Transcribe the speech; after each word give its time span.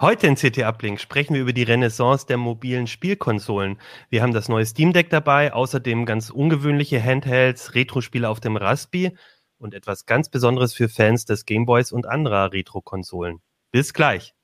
Heute 0.00 0.28
in 0.28 0.36
CT 0.36 0.62
Uplink 0.62 1.00
sprechen 1.00 1.34
wir 1.34 1.40
über 1.40 1.52
die 1.52 1.64
Renaissance 1.64 2.24
der 2.24 2.36
mobilen 2.36 2.86
Spielkonsolen. 2.86 3.80
Wir 4.10 4.22
haben 4.22 4.32
das 4.32 4.48
neue 4.48 4.64
Steam 4.64 4.92
Deck 4.92 5.10
dabei, 5.10 5.52
außerdem 5.52 6.06
ganz 6.06 6.30
ungewöhnliche 6.30 7.02
Handhelds, 7.02 7.74
Retro-Spiele 7.74 8.28
auf 8.28 8.38
dem 8.38 8.56
Raspi 8.56 9.18
und 9.58 9.74
etwas 9.74 10.06
ganz 10.06 10.28
Besonderes 10.28 10.72
für 10.72 10.88
Fans 10.88 11.24
des 11.24 11.46
Gameboys 11.46 11.90
und 11.90 12.06
anderer 12.06 12.52
Retro-Konsolen. 12.52 13.40
Bis 13.72 13.92
gleich. 13.92 14.36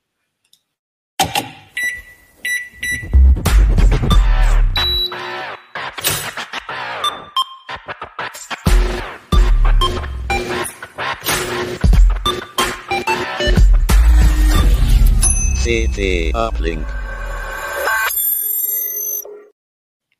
CT 15.65 16.31
Uplink. 16.35 16.85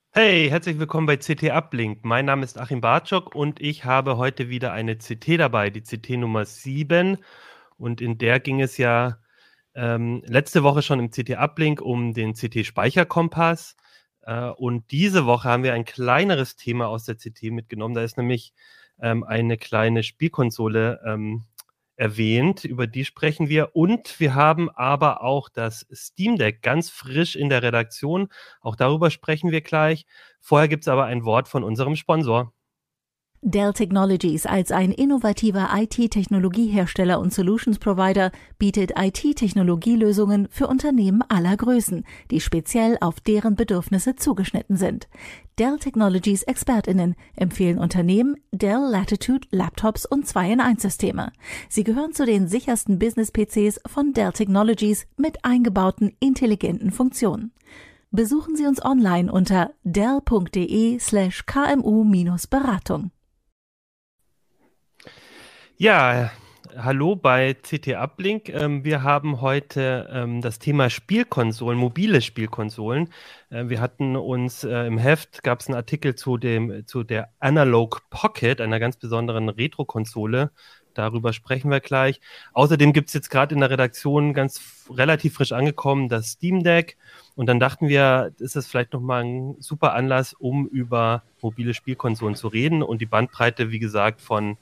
Hey, 0.09 0.49
herzlich 0.49 0.79
willkommen 0.79 1.05
bei 1.05 1.17
CT 1.17 1.51
Uplink. 1.51 2.03
Mein 2.03 2.25
Name 2.25 2.43
ist 2.43 2.57
Achim 2.57 2.81
Bartschok 2.81 3.35
und 3.35 3.61
ich 3.61 3.85
habe 3.85 4.17
heute 4.17 4.49
wieder 4.49 4.73
eine 4.73 4.97
CT 4.97 5.37
dabei, 5.37 5.69
die 5.69 5.83
CT 5.83 6.17
Nummer 6.17 6.45
7. 6.45 7.19
Und 7.77 8.01
in 8.01 8.17
der 8.17 8.39
ging 8.39 8.59
es 8.59 8.79
ja 8.79 9.19
ähm, 9.75 10.23
letzte 10.25 10.63
Woche 10.63 10.81
schon 10.81 10.97
im 10.97 11.11
CT 11.11 11.37
Uplink 11.37 11.79
um 11.79 12.15
den 12.15 12.33
CT 12.33 12.65
Speicherkompass. 12.65 13.75
Äh, 14.21 14.49
und 14.49 14.89
diese 14.89 15.27
Woche 15.27 15.47
haben 15.47 15.61
wir 15.61 15.75
ein 15.75 15.85
kleineres 15.85 16.55
Thema 16.55 16.87
aus 16.87 17.05
der 17.05 17.17
CT 17.17 17.51
mitgenommen. 17.51 17.93
Da 17.93 18.01
ist 18.01 18.17
nämlich 18.17 18.51
ähm, 18.99 19.23
eine 19.23 19.57
kleine 19.57 20.01
Spielkonsole 20.01 21.01
ähm, 21.05 21.43
erwähnt, 21.95 22.63
über 22.63 22.87
die 22.87 23.05
sprechen 23.05 23.49
wir. 23.49 23.75
Und 23.75 24.19
wir 24.19 24.35
haben 24.35 24.69
aber 24.69 25.21
auch 25.23 25.49
das 25.49 25.85
Steam 25.93 26.37
Deck 26.37 26.61
ganz 26.61 26.89
frisch 26.89 27.35
in 27.35 27.49
der 27.49 27.63
Redaktion. 27.63 28.29
Auch 28.61 28.75
darüber 28.75 29.09
sprechen 29.11 29.51
wir 29.51 29.61
gleich. 29.61 30.05
Vorher 30.39 30.67
gibt 30.67 30.83
es 30.83 30.87
aber 30.87 31.05
ein 31.05 31.25
Wort 31.25 31.47
von 31.47 31.63
unserem 31.63 31.95
Sponsor. 31.95 32.53
Dell 33.47 33.73
Technologies 33.73 34.47
als 34.47 34.71
ein 34.71 34.91
innovativer 34.91 35.69
IT-Technologiehersteller 35.71 37.19
und 37.19 37.31
Solutions 37.31 37.77
Provider 37.77 38.31
bietet 38.57 38.93
IT-Technologielösungen 38.97 40.47
für 40.49 40.65
Unternehmen 40.65 41.21
aller 41.29 41.55
Größen, 41.55 42.05
die 42.31 42.41
speziell 42.41 42.97
auf 43.01 43.19
deren 43.19 43.55
Bedürfnisse 43.55 44.15
zugeschnitten 44.15 44.77
sind. 44.77 45.07
Dell 45.59 45.77
Technologies 45.77 46.41
Expertinnen 46.41 47.13
empfehlen 47.35 47.77
Unternehmen 47.77 48.35
Dell 48.51 48.79
Latitude 48.79 49.47
Laptops 49.51 50.07
und 50.07 50.25
2 50.25 50.53
in 50.53 50.59
1 50.59 50.81
Systeme. 50.81 51.31
Sie 51.69 51.83
gehören 51.83 52.13
zu 52.13 52.25
den 52.25 52.47
sichersten 52.47 52.97
Business-PCs 52.97 53.79
von 53.85 54.13
Dell 54.13 54.31
Technologies 54.31 55.05
mit 55.17 55.45
eingebauten 55.45 56.15
intelligenten 56.19 56.89
Funktionen. 56.89 57.51
Besuchen 58.09 58.55
Sie 58.55 58.65
uns 58.65 58.83
online 58.83 59.31
unter 59.31 59.69
dell.de 59.83 60.97
slash 60.97 61.45
kmu-beratung. 61.45 63.11
Ja, 65.77 66.31
hallo 66.77 67.17
bei 67.17 67.53
CT 67.53 67.95
Uplink. 67.95 68.47
Ähm, 68.47 68.85
wir 68.85 69.03
haben 69.03 69.41
heute 69.41 70.09
ähm, 70.09 70.39
das 70.39 70.57
Thema 70.57 70.89
Spielkonsolen, 70.89 71.77
mobile 71.77 72.21
Spielkonsolen. 72.21 73.09
Äh, 73.49 73.67
wir 73.67 73.81
hatten 73.81 74.15
uns 74.15 74.63
äh, 74.63 74.87
im 74.87 74.97
Heft, 74.97 75.43
gab 75.43 75.59
es 75.59 75.67
einen 75.67 75.75
Artikel 75.75 76.15
zu, 76.15 76.37
dem, 76.37 76.87
zu 76.87 77.03
der 77.03 77.27
Analog 77.39 78.09
Pocket, 78.09 78.61
einer 78.61 78.79
ganz 78.79 78.95
besonderen 78.95 79.49
Retro-Konsole. 79.49 80.51
Darüber 80.93 81.33
sprechen 81.33 81.69
wir 81.69 81.81
gleich. 81.81 82.21
Außerdem 82.53 82.93
gibt 82.93 83.09
es 83.09 83.13
jetzt 83.13 83.29
gerade 83.29 83.53
in 83.53 83.59
der 83.59 83.69
Redaktion 83.69 84.33
ganz 84.33 84.87
relativ 84.89 85.33
frisch 85.33 85.51
angekommen 85.51 86.07
das 86.07 86.27
Steam 86.27 86.63
Deck. 86.63 86.95
Und 87.35 87.47
dann 87.47 87.59
dachten 87.59 87.89
wir, 87.89 88.31
ist 88.39 88.55
das 88.55 88.65
vielleicht 88.65 88.93
nochmal 88.93 89.25
ein 89.25 89.55
super 89.59 89.93
Anlass, 89.93 90.33
um 90.33 90.67
über 90.67 91.23
mobile 91.41 91.73
Spielkonsolen 91.73 92.35
zu 92.35 92.47
reden 92.47 92.81
und 92.81 93.01
die 93.01 93.05
Bandbreite, 93.05 93.71
wie 93.71 93.79
gesagt, 93.79 94.21
von 94.21 94.57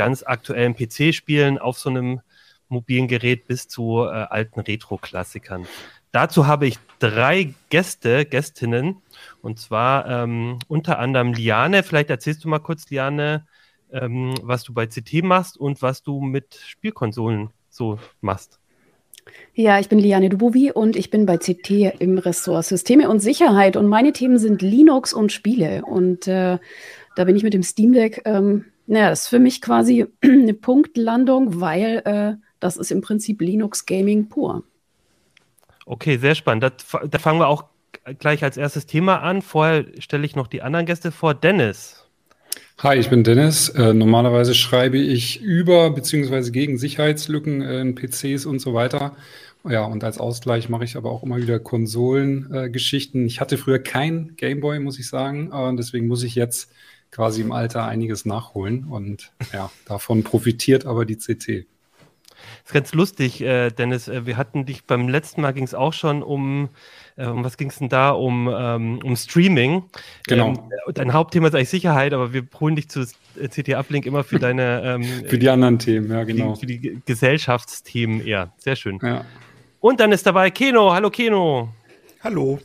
ganz 0.00 0.22
aktuellen 0.22 0.74
PC-Spielen 0.74 1.58
auf 1.58 1.78
so 1.78 1.90
einem 1.90 2.22
mobilen 2.70 3.06
Gerät 3.06 3.46
bis 3.46 3.68
zu 3.68 4.06
äh, 4.06 4.08
alten 4.08 4.60
Retro-Klassikern. 4.60 5.66
Dazu 6.10 6.46
habe 6.46 6.66
ich 6.66 6.78
drei 7.00 7.52
Gäste, 7.68 8.24
Gästinnen, 8.24 8.96
und 9.42 9.58
zwar 9.58 10.08
ähm, 10.08 10.58
unter 10.68 10.98
anderem 10.98 11.34
Liane. 11.34 11.82
Vielleicht 11.82 12.08
erzählst 12.08 12.42
du 12.42 12.48
mal 12.48 12.60
kurz, 12.60 12.88
Liane, 12.88 13.46
ähm, 13.92 14.36
was 14.42 14.62
du 14.62 14.72
bei 14.72 14.86
CT 14.86 15.22
machst 15.22 15.58
und 15.58 15.82
was 15.82 16.02
du 16.02 16.22
mit 16.22 16.54
Spielkonsolen 16.54 17.50
so 17.68 17.98
machst. 18.22 18.58
Ja, 19.52 19.80
ich 19.80 19.90
bin 19.90 19.98
Liane 19.98 20.30
Dubovi 20.30 20.72
und 20.72 20.96
ich 20.96 21.10
bin 21.10 21.26
bei 21.26 21.36
CT 21.36 22.00
im 22.00 22.16
Ressort 22.16 22.64
Systeme 22.64 23.10
und 23.10 23.20
Sicherheit 23.20 23.76
und 23.76 23.86
meine 23.86 24.14
Themen 24.14 24.38
sind 24.38 24.62
Linux 24.62 25.12
und 25.12 25.30
Spiele. 25.30 25.84
Und 25.84 26.26
äh, 26.26 26.56
da 27.16 27.24
bin 27.24 27.36
ich 27.36 27.42
mit 27.42 27.52
dem 27.52 27.62
Steam 27.62 27.92
Deck 27.92 28.22
ähm, 28.24 28.64
naja, 28.90 29.10
das 29.10 29.22
ist 29.22 29.28
für 29.28 29.38
mich 29.38 29.62
quasi 29.62 30.06
eine 30.22 30.52
Punktlandung, 30.52 31.60
weil 31.60 32.02
äh, 32.04 32.44
das 32.58 32.76
ist 32.76 32.90
im 32.90 33.00
Prinzip 33.00 33.40
Linux 33.40 33.86
Gaming 33.86 34.28
pur. 34.28 34.64
Okay, 35.86 36.18
sehr 36.18 36.34
spannend. 36.34 36.64
Da 36.64 37.18
fangen 37.18 37.40
wir 37.40 37.46
auch 37.46 37.64
gleich 38.18 38.42
als 38.42 38.56
erstes 38.56 38.86
Thema 38.86 39.18
an. 39.22 39.42
Vorher 39.42 39.86
stelle 39.98 40.26
ich 40.26 40.34
noch 40.34 40.48
die 40.48 40.62
anderen 40.62 40.86
Gäste 40.86 41.12
vor. 41.12 41.34
Dennis. 41.34 42.04
Hi, 42.78 42.96
ich 42.96 43.08
bin 43.10 43.22
Dennis. 43.22 43.68
Äh, 43.68 43.94
normalerweise 43.94 44.54
schreibe 44.54 44.98
ich 44.98 45.40
über 45.40 45.90
bzw. 45.90 46.50
gegen 46.50 46.76
Sicherheitslücken 46.76 47.62
äh, 47.62 47.80
in 47.80 47.94
PCs 47.94 48.44
und 48.44 48.58
so 48.58 48.74
weiter. 48.74 49.14
Ja, 49.68 49.84
und 49.84 50.02
als 50.02 50.18
Ausgleich 50.18 50.68
mache 50.68 50.84
ich 50.84 50.96
aber 50.96 51.10
auch 51.12 51.22
immer 51.22 51.36
wieder 51.36 51.60
Konsolengeschichten. 51.60 53.22
Äh, 53.22 53.26
ich 53.26 53.40
hatte 53.40 53.56
früher 53.56 53.78
kein 53.78 54.34
Gameboy, 54.36 54.80
muss 54.80 54.98
ich 54.98 55.08
sagen. 55.08 55.52
Äh, 55.52 55.76
deswegen 55.76 56.08
muss 56.08 56.24
ich 56.24 56.34
jetzt 56.34 56.72
quasi 57.10 57.42
im 57.42 57.52
Alter 57.52 57.84
einiges 57.86 58.24
nachholen 58.24 58.84
und 58.84 59.32
ja, 59.52 59.70
davon 59.86 60.22
profitiert 60.22 60.86
aber 60.86 61.04
die 61.04 61.16
CT. 61.16 61.66
Das 62.62 62.70
ist 62.70 62.72
ganz 62.72 62.94
lustig, 62.94 63.40
äh, 63.42 63.70
Dennis. 63.70 64.08
Äh, 64.08 64.26
wir 64.26 64.36
hatten 64.36 64.64
dich 64.64 64.84
beim 64.84 65.08
letzten 65.08 65.40
Mal 65.40 65.52
ging 65.52 65.64
es 65.64 65.74
auch 65.74 65.92
schon 65.92 66.22
um, 66.22 66.68
äh, 67.16 67.26
um 67.26 67.44
was 67.44 67.56
ging 67.56 67.68
es 67.68 67.78
denn 67.78 67.88
da? 67.88 68.10
Um, 68.10 68.48
ähm, 68.52 69.00
um 69.02 69.16
Streaming. 69.16 69.84
Genau. 70.26 70.48
Ähm, 70.48 70.58
dein 70.94 71.12
Hauptthema 71.12 71.48
ist 71.48 71.54
eigentlich 71.54 71.68
Sicherheit, 71.68 72.12
aber 72.12 72.32
wir 72.32 72.46
holen 72.58 72.76
dich 72.76 72.88
zu 72.88 73.06
CT 73.36 73.74
Uplink 73.74 74.06
immer 74.06 74.24
für 74.24 74.38
deine 74.38 74.82
ähm, 74.84 75.04
für 75.26 75.38
die 75.38 75.48
anderen 75.48 75.78
Themen, 75.78 76.10
ja 76.10 76.24
genau. 76.24 76.54
Für 76.54 76.66
die, 76.66 76.78
für 76.78 76.88
die 76.88 77.02
Gesellschaftsthemen 77.04 78.24
eher. 78.26 78.52
Sehr 78.58 78.76
schön. 78.76 78.98
Ja. 79.02 79.24
Und 79.80 80.00
dann 80.00 80.12
ist 80.12 80.26
dabei 80.26 80.50
Keno. 80.50 80.92
Hallo 80.92 81.10
Keno. 81.10 81.70
Hallo. 82.22 82.60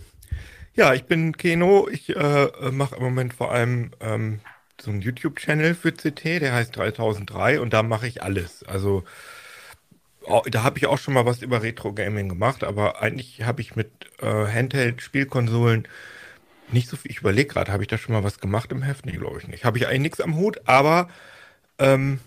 Ja, 0.78 0.94
ich 0.94 1.06
bin 1.06 1.38
Keno. 1.38 1.88
Ich 1.90 2.14
äh, 2.14 2.50
mache 2.72 2.98
im 2.98 3.04
Moment 3.04 3.34
vor 3.34 3.52
allem 3.52 3.92
ähm, 4.02 4.42
so 4.80 4.92
einen 4.92 5.02
YouTube-Channel 5.02 5.74
für 5.74 5.94
CT, 5.94 6.42
der 6.42 6.54
heißt 6.54 6.76
3003 6.76 7.62
und 7.62 7.72
da 7.72 7.82
mache 7.82 8.08
ich 8.08 8.22
alles. 8.22 8.62
Also 8.64 9.06
da 10.52 10.64
habe 10.64 10.78
ich 10.78 10.88
auch 10.88 10.98
schon 10.98 11.14
mal 11.14 11.26
was 11.26 11.42
über 11.42 11.62
Retro-Gaming 11.62 12.28
gemacht, 12.28 12.64
aber 12.66 13.02
eigentlich 13.02 13.44
habe 13.44 13.62
ich 13.62 13.78
mit 13.78 13.90
äh, 14.20 14.26
Handheld-Spielkonsolen 14.26 15.88
nicht 16.72 16.90
so 16.90 16.98
viel. 16.98 17.12
Ich 17.12 17.20
überlege 17.20 17.54
gerade, 17.54 17.72
habe 17.72 17.84
ich 17.84 17.88
da 17.88 17.98
schon 17.98 18.14
mal 18.14 18.24
was 18.24 18.40
gemacht 18.40 18.72
im 18.74 18.82
Heft? 18.82 19.06
Nee, 19.06 19.14
glaube 19.14 19.40
ich 19.40 19.48
nicht. 19.48 19.64
Habe 19.64 19.78
ich 19.78 19.88
eigentlich 19.88 20.02
nichts 20.02 20.20
am 20.20 20.36
Hut, 20.36 20.60
aber 20.66 21.10
ähm, 21.80 22.20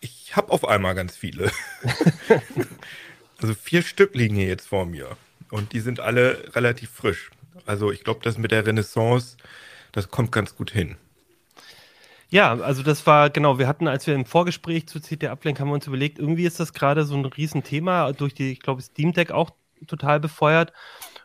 ich 0.00 0.36
habe 0.36 0.52
auf 0.52 0.68
einmal 0.68 0.94
ganz 0.94 1.16
viele. 1.16 1.50
also 3.38 3.54
vier 3.54 3.82
Stück 3.82 4.14
liegen 4.14 4.36
hier 4.36 4.46
jetzt 4.46 4.68
vor 4.68 4.86
mir 4.86 5.16
und 5.50 5.72
die 5.72 5.80
sind 5.80 5.98
alle 5.98 6.54
relativ 6.54 6.90
frisch. 6.90 7.30
Also 7.64 7.90
ich 7.90 8.04
glaube, 8.04 8.20
das 8.22 8.38
mit 8.38 8.50
der 8.50 8.66
Renaissance, 8.66 9.36
das 9.92 10.10
kommt 10.10 10.32
ganz 10.32 10.54
gut 10.56 10.70
hin. 10.70 10.96
Ja, 12.28 12.54
also 12.54 12.82
das 12.82 13.06
war 13.06 13.30
genau, 13.30 13.58
wir 13.58 13.68
hatten, 13.68 13.86
als 13.86 14.06
wir 14.06 14.14
im 14.14 14.26
Vorgespräch 14.26 14.88
zu 14.88 15.00
CT 15.00 15.24
Uplink 15.24 15.60
haben 15.60 15.68
wir 15.68 15.74
uns 15.74 15.86
überlegt, 15.86 16.18
irgendwie 16.18 16.44
ist 16.44 16.58
das 16.58 16.72
gerade 16.72 17.04
so 17.04 17.14
ein 17.14 17.24
Riesenthema 17.24 18.12
durch 18.12 18.34
die, 18.34 18.50
ich 18.50 18.60
glaube, 18.60 18.82
Steam 18.82 19.12
Deck 19.12 19.30
auch 19.30 19.50
total 19.86 20.18
befeuert. 20.20 20.72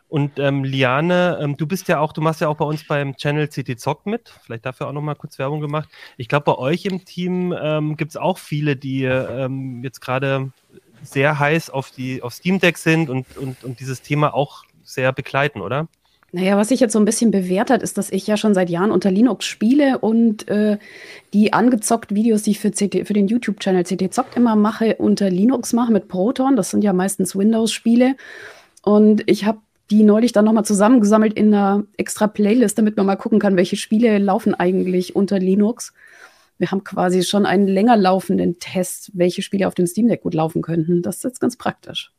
Und 0.08 0.38
ähm, 0.38 0.62
Liane, 0.62 1.38
ähm, 1.40 1.56
du 1.56 1.66
bist 1.66 1.88
ja 1.88 1.98
auch, 1.98 2.12
du 2.12 2.20
machst 2.20 2.42
ja 2.42 2.48
auch 2.48 2.58
bei 2.58 2.66
uns 2.66 2.86
beim 2.86 3.16
Channel 3.16 3.48
CT 3.48 3.80
Zock 3.80 4.04
mit. 4.04 4.28
Vielleicht 4.44 4.66
dafür 4.66 4.88
auch 4.88 4.92
nochmal 4.92 5.16
kurz 5.16 5.38
Werbung 5.38 5.60
gemacht. 5.60 5.88
Ich 6.18 6.28
glaube, 6.28 6.44
bei 6.44 6.58
euch 6.58 6.84
im 6.84 7.06
Team 7.06 7.54
ähm, 7.58 7.96
gibt 7.96 8.10
es 8.10 8.16
auch 8.18 8.36
viele, 8.36 8.76
die 8.76 9.04
ähm, 9.04 9.82
jetzt 9.82 10.00
gerade 10.00 10.52
sehr 11.02 11.38
heiß 11.38 11.70
auf 11.70 11.90
die 11.90 12.22
auf 12.22 12.34
Steam 12.34 12.60
Deck 12.60 12.76
sind 12.76 13.08
und, 13.08 13.38
und, 13.38 13.64
und 13.64 13.80
dieses 13.80 14.02
Thema 14.02 14.34
auch 14.34 14.64
sehr 14.84 15.12
begleiten, 15.12 15.62
oder? 15.62 15.88
Naja, 16.34 16.56
was 16.56 16.68
sich 16.68 16.80
jetzt 16.80 16.94
so 16.94 16.98
ein 16.98 17.04
bisschen 17.04 17.30
bewährt 17.30 17.68
hat, 17.68 17.82
ist, 17.82 17.98
dass 17.98 18.10
ich 18.10 18.26
ja 18.26 18.38
schon 18.38 18.54
seit 18.54 18.70
Jahren 18.70 18.90
unter 18.90 19.10
Linux 19.10 19.44
spiele 19.44 19.98
und 19.98 20.48
äh, 20.48 20.78
die 21.34 21.52
angezockt 21.52 22.14
Videos, 22.14 22.42
die 22.42 22.52
ich 22.52 22.58
für, 22.58 22.70
CT, 22.70 23.06
für 23.06 23.12
den 23.12 23.28
YouTube-Channel 23.28 23.84
CT 23.84 24.14
Zockt 24.14 24.34
immer 24.34 24.56
mache, 24.56 24.96
unter 24.96 25.28
Linux 25.28 25.74
mache 25.74 25.92
mit 25.92 26.08
Proton. 26.08 26.56
Das 26.56 26.70
sind 26.70 26.82
ja 26.82 26.94
meistens 26.94 27.36
Windows-Spiele. 27.36 28.16
Und 28.82 29.22
ich 29.26 29.44
habe 29.44 29.58
die 29.90 30.04
neulich 30.04 30.32
dann 30.32 30.46
nochmal 30.46 30.64
zusammengesammelt 30.64 31.34
in 31.34 31.52
einer 31.52 31.84
extra 31.98 32.28
Playlist, 32.28 32.78
damit 32.78 32.96
man 32.96 33.04
mal 33.04 33.16
gucken 33.16 33.38
kann, 33.38 33.56
welche 33.56 33.76
Spiele 33.76 34.16
laufen 34.16 34.54
eigentlich 34.54 35.14
unter 35.14 35.38
Linux. 35.38 35.92
Wir 36.56 36.70
haben 36.70 36.82
quasi 36.82 37.24
schon 37.24 37.44
einen 37.44 37.68
länger 37.68 37.98
laufenden 37.98 38.58
Test, 38.58 39.10
welche 39.12 39.42
Spiele 39.42 39.68
auf 39.68 39.74
dem 39.74 39.86
Steam 39.86 40.08
Deck 40.08 40.22
gut 40.22 40.32
laufen 40.32 40.62
könnten. 40.62 41.02
Das 41.02 41.16
ist 41.16 41.24
jetzt 41.24 41.40
ganz 41.40 41.56
praktisch. 41.56 42.10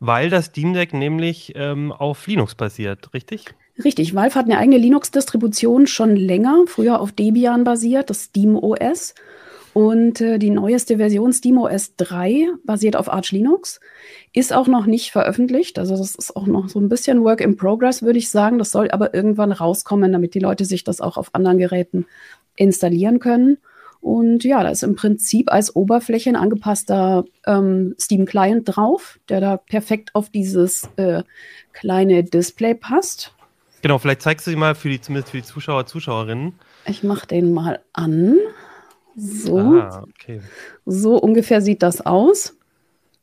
Weil 0.00 0.30
das 0.30 0.46
Steam 0.46 0.74
Deck 0.74 0.94
nämlich 0.94 1.52
ähm, 1.56 1.92
auf 1.92 2.26
Linux 2.26 2.54
basiert, 2.54 3.12
richtig? 3.14 3.46
Richtig. 3.82 4.14
Valve 4.14 4.34
hat 4.34 4.46
eine 4.46 4.58
eigene 4.58 4.78
Linux-Distribution 4.78 5.86
schon 5.86 6.16
länger, 6.16 6.64
früher 6.66 7.00
auf 7.00 7.12
Debian 7.12 7.64
basiert, 7.64 8.10
das 8.10 8.24
Steam 8.24 8.56
OS. 8.56 9.14
Und 9.74 10.20
äh, 10.20 10.38
die 10.38 10.50
neueste 10.50 10.96
Version 10.96 11.32
SteamOS 11.32 11.94
3 11.96 12.48
basiert 12.64 12.96
auf 12.96 13.12
Arch 13.12 13.30
Linux, 13.30 13.78
ist 14.32 14.52
auch 14.52 14.66
noch 14.66 14.86
nicht 14.86 15.12
veröffentlicht. 15.12 15.78
Also 15.78 15.96
das 15.96 16.16
ist 16.16 16.34
auch 16.34 16.46
noch 16.46 16.68
so 16.68 16.80
ein 16.80 16.88
bisschen 16.88 17.22
Work 17.22 17.40
in 17.40 17.56
Progress, 17.56 18.02
würde 18.02 18.18
ich 18.18 18.30
sagen. 18.30 18.58
Das 18.58 18.72
soll 18.72 18.90
aber 18.90 19.14
irgendwann 19.14 19.52
rauskommen, 19.52 20.10
damit 20.10 20.34
die 20.34 20.40
Leute 20.40 20.64
sich 20.64 20.82
das 20.82 21.00
auch 21.00 21.16
auf 21.16 21.34
anderen 21.34 21.58
Geräten 21.58 22.06
installieren 22.56 23.20
können. 23.20 23.58
Und 24.00 24.44
ja, 24.44 24.62
da 24.62 24.70
ist 24.70 24.82
im 24.82 24.94
Prinzip 24.94 25.50
als 25.52 25.74
Oberfläche 25.74 26.30
ein 26.30 26.36
angepasster 26.36 27.24
ähm, 27.46 27.94
Steam-Client 27.98 28.64
drauf, 28.64 29.18
der 29.28 29.40
da 29.40 29.56
perfekt 29.56 30.14
auf 30.14 30.30
dieses 30.30 30.88
äh, 30.96 31.22
kleine 31.72 32.24
Display 32.24 32.74
passt. 32.74 33.34
Genau, 33.82 33.98
vielleicht 33.98 34.22
zeigst 34.22 34.46
du 34.46 34.50
sie 34.50 34.56
mal 34.56 34.74
für 34.74 34.88
die, 34.88 35.00
zumindest 35.00 35.30
für 35.30 35.38
die 35.38 35.44
Zuschauer, 35.44 35.86
Zuschauerinnen. 35.86 36.54
Ich 36.86 37.02
mache 37.02 37.26
den 37.26 37.52
mal 37.52 37.80
an. 37.92 38.36
So. 39.16 39.58
Ah, 39.58 40.04
okay. 40.08 40.40
So 40.84 41.16
ungefähr 41.16 41.60
sieht 41.60 41.82
das 41.82 42.04
aus. 42.04 42.56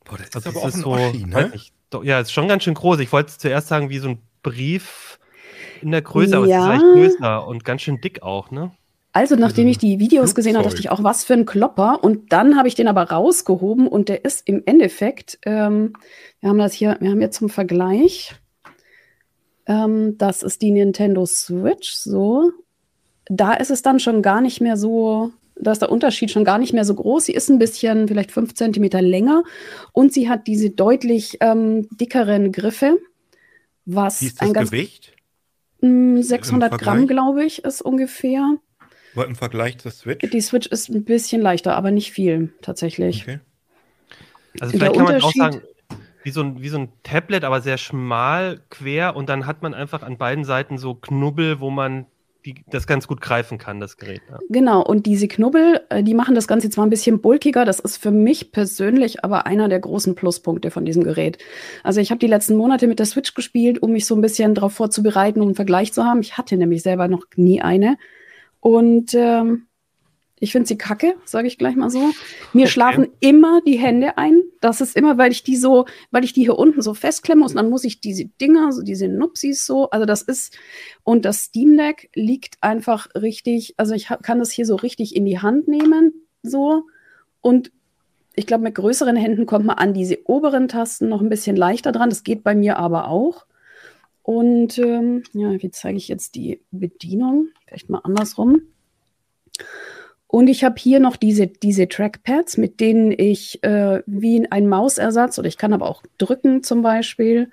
Boah, 0.04 0.18
das 0.18 0.28
ist 0.28 0.36
also 0.36 0.50
aber 0.50 0.58
auch 0.60 0.72
eine 0.72 0.82
so, 0.82 0.90
Oschi, 0.92 1.24
ne? 1.24 1.50
Nicht, 1.52 1.72
ja, 2.02 2.20
ist 2.20 2.32
schon 2.32 2.48
ganz 2.48 2.64
schön 2.64 2.74
groß. 2.74 3.00
Ich 3.00 3.12
wollte 3.12 3.36
zuerst 3.36 3.68
sagen, 3.68 3.88
wie 3.90 3.98
so 3.98 4.10
ein 4.10 4.18
Brief 4.42 5.18
in 5.80 5.90
der 5.90 6.02
Größe, 6.02 6.36
aber 6.36 6.46
ja. 6.46 6.58
es 6.58 6.82
ist 6.82 6.82
vielleicht 6.82 6.94
größer 7.18 7.46
und 7.46 7.64
ganz 7.64 7.82
schön 7.82 8.00
dick 8.00 8.22
auch, 8.22 8.50
ne? 8.50 8.70
Also, 9.16 9.34
nachdem 9.34 9.66
ich 9.66 9.78
die 9.78 9.98
Videos 9.98 10.34
gesehen 10.34 10.58
habe, 10.58 10.68
dachte 10.68 10.78
ich 10.78 10.90
auch, 10.90 11.02
was 11.02 11.24
für 11.24 11.32
ein 11.32 11.46
Klopper. 11.46 12.04
Und 12.04 12.34
dann 12.34 12.58
habe 12.58 12.68
ich 12.68 12.74
den 12.74 12.86
aber 12.86 13.04
rausgehoben 13.04 13.88
und 13.88 14.10
der 14.10 14.26
ist 14.26 14.46
im 14.46 14.62
Endeffekt, 14.66 15.38
ähm, 15.46 15.94
wir 16.40 16.50
haben 16.50 16.58
das 16.58 16.74
hier, 16.74 16.98
wir 17.00 17.12
haben 17.12 17.22
jetzt 17.22 17.38
zum 17.38 17.48
Vergleich, 17.48 18.34
ähm, 19.64 20.18
das 20.18 20.42
ist 20.42 20.60
die 20.60 20.70
Nintendo 20.70 21.24
Switch, 21.24 21.94
so. 21.94 22.52
Da 23.24 23.54
ist 23.54 23.70
es 23.70 23.80
dann 23.80 24.00
schon 24.00 24.20
gar 24.20 24.42
nicht 24.42 24.60
mehr 24.60 24.76
so, 24.76 25.30
da 25.54 25.72
ist 25.72 25.80
der 25.80 25.90
Unterschied 25.90 26.30
schon 26.30 26.44
gar 26.44 26.58
nicht 26.58 26.74
mehr 26.74 26.84
so 26.84 26.94
groß. 26.94 27.24
Sie 27.24 27.32
ist 27.32 27.48
ein 27.48 27.58
bisschen, 27.58 28.08
vielleicht 28.08 28.32
fünf 28.32 28.52
Zentimeter 28.52 29.00
länger 29.00 29.44
und 29.94 30.12
sie 30.12 30.28
hat 30.28 30.46
diese 30.46 30.68
deutlich 30.68 31.38
ähm, 31.40 31.88
dickeren 31.88 32.52
Griffe. 32.52 32.98
Was 33.86 34.20
Wie 34.20 34.26
ist 34.26 34.42
das 34.42 34.52
Gewicht? 34.52 35.14
600 35.80 36.72
hm, 36.72 36.78
Gramm, 36.78 37.06
glaube 37.06 37.46
ich, 37.46 37.64
ist 37.64 37.80
ungefähr. 37.80 38.58
Aber 39.16 39.26
im 39.26 39.34
Vergleich 39.34 39.78
zur 39.78 39.90
Switch? 39.90 40.28
Die 40.30 40.40
Switch 40.40 40.66
ist 40.66 40.90
ein 40.90 41.04
bisschen 41.04 41.40
leichter, 41.40 41.74
aber 41.74 41.90
nicht 41.90 42.12
viel 42.12 42.52
tatsächlich. 42.60 43.22
Okay. 43.22 43.40
Also 44.60 44.76
vielleicht 44.76 44.94
kann 44.94 45.04
man 45.04 45.22
auch 45.22 45.32
sagen, 45.32 45.62
wie 46.22 46.30
so, 46.30 46.42
ein, 46.42 46.60
wie 46.60 46.68
so 46.68 46.78
ein 46.78 46.88
Tablet, 47.02 47.44
aber 47.44 47.60
sehr 47.60 47.78
schmal, 47.78 48.60
quer 48.68 49.16
und 49.16 49.28
dann 49.28 49.46
hat 49.46 49.62
man 49.62 49.74
einfach 49.74 50.02
an 50.02 50.18
beiden 50.18 50.44
Seiten 50.44 50.76
so 50.76 50.94
Knubbel, 50.94 51.60
wo 51.60 51.70
man 51.70 52.06
die, 52.44 52.56
das 52.68 52.86
ganz 52.86 53.08
gut 53.08 53.20
greifen 53.20 53.58
kann, 53.58 53.80
das 53.80 53.96
Gerät. 53.96 54.20
Ja. 54.30 54.38
Genau, 54.48 54.82
und 54.82 55.06
diese 55.06 55.28
Knubbel, 55.28 55.80
äh, 55.88 56.02
die 56.02 56.14
machen 56.14 56.34
das 56.34 56.46
Ganze 56.46 56.70
zwar 56.70 56.86
ein 56.86 56.90
bisschen 56.90 57.20
bulkiger, 57.20 57.64
das 57.64 57.80
ist 57.80 57.96
für 57.96 58.10
mich 58.10 58.52
persönlich 58.52 59.24
aber 59.24 59.46
einer 59.46 59.68
der 59.68 59.80
großen 59.80 60.14
Pluspunkte 60.14 60.70
von 60.70 60.84
diesem 60.84 61.04
Gerät. 61.04 61.38
Also 61.82 62.00
ich 62.00 62.10
habe 62.10 62.18
die 62.18 62.28
letzten 62.28 62.56
Monate 62.56 62.86
mit 62.86 62.98
der 62.98 63.06
Switch 63.06 63.34
gespielt, 63.34 63.82
um 63.82 63.92
mich 63.92 64.06
so 64.06 64.14
ein 64.14 64.20
bisschen 64.20 64.54
darauf 64.54 64.74
vorzubereiten, 64.74 65.40
um 65.40 65.48
einen 65.48 65.54
Vergleich 65.56 65.92
zu 65.92 66.04
haben. 66.04 66.20
Ich 66.20 66.38
hatte 66.38 66.56
nämlich 66.56 66.82
selber 66.82 67.08
noch 67.08 67.24
nie 67.34 67.60
eine. 67.62 67.98
Und 68.66 69.14
ähm, 69.14 69.68
ich 70.40 70.50
finde 70.50 70.66
sie 70.66 70.76
kacke, 70.76 71.14
sage 71.24 71.46
ich 71.46 71.56
gleich 71.56 71.76
mal 71.76 71.88
so. 71.88 72.10
Mir 72.52 72.62
okay. 72.62 72.66
schlafen 72.66 73.06
immer 73.20 73.60
die 73.64 73.78
Hände 73.78 74.18
ein. 74.18 74.42
Das 74.60 74.80
ist 74.80 74.96
immer, 74.96 75.16
weil 75.18 75.30
ich 75.30 75.44
die 75.44 75.54
so, 75.54 75.86
weil 76.10 76.24
ich 76.24 76.32
die 76.32 76.42
hier 76.42 76.58
unten 76.58 76.82
so 76.82 76.92
festklemme 76.92 77.42
muss. 77.42 77.52
Und 77.52 77.58
dann 77.58 77.70
muss 77.70 77.84
ich 77.84 78.00
diese 78.00 78.24
Dinger, 78.24 78.72
so 78.72 78.82
diese 78.82 79.06
Nupsis 79.06 79.64
so. 79.66 79.88
Also 79.90 80.04
das 80.04 80.22
ist, 80.22 80.58
und 81.04 81.24
das 81.24 81.44
Steam 81.44 81.76
Deck 81.76 82.10
liegt 82.16 82.56
einfach 82.60 83.06
richtig, 83.14 83.74
also 83.76 83.94
ich 83.94 84.08
kann 84.22 84.40
das 84.40 84.50
hier 84.50 84.66
so 84.66 84.74
richtig 84.74 85.14
in 85.14 85.26
die 85.26 85.38
Hand 85.38 85.68
nehmen, 85.68 86.26
so. 86.42 86.86
Und 87.42 87.70
ich 88.34 88.48
glaube, 88.48 88.64
mit 88.64 88.74
größeren 88.74 89.14
Händen 89.14 89.46
kommt 89.46 89.64
man 89.64 89.78
an 89.78 89.94
diese 89.94 90.28
oberen 90.28 90.66
Tasten 90.66 91.08
noch 91.08 91.20
ein 91.20 91.28
bisschen 91.28 91.54
leichter 91.54 91.92
dran. 91.92 92.10
Das 92.10 92.24
geht 92.24 92.42
bei 92.42 92.56
mir 92.56 92.78
aber 92.78 93.06
auch. 93.06 93.46
Und 94.26 94.76
ähm, 94.78 95.22
ja, 95.34 95.52
wie 95.62 95.70
zeige 95.70 95.98
ich 95.98 96.08
jetzt 96.08 96.34
die 96.34 96.60
Bedienung? 96.72 97.50
Vielleicht 97.64 97.88
mal 97.88 98.00
andersrum. 98.00 98.62
Und 100.26 100.48
ich 100.48 100.64
habe 100.64 100.74
hier 100.80 100.98
noch 100.98 101.14
diese, 101.14 101.46
diese 101.46 101.86
Trackpads, 101.86 102.56
mit 102.56 102.80
denen 102.80 103.12
ich 103.12 103.62
äh, 103.62 104.02
wie 104.04 104.44
ein 104.50 104.66
Mausersatz 104.66 105.38
oder 105.38 105.46
ich 105.46 105.58
kann 105.58 105.72
aber 105.72 105.88
auch 105.88 106.02
drücken 106.18 106.64
zum 106.64 106.82
Beispiel. 106.82 107.52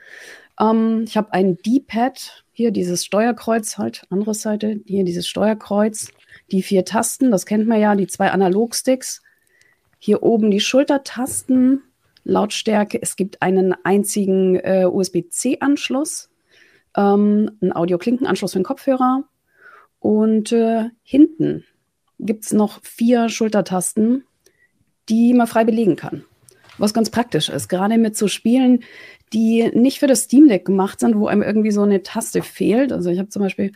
Ähm, 0.59 1.03
ich 1.07 1.15
habe 1.15 1.31
ein 1.33 1.57
D-Pad, 1.57 2.43
hier 2.51 2.71
dieses 2.71 3.05
Steuerkreuz, 3.05 3.77
halt, 3.77 4.07
andere 4.09 4.33
Seite, 4.33 4.81
hier 4.87 5.03
dieses 5.03 5.27
Steuerkreuz, 5.27 6.07
die 6.51 6.63
vier 6.63 6.85
Tasten, 6.85 7.29
das 7.29 7.45
kennt 7.45 7.67
man 7.67 7.79
ja, 7.79 7.93
die 7.93 8.07
zwei 8.07 8.31
Analogsticks. 8.31 9.21
Hier 9.99 10.23
oben 10.23 10.49
die 10.49 10.59
Schultertasten, 10.59 11.83
Lautstärke. 12.23 12.99
Es 12.99 13.15
gibt 13.15 13.43
einen 13.43 13.75
einzigen 13.83 14.55
äh, 14.55 14.87
USB-C-Anschluss 14.91 16.31
ähm, 16.95 17.51
ein 17.61 17.75
Audio-Klinkenanschluss 17.75 18.53
für 18.53 18.59
den 18.59 18.65
Kopfhörer 18.65 19.23
und 19.99 20.51
äh, 20.51 20.89
hinten 21.03 21.63
gibt 22.19 22.45
es 22.45 22.53
noch 22.53 22.81
vier 22.83 23.29
Schultertasten, 23.29 24.23
die 25.09 25.33
man 25.33 25.47
frei 25.47 25.63
belegen 25.63 25.95
kann. 25.95 26.23
Was 26.77 26.93
ganz 26.93 27.09
praktisch 27.09 27.49
ist, 27.49 27.67
gerade 27.67 27.97
mit 27.97 28.17
so 28.17 28.27
Spielen, 28.27 28.83
die 29.31 29.69
nicht 29.73 29.99
für 29.99 30.07
das 30.07 30.23
Steam 30.23 30.47
Deck 30.47 30.65
gemacht 30.65 30.99
sind, 30.99 31.17
wo 31.17 31.27
einem 31.27 31.43
irgendwie 31.43 31.71
so 31.71 31.81
eine 31.81 32.03
Taste 32.03 32.41
fehlt. 32.41 32.91
Also 32.91 33.09
ich 33.09 33.19
habe 33.19 33.29
zum 33.29 33.41
Beispiel 33.41 33.71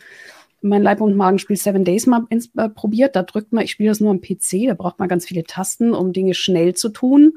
mein 0.61 0.81
Leib- 0.81 1.01
und 1.01 1.15
Magenspiel 1.15 1.57
Seven 1.57 1.83
Days 1.83 2.07
mal 2.07 2.25
ins, 2.29 2.49
äh, 2.57 2.69
probiert. 2.69 3.15
Da 3.15 3.23
drückt 3.23 3.53
man, 3.53 3.63
ich 3.63 3.71
spiele 3.71 3.89
das 3.89 3.99
nur 3.99 4.11
am 4.11 4.21
PC, 4.21 4.67
da 4.67 4.73
braucht 4.73 4.99
man 4.99 5.07
ganz 5.07 5.25
viele 5.25 5.43
Tasten, 5.43 5.93
um 5.93 6.13
Dinge 6.13 6.33
schnell 6.33 6.73
zu 6.73 6.89
tun. 6.89 7.33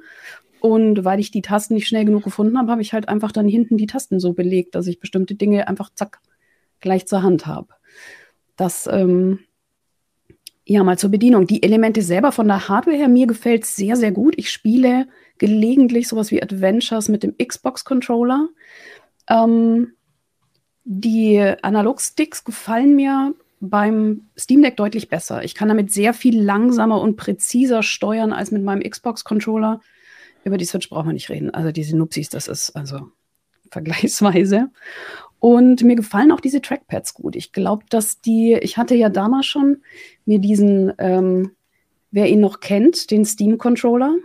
Und 0.61 1.05
weil 1.05 1.21
ich 1.21 1.31
die 1.31 1.43
Tasten 1.43 1.75
nicht 1.75 1.88
schnell 1.88 2.05
genug 2.05 2.23
gefunden 2.23 2.59
habe, 2.59 2.71
habe 2.71 2.83
ich 2.83 2.93
halt 2.93 3.09
einfach 3.09 3.33
dann 3.33 3.49
hinten 3.49 3.76
die 3.76 3.87
Tasten 3.87 4.21
so 4.21 4.33
belegt, 4.33 4.75
dass 4.75 4.87
ich 4.87 5.00
bestimmte 5.00 5.35
Dinge 5.35 5.69
einfach 5.69 5.90
zack 5.95 6.21
gleich 6.81 7.07
zur 7.07 7.23
Hand 7.23 7.47
habe. 7.47 7.69
Das, 8.57 8.88
ähm, 8.90 9.40
ja, 10.64 10.85
mal 10.85 10.99
zur 10.99 11.11
Bedienung. 11.11 11.47
Die 11.47 11.62
Elemente 11.62 12.02
selber 12.02 12.31
von 12.31 12.47
der 12.47 12.69
Hardware 12.69 12.97
her, 12.97 13.09
mir 13.09 13.26
gefällt 13.26 13.64
sehr, 13.64 13.97
sehr 13.97 14.12
gut. 14.12 14.35
Ich 14.37 14.50
spiele 14.50 15.09
gelegentlich 15.38 16.09
sowas 16.09 16.31
wie 16.31 16.43
Adventures 16.43 17.09
mit 17.09 17.23
dem 17.23 17.35
Xbox-Controller. 17.37 18.49
Ähm, 19.29 19.95
die 20.85 21.40
Analog-Sticks 21.62 22.45
gefallen 22.45 22.95
mir 22.95 23.35
beim 23.61 24.29
Steam 24.38 24.62
Deck 24.62 24.76
deutlich 24.76 25.09
besser. 25.09 25.45
Ich 25.45 25.55
kann 25.55 25.69
damit 25.69 25.93
sehr 25.93 26.14
viel 26.14 26.40
langsamer 26.40 27.00
und 27.00 27.17
präziser 27.17 27.83
steuern 27.83 28.33
als 28.33 28.50
mit 28.50 28.62
meinem 28.62 28.88
Xbox-Controller. 28.88 29.81
Über 30.44 30.56
die 30.56 30.64
Switch 30.64 30.88
brauchen 30.88 31.09
wir 31.09 31.12
nicht 31.12 31.30
reden. 31.30 31.50
Also 31.50 31.73
diese 31.73 31.97
Nupsis, 31.97 32.28
das 32.28 32.49
ist 32.49 32.70
also 32.70 33.09
vergleichsweise. 33.70 34.70
Und 35.38 35.82
mir 35.82 35.97
gefallen 35.97 36.32
auch 36.32 36.40
diese 36.40 36.61
Trackpads 36.61 37.14
gut. 37.14 37.35
Ich 37.35 37.52
glaube, 37.52 37.85
dass 37.88 38.20
die, 38.20 38.59
ich 38.61 38.76
hatte 38.76 38.94
ja 38.94 39.09
damals 39.09 39.47
schon 39.47 39.78
mir 40.26 40.38
diesen, 40.38 40.92
ähm, 40.99 41.52
wer 42.11 42.28
ihn 42.28 42.40
noch 42.40 42.61
kennt, 42.61 43.11
den 43.11 43.25
Steam-Controller 43.25 44.16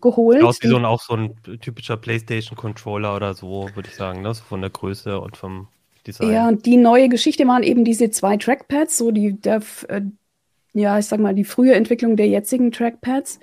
geholt. 0.00 0.42
Aus 0.42 0.62
wie 0.62 0.68
so 0.68 0.76
ein, 0.76 0.84
auch 0.84 1.02
so 1.02 1.14
ein 1.14 1.34
typischer 1.60 1.96
PlayStation-Controller 1.96 3.14
oder 3.14 3.34
so, 3.34 3.68
würde 3.74 3.88
ich 3.90 3.96
sagen, 3.96 4.22
ne? 4.22 4.32
So 4.32 4.42
von 4.44 4.62
der 4.62 4.70
Größe 4.70 5.20
und 5.20 5.36
vom 5.36 5.68
Design. 6.06 6.32
Ja, 6.32 6.48
und 6.48 6.64
die 6.64 6.76
neue 6.76 7.08
Geschichte 7.08 7.46
waren 7.46 7.62
eben 7.62 7.84
diese 7.84 8.10
zwei 8.10 8.36
Trackpads, 8.36 8.96
so 8.96 9.10
die, 9.10 9.38
der, 9.38 9.62
äh, 9.88 10.02
ja, 10.72 10.98
ich 10.98 11.06
sag 11.06 11.20
mal, 11.20 11.34
die 11.34 11.44
frühe 11.44 11.74
Entwicklung 11.74 12.16
der 12.16 12.28
jetzigen 12.28 12.72
Trackpads 12.72 13.40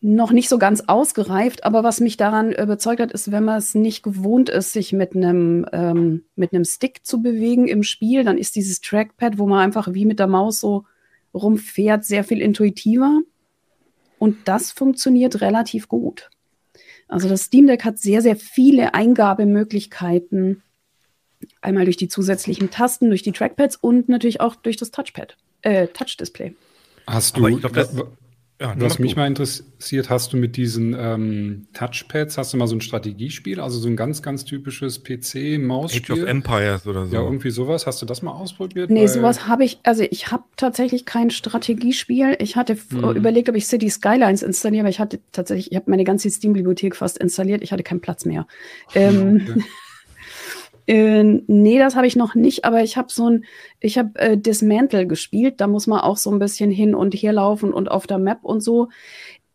noch 0.00 0.30
nicht 0.30 0.48
so 0.48 0.58
ganz 0.58 0.84
ausgereift, 0.86 1.64
aber 1.64 1.82
was 1.82 2.00
mich 2.00 2.16
daran 2.16 2.52
überzeugt 2.52 3.00
hat, 3.00 3.12
ist, 3.12 3.32
wenn 3.32 3.44
man 3.44 3.58
es 3.58 3.74
nicht 3.74 4.02
gewohnt 4.04 4.48
ist, 4.48 4.72
sich 4.72 4.92
mit 4.92 5.16
einem 5.16 5.66
ähm, 5.72 6.24
mit 6.36 6.52
einem 6.52 6.64
Stick 6.64 7.04
zu 7.04 7.20
bewegen 7.20 7.66
im 7.66 7.82
Spiel, 7.82 8.22
dann 8.22 8.38
ist 8.38 8.54
dieses 8.54 8.80
Trackpad, 8.80 9.38
wo 9.38 9.46
man 9.48 9.58
einfach 9.58 9.92
wie 9.94 10.04
mit 10.04 10.20
der 10.20 10.28
Maus 10.28 10.60
so 10.60 10.84
rumfährt, 11.34 12.04
sehr 12.04 12.22
viel 12.22 12.40
intuitiver. 12.40 13.22
Und 14.18 14.36
das 14.46 14.70
funktioniert 14.70 15.40
relativ 15.40 15.88
gut. 15.88 16.30
Also 17.08 17.28
das 17.28 17.44
Steam 17.44 17.66
Deck 17.66 17.84
hat 17.84 17.98
sehr, 17.98 18.22
sehr 18.22 18.36
viele 18.36 18.94
Eingabemöglichkeiten. 18.94 20.62
Einmal 21.60 21.84
durch 21.84 21.96
die 21.96 22.08
zusätzlichen 22.08 22.70
Tasten, 22.70 23.08
durch 23.08 23.22
die 23.22 23.32
Trackpads 23.32 23.76
und 23.76 24.08
natürlich 24.08 24.40
auch 24.40 24.56
durch 24.56 24.76
das 24.76 24.90
Touchpad, 24.90 25.36
äh, 25.62 25.86
Touch-Display. 25.88 26.54
Hast 27.06 27.36
du, 27.36 27.42
glaub, 27.58 27.72
das, 27.72 27.94
ja, 28.60 28.74
Was 28.76 28.98
mich 28.98 29.14
mal 29.14 29.28
interessiert, 29.28 30.10
hast 30.10 30.32
du 30.32 30.36
mit 30.36 30.56
diesen 30.56 30.92
ähm, 30.98 31.68
Touchpads, 31.74 32.38
hast 32.38 32.52
du 32.52 32.56
mal 32.56 32.66
so 32.66 32.74
ein 32.74 32.80
Strategiespiel, 32.80 33.60
also 33.60 33.78
so 33.78 33.88
ein 33.88 33.96
ganz, 33.96 34.20
ganz 34.20 34.44
typisches 34.44 35.04
PC-Mausspiel? 35.04 36.16
Age 36.16 36.22
of 36.22 36.28
Empires 36.28 36.86
oder 36.88 37.06
so. 37.06 37.14
Ja, 37.14 37.22
irgendwie 37.22 37.50
sowas. 37.50 37.86
Hast 37.86 38.02
du 38.02 38.06
das 38.06 38.20
mal 38.20 38.32
ausprobiert? 38.32 38.90
Nee, 38.90 39.02
Weil 39.02 39.08
sowas 39.08 39.46
habe 39.46 39.62
ich, 39.62 39.78
also 39.84 40.02
ich 40.02 40.32
habe 40.32 40.42
tatsächlich 40.56 41.04
kein 41.04 41.30
Strategiespiel. 41.30 42.36
Ich 42.40 42.56
hatte 42.56 42.76
hm. 42.90 43.16
überlegt, 43.16 43.48
ob 43.48 43.54
ich 43.54 43.68
City 43.68 43.90
Skylines 43.90 44.42
installiere, 44.42 44.82
aber 44.82 44.90
ich 44.90 44.98
hatte 44.98 45.20
tatsächlich, 45.30 45.70
ich 45.70 45.76
habe 45.76 45.88
meine 45.88 46.02
ganze 46.02 46.28
Steam-Bibliothek 46.28 46.96
fast 46.96 47.18
installiert. 47.18 47.62
Ich 47.62 47.70
hatte 47.70 47.84
keinen 47.84 48.00
Platz 48.00 48.24
mehr. 48.24 48.48
Ähm, 48.92 49.46
okay. 49.48 49.64
Äh, 50.88 51.22
nee, 51.22 51.78
das 51.78 51.96
habe 51.96 52.06
ich 52.06 52.16
noch 52.16 52.34
nicht, 52.34 52.64
aber 52.64 52.82
ich 52.82 52.96
habe 52.96 53.12
so 53.12 53.28
ein, 53.28 53.44
ich 53.78 53.98
habe 53.98 54.18
äh, 54.18 54.38
Dismantle 54.38 55.06
gespielt. 55.06 55.60
Da 55.60 55.66
muss 55.66 55.86
man 55.86 56.00
auch 56.00 56.16
so 56.16 56.30
ein 56.32 56.38
bisschen 56.38 56.70
hin 56.70 56.94
und 56.94 57.12
her 57.12 57.34
laufen 57.34 57.74
und 57.74 57.90
auf 57.90 58.06
der 58.06 58.16
Map 58.16 58.38
und 58.42 58.62
so. 58.62 58.88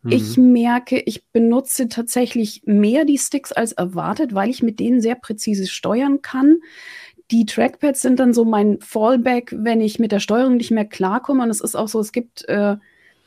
Mhm. 0.03 0.11
Ich 0.11 0.37
merke, 0.37 0.99
ich 0.99 1.25
benutze 1.31 1.89
tatsächlich 1.89 2.61
mehr 2.65 3.03
die 3.03 3.17
Sticks 3.17 3.51
als 3.51 3.71
erwartet, 3.71 4.35
weil 4.35 4.51
ich 4.51 4.61
mit 4.61 4.79
denen 4.79 5.01
sehr 5.01 5.15
präzise 5.15 5.65
steuern 5.65 6.21
kann. 6.21 6.59
Die 7.31 7.47
Trackpads 7.47 8.03
sind 8.03 8.19
dann 8.19 8.35
so 8.35 8.45
mein 8.45 8.79
Fallback, 8.81 9.55
wenn 9.57 9.81
ich 9.81 9.97
mit 9.97 10.11
der 10.11 10.19
Steuerung 10.19 10.57
nicht 10.57 10.69
mehr 10.69 10.85
klarkomme. 10.85 11.41
Und 11.41 11.49
es 11.49 11.61
ist 11.61 11.75
auch 11.75 11.87
so, 11.87 11.99
es 11.99 12.11
gibt 12.11 12.47
äh, 12.47 12.75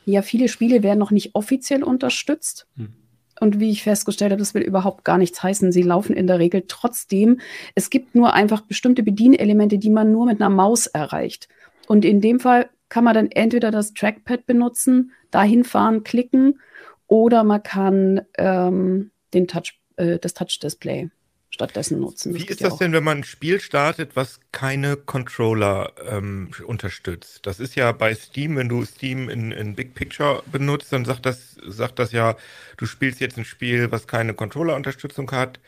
ja 0.05 0.21
viele 0.21 0.47
Spiele 0.47 0.81
werden 0.81 0.99
noch 0.99 1.11
nicht 1.11 1.35
offiziell 1.35 1.83
unterstützt. 1.83 2.67
Mhm. 2.77 2.93
Und 3.39 3.59
wie 3.59 3.69
ich 3.69 3.83
festgestellt 3.83 4.31
habe, 4.31 4.39
das 4.39 4.53
will 4.53 4.63
überhaupt 4.63 5.03
gar 5.03 5.17
nichts 5.17 5.41
heißen. 5.43 5.71
Sie 5.71 5.83
laufen 5.83 6.15
in 6.15 6.27
der 6.27 6.39
Regel 6.39 6.63
trotzdem. 6.67 7.39
Es 7.75 7.89
gibt 7.89 8.15
nur 8.15 8.33
einfach 8.33 8.61
bestimmte 8.61 9.03
Bedienelemente, 9.03 9.77
die 9.77 9.89
man 9.89 10.11
nur 10.11 10.25
mit 10.25 10.41
einer 10.41 10.49
Maus 10.49 10.87
erreicht. 10.87 11.47
Und 11.87 12.03
in 12.03 12.21
dem 12.21 12.39
Fall 12.39 12.69
kann 12.89 13.03
man 13.03 13.13
dann 13.13 13.31
entweder 13.31 13.71
das 13.71 13.93
Trackpad 13.93 14.45
benutzen, 14.45 15.11
dahin 15.31 15.63
fahren, 15.63 16.03
klicken, 16.03 16.59
oder 17.07 17.43
man 17.43 17.63
kann 17.63 18.21
ähm, 18.37 19.11
den 19.33 19.47
Touch, 19.47 19.79
äh, 19.95 20.19
das 20.19 20.33
Touch-Display 20.33 21.09
stattdessen 21.57 21.99
nutzen. 21.99 22.35
Wie 22.35 22.45
ist 22.45 22.61
das 22.61 22.73
auch. 22.73 22.77
denn, 22.77 22.93
wenn 22.93 23.03
man 23.03 23.19
ein 23.19 23.23
Spiel 23.23 23.59
startet, 23.59 24.15
was 24.15 24.39
keine 24.51 24.95
Controller 24.95 25.91
ähm, 26.07 26.51
unterstützt? 26.65 27.47
Das 27.47 27.59
ist 27.59 27.75
ja 27.75 27.91
bei 27.93 28.13
Steam, 28.13 28.55
wenn 28.57 28.69
du 28.69 28.85
Steam 28.85 29.27
in, 29.27 29.51
in 29.51 29.73
Big 29.73 29.95
Picture 29.95 30.43
benutzt, 30.51 30.93
dann 30.93 31.03
sagt 31.03 31.25
das, 31.25 31.57
sagt 31.65 31.97
das 31.97 32.11
ja, 32.11 32.35
du 32.77 32.85
spielst 32.85 33.19
jetzt 33.19 33.37
ein 33.37 33.45
Spiel, 33.45 33.91
was 33.91 34.05
keine 34.05 34.35
Controller-Unterstützung 34.35 35.31
hat. 35.31 35.59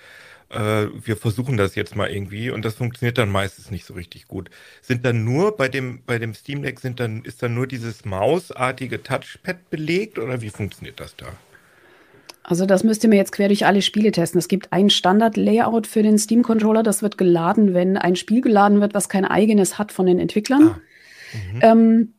Äh, 0.49 0.87
wir 1.03 1.17
versuchen 1.17 1.57
das 1.57 1.73
jetzt 1.73 1.95
mal 1.95 2.09
irgendwie 2.11 2.51
und 2.51 2.63
das 2.63 2.75
funktioniert 2.75 3.17
dann 3.17 3.31
meistens 3.31 3.71
nicht 3.71 3.85
so 3.85 3.95
richtig 3.95 4.27
gut. 4.27 4.51
Sind 4.83 5.05
dann 5.05 5.23
nur 5.23 5.57
bei 5.57 5.69
dem, 5.69 6.03
bei 6.05 6.19
dem 6.19 6.35
Steam 6.35 6.61
Deck 6.61 6.79
sind 6.79 6.99
dann, 6.99 7.23
ist 7.23 7.41
dann 7.41 7.55
nur 7.55 7.65
dieses 7.65 8.05
mausartige 8.05 9.01
Touchpad 9.01 9.71
belegt 9.71 10.19
oder 10.19 10.41
wie 10.41 10.51
funktioniert 10.51 10.99
das 10.99 11.15
da? 11.15 11.33
Also 12.49 12.65
das 12.65 12.83
müsst 12.83 13.03
ihr 13.03 13.11
mir 13.11 13.17
jetzt 13.17 13.31
quer 13.31 13.47
durch 13.47 13.67
alle 13.67 13.83
Spiele 13.83 14.11
testen. 14.11 14.39
Es 14.39 14.47
gibt 14.47 14.73
ein 14.73 14.89
Standard-Layout 14.89 15.85
für 15.85 16.01
den 16.01 16.17
Steam-Controller, 16.17 16.81
das 16.81 17.03
wird 17.03 17.19
geladen, 17.19 17.75
wenn 17.75 17.95
ein 17.95 18.15
Spiel 18.15 18.41
geladen 18.41 18.81
wird, 18.81 18.95
was 18.95 19.07
kein 19.07 19.23
eigenes 19.23 19.77
hat 19.77 19.91
von 19.91 20.07
den 20.07 20.17
Entwicklern. 20.17 20.75
Ah. 21.61 21.69
Mhm. 21.69 22.13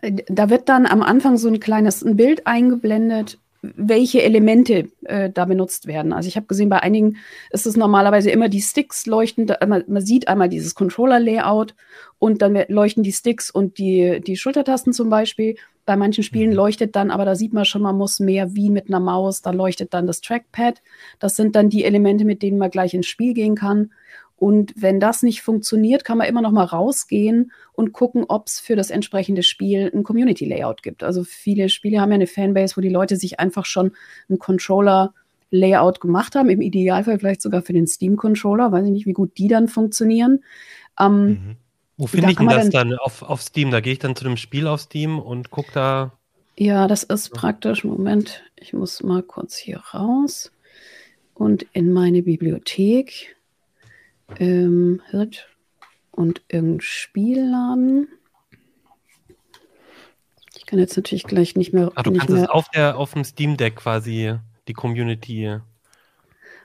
Ähm, 0.00 0.20
da 0.30 0.48
wird 0.48 0.70
dann 0.70 0.86
am 0.86 1.02
Anfang 1.02 1.36
so 1.36 1.48
ein 1.48 1.60
kleines 1.60 2.02
ein 2.02 2.16
Bild 2.16 2.46
eingeblendet, 2.46 3.38
welche 3.60 4.22
Elemente 4.22 4.88
äh, 5.04 5.28
da 5.28 5.44
benutzt 5.44 5.86
werden. 5.86 6.14
Also 6.14 6.28
ich 6.28 6.36
habe 6.36 6.46
gesehen, 6.46 6.70
bei 6.70 6.80
einigen 6.80 7.18
ist 7.50 7.66
es 7.66 7.76
normalerweise 7.76 8.30
immer 8.30 8.48
die 8.48 8.62
Sticks 8.62 9.04
leuchten. 9.04 9.46
Da, 9.46 9.58
man, 9.66 9.84
man, 9.86 10.00
sieht 10.02 10.28
einmal 10.28 10.48
dieses 10.48 10.74
Controller-Layout 10.74 11.74
und 12.18 12.40
dann 12.40 12.58
leuchten 12.68 13.02
die 13.02 13.12
Sticks 13.12 13.50
und 13.50 13.76
die, 13.76 14.22
die 14.26 14.38
Schultertasten 14.38 14.94
zum 14.94 15.10
Beispiel. 15.10 15.56
Bei 15.86 15.96
manchen 15.96 16.24
Spielen 16.24 16.50
mhm. 16.50 16.56
leuchtet 16.56 16.96
dann, 16.96 17.10
aber 17.10 17.24
da 17.24 17.34
sieht 17.34 17.52
man 17.52 17.64
schon, 17.64 17.80
man 17.80 17.96
muss 17.96 18.20
mehr 18.20 18.54
wie 18.54 18.70
mit 18.70 18.88
einer 18.88 19.00
Maus, 19.00 19.40
da 19.40 19.50
leuchtet 19.50 19.94
dann 19.94 20.06
das 20.06 20.20
Trackpad. 20.20 20.82
Das 21.18 21.36
sind 21.36 21.56
dann 21.56 21.70
die 21.70 21.84
Elemente, 21.84 22.24
mit 22.24 22.42
denen 22.42 22.58
man 22.58 22.70
gleich 22.70 22.92
ins 22.92 23.06
Spiel 23.06 23.32
gehen 23.32 23.54
kann. 23.54 23.90
Und 24.36 24.74
wenn 24.76 25.00
das 25.00 25.22
nicht 25.22 25.40
funktioniert, 25.40 26.04
kann 26.04 26.18
man 26.18 26.26
immer 26.26 26.42
noch 26.42 26.52
mal 26.52 26.64
rausgehen 26.64 27.52
und 27.72 27.92
gucken, 27.92 28.24
ob 28.28 28.48
es 28.48 28.60
für 28.60 28.76
das 28.76 28.90
entsprechende 28.90 29.42
Spiel 29.42 29.90
ein 29.94 30.02
Community 30.02 30.44
Layout 30.44 30.82
gibt. 30.82 31.02
Also 31.02 31.24
viele 31.24 31.70
Spiele 31.70 32.00
haben 32.00 32.10
ja 32.10 32.16
eine 32.16 32.26
Fanbase, 32.26 32.76
wo 32.76 32.82
die 32.82 32.90
Leute 32.90 33.16
sich 33.16 33.40
einfach 33.40 33.64
schon 33.64 33.92
einen 34.28 34.38
Controller 34.38 35.14
Layout 35.50 36.00
gemacht 36.00 36.34
haben, 36.34 36.50
im 36.50 36.60
Idealfall 36.60 37.18
vielleicht 37.18 37.40
sogar 37.40 37.62
für 37.62 37.72
den 37.72 37.86
Steam 37.86 38.16
Controller, 38.16 38.72
weiß 38.72 38.84
ich 38.84 38.92
nicht, 38.92 39.06
wie 39.06 39.12
gut 39.12 39.38
die 39.38 39.48
dann 39.48 39.68
funktionieren. 39.68 40.40
Ähm, 40.98 41.26
mhm. 41.26 41.56
Wo 41.98 42.06
finde 42.06 42.30
ich 42.30 42.36
denn 42.36 42.48
das 42.48 42.68
dann, 42.70 42.94
auf, 42.94 43.22
auf 43.22 43.40
Steam? 43.40 43.70
Da 43.70 43.80
gehe 43.80 43.94
ich 43.94 43.98
dann 43.98 44.16
zu 44.16 44.24
dem 44.24 44.36
Spiel 44.36 44.66
auf 44.66 44.80
Steam 44.80 45.18
und 45.18 45.50
gucke 45.50 45.72
da. 45.72 46.12
Ja, 46.58 46.88
das 46.88 47.02
ist 47.02 47.30
praktisch. 47.30 47.84
Moment, 47.84 48.42
ich 48.56 48.72
muss 48.72 49.02
mal 49.02 49.22
kurz 49.22 49.56
hier 49.56 49.78
raus 49.94 50.52
und 51.34 51.66
in 51.72 51.92
meine 51.92 52.22
Bibliothek. 52.22 53.36
Ähm, 54.38 55.00
und 56.10 56.42
irgendein 56.48 56.80
Spiel 56.80 57.44
laden. 57.48 58.08
Ich 60.56 60.66
kann 60.66 60.78
jetzt 60.78 60.96
natürlich 60.96 61.24
gleich 61.24 61.54
nicht 61.54 61.72
mehr. 61.72 61.92
Ach, 61.94 62.02
du 62.02 62.12
kannst 62.12 62.34
es 62.34 62.48
auf, 62.48 62.68
der, 62.70 62.98
auf 62.98 63.12
dem 63.12 63.22
Steam 63.22 63.56
Deck 63.56 63.76
quasi 63.76 64.34
die 64.66 64.72
Community. 64.72 65.58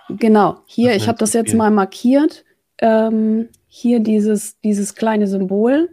Genau, 0.09 0.61
hier, 0.65 0.95
ich 0.95 1.07
habe 1.07 1.19
das 1.19 1.33
jetzt 1.33 1.53
mal 1.53 1.69
markiert. 1.69 2.43
Ähm, 2.79 3.49
hier 3.73 4.01
dieses, 4.01 4.59
dieses 4.59 4.95
kleine 4.95 5.27
Symbol. 5.27 5.89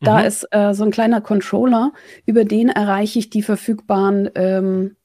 Da 0.00 0.18
mhm. 0.20 0.26
ist 0.26 0.46
äh, 0.50 0.74
so 0.74 0.84
ein 0.84 0.90
kleiner 0.90 1.22
Controller, 1.22 1.92
über 2.26 2.44
den 2.44 2.68
erreiche 2.68 3.18
ich 3.18 3.30
die 3.30 3.40
verfügbaren 3.42 4.28
ähm, 4.34 4.96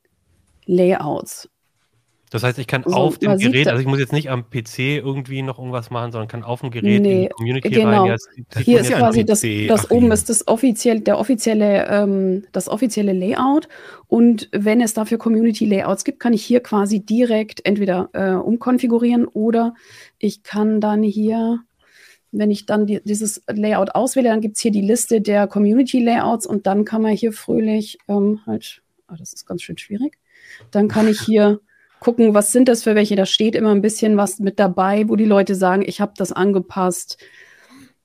Layouts. 0.65 1.49
Das 2.29 2.43
heißt, 2.43 2.59
ich 2.59 2.67
kann 2.67 2.83
so, 2.85 2.93
auf 2.93 3.19
dem 3.19 3.37
Gerät, 3.37 3.69
also 3.69 3.79
ich 3.79 3.87
muss 3.87 3.99
jetzt 3.99 4.11
nicht 4.11 4.29
am 4.29 4.49
PC 4.49 4.79
irgendwie 4.79 5.43
noch 5.43 5.59
irgendwas 5.59 5.91
machen, 5.91 6.11
sondern 6.11 6.27
kann 6.27 6.43
auf 6.43 6.59
dem 6.59 6.71
Gerät 6.71 7.01
nee, 7.01 7.13
in 7.13 7.21
die 7.21 7.29
Community 7.29 7.69
genau. 7.69 8.05
rein. 8.05 8.17
Ja, 8.53 8.59
Hier 8.59 8.81
ist 8.81 8.91
quasi 8.91 9.23
das, 9.23 9.45
das 9.67 9.89
oben 9.89 10.11
ist 10.11 10.29
das 10.29 10.47
offiziell, 10.47 10.99
der 10.99 11.19
offizielle, 11.19 11.87
ähm, 11.87 12.43
das 12.51 12.67
offizielle 12.67 13.13
Layout. 13.13 13.69
Und 14.07 14.49
wenn 14.51 14.81
es 14.81 14.93
dafür 14.93 15.19
Community 15.19 15.65
Layouts 15.65 16.03
gibt, 16.03 16.19
kann 16.19 16.33
ich 16.33 16.43
hier 16.43 16.59
quasi 16.59 16.99
direkt 16.99 17.65
entweder 17.65 18.09
äh, 18.11 18.33
umkonfigurieren 18.33 19.25
oder 19.25 19.73
ich 20.17 20.43
kann 20.43 20.81
dann 20.81 21.01
hier 21.01 21.59
wenn 22.33 22.51
ich 22.51 22.65
dann 22.65 22.85
die, 22.85 23.01
dieses 23.03 23.43
Layout 23.47 23.95
auswähle, 23.95 24.29
dann 24.29 24.41
gibt 24.41 24.57
es 24.57 24.61
hier 24.61 24.71
die 24.71 24.81
Liste 24.81 25.21
der 25.21 25.47
Community 25.47 25.99
Layouts 25.99 26.45
und 26.45 26.67
dann 26.67 26.83
kann 26.83 27.01
man 27.01 27.13
hier 27.13 27.31
fröhlich 27.31 27.99
ähm, 28.07 28.41
halt, 28.45 28.81
oh, 29.09 29.15
das 29.17 29.33
ist 29.33 29.45
ganz 29.45 29.61
schön 29.61 29.77
schwierig, 29.77 30.17
dann 30.71 30.87
kann 30.87 31.07
ich 31.07 31.21
hier 31.21 31.61
gucken, 31.99 32.33
was 32.33 32.51
sind 32.51 32.67
das 32.67 32.83
für 32.83 32.95
welche. 32.95 33.15
Da 33.15 33.25
steht 33.25 33.55
immer 33.55 33.71
ein 33.71 33.81
bisschen 33.81 34.17
was 34.17 34.39
mit 34.39 34.59
dabei, 34.59 35.07
wo 35.07 35.15
die 35.15 35.25
Leute 35.25 35.55
sagen, 35.55 35.83
ich 35.85 36.01
habe 36.01 36.13
das 36.17 36.31
angepasst 36.31 37.17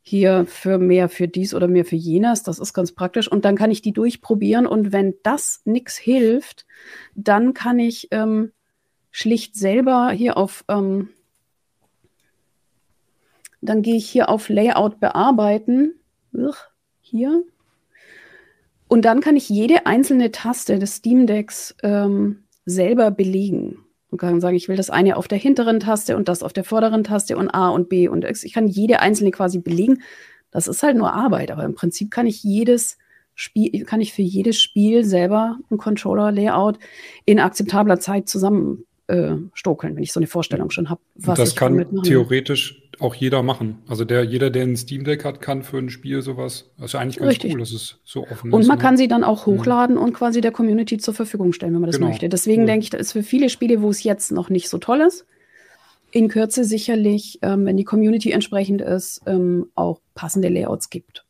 hier 0.02 0.46
für 0.46 0.78
mehr 0.78 1.10
für 1.10 1.28
dies 1.28 1.52
oder 1.52 1.68
mehr 1.68 1.84
für 1.84 1.96
jenes. 1.96 2.42
Das 2.42 2.58
ist 2.58 2.72
ganz 2.72 2.92
praktisch. 2.92 3.30
Und 3.30 3.44
dann 3.44 3.56
kann 3.56 3.70
ich 3.70 3.82
die 3.82 3.92
durchprobieren. 3.92 4.66
Und 4.66 4.92
wenn 4.92 5.14
das 5.22 5.60
nichts 5.64 5.96
hilft, 5.96 6.64
dann 7.14 7.52
kann 7.52 7.78
ich 7.78 8.08
ähm, 8.10 8.52
schlicht 9.10 9.56
selber 9.56 10.10
hier 10.10 10.38
auf 10.38 10.64
ähm, 10.68 11.10
dann 13.60 13.82
gehe 13.82 13.96
ich 13.96 14.08
hier 14.08 14.28
auf 14.28 14.48
Layout 14.48 15.00
bearbeiten. 15.00 15.94
Hier. 17.00 17.42
Und 18.86 19.04
dann 19.04 19.20
kann 19.20 19.36
ich 19.36 19.48
jede 19.48 19.86
einzelne 19.86 20.30
Taste 20.30 20.78
des 20.78 20.96
Steam 20.96 21.26
Decks 21.26 21.74
ähm, 21.82 22.44
selber 22.64 23.10
belegen. 23.10 23.84
Und 24.10 24.18
kann 24.18 24.40
sagen, 24.40 24.56
ich 24.56 24.68
will 24.68 24.76
das 24.76 24.88
eine 24.88 25.16
auf 25.16 25.28
der 25.28 25.36
hinteren 25.36 25.80
Taste 25.80 26.16
und 26.16 26.28
das 26.28 26.42
auf 26.42 26.54
der 26.54 26.64
vorderen 26.64 27.04
Taste 27.04 27.36
und 27.36 27.50
A 27.50 27.68
und 27.68 27.90
B 27.90 28.08
und 28.08 28.24
X. 28.24 28.42
Ich 28.44 28.54
kann 28.54 28.66
jede 28.66 29.00
einzelne 29.00 29.30
quasi 29.30 29.58
belegen. 29.58 30.02
Das 30.50 30.66
ist 30.66 30.82
halt 30.82 30.96
nur 30.96 31.12
Arbeit, 31.12 31.50
aber 31.50 31.64
im 31.64 31.74
Prinzip 31.74 32.10
kann 32.10 32.26
ich 32.26 32.42
jedes 32.42 32.96
Spiel, 33.34 33.84
kann 33.84 34.00
ich 34.00 34.14
für 34.14 34.22
jedes 34.22 34.58
Spiel 34.58 35.04
selber 35.04 35.58
ein 35.70 35.76
Controller-Layout 35.76 36.78
in 37.26 37.38
akzeptabler 37.38 38.00
Zeit 38.00 38.28
zusammen 38.28 38.84
äh, 39.08 39.36
stokeln, 39.54 39.96
wenn 39.96 40.02
ich 40.02 40.12
so 40.12 40.20
eine 40.20 40.26
Vorstellung 40.26 40.70
schon 40.70 40.88
habe, 40.88 41.00
was 41.16 41.38
das 41.38 41.50
ich 41.50 41.56
kann 41.56 41.78
damit 41.78 42.04
theoretisch 42.04 42.82
auch 43.00 43.14
jeder 43.14 43.42
machen. 43.42 43.78
Also 43.88 44.04
der, 44.04 44.24
jeder, 44.24 44.50
der 44.50 44.64
ein 44.64 44.76
Steam 44.76 45.04
Deck 45.04 45.24
hat, 45.24 45.40
kann 45.40 45.62
für 45.62 45.78
ein 45.78 45.88
Spiel 45.88 46.20
sowas. 46.22 46.70
Das 46.76 46.86
ist 46.86 46.92
ja 46.92 47.00
eigentlich 47.00 47.16
ganz 47.16 47.30
Richtig. 47.30 47.52
cool, 47.52 47.60
dass 47.60 47.72
es 47.72 47.98
so 48.04 48.24
offen 48.24 48.52
und 48.52 48.60
ist. 48.60 48.66
Und 48.66 48.66
man 48.66 48.78
ne? 48.78 48.82
kann 48.82 48.96
sie 48.96 49.08
dann 49.08 49.24
auch 49.24 49.46
hochladen 49.46 49.96
mhm. 49.96 50.02
und 50.02 50.12
quasi 50.14 50.40
der 50.40 50.52
Community 50.52 50.98
zur 50.98 51.14
Verfügung 51.14 51.52
stellen, 51.52 51.74
wenn 51.74 51.80
man 51.80 51.88
das 51.88 51.96
genau. 51.96 52.08
möchte. 52.08 52.28
Deswegen 52.28 52.62
cool. 52.62 52.66
denke 52.66 52.84
ich, 52.84 52.90
da 52.90 52.98
ist 52.98 53.12
für 53.12 53.22
viele 53.22 53.48
Spiele, 53.48 53.82
wo 53.82 53.90
es 53.90 54.02
jetzt 54.02 54.32
noch 54.32 54.50
nicht 54.50 54.68
so 54.68 54.78
toll 54.78 55.00
ist, 55.00 55.26
in 56.10 56.28
Kürze 56.28 56.64
sicherlich, 56.64 57.38
ähm, 57.42 57.66
wenn 57.66 57.76
die 57.76 57.84
Community 57.84 58.32
entsprechend 58.32 58.80
ist, 58.80 59.22
ähm, 59.26 59.66
auch 59.74 60.00
passende 60.14 60.48
Layouts 60.48 60.90
gibt. 60.90 61.24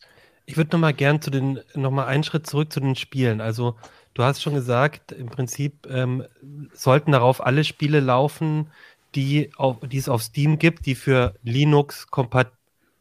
Ich 0.47 0.57
würde 0.57 0.71
noch 0.73 0.81
mal 0.81 0.95
gern 0.95 1.21
zu 1.21 1.31
den 1.31 1.61
noch 1.75 1.91
mal 1.91 2.07
einen 2.07 2.25
Schritt 2.25 2.47
zurück 2.47 2.73
zu 2.73 2.81
den 2.81 2.97
Spielen. 2.97 3.43
Also 3.43 3.75
du 4.19 4.25
hast 4.25 4.43
schon 4.43 4.55
gesagt, 4.55 5.13
im 5.13 5.29
Prinzip 5.29 5.87
ähm, 5.89 6.25
sollten 6.73 7.13
darauf 7.13 7.45
alle 7.45 7.63
Spiele 7.63 8.01
laufen, 8.01 8.69
die, 9.15 9.51
auf, 9.57 9.77
die 9.81 9.97
es 9.97 10.09
auf 10.09 10.23
Steam 10.23 10.59
gibt, 10.59 10.87
die 10.87 10.97
für 10.97 11.35
Linux 11.45 12.09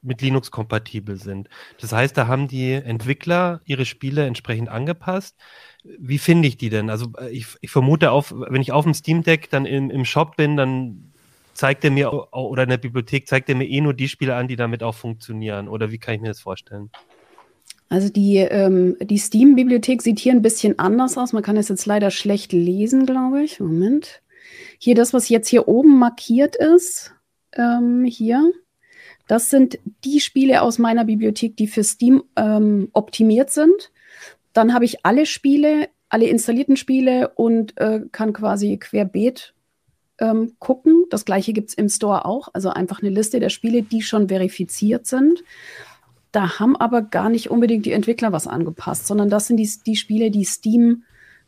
mit 0.03 0.21
Linux 0.21 0.51
kompatibel 0.51 1.17
sind. 1.17 1.49
Das 1.81 1.91
heißt, 1.91 2.15
da 2.15 2.27
haben 2.27 2.47
die 2.47 2.71
Entwickler 2.71 3.61
ihre 3.65 3.85
Spiele 3.85 4.27
entsprechend 4.27 4.69
angepasst. 4.69 5.35
Wie 5.83 6.19
finde 6.19 6.47
ich 6.47 6.57
die 6.57 6.69
denn? 6.69 6.91
Also 6.91 7.11
äh, 7.19 7.29
ich, 7.29 7.47
ich 7.61 7.71
vermute, 7.71 8.11
auf, 8.11 8.31
wenn 8.35 8.61
ich 8.61 8.71
auf 8.71 8.85
dem 8.85 8.93
Steam 8.93 9.23
Deck 9.23 9.49
dann 9.49 9.65
im, 9.65 9.89
im 9.89 10.05
Shop 10.05 10.37
bin, 10.37 10.55
dann 10.55 11.13
zeigt 11.53 11.83
er 11.83 11.89
mir 11.89 12.13
oder 12.13 12.63
in 12.63 12.69
der 12.69 12.77
Bibliothek 12.77 13.27
zeigt 13.27 13.49
er 13.49 13.55
mir 13.55 13.67
eh 13.67 13.81
nur 13.81 13.95
die 13.95 14.07
Spiele 14.07 14.35
an, 14.35 14.47
die 14.47 14.55
damit 14.55 14.83
auch 14.83 14.93
funktionieren. 14.93 15.67
Oder 15.67 15.91
wie 15.91 15.97
kann 15.97 16.13
ich 16.13 16.21
mir 16.21 16.27
das 16.27 16.41
vorstellen? 16.41 16.91
Also 17.89 18.09
die, 18.09 18.37
ähm, 18.37 18.97
die 18.99 19.17
Steam-Bibliothek 19.17 20.01
sieht 20.01 20.19
hier 20.19 20.33
ein 20.33 20.41
bisschen 20.41 20.77
anders 20.77 21.17
aus. 21.17 21.33
Man 21.33 21.43
kann 21.43 21.57
es 21.57 21.69
jetzt 21.69 21.85
leider 21.85 22.11
schlecht 22.11 22.51
lesen, 22.51 23.05
glaube 23.05 23.43
ich. 23.43 23.59
Moment. 23.59 24.21
Hier 24.77 24.95
das, 24.95 25.13
was 25.13 25.29
jetzt 25.29 25.47
hier 25.47 25.67
oben 25.67 25.97
markiert 25.97 26.55
ist, 26.55 27.13
ähm, 27.53 28.03
hier, 28.03 28.51
das 29.27 29.49
sind 29.49 29.79
die 30.03 30.19
Spiele 30.19 30.61
aus 30.61 30.79
meiner 30.79 31.05
Bibliothek, 31.05 31.55
die 31.57 31.67
für 31.67 31.83
Steam 31.83 32.23
ähm, 32.35 32.89
optimiert 32.93 33.51
sind. 33.51 33.91
Dann 34.53 34.73
habe 34.73 34.85
ich 34.85 35.05
alle 35.05 35.25
Spiele, 35.25 35.89
alle 36.09 36.27
installierten 36.27 36.77
Spiele 36.77 37.29
und 37.35 37.77
äh, 37.77 38.01
kann 38.11 38.33
quasi 38.33 38.77
querbeet 38.77 39.53
ähm, 40.19 40.55
gucken. 40.59 41.05
Das 41.09 41.25
gleiche 41.25 41.53
gibt 41.53 41.69
es 41.69 41.75
im 41.75 41.89
Store 41.89 42.25
auch. 42.25 42.49
Also 42.53 42.69
einfach 42.69 43.01
eine 43.01 43.11
Liste 43.11 43.39
der 43.39 43.49
Spiele, 43.49 43.81
die 43.81 44.01
schon 44.01 44.29
verifiziert 44.29 45.05
sind. 45.07 45.43
Da 46.37 46.59
haben 46.59 46.75
aber 46.75 47.01
gar 47.01 47.31
nicht 47.31 47.49
unbedingt 47.49 47.87
die 47.87 47.93
Entwickler 47.93 48.31
was 48.31 48.45
angepasst, 48.45 49.07
sondern 49.07 49.27
das 49.27 49.47
sind 49.47 49.57
die, 49.57 49.67
die 49.87 49.95
Spiele, 49.95 50.29
die 50.29 50.43
Steam 50.43 51.01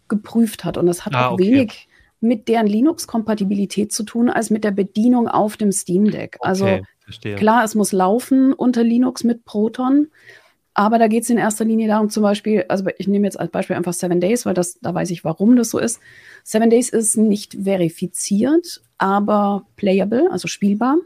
geprüft 0.08 0.66
hat. 0.66 0.78
Und 0.78 0.88
das 0.88 1.06
hat 1.06 1.14
ah, 1.14 1.28
auch 1.28 1.34
okay. 1.34 1.44
wenig 1.44 1.88
mit 2.22 2.48
deren 2.48 2.66
Linux-Kompatibilität 2.66 3.94
zu 3.94 4.02
tun, 4.02 4.32
als 4.32 4.50
mit 4.50 4.64
der 4.64 4.72
Bedienung 4.72 5.28
auf 5.28 5.58
dem 5.58 5.72
Steam 5.72 6.10
Deck. 6.10 6.40
Also 6.42 6.66
okay, 6.66 7.36
klar, 7.36 7.64
es 7.64 7.76
muss 7.76 7.92
laufen 7.92 8.52
unter 8.52 8.84
Linux 8.84 9.24
mit 9.24 9.46
Proton, 9.46 10.08
aber 10.74 10.98
da 10.98 11.08
geht 11.08 11.22
es 11.22 11.30
in 11.30 11.38
erster 11.38 11.66
Linie 11.66 11.88
darum, 11.88 12.10
zum 12.10 12.24
Beispiel, 12.24 12.66
also 12.68 12.86
ich 12.98 13.08
nehme 13.08 13.28
jetzt 13.28 13.40
als 13.40 13.52
Beispiel 13.52 13.76
einfach 13.76 13.94
Seven 13.94 14.20
Days, 14.20 14.48
weil 14.48 14.56
das, 14.56 14.80
da 14.80 14.92
weiß 14.92 15.12
ich, 15.12 15.24
warum 15.24 15.56
das 15.56 15.70
so 15.70 15.78
ist. 15.78 16.00
Seven 16.44 16.72
Days 16.72 16.90
ist 16.90 17.16
nicht 17.16 17.56
verifiziert, 17.64 18.82
aber 18.98 19.68
playable, 19.76 20.32
also 20.32 20.48
spielbar. 20.48 20.98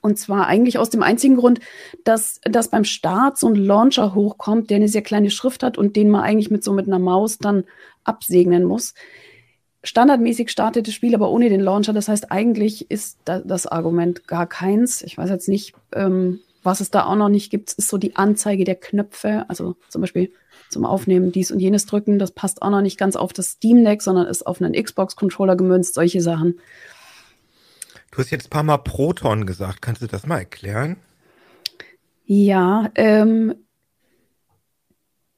Und 0.00 0.18
zwar 0.18 0.46
eigentlich 0.46 0.78
aus 0.78 0.90
dem 0.90 1.02
einzigen 1.02 1.36
Grund, 1.36 1.60
dass, 2.04 2.40
dass 2.44 2.68
beim 2.68 2.84
Start 2.84 3.38
so 3.38 3.48
ein 3.48 3.54
Launcher 3.54 4.14
hochkommt, 4.14 4.70
der 4.70 4.76
eine 4.76 4.88
sehr 4.88 5.02
kleine 5.02 5.30
Schrift 5.30 5.62
hat 5.62 5.78
und 5.78 5.96
den 5.96 6.10
man 6.10 6.22
eigentlich 6.22 6.50
mit 6.50 6.64
so 6.64 6.72
mit 6.72 6.86
einer 6.86 6.98
Maus 6.98 7.38
dann 7.38 7.64
absegnen 8.04 8.64
muss 8.64 8.94
standardmäßig 9.84 10.50
startet 10.50 10.86
das 10.86 10.94
Spiel 10.94 11.14
aber 11.14 11.30
ohne 11.30 11.48
den 11.48 11.60
Launcher. 11.60 11.92
Das 11.92 12.08
heißt, 12.08 12.30
eigentlich 12.30 12.90
ist 12.90 13.18
da, 13.24 13.40
das 13.40 13.66
Argument 13.66 14.26
gar 14.26 14.46
keins. 14.46 15.02
Ich 15.02 15.18
weiß 15.18 15.30
jetzt 15.30 15.48
nicht, 15.48 15.74
ähm, 15.94 16.40
was 16.62 16.80
es 16.80 16.90
da 16.90 17.06
auch 17.06 17.16
noch 17.16 17.28
nicht 17.28 17.50
gibt, 17.50 17.72
ist 17.72 17.88
so 17.88 17.98
die 17.98 18.16
Anzeige 18.16 18.64
der 18.64 18.76
Knöpfe. 18.76 19.44
Also 19.48 19.76
zum 19.88 20.00
Beispiel 20.00 20.30
zum 20.68 20.84
Aufnehmen 20.86 21.32
dies 21.32 21.50
und 21.50 21.58
jenes 21.58 21.86
drücken. 21.86 22.18
Das 22.18 22.30
passt 22.30 22.62
auch 22.62 22.70
noch 22.70 22.80
nicht 22.80 22.98
ganz 22.98 23.16
auf 23.16 23.32
das 23.32 23.50
Steam 23.50 23.84
Deck, 23.84 24.02
sondern 24.02 24.26
ist 24.26 24.46
auf 24.46 24.62
einen 24.62 24.80
Xbox-Controller 24.80 25.56
gemünzt. 25.56 25.94
Solche 25.94 26.20
Sachen. 26.20 26.60
Du 28.12 28.18
hast 28.18 28.30
jetzt 28.30 28.46
ein 28.46 28.50
paar 28.50 28.62
Mal 28.62 28.78
Proton 28.78 29.46
gesagt. 29.46 29.80
Kannst 29.80 30.02
du 30.02 30.06
das 30.06 30.26
mal 30.26 30.38
erklären? 30.38 30.96
Ja, 32.26 32.90
ähm, 32.94 33.54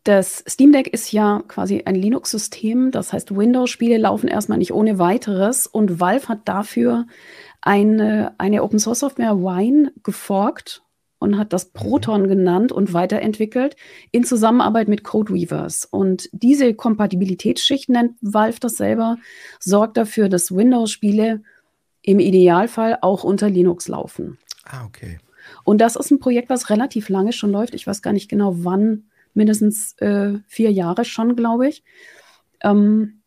das 0.02 0.45
Steam 0.47 0.73
Deck 0.73 0.88
ist 0.88 1.12
ja 1.12 1.42
quasi 1.46 1.83
ein 1.87 1.94
Linux-System, 1.94 2.90
das 2.90 3.12
heißt, 3.12 3.35
Windows-Spiele 3.35 3.96
laufen 3.96 4.29
erstmal 4.29 4.59
nicht 4.59 4.75
ohne 4.75 4.99
weiteres 4.99 5.66
und 5.66 5.99
Valve 6.01 6.29
hat 6.29 6.40
dafür 6.46 7.07
eine, 7.62 8.35
eine 8.38 8.62
Open-Source-Software 8.62 9.37
Wine 9.37 9.92
geforkt 10.03 10.83
und 11.20 11.38
hat 11.38 11.53
das 11.53 11.70
Proton 11.70 12.29
genannt 12.29 12.72
und 12.72 12.92
weiterentwickelt 12.92 13.77
in 14.11 14.25
Zusammenarbeit 14.25 14.88
mit 14.88 15.05
Codeweavers. 15.05 15.87
Und 15.87 16.29
diese 16.33 16.75
Kompatibilitätsschicht 16.75 17.88
nennt 17.88 18.16
Valve 18.20 18.59
das 18.61 18.77
selber, 18.77 19.16
sorgt 19.61 19.96
dafür, 19.96 20.29
dass 20.29 20.55
Windows-Spiele 20.55 21.42
im 22.05 22.21
Idealfall 22.21 22.99
auch 23.01 23.25
unter 23.25 23.49
Linux 23.49 23.88
laufen. 23.88 24.38
Ah, 24.64 24.85
okay. 24.85 25.19
Und 25.64 25.81
das 25.81 25.97
ist 25.97 26.11
ein 26.11 26.21
Projekt, 26.21 26.51
was 26.51 26.71
relativ 26.71 27.09
lange 27.09 27.33
schon 27.33 27.51
läuft. 27.51 27.75
Ich 27.75 27.87
weiß 27.87 28.03
gar 28.03 28.12
nicht 28.12 28.29
genau, 28.29 28.64
wann 28.64 29.05
mindestens 29.33 29.95
äh, 29.99 30.35
vier 30.47 30.71
Jahre 30.71 31.05
schon, 31.05 31.35
glaube 31.35 31.69
ich. 31.69 31.83
Ähm, 32.62 33.23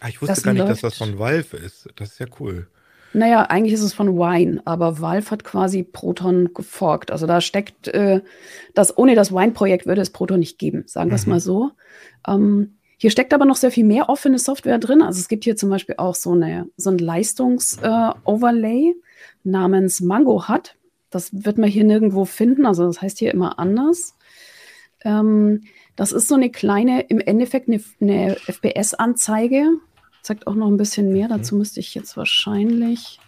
ah, 0.00 0.08
ich 0.08 0.20
wusste 0.20 0.42
gar 0.42 0.52
nicht, 0.52 0.60
läuft. 0.60 0.72
dass 0.72 0.80
das 0.80 0.98
von 0.98 1.18
Valve 1.18 1.56
ist. 1.56 1.88
Das 1.96 2.12
ist 2.12 2.18
ja 2.18 2.26
cool. 2.40 2.68
Naja, 3.14 3.42
eigentlich 3.42 3.72
ist 3.72 3.82
es 3.82 3.94
von 3.94 4.18
Wine, 4.18 4.60
aber 4.66 5.00
Valve 5.00 5.30
hat 5.30 5.42
quasi 5.42 5.82
Proton 5.82 6.52
geforkt. 6.52 7.10
Also 7.10 7.26
da 7.26 7.40
steckt 7.40 7.88
äh, 7.88 8.20
das, 8.74 8.96
ohne 8.98 9.14
das 9.14 9.32
Wine-Projekt 9.32 9.86
würde 9.86 10.02
es 10.02 10.10
Proton 10.10 10.40
nicht 10.40 10.58
geben, 10.58 10.84
sagen 10.86 11.10
wir 11.10 11.16
es 11.16 11.26
mhm. 11.26 11.32
mal 11.32 11.40
so. 11.40 11.70
Ähm, 12.26 12.77
hier 13.00 13.10
steckt 13.10 13.32
aber 13.32 13.44
noch 13.44 13.56
sehr 13.56 13.70
viel 13.70 13.84
mehr 13.84 14.08
offene 14.08 14.40
Software 14.40 14.78
drin. 14.78 15.02
Also 15.02 15.20
es 15.20 15.28
gibt 15.28 15.44
hier 15.44 15.56
zum 15.56 15.70
Beispiel 15.70 15.94
auch 15.98 16.16
so, 16.16 16.32
eine, 16.32 16.68
so 16.76 16.90
ein 16.90 16.98
Leistungs-Overlay 16.98 18.90
äh, 18.90 18.94
namens 19.44 20.00
Mango 20.00 20.48
Hut. 20.48 20.74
Das 21.08 21.30
wird 21.32 21.58
man 21.58 21.70
hier 21.70 21.84
nirgendwo 21.84 22.24
finden. 22.24 22.66
Also 22.66 22.84
das 22.86 23.00
heißt 23.00 23.20
hier 23.20 23.32
immer 23.32 23.60
anders. 23.60 24.16
Ähm, 25.04 25.62
das 25.94 26.10
ist 26.10 26.26
so 26.26 26.34
eine 26.34 26.50
kleine, 26.50 27.02
im 27.02 27.20
Endeffekt 27.20 27.68
eine, 27.68 27.80
eine 28.00 28.36
FPS-Anzeige. 28.46 29.78
Zeigt 30.22 30.48
auch 30.48 30.56
noch 30.56 30.66
ein 30.66 30.76
bisschen 30.76 31.12
mehr. 31.12 31.28
Mhm. 31.28 31.32
Dazu 31.32 31.54
müsste 31.54 31.78
ich 31.78 31.94
jetzt 31.94 32.16
wahrscheinlich. 32.16 33.20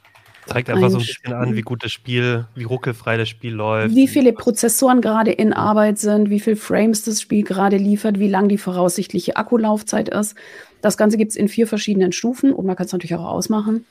Zeigt 0.46 0.70
einfach 0.70 0.85
ein 0.85 0.90
so 0.90 0.98
ein 0.98 1.05
bisschen 1.05 1.33
an, 1.33 1.55
wie 1.55 1.62
gut 1.62 1.85
das 1.85 1.92
Spiel, 1.92 2.46
wie 2.55 2.64
ruckelfrei 2.64 3.16
das 3.16 3.29
Spiel 3.29 3.53
läuft. 3.53 3.94
Wie 3.94 4.09
viele 4.09 4.33
Prozessoren 4.33 5.00
gerade 5.00 5.31
in 5.31 5.53
Arbeit 5.53 5.98
sind, 5.98 6.31
wie 6.31 6.40
viele 6.40 6.57
Frames 6.57 7.03
das 7.03 7.20
Spiel 7.20 7.44
gerade 7.44 7.76
liefert, 7.76 8.18
wie 8.18 8.29
lang 8.29 8.48
die 8.48 8.59
voraussichtliche 8.59 9.37
Akkulaufzeit 9.37 10.09
ist. 10.09 10.35
Das 10.81 10.96
Ganze 10.96 11.18
gibt 11.18 11.31
es 11.31 11.37
in 11.37 11.48
vier 11.48 11.66
verschiedenen 11.66 12.12
Stufen 12.12 12.53
und 12.53 12.66
man 12.66 12.76
kann 12.76 12.87
es 12.87 12.92
natürlich 12.92 13.14
auch 13.14 13.24
ausmachen. 13.24 13.85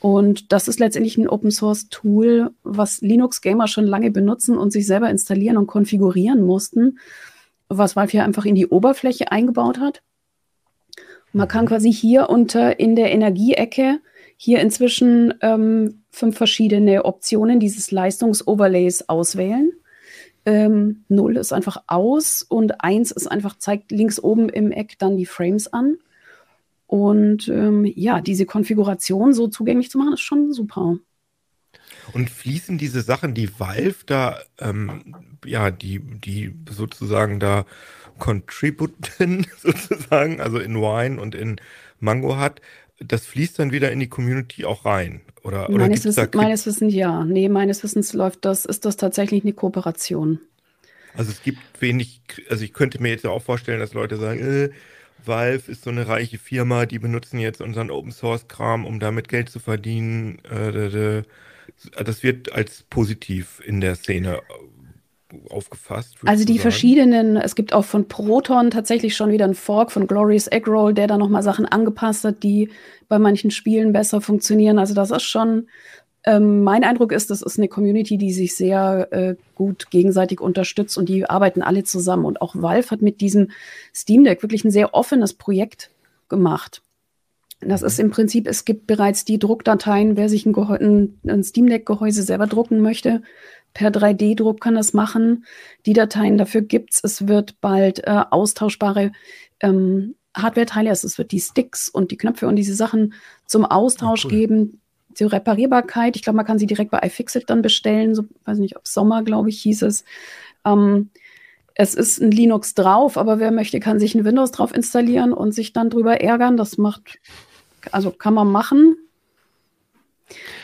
Und 0.00 0.52
das 0.52 0.68
ist 0.68 0.78
letztendlich 0.78 1.16
ein 1.16 1.28
Open 1.28 1.50
Source 1.50 1.88
Tool, 1.88 2.50
was 2.62 3.00
Linux-Gamer 3.00 3.66
schon 3.66 3.86
lange 3.86 4.10
benutzen 4.10 4.58
und 4.58 4.70
sich 4.70 4.86
selber 4.86 5.10
installieren 5.10 5.56
und 5.56 5.66
konfigurieren 5.66 6.42
mussten, 6.42 6.98
was 7.68 7.96
Valve 7.96 8.12
hier 8.12 8.24
einfach 8.24 8.44
in 8.44 8.54
die 8.54 8.66
Oberfläche 8.66 9.32
eingebaut 9.32 9.78
hat. 9.78 10.02
Man 11.32 11.48
kann 11.48 11.64
mhm. 11.64 11.68
quasi 11.68 11.92
hier 11.92 12.28
unter 12.28 12.78
in 12.78 12.94
der 12.94 13.10
Energieecke 13.12 14.00
hier 14.36 14.60
inzwischen 14.60 15.34
ähm, 15.40 16.02
fünf 16.10 16.36
verschiedene 16.36 17.04
Optionen 17.04 17.60
dieses 17.60 17.90
Leistungsoverlays 17.90 19.08
auswählen. 19.08 19.72
Ähm, 20.44 21.04
Null 21.08 21.36
ist 21.36 21.52
einfach 21.52 21.82
aus 21.86 22.42
und 22.42 22.82
eins 22.82 23.10
ist 23.10 23.26
einfach, 23.26 23.58
zeigt 23.58 23.90
links 23.90 24.20
oben 24.20 24.48
im 24.48 24.70
Eck 24.70 24.98
dann 24.98 25.16
die 25.16 25.26
Frames 25.26 25.72
an. 25.72 25.96
Und 26.86 27.48
ähm, 27.48 27.84
ja, 27.84 28.20
diese 28.20 28.46
Konfiguration 28.46 29.32
so 29.32 29.48
zugänglich 29.48 29.90
zu 29.90 29.98
machen, 29.98 30.12
ist 30.12 30.20
schon 30.20 30.52
super. 30.52 30.98
Und 32.12 32.30
fließen 32.30 32.78
diese 32.78 33.02
Sachen, 33.02 33.34
die 33.34 33.58
Valve 33.58 34.04
da, 34.06 34.38
ähm, 34.60 35.16
ja, 35.44 35.70
die, 35.70 35.98
die 35.98 36.54
sozusagen 36.70 37.40
da 37.40 37.66
contributen, 38.18 39.46
sozusagen, 39.58 40.40
also 40.40 40.58
in 40.58 40.76
Wine 40.76 41.20
und 41.20 41.34
in 41.34 41.60
Mango 41.98 42.36
hat, 42.36 42.60
das 42.98 43.26
fließt 43.26 43.58
dann 43.58 43.72
wieder 43.72 43.92
in 43.92 44.00
die 44.00 44.08
Community 44.08 44.64
auch 44.64 44.84
rein? 44.84 45.20
Oder, 45.42 45.68
oder 45.68 45.78
meines, 45.78 46.04
Wissen, 46.04 46.28
meines 46.34 46.66
Wissens 46.66 46.94
ja. 46.94 47.24
Nee, 47.24 47.48
meines 47.48 47.82
Wissens 47.82 48.12
läuft 48.12 48.44
das, 48.44 48.64
ist 48.64 48.84
das 48.84 48.96
tatsächlich 48.96 49.44
eine 49.44 49.52
Kooperation. 49.52 50.40
Also 51.14 51.30
es 51.30 51.42
gibt 51.42 51.60
wenig, 51.80 52.20
also 52.50 52.64
ich 52.64 52.72
könnte 52.72 53.00
mir 53.00 53.10
jetzt 53.10 53.26
auch 53.26 53.42
vorstellen, 53.42 53.80
dass 53.80 53.94
Leute 53.94 54.16
sagen, 54.16 54.40
äh, 54.40 54.70
Valve 55.24 55.70
ist 55.70 55.84
so 55.84 55.90
eine 55.90 56.08
reiche 56.08 56.38
Firma, 56.38 56.86
die 56.86 56.98
benutzen 56.98 57.38
jetzt 57.38 57.60
unseren 57.60 57.90
Open 57.90 58.12
Source 58.12 58.48
Kram, 58.48 58.84
um 58.84 59.00
damit 59.00 59.28
Geld 59.28 59.48
zu 59.48 59.58
verdienen. 59.58 60.38
Äh, 60.44 61.22
das 62.02 62.22
wird 62.22 62.52
als 62.52 62.84
positiv 62.88 63.60
in 63.64 63.80
der 63.80 63.96
Szene 63.96 64.40
aufgefasst? 65.50 66.16
Also 66.24 66.44
die 66.44 66.58
verschiedenen, 66.58 67.36
es 67.36 67.54
gibt 67.54 67.72
auch 67.72 67.84
von 67.84 68.08
Proton 68.08 68.70
tatsächlich 68.70 69.16
schon 69.16 69.30
wieder 69.30 69.44
einen 69.44 69.54
Fork 69.54 69.92
von 69.92 70.06
Glorious 70.06 70.46
Eggroll, 70.48 70.94
der 70.94 71.06
da 71.06 71.18
nochmal 71.18 71.42
Sachen 71.42 71.66
angepasst 71.66 72.24
hat, 72.24 72.42
die 72.42 72.70
bei 73.08 73.18
manchen 73.18 73.50
Spielen 73.50 73.92
besser 73.92 74.20
funktionieren. 74.20 74.78
Also 74.78 74.94
das 74.94 75.10
ist 75.10 75.22
schon, 75.22 75.68
ähm, 76.24 76.62
mein 76.64 76.84
Eindruck 76.84 77.12
ist, 77.12 77.30
das 77.30 77.42
ist 77.42 77.58
eine 77.58 77.68
Community, 77.68 78.18
die 78.18 78.32
sich 78.32 78.54
sehr 78.56 79.08
äh, 79.12 79.36
gut 79.54 79.90
gegenseitig 79.90 80.40
unterstützt 80.40 80.98
und 80.98 81.08
die 81.08 81.28
arbeiten 81.28 81.62
alle 81.62 81.84
zusammen. 81.84 82.24
Und 82.24 82.40
auch 82.40 82.54
Valve 82.56 82.90
hat 82.90 83.02
mit 83.02 83.20
diesem 83.20 83.50
Steam 83.94 84.24
Deck 84.24 84.42
wirklich 84.42 84.64
ein 84.64 84.70
sehr 84.70 84.94
offenes 84.94 85.34
Projekt 85.34 85.90
gemacht. 86.28 86.82
Das 87.60 87.82
ist 87.82 87.98
im 87.98 88.10
Prinzip, 88.10 88.46
es 88.46 88.64
gibt 88.64 88.86
bereits 88.86 89.24
die 89.24 89.38
Druckdateien, 89.38 90.16
wer 90.16 90.28
sich 90.28 90.44
ein, 90.44 90.54
ein, 90.54 91.18
ein 91.26 91.42
Steam 91.42 91.68
Deck-Gehäuse 91.68 92.22
selber 92.22 92.46
drucken 92.46 92.80
möchte. 92.80 93.22
Per 93.76 93.90
3D-Druck 93.90 94.62
kann 94.62 94.74
das 94.74 94.94
machen. 94.94 95.44
Die 95.84 95.92
Dateien 95.92 96.38
dafür 96.38 96.62
gibt 96.62 96.94
es. 96.94 97.00
Es 97.04 97.28
wird 97.28 97.60
bald 97.60 97.98
äh, 98.06 98.22
austauschbare 98.30 99.12
ähm, 99.60 100.14
Hardware-Teile, 100.34 100.88
also 100.88 101.06
es 101.06 101.18
wird 101.18 101.30
die 101.30 101.40
Sticks 101.40 101.90
und 101.90 102.10
die 102.10 102.16
Knöpfe 102.16 102.48
und 102.48 102.56
diese 102.56 102.74
Sachen 102.74 103.12
zum 103.44 103.66
Austausch 103.66 104.24
oh, 104.24 104.28
cool. 104.28 104.34
geben. 104.34 104.80
Zur 105.12 105.30
Reparierbarkeit, 105.30 106.16
ich 106.16 106.22
glaube, 106.22 106.38
man 106.38 106.46
kann 106.46 106.58
sie 106.58 106.66
direkt 106.66 106.90
bei 106.90 107.00
iFixit 107.00 107.50
dann 107.50 107.60
bestellen. 107.60 108.14
So, 108.14 108.24
weiß 108.46 108.56
nicht, 108.56 108.78
ob 108.78 108.88
Sommer, 108.88 109.22
glaube 109.22 109.50
ich, 109.50 109.60
hieß 109.60 109.82
es. 109.82 110.06
Ähm, 110.64 111.10
es 111.74 111.94
ist 111.94 112.22
ein 112.22 112.30
Linux 112.30 112.72
drauf, 112.72 113.18
aber 113.18 113.38
wer 113.38 113.50
möchte, 113.50 113.78
kann 113.78 113.98
sich 113.98 114.14
ein 114.14 114.24
Windows 114.24 114.52
drauf 114.52 114.74
installieren 114.74 115.34
und 115.34 115.52
sich 115.52 115.74
dann 115.74 115.90
drüber 115.90 116.22
ärgern. 116.22 116.56
Das 116.56 116.78
macht, 116.78 117.18
also 117.92 118.10
kann 118.10 118.32
man 118.32 118.50
machen. 118.50 118.96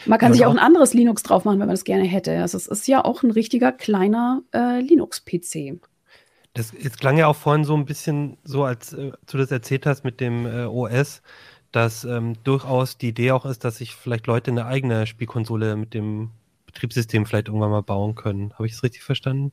Man 0.06 0.18
kann 0.18 0.32
ja, 0.32 0.36
sich 0.36 0.46
auch 0.46 0.50
ein 0.50 0.58
anderes 0.58 0.94
Linux 0.94 1.22
drauf 1.22 1.44
machen, 1.44 1.60
wenn 1.60 1.66
man 1.66 1.74
das 1.74 1.84
gerne 1.84 2.04
hätte. 2.04 2.40
Also 2.40 2.56
es 2.56 2.66
ist 2.66 2.86
ja 2.88 3.04
auch 3.04 3.22
ein 3.22 3.30
richtiger 3.30 3.72
kleiner 3.72 4.42
äh, 4.52 4.80
Linux-PC. 4.80 5.80
Das, 6.54 6.72
es 6.74 6.98
klang 6.98 7.16
ja 7.16 7.28
auch 7.28 7.36
vorhin 7.36 7.64
so 7.64 7.74
ein 7.74 7.86
bisschen 7.86 8.36
so, 8.44 8.64
als 8.64 8.92
äh, 8.92 9.12
du 9.30 9.38
das 9.38 9.50
erzählt 9.50 9.86
hast 9.86 10.04
mit 10.04 10.20
dem 10.20 10.46
äh, 10.46 10.64
OS, 10.64 11.22
dass 11.70 12.04
ähm, 12.04 12.34
durchaus 12.44 12.98
die 12.98 13.08
Idee 13.08 13.30
auch 13.30 13.46
ist, 13.46 13.64
dass 13.64 13.78
sich 13.78 13.94
vielleicht 13.94 14.26
Leute 14.26 14.50
eine 14.50 14.66
eigene 14.66 15.06
Spielkonsole 15.06 15.76
mit 15.76 15.94
dem 15.94 16.30
Betriebssystem 16.66 17.24
vielleicht 17.24 17.48
irgendwann 17.48 17.70
mal 17.70 17.82
bauen 17.82 18.14
können. 18.14 18.52
Habe 18.54 18.66
ich 18.66 18.72
das 18.72 18.82
richtig 18.82 19.02
verstanden? 19.02 19.52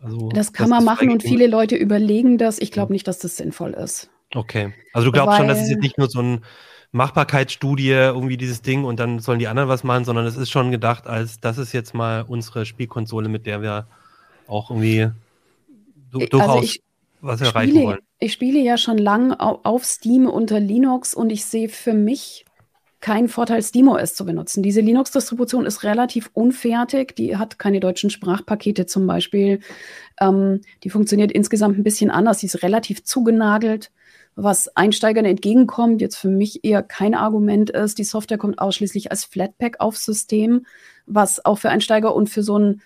Also, 0.00 0.28
das 0.28 0.52
kann 0.52 0.68
man 0.68 0.84
machen 0.84 1.10
und 1.10 1.22
viele 1.22 1.46
Leute 1.46 1.76
überlegen 1.76 2.38
das. 2.38 2.58
Ich 2.58 2.70
glaube 2.70 2.92
nicht, 2.92 3.08
dass 3.08 3.18
das 3.18 3.36
sinnvoll 3.36 3.72
ist. 3.72 4.10
Okay. 4.34 4.74
Also 4.92 5.06
du 5.06 5.12
glaubst 5.12 5.32
Weil, 5.32 5.38
schon, 5.38 5.48
dass 5.48 5.62
es 5.62 5.70
jetzt 5.70 5.80
nicht 5.80 5.98
nur 5.98 6.08
so 6.08 6.20
ein 6.20 6.44
Machbarkeitsstudie, 6.92 7.90
irgendwie 7.90 8.36
dieses 8.36 8.62
Ding 8.62 8.84
und 8.84 8.98
dann 8.98 9.20
sollen 9.20 9.38
die 9.38 9.48
anderen 9.48 9.68
was 9.68 9.84
machen, 9.84 10.04
sondern 10.04 10.26
es 10.26 10.36
ist 10.36 10.50
schon 10.50 10.70
gedacht 10.70 11.06
als, 11.06 11.38
das 11.40 11.58
ist 11.58 11.72
jetzt 11.72 11.94
mal 11.94 12.24
unsere 12.26 12.64
Spielkonsole, 12.64 13.28
mit 13.28 13.46
der 13.46 13.60
wir 13.60 13.86
auch 14.46 14.70
irgendwie 14.70 15.10
du, 16.10 16.20
also 16.20 16.26
durchaus 16.26 16.64
ich 16.64 16.82
was 17.20 17.40
erreichen 17.40 17.70
spiele, 17.70 17.84
wollen. 17.84 17.98
Ich 18.20 18.32
spiele 18.32 18.60
ja 18.60 18.78
schon 18.78 18.98
lang 18.98 19.32
auf 19.32 19.84
Steam 19.84 20.26
unter 20.26 20.60
Linux 20.60 21.14
und 21.14 21.30
ich 21.30 21.44
sehe 21.44 21.68
für 21.68 21.92
mich 21.92 22.44
kein 23.00 23.28
Vorteil, 23.28 23.62
SteamOS 23.62 24.14
zu 24.14 24.24
benutzen. 24.24 24.62
Diese 24.62 24.80
Linux-Distribution 24.80 25.66
ist 25.66 25.84
relativ 25.84 26.30
unfertig. 26.32 27.14
Die 27.14 27.36
hat 27.36 27.58
keine 27.58 27.78
deutschen 27.78 28.10
Sprachpakete 28.10 28.86
zum 28.86 29.06
Beispiel. 29.06 29.60
Ähm, 30.20 30.62
die 30.82 30.90
funktioniert 30.90 31.30
insgesamt 31.30 31.78
ein 31.78 31.84
bisschen 31.84 32.10
anders. 32.10 32.38
Die 32.38 32.46
ist 32.46 32.62
relativ 32.62 33.04
zugenagelt. 33.04 33.92
Was 34.40 34.68
Einsteigern 34.76 35.24
entgegenkommt, 35.24 36.00
jetzt 36.00 36.14
für 36.14 36.28
mich 36.28 36.64
eher 36.64 36.84
kein 36.84 37.16
Argument 37.16 37.70
ist, 37.70 37.98
die 37.98 38.04
Software 38.04 38.38
kommt 38.38 38.60
ausschließlich 38.60 39.10
als 39.10 39.24
Flatpak 39.24 39.80
aufs 39.80 40.04
System, 40.04 40.64
was 41.06 41.44
auch 41.44 41.56
für 41.56 41.70
Einsteiger 41.70 42.14
und 42.14 42.30
für 42.30 42.44
so 42.44 42.56
ein, 42.56 42.80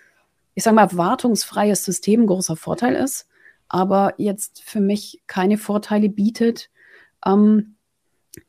ich 0.55 0.63
sag 0.63 0.73
mal, 0.73 0.97
wartungsfreies 0.97 1.85
System 1.85 2.21
ein 2.21 2.25
großer 2.25 2.55
Vorteil 2.55 2.95
ist, 2.95 3.27
aber 3.67 4.15
jetzt 4.17 4.63
für 4.63 4.79
mich 4.79 5.21
keine 5.27 5.59
Vorteile 5.59 6.09
bietet. 6.09 6.71
Ähm, 7.23 7.75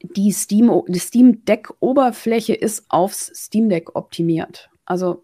die 0.01 0.33
Steam, 0.33 0.73
die 0.89 0.99
Steam 0.99 1.45
Deck 1.45 1.75
Oberfläche 1.81 2.55
ist 2.55 2.87
aufs 2.89 3.31
Steam 3.35 3.69
Deck 3.69 3.95
optimiert. 3.97 4.71
Also 4.87 5.23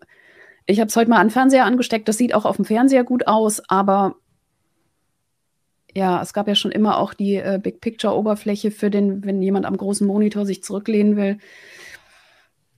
ich 0.66 0.80
habe 0.80 0.88
es 0.88 0.96
heute 0.96 1.08
mal 1.08 1.16
an 1.16 1.30
Fernseher 1.30 1.64
angesteckt. 1.64 2.08
Das 2.08 2.18
sieht 2.18 2.34
auch 2.34 2.44
auf 2.44 2.56
dem 2.56 2.66
Fernseher 2.66 3.04
gut 3.04 3.26
aus, 3.26 3.62
aber 3.70 4.16
ja, 6.00 6.22
es 6.22 6.32
gab 6.32 6.48
ja 6.48 6.54
schon 6.54 6.72
immer 6.72 6.96
auch 6.96 7.12
die 7.12 7.36
äh, 7.36 7.60
Big 7.62 7.82
Picture 7.82 8.16
Oberfläche 8.16 8.70
für 8.70 8.88
den, 8.88 9.22
wenn 9.22 9.42
jemand 9.42 9.66
am 9.66 9.76
großen 9.76 10.06
Monitor 10.06 10.46
sich 10.46 10.64
zurücklehnen 10.64 11.16
will. 11.16 11.36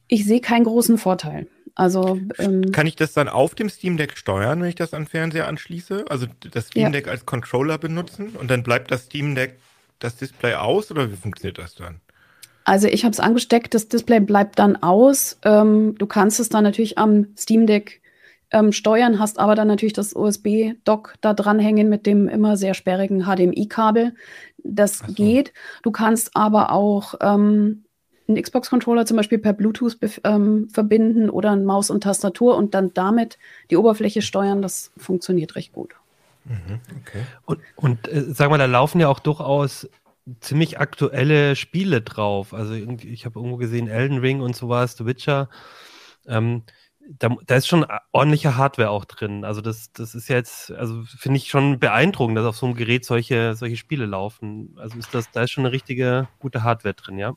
Ich 0.09 0.25
sehe 0.25 0.41
keinen 0.41 0.65
großen 0.65 0.99
Vorteil. 0.99 1.47
Also 1.77 2.19
ähm, 2.39 2.73
kann 2.73 2.89
ich 2.89 2.97
das 2.97 3.13
dann 3.13 3.29
auf 3.29 3.55
dem 3.55 3.69
Steam 3.69 3.97
Deck 3.97 4.19
steuern, 4.19 4.61
wenn 4.61 4.69
ich 4.69 4.75
das 4.75 4.93
an 4.93 5.07
Fernseher 5.07 5.47
anschließe? 5.47 6.05
Also 6.09 6.27
das 6.53 6.67
Steam 6.67 6.91
Deck 6.91 7.07
ja. 7.07 7.13
als 7.13 7.25
Controller 7.25 7.79
benutzen 7.79 8.31
und 8.31 8.51
dann 8.51 8.65
bleibt 8.65 8.91
das 8.91 9.05
Steam 9.05 9.37
Deck 9.37 9.59
das 10.01 10.17
Display 10.17 10.55
aus 10.55 10.91
oder 10.91 11.11
wie 11.11 11.17
funktioniert 11.17 11.59
das 11.59 11.77
dann? 11.77 12.01
Also 12.65 12.89
ich 12.89 13.05
habe 13.05 13.13
es 13.13 13.21
angesteckt, 13.21 13.73
das 13.73 13.89
Display 13.89 14.19
bleibt 14.19 14.59
dann 14.59 14.83
aus. 14.83 15.39
Ähm, 15.45 15.95
du 15.97 16.07
kannst 16.07 16.41
es 16.41 16.49
dann 16.49 16.65
natürlich 16.65 16.99
am 16.99 17.29
Steam 17.37 17.69
Deck 17.69 18.02
ähm, 18.53 18.73
steuern, 18.73 19.19
hast 19.19 19.39
aber 19.39 19.55
dann 19.55 19.69
natürlich 19.69 19.93
das 19.93 20.15
USB-Dock 20.15 21.15
da 21.21 21.35
dranhängen 21.35 21.89
mit 21.89 22.07
dem 22.07 22.29
immer 22.29 22.57
sehr 22.57 22.75
sperrigen 22.75 23.25
HDMI-Kabel. 23.25 24.15
Das 24.65 24.99
so. 24.99 25.13
geht. 25.13 25.53
Du 25.83 25.91
kannst 25.91 26.37
aber 26.37 26.73
auch 26.73 27.15
ähm, 27.21 27.85
einen 28.29 28.43
Xbox-Controller 28.43 29.07
zum 29.07 29.17
Beispiel 29.17 29.39
per 29.39 29.53
Bluetooth 29.53 29.99
ähm, 30.25 30.69
verbinden 30.71 31.31
oder 31.31 31.51
ein 31.51 31.65
Maus 31.65 31.91
und 31.91 32.03
Tastatur 32.03 32.57
und 32.57 32.75
dann 32.75 32.95
damit 32.95 33.39
die 33.71 33.77
Oberfläche 33.77 34.23
steuern. 34.23 34.63
Das 34.63 34.93
funktioniert 34.97 35.57
recht 35.57 35.73
gut. 35.73 35.95
Mhm, 36.45 36.81
okay. 37.01 37.23
Und, 37.45 37.61
und 37.77 38.09
äh, 38.09 38.25
sag 38.29 38.51
mal, 38.51 38.59
da 38.59 38.67
laufen 38.67 39.01
ja 39.01 39.09
auch 39.09 39.21
durchaus 39.21 39.89
ziemlich 40.41 40.79
aktuelle 40.79 41.57
Spiele 41.57 42.01
drauf. 42.01 42.55
Also 42.55 42.75
ich 42.75 43.25
habe 43.25 43.39
irgendwo 43.39 43.57
gesehen, 43.57 43.89
Elden 43.89 44.19
Ring 44.19 44.41
und 44.41 44.55
sowas, 44.55 44.97
The 44.97 45.07
Witcher. 45.07 45.49
Ähm, 46.27 46.63
da, 47.19 47.37
da, 47.47 47.57
ist 47.57 47.67
schon 47.67 47.87
ordentliche 48.13 48.57
Hardware 48.57 48.91
auch 48.91 49.05
drin. 49.05 49.45
Also 49.45 49.61
das, 49.61 49.93
das 49.93 50.15
ist 50.15 50.29
jetzt, 50.29 50.71
also 50.73 51.03
finde 51.05 51.39
ich 51.39 51.49
schon 51.49 51.79
beeindruckend, 51.79 52.37
dass 52.37 52.47
auf 52.47 52.57
so 52.57 52.67
einem 52.67 52.75
Gerät 52.75 53.05
solche, 53.05 53.55
solche 53.55 53.77
Spiele 53.77 54.07
laufen. 54.07 54.77
Also 54.79 54.99
ist 54.99 55.15
das, 55.15 55.31
da 55.31 55.43
ist 55.43 55.51
schon 55.51 55.65
eine 55.65 55.73
richtige 55.73 56.29
gute 56.39 56.63
Hardware 56.63 56.95
drin, 56.95 57.19
ja? 57.19 57.35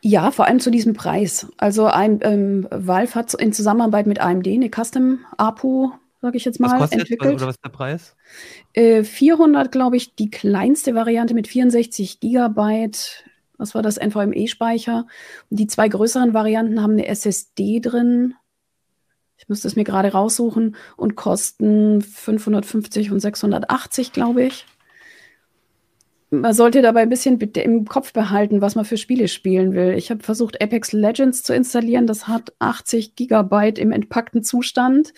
Ja, 0.00 0.32
vor 0.32 0.46
allem 0.46 0.58
zu 0.58 0.70
diesem 0.70 0.94
Preis. 0.94 1.48
Also 1.58 1.86
ein, 1.86 2.18
ähm, 2.22 2.66
Valve 2.70 3.14
hat 3.14 3.34
in 3.34 3.52
Zusammenarbeit 3.52 4.06
mit 4.06 4.20
AMD 4.20 4.48
eine 4.48 4.70
Custom 4.70 5.20
APU 5.36 5.92
sage 6.22 6.36
ich 6.36 6.44
jetzt 6.44 6.60
mal, 6.60 6.70
was 6.70 6.78
kostet 6.78 7.00
entwickelt. 7.00 7.34
Oder 7.34 7.48
was 7.48 7.56
ist 7.56 7.64
der 7.64 7.70
Preis? 7.70 8.16
Äh, 8.72 9.02
400, 9.02 9.72
glaube 9.72 9.96
ich, 9.96 10.14
die 10.14 10.30
kleinste 10.30 10.94
Variante 10.94 11.34
mit 11.34 11.48
64 11.48 12.20
Gigabyte. 12.20 13.24
Was 13.62 13.76
war 13.76 13.82
das? 13.82 13.96
NVMe-Speicher. 13.96 15.06
Die 15.50 15.68
zwei 15.68 15.88
größeren 15.88 16.34
Varianten 16.34 16.82
haben 16.82 16.94
eine 16.94 17.06
SSD 17.06 17.78
drin. 17.78 18.34
Ich 19.36 19.48
müsste 19.48 19.68
es 19.68 19.76
mir 19.76 19.84
gerade 19.84 20.10
raussuchen 20.10 20.74
und 20.96 21.14
kosten 21.14 22.02
550 22.02 23.12
und 23.12 23.20
680, 23.20 24.12
glaube 24.12 24.42
ich. 24.42 24.66
Man 26.30 26.54
sollte 26.54 26.82
dabei 26.82 27.02
ein 27.02 27.08
bisschen 27.08 27.38
im 27.40 27.84
Kopf 27.84 28.12
behalten, 28.12 28.62
was 28.62 28.74
man 28.74 28.84
für 28.84 28.96
Spiele 28.96 29.28
spielen 29.28 29.74
will. 29.74 29.94
Ich 29.96 30.10
habe 30.10 30.24
versucht, 30.24 30.60
Apex 30.60 30.92
Legends 30.92 31.44
zu 31.44 31.54
installieren. 31.54 32.08
Das 32.08 32.26
hat 32.26 32.52
80 32.58 33.14
Gigabyte 33.14 33.78
im 33.78 33.92
entpackten 33.92 34.42
Zustand. 34.42 35.14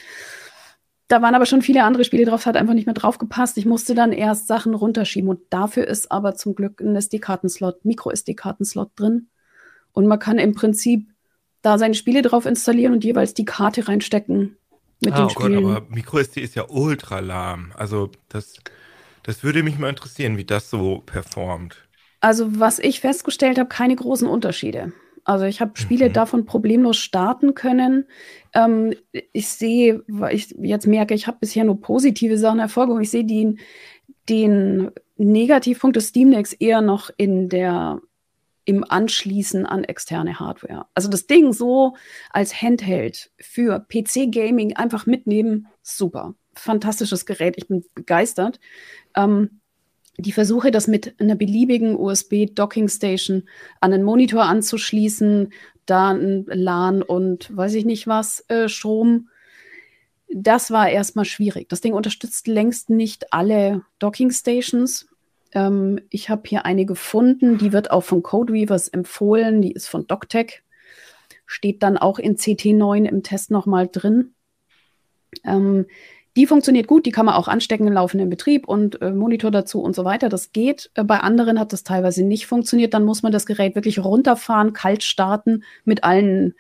Da 1.15 1.23
waren 1.23 1.37
aber 1.37 1.47
schon 1.47 1.63
viele 1.63 1.85
andere 1.85 2.03
Spiele 2.03 2.25
drauf, 2.25 2.45
hat 2.45 2.57
einfach 2.57 2.75
nicht 2.75 2.87
mehr 2.87 2.95
drauf 2.95 3.19
gepasst. 3.19 3.57
Ich 3.57 3.67
musste 3.67 3.95
dann 3.95 4.11
erst 4.11 4.49
Sachen 4.49 4.75
runterschieben 4.75 5.31
und 5.31 5.43
dafür 5.49 5.87
ist 5.87 6.11
aber 6.11 6.35
zum 6.35 6.57
Glück 6.57 6.81
ein 6.81 6.97
SD-Kartenslot, 6.97 7.85
Micro-SD-Kartenslot 7.85 8.91
drin. 8.97 9.29
Und 9.93 10.09
man 10.09 10.19
kann 10.19 10.41
im 10.41 10.57
Prinzip 10.57 11.09
da 11.63 11.79
seine 11.79 11.95
Spiele 11.95 12.23
drauf 12.23 12.47
installieren 12.47 12.95
und 12.95 13.05
jeweils 13.05 13.33
die 13.33 13.45
Karte 13.45 13.87
reinstecken 13.87 14.57
mit 15.05 15.13
ah, 15.13 15.19
den 15.19 15.27
oh 15.27 15.29
Spielen. 15.29 15.63
Gott, 15.63 15.77
aber 15.77 15.87
Micro-SD 15.89 16.41
ist 16.41 16.57
ja 16.57 16.65
ultra 16.69 17.21
lahm. 17.21 17.71
Also 17.77 18.11
das, 18.29 18.57
das 19.23 19.45
würde 19.45 19.63
mich 19.63 19.79
mal 19.79 19.91
interessieren, 19.91 20.37
wie 20.37 20.45
das 20.45 20.69
so 20.69 21.05
performt. 21.07 21.77
Also 22.19 22.59
was 22.59 22.81
ich 22.81 22.99
festgestellt 22.99 23.61
habe, 23.61 23.69
keine 23.69 23.95
großen 23.95 24.27
Unterschiede. 24.27 24.93
Also 25.25 25.47
ich 25.47 25.61
habe 25.61 25.73
Spiele 25.77 26.09
mhm. 26.09 26.13
davon 26.13 26.47
problemlos 26.47 26.99
starten 26.99 27.55
können. 27.55 28.07
Ähm, 28.53 28.95
ich 29.33 29.49
sehe, 29.49 30.03
weil 30.07 30.35
ich 30.35 30.55
jetzt 30.61 30.87
merke, 30.87 31.15
ich 31.15 31.27
habe 31.27 31.39
bisher 31.41 31.65
nur 31.65 31.81
positive 31.81 32.39
Sachen 32.39 32.61
hervorgehoben. 32.61 33.03
Ich 33.03 33.11
sehe 33.11 33.25
den, 33.25 33.59
den 34.29 34.91
Negativpunkt 35.17 35.97
des 35.97 36.09
Steam 36.09 36.31
Decks 36.31 36.53
eher 36.53 36.81
noch 36.81 37.11
in 37.17 37.49
der 37.49 38.01
im 38.67 38.83
Anschließen 38.83 39.67
an 39.67 39.85
externe 39.85 40.39
Hardware. 40.41 40.87
Also 40.95 41.09
das 41.09 41.27
Ding 41.27 41.53
so 41.53 41.97
als 42.31 42.63
Handheld 42.63 43.31
für 43.39 43.79
PC-Gaming 43.81 44.77
einfach 44.77 45.07
mitnehmen, 45.07 45.69
super. 45.83 46.35
Fantastisches 46.55 47.27
Gerät, 47.27 47.57
ich 47.59 47.69
bin 47.69 47.85
begeistert. 47.95 48.61
Ähm, 49.17 49.61
die 50.17 50.33
Versuche, 50.33 50.71
das 50.71 50.87
mit 50.87 51.21
einer 51.21 51.35
beliebigen 51.35 51.97
USB-Docking-Station 51.97 53.45
an 53.81 53.93
einen 53.93 54.05
Monitor 54.05 54.45
anzuschließen, 54.45 55.53
da 55.87 56.11
ein 56.11 56.47
LAN 56.47 57.03
und 57.03 57.55
weiß 57.55 57.75
ich 57.75 57.85
nicht 57.85 58.07
was, 58.07 58.45
äh, 58.49 58.69
Strom, 58.69 59.29
das 60.29 60.71
war 60.71 60.89
erstmal 60.89 61.25
schwierig. 61.25 61.69
Das 61.69 61.81
Ding 61.81 61.93
unterstützt 61.93 62.49
längst 62.49 62.91
nicht 62.91 63.33
alle 63.33 63.83
Docking 63.99 64.31
Stations. 64.31 65.07
Ähm, 65.53 66.01
ich 66.11 66.29
habe 66.29 66.43
hier 66.47 66.65
eine 66.65 66.87
gefunden, 66.87 67.59
die 67.59 67.73
wird 67.73 67.91
auch 67.91 68.03
von 68.03 68.23
Codeweavers 68.23 68.89
empfohlen, 68.89 69.63
die 69.63 69.73
ist 69.73 69.89
von 69.89 70.07
DocTech. 70.07 70.63
Steht 71.47 71.83
dann 71.83 71.97
auch 71.97 72.19
in 72.19 72.37
CT9 72.37 73.05
im 73.09 73.23
Test 73.23 73.51
nochmal 73.51 73.89
drin. 73.89 74.35
Ähm, 75.45 75.87
die 76.37 76.47
funktioniert 76.47 76.89
gut, 76.89 77.07
die 77.07 77.13
kann 77.13 77.27
man 77.27 77.37
auch 77.37 77.47
anstecken 77.47 77.87
im 77.87 77.93
laufenden 77.93 78.29
Betrieb 78.29 78.67
und 78.67 79.01
äh, 79.01 79.13
Monitor 79.13 79.51
dazu 79.51 79.81
und 79.81 79.95
so 79.95 80.05
weiter. 80.05 80.29
Das 80.29 80.53
geht. 80.53 80.91
Äh, 80.95 81.05
bei 81.05 81.21
anderen 81.21 81.61
hat 81.61 81.73
das 81.73 81.85
teilweise 81.85 82.25
nicht 82.25 82.47
funktioniert. 82.47 82.93
Dann 82.93 83.05
muss 83.05 83.23
man 83.23 83.33
das 83.33 83.47
Gerät 83.47 83.75
wirklich 83.77 84.01
runterfahren, 84.01 84.73
kalt 84.73 85.05
starten, 85.05 85.63
mit 85.85 86.03
allen 86.03 86.55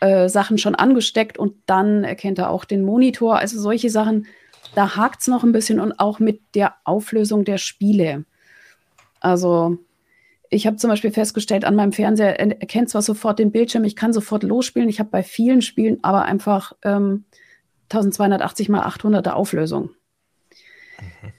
äh, 0.00 0.28
Sachen 0.28 0.56
schon 0.56 0.74
angesteckt 0.74 1.38
und 1.38 1.54
dann 1.66 2.04
erkennt 2.04 2.38
er 2.38 2.50
auch 2.50 2.64
den 2.64 2.84
Monitor. 2.84 3.38
Also 3.38 3.60
solche 3.60 3.90
Sachen, 3.90 4.26
da 4.74 4.96
hakt 4.96 5.20
es 5.20 5.28
noch 5.28 5.44
ein 5.44 5.52
bisschen 5.52 5.78
und 5.78 6.00
auch 6.00 6.18
mit 6.18 6.40
der 6.54 6.74
Auflösung 6.84 7.44
der 7.44 7.58
Spiele. 7.58 8.24
Also 9.20 9.78
ich 10.48 10.66
habe 10.66 10.76
zum 10.76 10.90
Beispiel 10.90 11.12
festgestellt, 11.12 11.64
an 11.64 11.76
meinem 11.76 11.92
Fernseher 11.92 12.40
er 12.40 12.60
erkennt 12.60 12.88
zwar 12.88 13.02
sofort 13.02 13.38
den 13.38 13.52
Bildschirm, 13.52 13.84
ich 13.84 13.96
kann 13.96 14.12
sofort 14.12 14.42
losspielen. 14.42 14.88
Ich 14.88 15.00
habe 15.00 15.10
bei 15.10 15.22
vielen 15.22 15.60
Spielen 15.62 15.98
aber 16.02 16.24
einfach 16.24 16.72
ähm, 16.82 17.24
1280 17.92 18.68
mal 18.68 18.86
800er 18.86 19.30
Auflösung. 19.30 19.90
Mhm. 21.00 21.32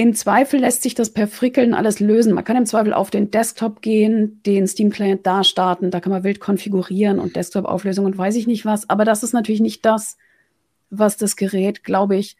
Im 0.00 0.14
Zweifel 0.14 0.60
lässt 0.60 0.82
sich 0.82 0.94
das 0.94 1.10
per 1.10 1.28
Frickeln 1.28 1.74
alles 1.74 2.00
lösen. 2.00 2.32
Man 2.32 2.42
kann 2.42 2.56
im 2.56 2.64
Zweifel 2.64 2.94
auf 2.94 3.10
den 3.10 3.30
Desktop 3.30 3.82
gehen, 3.82 4.40
den 4.46 4.66
Steam 4.66 4.88
Client 4.88 5.26
da 5.26 5.44
starten, 5.44 5.90
da 5.90 6.00
kann 6.00 6.10
man 6.10 6.24
wild 6.24 6.40
konfigurieren 6.40 7.18
und 7.18 7.36
Desktop-Auflösung 7.36 8.06
und 8.06 8.16
weiß 8.16 8.36
ich 8.36 8.46
nicht 8.46 8.64
was. 8.64 8.88
Aber 8.88 9.04
das 9.04 9.22
ist 9.22 9.34
natürlich 9.34 9.60
nicht 9.60 9.84
das, 9.84 10.16
was 10.88 11.18
das 11.18 11.36
Gerät, 11.36 11.84
glaube 11.84 12.16
ich, 12.16 12.38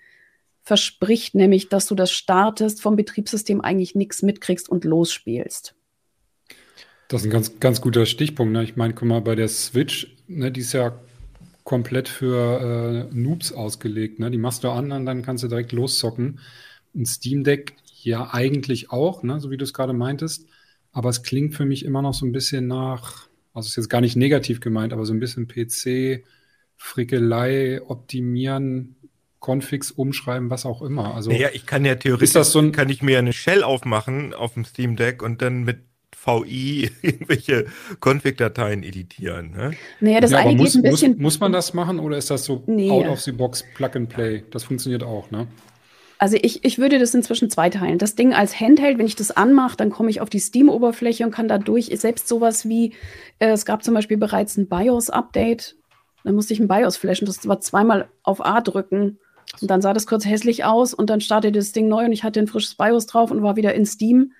verspricht, 0.62 1.34
nämlich, 1.34 1.68
dass 1.68 1.86
du 1.86 1.94
das 1.94 2.10
startest, 2.10 2.80
vom 2.80 2.96
Betriebssystem 2.96 3.60
eigentlich 3.60 3.94
nichts 3.94 4.22
mitkriegst 4.22 4.70
und 4.70 4.84
losspielst. 4.84 5.74
Das 7.08 7.20
ist 7.20 7.26
ein 7.26 7.30
ganz, 7.30 7.60
ganz 7.60 7.82
guter 7.82 8.06
Stichpunkt. 8.06 8.54
Ne? 8.54 8.64
Ich 8.64 8.76
meine, 8.76 8.94
guck 8.94 9.06
mal, 9.06 9.20
bei 9.20 9.34
der 9.34 9.48
Switch, 9.48 10.16
ne, 10.28 10.50
die 10.50 10.60
ist 10.60 10.72
ja 10.72 10.98
komplett 11.70 12.08
für 12.08 13.08
äh, 13.12 13.14
Noobs 13.14 13.52
ausgelegt. 13.52 14.18
Ne? 14.18 14.32
Die 14.32 14.38
machst 14.38 14.64
du 14.64 14.70
an 14.70 14.90
und 14.90 15.06
dann 15.06 15.22
kannst 15.22 15.44
du 15.44 15.46
direkt 15.46 15.70
loszocken. 15.70 16.40
Ein 16.96 17.06
Steam 17.06 17.44
Deck 17.44 17.76
ja 18.02 18.34
eigentlich 18.34 18.90
auch, 18.90 19.22
ne? 19.22 19.38
so 19.38 19.52
wie 19.52 19.56
du 19.56 19.62
es 19.62 19.72
gerade 19.72 19.92
meintest. 19.92 20.48
Aber 20.90 21.10
es 21.10 21.22
klingt 21.22 21.54
für 21.54 21.64
mich 21.64 21.84
immer 21.84 22.02
noch 22.02 22.12
so 22.12 22.26
ein 22.26 22.32
bisschen 22.32 22.66
nach, 22.66 23.28
also 23.54 23.68
ist 23.68 23.76
jetzt 23.76 23.88
gar 23.88 24.00
nicht 24.00 24.16
negativ 24.16 24.58
gemeint, 24.58 24.92
aber 24.92 25.06
so 25.06 25.12
ein 25.12 25.20
bisschen 25.20 25.46
PC, 25.46 26.24
Frickelei, 26.76 27.80
optimieren, 27.86 28.96
Configs 29.38 29.92
umschreiben, 29.92 30.50
was 30.50 30.66
auch 30.66 30.82
immer. 30.82 31.14
Also 31.14 31.30
naja, 31.30 31.50
ich 31.52 31.66
kann 31.66 31.84
ja 31.84 31.94
theoretisch, 31.94 32.32
so 32.32 32.58
ein, 32.58 32.72
kann 32.72 32.88
ich 32.88 33.00
mir 33.00 33.20
eine 33.20 33.32
Shell 33.32 33.62
aufmachen 33.62 34.34
auf 34.34 34.54
dem 34.54 34.64
Steam 34.64 34.96
Deck 34.96 35.22
und 35.22 35.40
dann 35.40 35.62
mit 35.62 35.78
VI 36.24 36.90
irgendwelche 37.02 37.66
Config-Dateien 38.00 38.82
editieren. 38.82 39.52
Ne? 39.52 39.72
Naja, 40.00 40.20
das 40.20 40.30
ja, 40.32 40.38
eine 40.38 40.54
muss, 40.54 40.74
ein 40.74 40.82
bisschen. 40.82 41.12
Muss, 41.12 41.20
muss, 41.20 41.40
man 41.40 41.52
das 41.52 41.74
machen 41.74 41.98
oder 41.98 42.16
ist 42.16 42.30
das 42.30 42.44
so 42.44 42.62
nee. 42.66 42.90
out 42.90 43.06
of 43.06 43.20
the 43.20 43.32
box 43.32 43.64
Plug 43.74 43.90
and 43.94 44.08
Play? 44.08 44.42
Das 44.50 44.64
funktioniert 44.64 45.02
auch, 45.02 45.30
ne? 45.30 45.46
Also 46.18 46.36
ich, 46.42 46.66
ich 46.66 46.78
würde 46.78 46.98
das 46.98 47.14
inzwischen 47.14 47.48
zweiteilen. 47.48 47.96
Das 47.96 48.14
Ding 48.14 48.34
als 48.34 48.60
Handheld, 48.60 48.98
wenn 48.98 49.06
ich 49.06 49.16
das 49.16 49.30
anmache, 49.30 49.78
dann 49.78 49.88
komme 49.88 50.10
ich 50.10 50.20
auf 50.20 50.28
die 50.28 50.38
Steam-Oberfläche 50.38 51.24
und 51.24 51.30
kann 51.30 51.48
dadurch 51.48 51.86
selbst 51.94 52.28
sowas 52.28 52.68
wie, 52.68 52.92
äh, 53.38 53.48
es 53.48 53.64
gab 53.64 53.82
zum 53.82 53.94
Beispiel 53.94 54.18
bereits 54.18 54.58
ein 54.58 54.68
BIOS-Update, 54.68 55.76
dann 56.24 56.34
musste 56.34 56.52
ich 56.52 56.60
ein 56.60 56.68
BIOS 56.68 56.98
flashen, 56.98 57.24
das 57.24 57.48
war 57.48 57.60
zweimal 57.60 58.10
auf 58.22 58.44
A 58.44 58.60
drücken 58.60 59.18
und 59.62 59.70
dann 59.70 59.80
sah 59.80 59.94
das 59.94 60.06
kurz 60.06 60.26
hässlich 60.26 60.64
aus 60.64 60.92
und 60.92 61.08
dann 61.08 61.22
startete 61.22 61.58
das 61.58 61.72
Ding 61.72 61.88
neu 61.88 62.04
und 62.04 62.12
ich 62.12 62.22
hatte 62.22 62.40
ein 62.40 62.46
frisches 62.46 62.74
BIOS 62.74 63.06
drauf 63.06 63.30
und 63.30 63.42
war 63.42 63.56
wieder 63.56 63.74
in 63.74 63.86
Steam. 63.86 64.32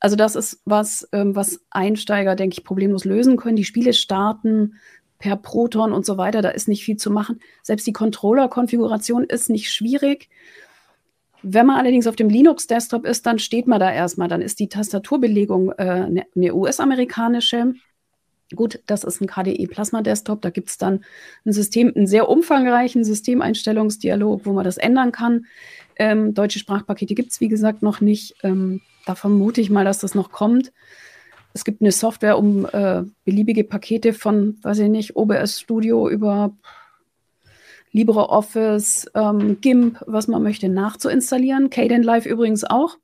Also 0.00 0.16
das 0.16 0.36
ist 0.36 0.60
was, 0.64 1.08
ähm, 1.12 1.34
was 1.34 1.60
Einsteiger, 1.70 2.36
denke 2.36 2.54
ich, 2.58 2.64
problemlos 2.64 3.04
lösen 3.04 3.36
können. 3.36 3.56
Die 3.56 3.64
Spiele 3.64 3.92
starten 3.92 4.74
per 5.18 5.36
Proton 5.36 5.92
und 5.92 6.04
so 6.04 6.18
weiter, 6.18 6.42
da 6.42 6.50
ist 6.50 6.68
nicht 6.68 6.84
viel 6.84 6.96
zu 6.96 7.10
machen. 7.10 7.40
Selbst 7.62 7.86
die 7.86 7.92
Controller-Konfiguration 7.92 9.24
ist 9.24 9.48
nicht 9.48 9.72
schwierig. 9.72 10.28
Wenn 11.42 11.66
man 11.66 11.76
allerdings 11.76 12.06
auf 12.06 12.16
dem 12.16 12.28
Linux-Desktop 12.28 13.06
ist, 13.06 13.24
dann 13.24 13.38
steht 13.38 13.66
man 13.66 13.80
da 13.80 13.92
erstmal. 13.92 14.28
Dann 14.28 14.42
ist 14.42 14.58
die 14.58 14.68
Tastaturbelegung 14.68 15.72
äh, 15.72 15.82
eine, 15.82 16.26
eine 16.34 16.54
US-amerikanische. 16.54 17.74
Gut, 18.54 18.80
das 18.86 19.04
ist 19.04 19.20
ein 19.20 19.26
KDE 19.26 19.66
Plasma 19.66 20.02
Desktop. 20.02 20.42
Da 20.42 20.50
gibt 20.50 20.70
es 20.70 20.78
dann 20.78 21.04
ein 21.44 21.52
System, 21.52 21.92
einen 21.94 22.06
sehr 22.06 22.28
umfangreichen 22.28 23.04
Systemeinstellungsdialog, 23.04 24.44
wo 24.44 24.52
man 24.52 24.64
das 24.64 24.76
ändern 24.76 25.12
kann. 25.12 25.46
Ähm, 25.96 26.34
deutsche 26.34 26.58
Sprachpakete 26.58 27.14
gibt 27.14 27.32
es, 27.32 27.40
wie 27.40 27.48
gesagt, 27.48 27.82
noch 27.82 28.00
nicht. 28.00 28.36
Ähm, 28.42 28.82
da 29.06 29.14
vermute 29.14 29.62
ich 29.62 29.70
mal, 29.70 29.84
dass 29.86 30.00
das 30.00 30.14
noch 30.14 30.30
kommt. 30.30 30.72
Es 31.54 31.64
gibt 31.64 31.80
eine 31.80 31.92
Software, 31.92 32.38
um 32.38 32.66
äh, 32.66 33.04
beliebige 33.24 33.64
Pakete 33.64 34.12
von, 34.12 34.58
weiß 34.62 34.80
ich 34.80 34.90
nicht, 34.90 35.16
OBS 35.16 35.60
Studio 35.60 36.06
über 36.10 36.54
LibreOffice, 37.92 39.10
ähm, 39.14 39.58
GIMP, 39.62 40.02
was 40.06 40.28
man 40.28 40.42
möchte, 40.42 40.68
nachzuinstallieren. 40.68 41.70
Kdenlive 41.70 42.28
übrigens 42.28 42.64
auch. 42.64 42.98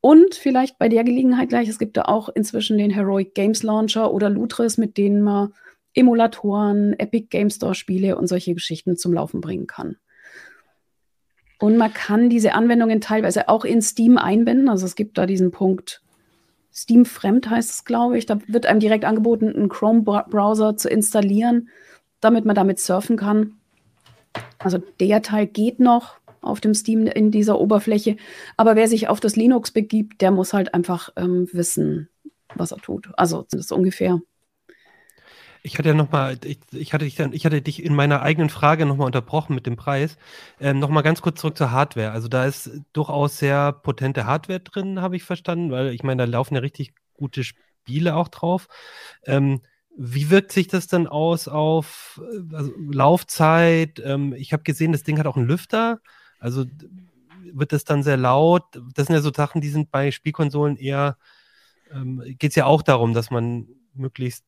Und 0.00 0.34
vielleicht 0.34 0.78
bei 0.78 0.88
der 0.88 1.02
Gelegenheit 1.02 1.48
gleich, 1.48 1.68
es 1.68 1.78
gibt 1.78 1.96
da 1.96 2.02
auch 2.02 2.28
inzwischen 2.28 2.78
den 2.78 2.90
Heroic 2.90 3.34
Games 3.34 3.62
Launcher 3.62 4.12
oder 4.12 4.30
Lutris, 4.30 4.78
mit 4.78 4.98
denen 4.98 5.22
man 5.22 5.52
Emulatoren, 5.94 6.92
Epic 6.98 7.28
Game 7.30 7.50
Store 7.50 7.74
Spiele 7.74 8.16
und 8.16 8.26
solche 8.26 8.54
Geschichten 8.54 8.96
zum 8.96 9.14
Laufen 9.14 9.40
bringen 9.40 9.66
kann. 9.66 9.96
Und 11.64 11.76
man 11.76 11.92
kann 11.92 12.28
diese 12.28 12.52
Anwendungen 12.52 13.00
teilweise 13.00 13.48
auch 13.48 13.64
in 13.64 13.80
Steam 13.80 14.18
einbinden. 14.18 14.68
Also 14.68 14.84
es 14.84 14.96
gibt 14.96 15.16
da 15.16 15.26
diesen 15.26 15.50
Punkt 15.50 16.02
Steam 16.74 17.04
Fremd 17.04 17.48
heißt 17.48 17.70
es, 17.70 17.84
glaube 17.84 18.18
ich. 18.18 18.26
Da 18.26 18.38
wird 18.48 18.66
einem 18.66 18.80
direkt 18.80 19.04
angeboten, 19.04 19.54
einen 19.54 19.68
Chrome-Browser 19.68 20.76
zu 20.76 20.88
installieren, 20.88 21.68
damit 22.20 22.44
man 22.44 22.56
damit 22.56 22.80
surfen 22.80 23.16
kann. 23.16 23.54
Also 24.58 24.78
der 24.98 25.22
Teil 25.22 25.46
geht 25.46 25.78
noch 25.78 26.16
auf 26.40 26.60
dem 26.60 26.74
Steam 26.74 27.06
in 27.06 27.30
dieser 27.30 27.60
Oberfläche. 27.60 28.16
Aber 28.56 28.74
wer 28.74 28.88
sich 28.88 29.08
auf 29.08 29.20
das 29.20 29.36
Linux 29.36 29.70
begibt, 29.70 30.20
der 30.20 30.32
muss 30.32 30.52
halt 30.52 30.74
einfach 30.74 31.10
ähm, 31.16 31.48
wissen, 31.52 32.08
was 32.56 32.72
er 32.72 32.78
tut. 32.78 33.08
Also 33.16 33.46
das 33.50 33.60
ist 33.60 33.72
ungefähr. 33.72 34.20
Ich 35.66 35.78
hatte 35.78 35.88
ja 35.88 35.94
noch 35.94 36.12
mal, 36.12 36.38
ich, 36.44 36.58
ich, 36.72 36.92
hatte 36.92 37.06
dich 37.06 37.14
dann, 37.16 37.32
ich 37.32 37.46
hatte 37.46 37.62
dich 37.62 37.82
in 37.82 37.94
meiner 37.94 38.20
eigenen 38.20 38.50
Frage 38.50 38.84
noch 38.84 38.98
mal 38.98 39.06
unterbrochen 39.06 39.54
mit 39.54 39.64
dem 39.64 39.76
Preis. 39.76 40.18
Ähm, 40.60 40.78
noch 40.78 40.90
mal 40.90 41.00
ganz 41.00 41.22
kurz 41.22 41.40
zurück 41.40 41.56
zur 41.56 41.70
Hardware. 41.70 42.10
Also 42.10 42.28
da 42.28 42.44
ist 42.44 42.70
durchaus 42.92 43.38
sehr 43.38 43.72
potente 43.72 44.26
Hardware 44.26 44.60
drin, 44.60 45.00
habe 45.00 45.16
ich 45.16 45.24
verstanden, 45.24 45.70
weil 45.70 45.94
ich 45.94 46.02
meine, 46.02 46.26
da 46.26 46.30
laufen 46.30 46.54
ja 46.54 46.60
richtig 46.60 46.92
gute 47.14 47.44
Spiele 47.44 48.14
auch 48.14 48.28
drauf. 48.28 48.68
Ähm, 49.24 49.62
wie 49.96 50.28
wirkt 50.28 50.52
sich 50.52 50.68
das 50.68 50.86
dann 50.86 51.06
aus 51.06 51.48
auf 51.48 52.20
äh, 52.30 52.54
also 52.54 52.72
Laufzeit? 52.92 54.02
Ähm, 54.04 54.34
ich 54.34 54.52
habe 54.52 54.64
gesehen, 54.64 54.92
das 54.92 55.02
Ding 55.02 55.18
hat 55.18 55.26
auch 55.26 55.38
einen 55.38 55.48
Lüfter. 55.48 56.00
Also 56.40 56.66
wird 57.52 57.72
das 57.72 57.84
dann 57.84 58.02
sehr 58.02 58.18
laut? 58.18 58.64
Das 58.94 59.06
sind 59.06 59.14
ja 59.16 59.22
so 59.22 59.32
Sachen, 59.34 59.62
die 59.62 59.70
sind 59.70 59.90
bei 59.90 60.10
Spielkonsolen 60.10 60.76
eher, 60.76 61.16
ähm, 61.90 62.22
geht 62.38 62.50
es 62.50 62.56
ja 62.56 62.66
auch 62.66 62.82
darum, 62.82 63.14
dass 63.14 63.30
man 63.30 63.68
möglichst 63.94 64.44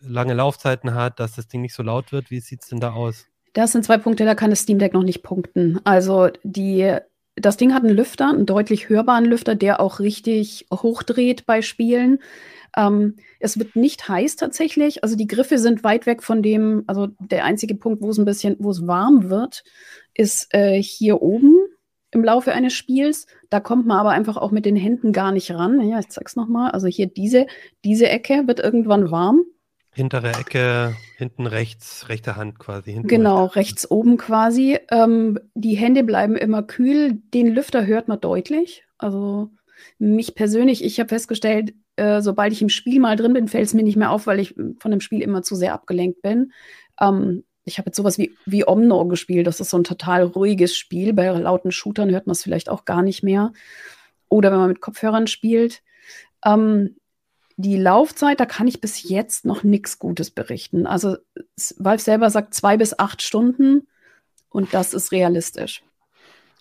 lange 0.00 0.34
Laufzeiten 0.34 0.94
hat, 0.94 1.20
dass 1.20 1.36
das 1.36 1.48
Ding 1.48 1.60
nicht 1.62 1.74
so 1.74 1.82
laut 1.82 2.12
wird. 2.12 2.30
Wie 2.30 2.40
sieht 2.40 2.62
es 2.62 2.68
denn 2.68 2.80
da 2.80 2.92
aus? 2.92 3.26
Das 3.52 3.72
sind 3.72 3.84
zwei 3.84 3.98
Punkte, 3.98 4.24
da 4.24 4.34
kann 4.34 4.50
das 4.50 4.60
Steam 4.60 4.78
Deck 4.78 4.94
noch 4.94 5.02
nicht 5.02 5.22
punkten. 5.22 5.80
Also 5.84 6.28
die, 6.44 6.96
das 7.34 7.56
Ding 7.56 7.74
hat 7.74 7.82
einen 7.82 7.96
Lüfter, 7.96 8.28
einen 8.28 8.46
deutlich 8.46 8.88
hörbaren 8.88 9.24
Lüfter, 9.24 9.54
der 9.54 9.80
auch 9.80 9.98
richtig 9.98 10.66
hochdreht 10.72 11.46
bei 11.46 11.62
Spielen. 11.62 12.20
Ähm, 12.76 13.16
es 13.40 13.58
wird 13.58 13.74
nicht 13.74 14.08
heiß 14.08 14.36
tatsächlich. 14.36 15.02
Also 15.02 15.16
die 15.16 15.26
Griffe 15.26 15.58
sind 15.58 15.82
weit 15.82 16.06
weg 16.06 16.22
von 16.22 16.42
dem, 16.42 16.84
also 16.86 17.08
der 17.18 17.44
einzige 17.44 17.74
Punkt, 17.74 18.02
wo 18.02 18.10
es 18.10 18.18
ein 18.18 18.24
bisschen, 18.24 18.56
wo 18.60 18.70
es 18.70 18.86
warm 18.86 19.30
wird, 19.30 19.64
ist 20.14 20.54
äh, 20.54 20.80
hier 20.80 21.20
oben 21.20 21.56
im 22.12 22.24
Laufe 22.24 22.52
eines 22.52 22.72
Spiels. 22.72 23.26
Da 23.50 23.58
kommt 23.58 23.86
man 23.86 23.98
aber 23.98 24.10
einfach 24.10 24.36
auch 24.36 24.52
mit 24.52 24.64
den 24.64 24.76
Händen 24.76 25.12
gar 25.12 25.32
nicht 25.32 25.50
ran. 25.50 25.80
Ja, 25.88 25.98
ich 25.98 26.08
zeig's 26.08 26.36
nochmal. 26.36 26.70
Also 26.70 26.86
hier 26.86 27.06
diese, 27.06 27.46
diese 27.84 28.08
Ecke 28.08 28.46
wird 28.46 28.60
irgendwann 28.60 29.10
warm. 29.10 29.44
Hintere 29.92 30.28
Ecke, 30.32 30.94
hinten 31.16 31.46
rechts, 31.46 32.08
rechte 32.08 32.36
Hand 32.36 32.58
quasi. 32.58 33.00
genau, 33.04 33.44
rechts. 33.44 33.56
rechts 33.56 33.90
oben 33.90 34.16
quasi. 34.18 34.78
Ähm, 34.90 35.38
die 35.54 35.74
Hände 35.74 36.04
bleiben 36.04 36.36
immer 36.36 36.62
kühl. 36.62 37.20
Den 37.34 37.48
Lüfter 37.48 37.86
hört 37.86 38.06
man 38.06 38.20
deutlich. 38.20 38.84
Also 38.98 39.50
mich 39.98 40.34
persönlich, 40.34 40.84
ich 40.84 41.00
habe 41.00 41.08
festgestellt, 41.08 41.74
äh, 41.96 42.20
sobald 42.22 42.52
ich 42.52 42.62
im 42.62 42.68
Spiel 42.68 43.00
mal 43.00 43.16
drin 43.16 43.32
bin, 43.32 43.48
fällt 43.48 43.66
es 43.66 43.74
mir 43.74 43.82
nicht 43.82 43.96
mehr 43.96 44.10
auf, 44.10 44.26
weil 44.26 44.38
ich 44.38 44.54
von 44.78 44.90
dem 44.90 45.00
Spiel 45.00 45.22
immer 45.22 45.42
zu 45.42 45.56
sehr 45.56 45.74
abgelenkt 45.74 46.22
bin. 46.22 46.52
Ähm, 47.00 47.44
ich 47.64 47.78
habe 47.78 47.88
jetzt 47.88 47.96
sowas 47.96 48.16
wie, 48.16 48.36
wie 48.46 48.66
Omnor 48.66 49.08
gespielt. 49.08 49.46
Das 49.46 49.60
ist 49.60 49.70
so 49.70 49.76
ein 49.76 49.84
total 49.84 50.22
ruhiges 50.22 50.76
Spiel. 50.76 51.12
Bei 51.12 51.28
lauten 51.28 51.72
Shootern 51.72 52.10
hört 52.10 52.26
man 52.26 52.32
es 52.32 52.42
vielleicht 52.42 52.68
auch 52.68 52.84
gar 52.84 53.02
nicht 53.02 53.22
mehr. 53.22 53.52
Oder 54.28 54.52
wenn 54.52 54.58
man 54.58 54.68
mit 54.68 54.80
Kopfhörern 54.80 55.26
spielt. 55.26 55.82
Ähm, 56.44 56.96
die 57.60 57.76
Laufzeit, 57.76 58.40
da 58.40 58.46
kann 58.46 58.68
ich 58.68 58.80
bis 58.80 59.08
jetzt 59.08 59.44
noch 59.44 59.62
nichts 59.62 59.98
Gutes 59.98 60.30
berichten. 60.30 60.86
Also 60.86 61.16
Valve 61.78 62.02
selber 62.02 62.30
sagt 62.30 62.54
zwei 62.54 62.76
bis 62.76 62.98
acht 62.98 63.22
Stunden. 63.22 63.86
Und 64.50 64.74
das 64.74 64.94
ist 64.94 65.12
realistisch. 65.12 65.82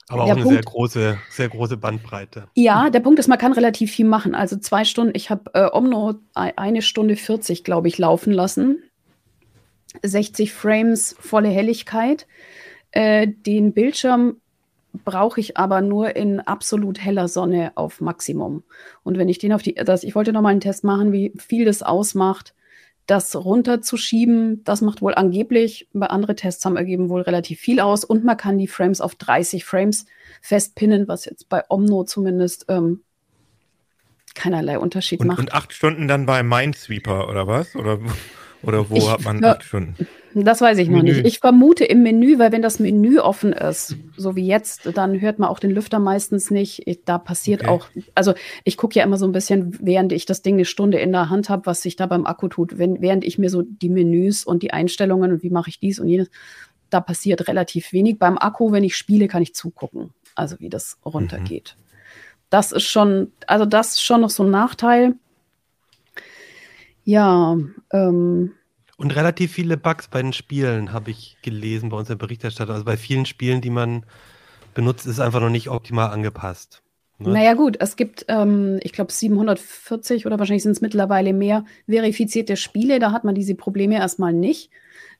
Aber 0.10 0.24
auch 0.24 0.30
eine 0.30 0.42
Punkt, 0.42 0.56
sehr 0.56 0.64
große, 0.64 1.18
sehr 1.30 1.50
große 1.50 1.78
Bandbreite. 1.78 2.48
Ja, 2.56 2.90
der 2.90 3.00
Punkt 3.00 3.20
ist, 3.20 3.28
man 3.28 3.38
kann 3.38 3.54
relativ 3.54 3.92
viel 3.92 4.08
machen. 4.08 4.34
Also 4.34 4.58
zwei 4.58 4.84
Stunden, 4.84 5.14
ich 5.16 5.30
habe 5.30 5.52
äh, 5.54 5.70
Omno 5.72 6.16
eine 6.34 6.82
Stunde 6.82 7.16
40, 7.16 7.64
glaube 7.64 7.88
ich, 7.88 7.98
laufen 8.00 8.34
lassen. 8.34 8.82
60 10.02 10.52
Frames, 10.52 11.16
volle 11.20 11.50
Helligkeit. 11.50 12.26
Äh, 12.92 13.28
den 13.28 13.74
Bildschirm 13.74 14.38
brauche 14.93 15.39
ich 15.39 15.58
aber 15.58 15.82
nur 15.82 16.15
in 16.15 16.39
absolut 16.39 16.99
heller 16.99 17.28
Sonne 17.28 17.71
auf 17.75 18.02
Maximum. 18.02 18.63
Und 19.04 19.17
wenn 19.17 19.30
ich 19.30 19.38
den 19.38 19.54
auf 19.54 19.62
die, 19.62 19.75
das, 19.75 20.04
ich 20.04 20.15
wollte 20.15 20.34
noch 20.34 20.41
mal 20.41 20.49
einen 20.49 20.62
Test 20.62 20.84
machen, 20.84 21.12
wie 21.12 21.34
viel 21.38 21.65
das 21.65 21.84
ausmacht, 21.84 22.54
das 23.10 23.36
runterzuschieben. 23.36 24.63
Das 24.63 24.82
macht 24.82 25.02
wohl 25.02 25.15
angeblich, 25.15 25.88
bei 25.93 26.08
anderen 26.08 26.36
Tests 26.36 26.63
haben 26.63 26.78
ergeben 26.78 27.10
wohl 27.10 27.21
relativ 27.21 27.60
viel 27.60 27.80
aus. 27.80 28.04
Und 28.04 28.23
man 28.23 28.38
kann 28.38 28.58
die 28.58 28.67
Frames 28.67 29.02
auf 29.02 29.15
30 29.15 29.65
Frames 29.65 30.06
festpinnen, 30.41 31.08
was 31.08 31.25
jetzt 31.25 31.49
bei 31.49 31.63
Omno 31.69 32.04
zumindest 32.04 32.65
ähm, 32.69 33.02
keinerlei 34.36 34.78
Unterschied 34.78 35.21
und, 35.21 35.28
macht. 35.28 35.39
Und 35.39 35.54
acht 35.54 35.73
Stunden 35.73 36.08
dann 36.08 36.28
bei 36.28 36.43
Minesweeper 36.43 37.28
oder 37.30 37.47
was? 37.47 37.75
Oder, 37.75 37.99
oder 38.63 38.89
wo 38.89 38.95
ich, 38.95 39.10
hat 39.10 39.24
man 39.24 39.43
acht 39.43 39.63
Stunden? 39.63 39.95
Das 40.34 40.62
weiß 40.62 40.78
ich 40.78 40.89
noch 40.89 41.02
Menü. 41.02 41.13
nicht. 41.13 41.26
Ich 41.26 41.39
vermute 41.39 41.86
im 41.86 42.04
Menü, 42.04 42.38
weil 42.38 42.52
wenn 42.52 42.62
das 42.62 42.80
Menü 42.80 43.19
offen 43.19 43.54
ist, 43.54 43.95
so 44.15 44.36
wie 44.36 44.45
jetzt, 44.45 44.89
dann 44.95 45.19
hört 45.22 45.39
man 45.39 45.50
auch 45.50 45.60
den 45.60 45.72
Lüfter 45.72 46.00
meistens 46.00 46.52
nicht. 46.52 46.88
Ich, 46.88 47.04
da 47.04 47.17
passiert 47.17 47.62
okay. 47.62 47.69
auch, 47.69 47.88
also 48.15 48.34
ich 48.63 48.78
gucke 48.78 49.00
ja 49.00 49.06
immer 49.06 49.17
so 49.17 49.26
ein 49.26 49.32
bisschen, 49.32 49.78
während 49.82 50.12
ich 50.12 50.26
das 50.26 50.41
Ding 50.41 50.56
eine 50.56 50.65
Stunde 50.65 51.00
in 51.00 51.12
der 51.12 51.30
Hand 51.30 51.50
habe, 51.50 51.65
was 51.65 51.82
sich 51.82 51.95
da 51.95 52.06
beim 52.06 52.26
Akku 52.26 52.48
tut. 52.48 52.78
Wenn, 52.78 53.02
während 53.02 53.24
ich 53.24 53.39
mir 53.39 53.50
so 53.50 53.63
die 53.63 53.89
Menüs 53.89 54.43
und 54.43 54.62
die 54.62 54.72
Einstellungen 54.72 55.32
und 55.32 55.43
wie 55.43 55.50
mache 55.50 55.69
ich 55.69 55.80
dies 55.80 56.00
und 56.00 56.08
jenes, 56.08 56.30
da 56.89 57.02
passiert 57.02 57.48
relativ 57.48 57.91
wenig. 57.93 58.19
Beim 58.19 58.38
Akku, 58.38 58.72
wenn 58.72 58.84
ich 58.84 58.95
spiele, 58.95 59.28
kann 59.28 59.41
ich 59.41 59.56
zugucken, 59.56 60.12
also 60.36 60.60
wie 60.60 60.69
das 60.69 60.98
runtergeht. 61.06 61.76
Mhm. 61.78 61.84
Das 62.50 62.72
ist 62.72 62.84
schon, 62.84 63.32
also 63.48 63.65
das 63.65 63.93
ist 63.93 64.04
schon 64.04 64.22
noch 64.22 64.32
so 64.32 64.43
ein 64.43 64.52
Nachteil. 64.52 65.15
Ja, 67.10 67.58
ähm, 67.91 68.52
und 68.95 69.15
relativ 69.15 69.52
viele 69.52 69.78
Bugs 69.78 70.10
bei 70.10 70.22
den 70.22 70.32
Spielen 70.32 70.93
habe 70.93 71.10
ich 71.10 71.38
gelesen 71.41 71.89
bei 71.89 71.98
unserer 71.98 72.17
Berichterstattung. 72.17 72.76
Also 72.76 72.86
bei 72.86 72.98
vielen 72.98 73.26
Spielen, 73.26 73.62
die 73.62 73.72
man 73.72 74.06
benutzt, 74.76 75.08
ist 75.08 75.19
einfach 75.19 75.41
noch 75.41 75.50
nicht 75.50 75.69
optimal 75.69 76.12
angepasst. 76.12 76.84
Ne? 77.17 77.32
Naja 77.32 77.56
gut, 77.56 77.78
es 77.80 77.95
gibt, 77.95 78.26
ähm, 78.28 78.80
ich 78.84 78.93
glaube, 78.93 79.12
740 79.12 80.28
oder 80.28 80.38
wahrscheinlich 80.38 80.62
sind 80.62 80.74
es 80.74 80.82
mittlerweile 80.82 81.34
mehr 81.34 81.65
verifizierte 81.88 82.56
Spiele. 82.58 83.00
Da 83.00 83.12
hat 83.12 83.24
man 83.24 83.34
diese 83.34 83.56
Probleme 83.56 83.95
erstmal 83.95 84.34
nicht. 84.34 84.69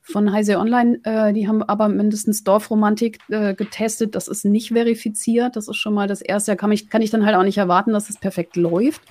Von 0.02 0.32
Heise 0.32 0.58
Online, 0.58 1.00
äh, 1.02 1.32
die 1.32 1.48
haben 1.48 1.62
aber 1.62 1.88
mindestens 1.88 2.44
Dorfromantik 2.44 3.18
äh, 3.30 3.54
getestet. 3.54 4.14
Das 4.14 4.28
ist 4.28 4.44
nicht 4.44 4.68
verifiziert. 4.68 5.56
Das 5.56 5.66
ist 5.66 5.76
schon 5.76 5.92
mal 5.92 6.06
das 6.06 6.22
Erste. 6.22 6.52
Da 6.52 6.56
kann 6.56 6.70
ich, 6.70 6.88
kann 6.88 7.02
ich 7.02 7.10
dann 7.10 7.26
halt 7.26 7.34
auch 7.34 7.42
nicht 7.42 7.58
erwarten, 7.58 7.92
dass 7.92 8.08
es 8.08 8.16
perfekt 8.16 8.56
läuft. 8.56 9.02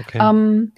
Okay. 0.00 0.18
Ähm, 0.20 0.72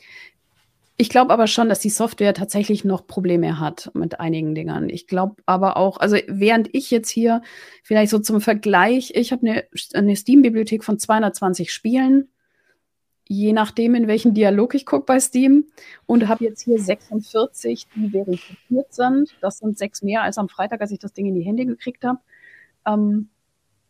ich 1.00 1.10
glaube 1.10 1.32
aber 1.32 1.46
schon, 1.46 1.68
dass 1.68 1.78
die 1.78 1.90
Software 1.90 2.34
tatsächlich 2.34 2.84
noch 2.84 3.06
Probleme 3.06 3.60
hat 3.60 3.90
mit 3.94 4.18
einigen 4.18 4.56
Dingern. 4.56 4.88
Ich 4.88 5.06
glaube 5.06 5.36
aber 5.46 5.76
auch, 5.76 5.98
also 5.98 6.16
während 6.26 6.74
ich 6.74 6.90
jetzt 6.90 7.08
hier 7.08 7.40
vielleicht 7.84 8.10
so 8.10 8.18
zum 8.18 8.40
Vergleich, 8.40 9.12
ich 9.14 9.30
habe 9.30 9.46
eine, 9.46 9.64
eine 9.94 10.16
Steam-Bibliothek 10.16 10.82
von 10.82 10.98
220 10.98 11.72
Spielen, 11.72 12.28
je 13.28 13.52
nachdem, 13.52 13.94
in 13.94 14.08
welchen 14.08 14.34
Dialog 14.34 14.74
ich 14.74 14.86
gucke 14.86 15.04
bei 15.06 15.20
Steam, 15.20 15.66
und 16.06 16.26
habe 16.26 16.44
jetzt 16.44 16.62
hier 16.62 16.80
46, 16.80 17.86
die 17.94 18.10
verifiziert 18.10 18.92
sind. 18.92 19.36
Das 19.40 19.58
sind 19.58 19.78
sechs 19.78 20.02
mehr 20.02 20.22
als 20.22 20.36
am 20.36 20.48
Freitag, 20.48 20.80
als 20.80 20.90
ich 20.90 20.98
das 20.98 21.12
Ding 21.12 21.26
in 21.26 21.36
die 21.36 21.42
Hände 21.42 21.64
gekriegt 21.64 22.04
habe. 22.04 22.18
Ähm, 22.84 23.28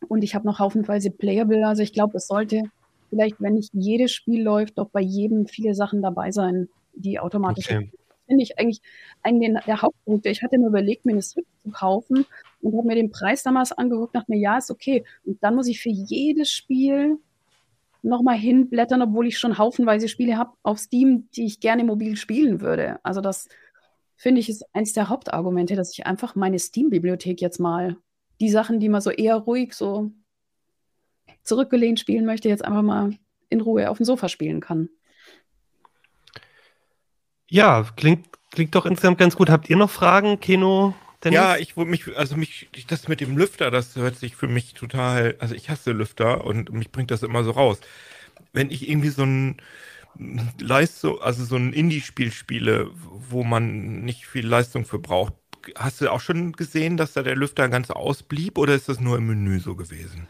und 0.07 0.23
ich 0.23 0.35
habe 0.35 0.45
noch 0.45 0.59
haufenweise 0.59 1.09
Playable. 1.09 1.65
Also 1.65 1.81
ich 1.81 1.91
glaube, 1.91 2.17
es 2.17 2.27
sollte 2.27 2.63
vielleicht, 3.09 3.41
wenn 3.41 3.55
nicht 3.55 3.73
jedes 3.73 4.11
Spiel 4.11 4.43
läuft, 4.43 4.77
doch 4.77 4.89
bei 4.89 5.01
jedem 5.01 5.47
viele 5.47 5.73
Sachen 5.73 6.03
dabei 6.03 6.31
sein, 6.31 6.69
die 6.99 7.19
automatische. 7.19 7.77
Okay. 7.77 7.91
Finde 8.27 8.43
ich 8.43 8.59
eigentlich 8.59 8.81
einen 9.23 9.59
der 9.65 9.81
Hauptpunkte. 9.81 10.29
Ich 10.29 10.43
hatte 10.43 10.59
mir 10.59 10.67
überlegt, 10.67 11.05
mir 11.05 11.13
eine 11.13 11.21
Switch 11.21 11.47
zu 11.63 11.71
kaufen 11.71 12.25
und 12.61 12.77
habe 12.77 12.87
mir 12.87 12.95
den 12.95 13.09
Preis 13.09 13.41
damals 13.41 13.71
angeguckt, 13.71 14.15
dachte 14.15 14.31
mir, 14.31 14.39
ja, 14.39 14.57
ist 14.57 14.69
okay. 14.69 15.03
Und 15.25 15.41
dann 15.43 15.55
muss 15.55 15.67
ich 15.67 15.81
für 15.81 15.89
jedes 15.89 16.51
Spiel 16.51 17.17
nochmal 18.01 18.37
hinblättern, 18.37 19.01
obwohl 19.01 19.27
ich 19.27 19.39
schon 19.39 19.57
haufenweise 19.57 20.07
Spiele 20.07 20.37
habe 20.37 20.51
auf 20.63 20.77
Steam, 20.77 21.27
die 21.35 21.45
ich 21.45 21.59
gerne 21.59 21.83
mobil 21.83 22.15
spielen 22.15 22.61
würde. 22.61 22.99
Also 23.03 23.19
das 23.19 23.47
finde 24.15 24.41
ich 24.41 24.49
ist 24.49 24.63
eins 24.73 24.93
der 24.93 25.09
Hauptargumente, 25.09 25.75
dass 25.75 25.93
ich 25.93 26.05
einfach 26.05 26.35
meine 26.35 26.59
Steam-Bibliothek 26.59 27.41
jetzt 27.41 27.59
mal 27.59 27.97
die 28.39 28.49
Sachen, 28.49 28.79
die 28.79 28.89
man 28.89 29.01
so 29.01 29.09
eher 29.09 29.35
ruhig 29.35 29.73
so 29.73 30.11
zurückgelehnt 31.43 31.99
spielen 31.99 32.25
möchte, 32.25 32.49
jetzt 32.49 32.63
einfach 32.63 32.81
mal 32.81 33.17
in 33.49 33.61
Ruhe 33.61 33.89
auf 33.89 33.97
dem 33.97 34.05
Sofa 34.05 34.29
spielen 34.29 34.59
kann. 34.59 34.89
Ja, 37.49 37.85
klingt, 37.95 38.27
klingt 38.51 38.75
doch 38.75 38.85
insgesamt 38.85 39.17
ganz 39.17 39.35
gut. 39.35 39.49
Habt 39.49 39.69
ihr 39.69 39.77
noch 39.77 39.89
Fragen, 39.89 40.39
Keno? 40.39 40.93
Dennis? 41.23 41.39
Ja, 41.39 41.57
ich 41.57 41.75
würde 41.75 41.91
mich, 41.91 42.17
also 42.17 42.35
mich, 42.37 42.69
das 42.87 43.07
mit 43.07 43.21
dem 43.21 43.37
Lüfter, 43.37 43.71
das 43.71 43.95
hört 43.95 44.15
sich 44.15 44.35
für 44.35 44.47
mich 44.47 44.73
total, 44.73 45.35
also 45.39 45.53
ich 45.53 45.69
hasse 45.69 45.91
Lüfter 45.91 46.45
und 46.45 46.71
mich 46.71 46.91
bringt 46.91 47.11
das 47.11 47.23
immer 47.23 47.43
so 47.43 47.51
raus. 47.51 47.79
Wenn 48.53 48.71
ich 48.71 48.89
irgendwie 48.89 49.09
so 49.09 49.23
ein 49.23 49.57
Leistung, 50.59 51.21
also 51.21 51.43
so 51.43 51.55
ein 51.55 51.73
Indie-Spiel 51.73 52.31
spiele, 52.31 52.89
wo 53.29 53.43
man 53.43 54.01
nicht 54.01 54.25
viel 54.25 54.47
Leistung 54.47 54.85
für 54.85 54.99
braucht, 54.99 55.33
hast 55.75 56.01
du 56.01 56.11
auch 56.11 56.21
schon 56.21 56.53
gesehen, 56.53 56.97
dass 56.97 57.13
da 57.13 57.21
der 57.21 57.35
Lüfter 57.35 57.67
ganz 57.69 57.91
ausblieb 57.91 58.57
oder 58.57 58.73
ist 58.73 58.89
das 58.89 58.99
nur 58.99 59.17
im 59.17 59.27
Menü 59.27 59.59
so 59.59 59.75
gewesen? 59.75 60.27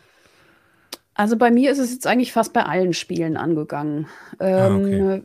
Also 1.13 1.37
bei 1.37 1.51
mir 1.51 1.71
ist 1.71 1.79
es 1.79 1.91
jetzt 1.91 2.07
eigentlich 2.07 2.31
fast 2.31 2.53
bei 2.53 2.63
allen 2.63 2.93
Spielen 2.93 3.35
angegangen. 3.37 4.07
Ah, 4.39 4.75
okay. 4.75 5.21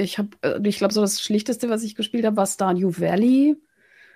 Ich 0.00 0.18
habe, 0.18 0.30
äh, 0.42 0.60
ich 0.64 0.78
glaube, 0.78 0.94
so 0.94 1.00
das 1.00 1.20
Schlichteste, 1.20 1.68
was 1.68 1.82
ich 1.82 1.94
gespielt 1.94 2.24
habe, 2.24 2.36
war 2.36 2.46
Stardew 2.46 2.92
Valley. 2.98 3.56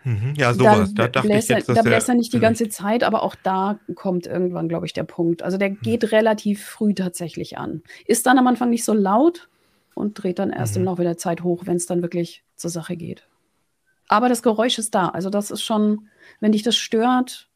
Mhm, 0.04 0.34
ja, 0.36 0.52
sowas. 0.52 0.92
Da, 0.94 1.08
da 1.08 1.22
bläst 1.22 1.50
er, 1.50 1.62
da 1.62 1.82
bläst 1.82 2.08
er 2.08 2.14
nicht 2.14 2.32
die 2.32 2.40
ganze 2.40 2.68
Zeit, 2.68 3.02
aber 3.02 3.22
auch 3.22 3.34
da 3.42 3.78
kommt 3.94 4.26
irgendwann, 4.26 4.68
glaube 4.68 4.86
ich, 4.86 4.92
der 4.92 5.04
Punkt. 5.04 5.42
Also 5.42 5.56
der 5.56 5.70
mhm. 5.70 5.78
geht 5.82 6.12
relativ 6.12 6.64
früh 6.64 6.94
tatsächlich 6.94 7.56
an. 7.56 7.82
Ist 8.06 8.26
dann 8.26 8.38
am 8.38 8.46
Anfang 8.46 8.70
nicht 8.70 8.84
so 8.84 8.92
laut 8.92 9.48
und 9.94 10.22
dreht 10.22 10.38
dann 10.38 10.50
erst 10.50 10.74
mhm. 10.74 10.82
im 10.82 10.84
Laufe 10.86 11.02
der 11.04 11.16
Zeit 11.16 11.42
hoch, 11.42 11.62
wenn 11.64 11.76
es 11.76 11.86
dann 11.86 12.02
wirklich 12.02 12.44
zur 12.54 12.70
Sache 12.70 12.96
geht. 12.96 13.26
Aber 14.08 14.28
das 14.28 14.42
Geräusch 14.42 14.78
ist 14.78 14.94
da. 14.94 15.08
Also 15.08 15.30
das 15.30 15.50
ist 15.50 15.62
schon, 15.62 16.08
wenn 16.40 16.52
dich 16.52 16.62
das 16.62 16.76
stört, 16.76 17.48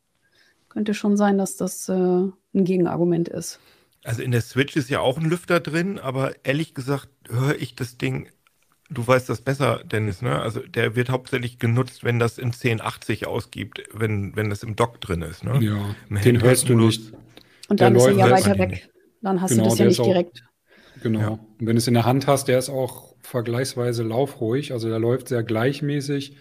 könnte 0.70 0.94
schon 0.94 1.16
sein, 1.16 1.36
dass 1.36 1.56
das 1.56 1.88
äh, 1.88 1.92
ein 1.92 2.34
Gegenargument 2.52 3.28
ist. 3.28 3.60
Also 4.08 4.22
in 4.22 4.30
der 4.30 4.40
Switch 4.40 4.74
ist 4.74 4.88
ja 4.88 5.00
auch 5.00 5.18
ein 5.18 5.28
Lüfter 5.28 5.60
drin, 5.60 5.98
aber 5.98 6.32
ehrlich 6.42 6.72
gesagt 6.72 7.10
höre 7.28 7.56
ich 7.56 7.74
das 7.74 7.98
Ding, 7.98 8.30
du 8.88 9.06
weißt 9.06 9.28
das 9.28 9.42
besser, 9.42 9.82
Dennis, 9.84 10.22
ne? 10.22 10.40
Also 10.40 10.60
der 10.60 10.96
wird 10.96 11.10
hauptsächlich 11.10 11.58
genutzt, 11.58 12.04
wenn 12.04 12.18
das 12.18 12.38
in 12.38 12.46
1080 12.46 13.26
ausgibt, 13.26 13.82
wenn, 13.92 14.34
wenn 14.34 14.48
das 14.48 14.62
im 14.62 14.76
Dock 14.76 15.02
drin 15.02 15.20
ist, 15.20 15.44
ne? 15.44 15.62
Ja, 15.62 15.94
den 16.22 16.40
hörst 16.40 16.70
du 16.70 16.74
nicht. 16.74 17.12
Und 17.68 17.82
dann 17.82 17.94
ist 17.96 18.06
er 18.06 18.12
ja 18.12 18.30
weiter 18.30 18.58
weg. 18.58 18.88
Dann 19.20 19.42
hast 19.42 19.50
genau, 19.50 19.64
du 19.64 19.68
das 19.68 19.78
ja 19.78 19.84
nicht 19.84 20.00
auch, 20.00 20.04
direkt. 20.06 20.42
Genau. 21.02 21.20
Ja. 21.20 21.28
Und 21.28 21.66
wenn 21.66 21.76
du 21.76 21.76
es 21.76 21.86
in 21.86 21.92
der 21.92 22.06
Hand 22.06 22.26
hast, 22.26 22.48
der 22.48 22.58
ist 22.58 22.70
auch 22.70 23.14
vergleichsweise 23.20 24.04
laufruhig, 24.04 24.72
also 24.72 24.88
der 24.88 24.98
läuft 24.98 25.28
sehr 25.28 25.42
gleichmäßig. 25.42 26.34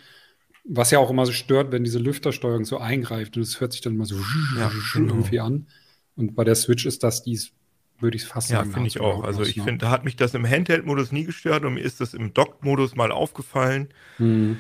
Was 0.64 0.92
ja 0.92 1.00
auch 1.00 1.10
immer 1.10 1.26
so 1.26 1.34
stört, 1.34 1.74
wenn 1.74 1.84
diese 1.84 2.00
Lüftersteuerung 2.00 2.64
so 2.64 2.78
eingreift 2.78 3.36
und 3.36 3.44
es 3.44 3.60
hört 3.60 3.74
sich 3.74 3.82
dann 3.82 3.96
immer 3.96 4.06
so 4.06 4.16
ja, 4.58 4.72
genau. 4.94 5.16
irgendwie 5.16 5.42
an. 5.42 5.68
Und 6.16 6.34
bei 6.34 6.46
der 6.46 6.56
Switch 6.56 6.86
ist 6.86 7.04
das 7.04 7.24
dies, 7.24 7.52
würde 8.00 8.18
ich 8.18 8.24
es 8.24 8.28
fast 8.28 8.50
ja, 8.50 8.58
sagen. 8.58 8.70
Ja, 8.70 8.74
finde 8.74 8.88
ich 8.88 9.00
auch. 9.00 9.24
Also 9.24 9.44
ich 9.44 9.58
ne? 9.58 9.64
finde, 9.64 9.86
da 9.86 9.92
hat 9.92 10.06
mich 10.06 10.16
das 10.16 10.34
im 10.34 10.48
Handheld-Modus 10.48 11.12
nie 11.12 11.24
gestört 11.24 11.66
und 11.66 11.76
mir 11.76 11.82
ist 11.82 12.02
das 12.02 12.14
im 12.14 12.34
Dock-Modus 12.34 12.96
mal 12.96 13.12
aufgefallen. 13.12 13.90
Mhm. 14.18 14.58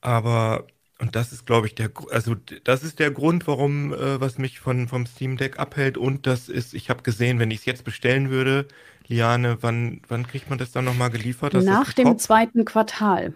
Aber, 0.00 0.66
und 0.98 1.16
das 1.16 1.32
ist, 1.32 1.46
glaube 1.46 1.66
ich, 1.66 1.74
der, 1.74 1.90
also 2.10 2.36
das 2.64 2.82
ist 2.82 2.98
der 2.98 3.10
Grund, 3.10 3.46
warum, 3.46 3.92
äh, 3.92 4.20
was 4.20 4.38
mich 4.38 4.60
von, 4.60 4.88
vom 4.88 5.06
Steam 5.06 5.36
Deck 5.36 5.58
abhält. 5.58 5.96
Und 5.98 6.26
das 6.26 6.48
ist, 6.48 6.74
ich 6.74 6.90
habe 6.90 7.02
gesehen, 7.02 7.38
wenn 7.38 7.50
ich 7.50 7.60
es 7.60 7.64
jetzt 7.66 7.84
bestellen 7.84 8.30
würde, 8.30 8.66
Liane, 9.08 9.58
wann, 9.60 10.00
wann 10.08 10.26
kriegt 10.26 10.50
man 10.50 10.58
das 10.58 10.72
dann 10.72 10.84
nochmal 10.84 11.10
geliefert? 11.10 11.54
Das 11.54 11.64
Nach 11.64 11.92
dem 11.92 12.18
zweiten 12.18 12.64
Quartal. 12.64 13.34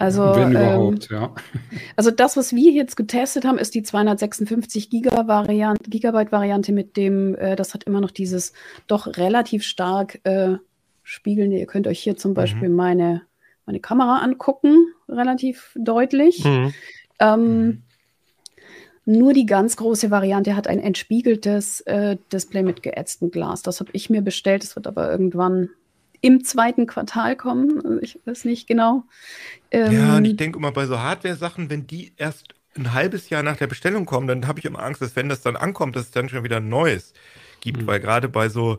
Also, 0.00 0.22
Wenn 0.36 0.52
überhaupt, 0.52 1.10
ähm, 1.10 1.16
ja. 1.16 1.34
Also 1.96 2.12
das, 2.12 2.36
was 2.36 2.54
wir 2.54 2.70
jetzt 2.70 2.96
getestet 2.96 3.44
haben, 3.44 3.58
ist 3.58 3.74
die 3.74 3.82
256 3.82 4.90
Gigabyte 4.90 6.30
Variante 6.32 6.72
mit 6.72 6.96
dem, 6.96 7.34
äh, 7.34 7.56
das 7.56 7.74
hat 7.74 7.82
immer 7.82 8.00
noch 8.00 8.12
dieses 8.12 8.52
doch 8.86 9.08
relativ 9.16 9.64
stark 9.64 10.20
äh, 10.22 10.58
spiegelnde. 11.02 11.58
Ihr 11.58 11.66
könnt 11.66 11.88
euch 11.88 11.98
hier 11.98 12.16
zum 12.16 12.30
mhm. 12.30 12.34
Beispiel 12.36 12.68
meine, 12.68 13.22
meine 13.66 13.80
Kamera 13.80 14.18
angucken, 14.18 14.86
relativ 15.08 15.76
deutlich. 15.76 16.44
Mhm. 16.44 16.72
Ähm, 17.18 17.66
mhm. 17.66 17.82
Nur 19.04 19.32
die 19.32 19.46
ganz 19.46 19.76
große 19.76 20.12
Variante 20.12 20.54
hat 20.54 20.68
ein 20.68 20.78
entspiegeltes 20.78 21.80
äh, 21.80 22.18
Display 22.32 22.62
mit 22.62 22.84
geätztem 22.84 23.32
Glas. 23.32 23.62
Das 23.62 23.80
habe 23.80 23.90
ich 23.94 24.10
mir 24.10 24.22
bestellt. 24.22 24.62
Das 24.62 24.76
wird 24.76 24.86
aber 24.86 25.10
irgendwann 25.10 25.70
im 26.20 26.44
zweiten 26.44 26.86
Quartal 26.86 27.36
kommen. 27.36 28.00
Ich 28.02 28.18
weiß 28.24 28.44
nicht 28.44 28.66
genau. 28.66 29.04
Ähm, 29.70 29.92
ja, 29.92 30.16
und 30.16 30.24
ich 30.24 30.36
denke 30.36 30.58
immer 30.58 30.72
bei 30.72 30.86
so 30.86 30.98
Hardware-Sachen, 30.98 31.70
wenn 31.70 31.86
die 31.86 32.12
erst 32.16 32.54
ein 32.76 32.92
halbes 32.92 33.30
Jahr 33.30 33.42
nach 33.42 33.56
der 33.56 33.66
Bestellung 33.66 34.06
kommen, 34.06 34.26
dann 34.26 34.46
habe 34.46 34.58
ich 34.58 34.64
immer 34.64 34.82
Angst, 34.82 35.02
dass 35.02 35.16
wenn 35.16 35.28
das 35.28 35.42
dann 35.42 35.56
ankommt, 35.56 35.96
dass 35.96 36.04
es 36.04 36.10
dann 36.10 36.28
schon 36.28 36.44
wieder 36.44 36.58
ein 36.58 36.68
neues 36.68 37.12
gibt, 37.60 37.82
mhm. 37.82 37.86
weil 37.86 38.00
gerade 38.00 38.28
bei 38.28 38.48
so 38.48 38.78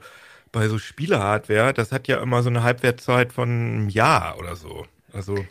bei 0.51 0.67
so 0.67 0.79
Spielehardware, 0.79 1.73
das 1.73 1.91
hat 1.91 2.07
ja 2.07 2.21
immer 2.23 2.41
so 2.41 2.49
eine 2.49 2.63
Halbwertzeit 2.63 3.31
von 3.33 3.49
einem 3.49 3.89
Jahr 3.89 4.39
oder 4.39 4.55
so. 4.55 4.87
Also 5.13 5.45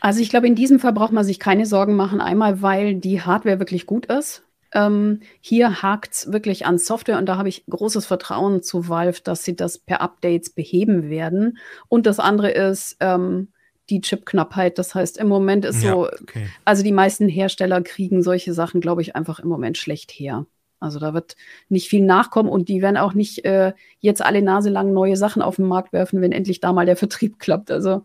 also 0.00 0.20
ich 0.20 0.30
glaube, 0.30 0.46
in 0.46 0.54
diesem 0.54 0.78
Fall 0.78 0.92
braucht 0.92 1.12
man 1.12 1.24
sich 1.24 1.38
keine 1.38 1.66
Sorgen 1.66 1.96
machen. 1.96 2.20
Einmal, 2.20 2.62
weil 2.62 2.94
die 2.94 3.20
Hardware 3.20 3.58
wirklich 3.58 3.86
gut 3.86 4.06
ist. 4.06 4.44
Ähm, 4.72 5.20
hier 5.40 5.82
hakt 5.82 6.12
es 6.12 6.32
wirklich 6.32 6.66
an 6.66 6.78
Software 6.78 7.18
und 7.18 7.26
da 7.26 7.36
habe 7.36 7.48
ich 7.48 7.64
großes 7.68 8.06
Vertrauen 8.06 8.62
zu 8.62 8.88
Valve, 8.88 9.20
dass 9.22 9.44
sie 9.44 9.56
das 9.56 9.78
per 9.78 10.00
Updates 10.00 10.50
beheben 10.50 11.08
werden. 11.08 11.58
Und 11.88 12.06
das 12.06 12.20
andere 12.20 12.50
ist 12.50 12.96
ähm, 13.00 13.48
die 13.90 14.00
Chipknappheit. 14.00 14.78
Das 14.78 14.94
heißt, 14.94 15.18
im 15.18 15.28
Moment 15.28 15.64
ist 15.64 15.82
ja, 15.82 15.92
so, 15.92 16.06
okay. 16.06 16.48
also 16.64 16.82
die 16.82 16.92
meisten 16.92 17.28
Hersteller 17.28 17.80
kriegen 17.82 18.22
solche 18.22 18.52
Sachen, 18.52 18.80
glaube 18.80 19.02
ich, 19.02 19.16
einfach 19.16 19.40
im 19.40 19.48
Moment 19.48 19.78
schlecht 19.78 20.10
her. 20.10 20.46
Also 20.80 21.00
da 21.00 21.12
wird 21.12 21.34
nicht 21.68 21.88
viel 21.88 22.04
nachkommen 22.04 22.48
und 22.48 22.68
die 22.68 22.82
werden 22.82 22.96
auch 22.96 23.14
nicht 23.14 23.44
äh, 23.44 23.72
jetzt 23.98 24.24
alle 24.24 24.42
Nase 24.42 24.70
lang 24.70 24.92
neue 24.92 25.16
Sachen 25.16 25.42
auf 25.42 25.56
den 25.56 25.66
Markt 25.66 25.92
werfen, 25.92 26.20
wenn 26.20 26.32
endlich 26.32 26.60
da 26.60 26.72
mal 26.72 26.86
der 26.86 26.96
Vertrieb 26.96 27.38
klappt. 27.38 27.70
Also 27.70 28.04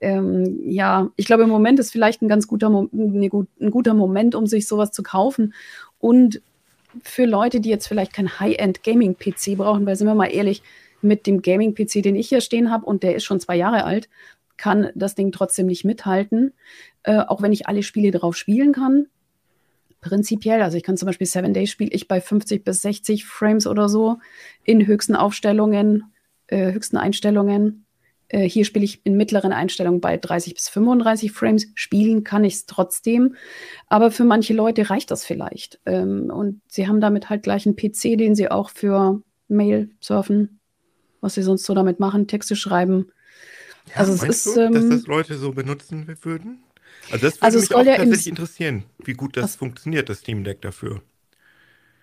ähm, 0.00 0.58
ja, 0.64 1.10
ich 1.16 1.26
glaube, 1.26 1.44
im 1.44 1.48
Moment 1.48 1.78
ist 1.78 1.92
vielleicht 1.92 2.22
ein 2.22 2.28
ganz 2.28 2.46
guter, 2.48 2.68
ein 2.68 3.70
guter 3.70 3.94
Moment, 3.94 4.34
um 4.34 4.46
sich 4.46 4.66
sowas 4.66 4.90
zu 4.90 5.02
kaufen. 5.02 5.54
Und 6.02 6.42
für 7.04 7.26
Leute, 7.26 7.60
die 7.60 7.70
jetzt 7.70 7.86
vielleicht 7.86 8.12
kein 8.12 8.40
High-End-Gaming-PC 8.40 9.56
brauchen, 9.56 9.86
weil 9.86 9.94
sind 9.94 10.08
wir 10.08 10.16
mal 10.16 10.26
ehrlich, 10.26 10.62
mit 11.00 11.28
dem 11.28 11.42
Gaming-PC, 11.42 12.02
den 12.02 12.16
ich 12.16 12.28
hier 12.28 12.40
stehen 12.40 12.72
habe, 12.72 12.84
und 12.84 13.04
der 13.04 13.14
ist 13.14 13.24
schon 13.24 13.38
zwei 13.38 13.54
Jahre 13.56 13.84
alt, 13.84 14.08
kann 14.56 14.90
das 14.96 15.14
Ding 15.14 15.30
trotzdem 15.30 15.66
nicht 15.66 15.84
mithalten. 15.84 16.52
Äh, 17.04 17.20
auch 17.20 17.40
wenn 17.40 17.52
ich 17.52 17.68
alle 17.68 17.84
Spiele 17.84 18.10
drauf 18.10 18.36
spielen 18.36 18.72
kann. 18.72 19.06
Prinzipiell, 20.00 20.60
also 20.60 20.76
ich 20.76 20.82
kann 20.82 20.96
zum 20.96 21.06
Beispiel 21.06 21.26
Seven 21.28 21.54
Days 21.54 21.70
spiele 21.70 21.92
ich 21.92 22.08
bei 22.08 22.20
50 22.20 22.64
bis 22.64 22.82
60 22.82 23.24
Frames 23.24 23.68
oder 23.68 23.88
so 23.88 24.18
in 24.64 24.86
höchsten 24.86 25.14
Aufstellungen, 25.14 26.12
äh, 26.48 26.72
höchsten 26.72 26.96
Einstellungen. 26.96 27.86
Äh, 28.32 28.48
hier 28.48 28.64
spiele 28.64 28.84
ich 28.84 29.04
in 29.04 29.16
mittleren 29.16 29.52
Einstellungen 29.52 30.00
bei 30.00 30.16
30 30.16 30.54
bis 30.54 30.68
35 30.70 31.30
Frames. 31.30 31.66
Spielen 31.74 32.24
kann 32.24 32.44
ich 32.44 32.54
es 32.54 32.66
trotzdem. 32.66 33.36
Aber 33.86 34.10
für 34.10 34.24
manche 34.24 34.54
Leute 34.54 34.90
reicht 34.90 35.10
das 35.10 35.24
vielleicht. 35.24 35.80
Ähm, 35.86 36.30
und 36.30 36.62
sie 36.66 36.88
haben 36.88 37.00
damit 37.00 37.30
halt 37.30 37.42
gleich 37.42 37.66
einen 37.66 37.76
PC, 37.76 38.16
den 38.16 38.34
sie 38.34 38.50
auch 38.50 38.70
für 38.70 39.22
Mail 39.48 39.90
surfen, 40.00 40.60
was 41.20 41.34
sie 41.34 41.42
sonst 41.42 41.64
so 41.64 41.74
damit 41.74 42.00
machen, 42.00 42.26
Texte 42.26 42.56
schreiben. 42.56 43.12
Ja, 43.90 43.96
also 43.96 44.14
es 44.14 44.22
ist, 44.22 44.56
du, 44.56 44.60
ähm, 44.60 44.72
dass 44.72 44.88
das 44.88 45.06
Leute 45.06 45.36
so 45.36 45.52
benutzen 45.52 46.06
würden? 46.22 46.62
Also 47.10 47.26
das 47.26 47.36
würde 47.36 47.44
also 47.44 47.58
mich 47.58 47.74
auch 47.74 47.84
ja 47.84 47.96
tatsächlich 47.96 48.28
interessieren, 48.28 48.84
wie 49.04 49.12
gut 49.12 49.36
das 49.36 49.56
funktioniert, 49.56 50.08
das 50.08 50.20
Steam 50.20 50.44
Deck 50.44 50.62
dafür. 50.62 51.02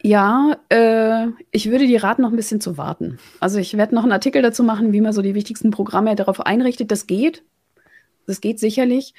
Ja, 0.02 0.58
äh, 0.70 1.28
ich 1.52 1.70
würde 1.70 1.86
dir 1.86 2.04
raten, 2.04 2.22
noch 2.22 2.32
ein 2.32 2.38
bisschen 2.38 2.62
zu 2.62 2.78
warten. 2.78 3.20
Also 3.40 3.60
ich 3.60 3.76
werde 3.76 3.96
noch 3.96 4.04
einen 4.04 4.14
Artikel 4.14 4.42
dazu 4.42 4.64
machen, 4.64 4.94
wie 4.94 5.02
man 5.02 5.12
so 5.12 5.22
die 5.22 5.36
wichtigsten 5.36 5.72
Programme 5.72 6.16
darauf 6.16 6.40
einrichtet. 6.42 6.92
Das 6.92 7.06
geht. 7.06 7.44
Das 8.26 8.40
geht 8.40 8.60
sicherlich. 8.60 9.14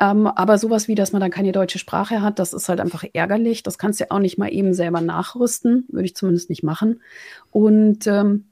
Ähm, 0.00 0.26
aber 0.26 0.58
sowas 0.58 0.88
wie, 0.88 0.94
dass 0.94 1.12
man 1.12 1.20
dann 1.20 1.30
keine 1.30 1.52
deutsche 1.52 1.78
Sprache 1.78 2.22
hat, 2.22 2.38
das 2.38 2.52
ist 2.52 2.68
halt 2.68 2.80
einfach 2.80 3.04
ärgerlich. 3.12 3.62
Das 3.62 3.78
kannst 3.78 4.00
du 4.00 4.04
ja 4.04 4.10
auch 4.10 4.18
nicht 4.18 4.38
mal 4.38 4.52
eben 4.52 4.72
selber 4.72 5.00
nachrüsten. 5.00 5.84
Würde 5.88 6.06
ich 6.06 6.16
zumindest 6.16 6.48
nicht 6.48 6.62
machen. 6.62 7.02
Und 7.50 8.06
ähm, 8.06 8.46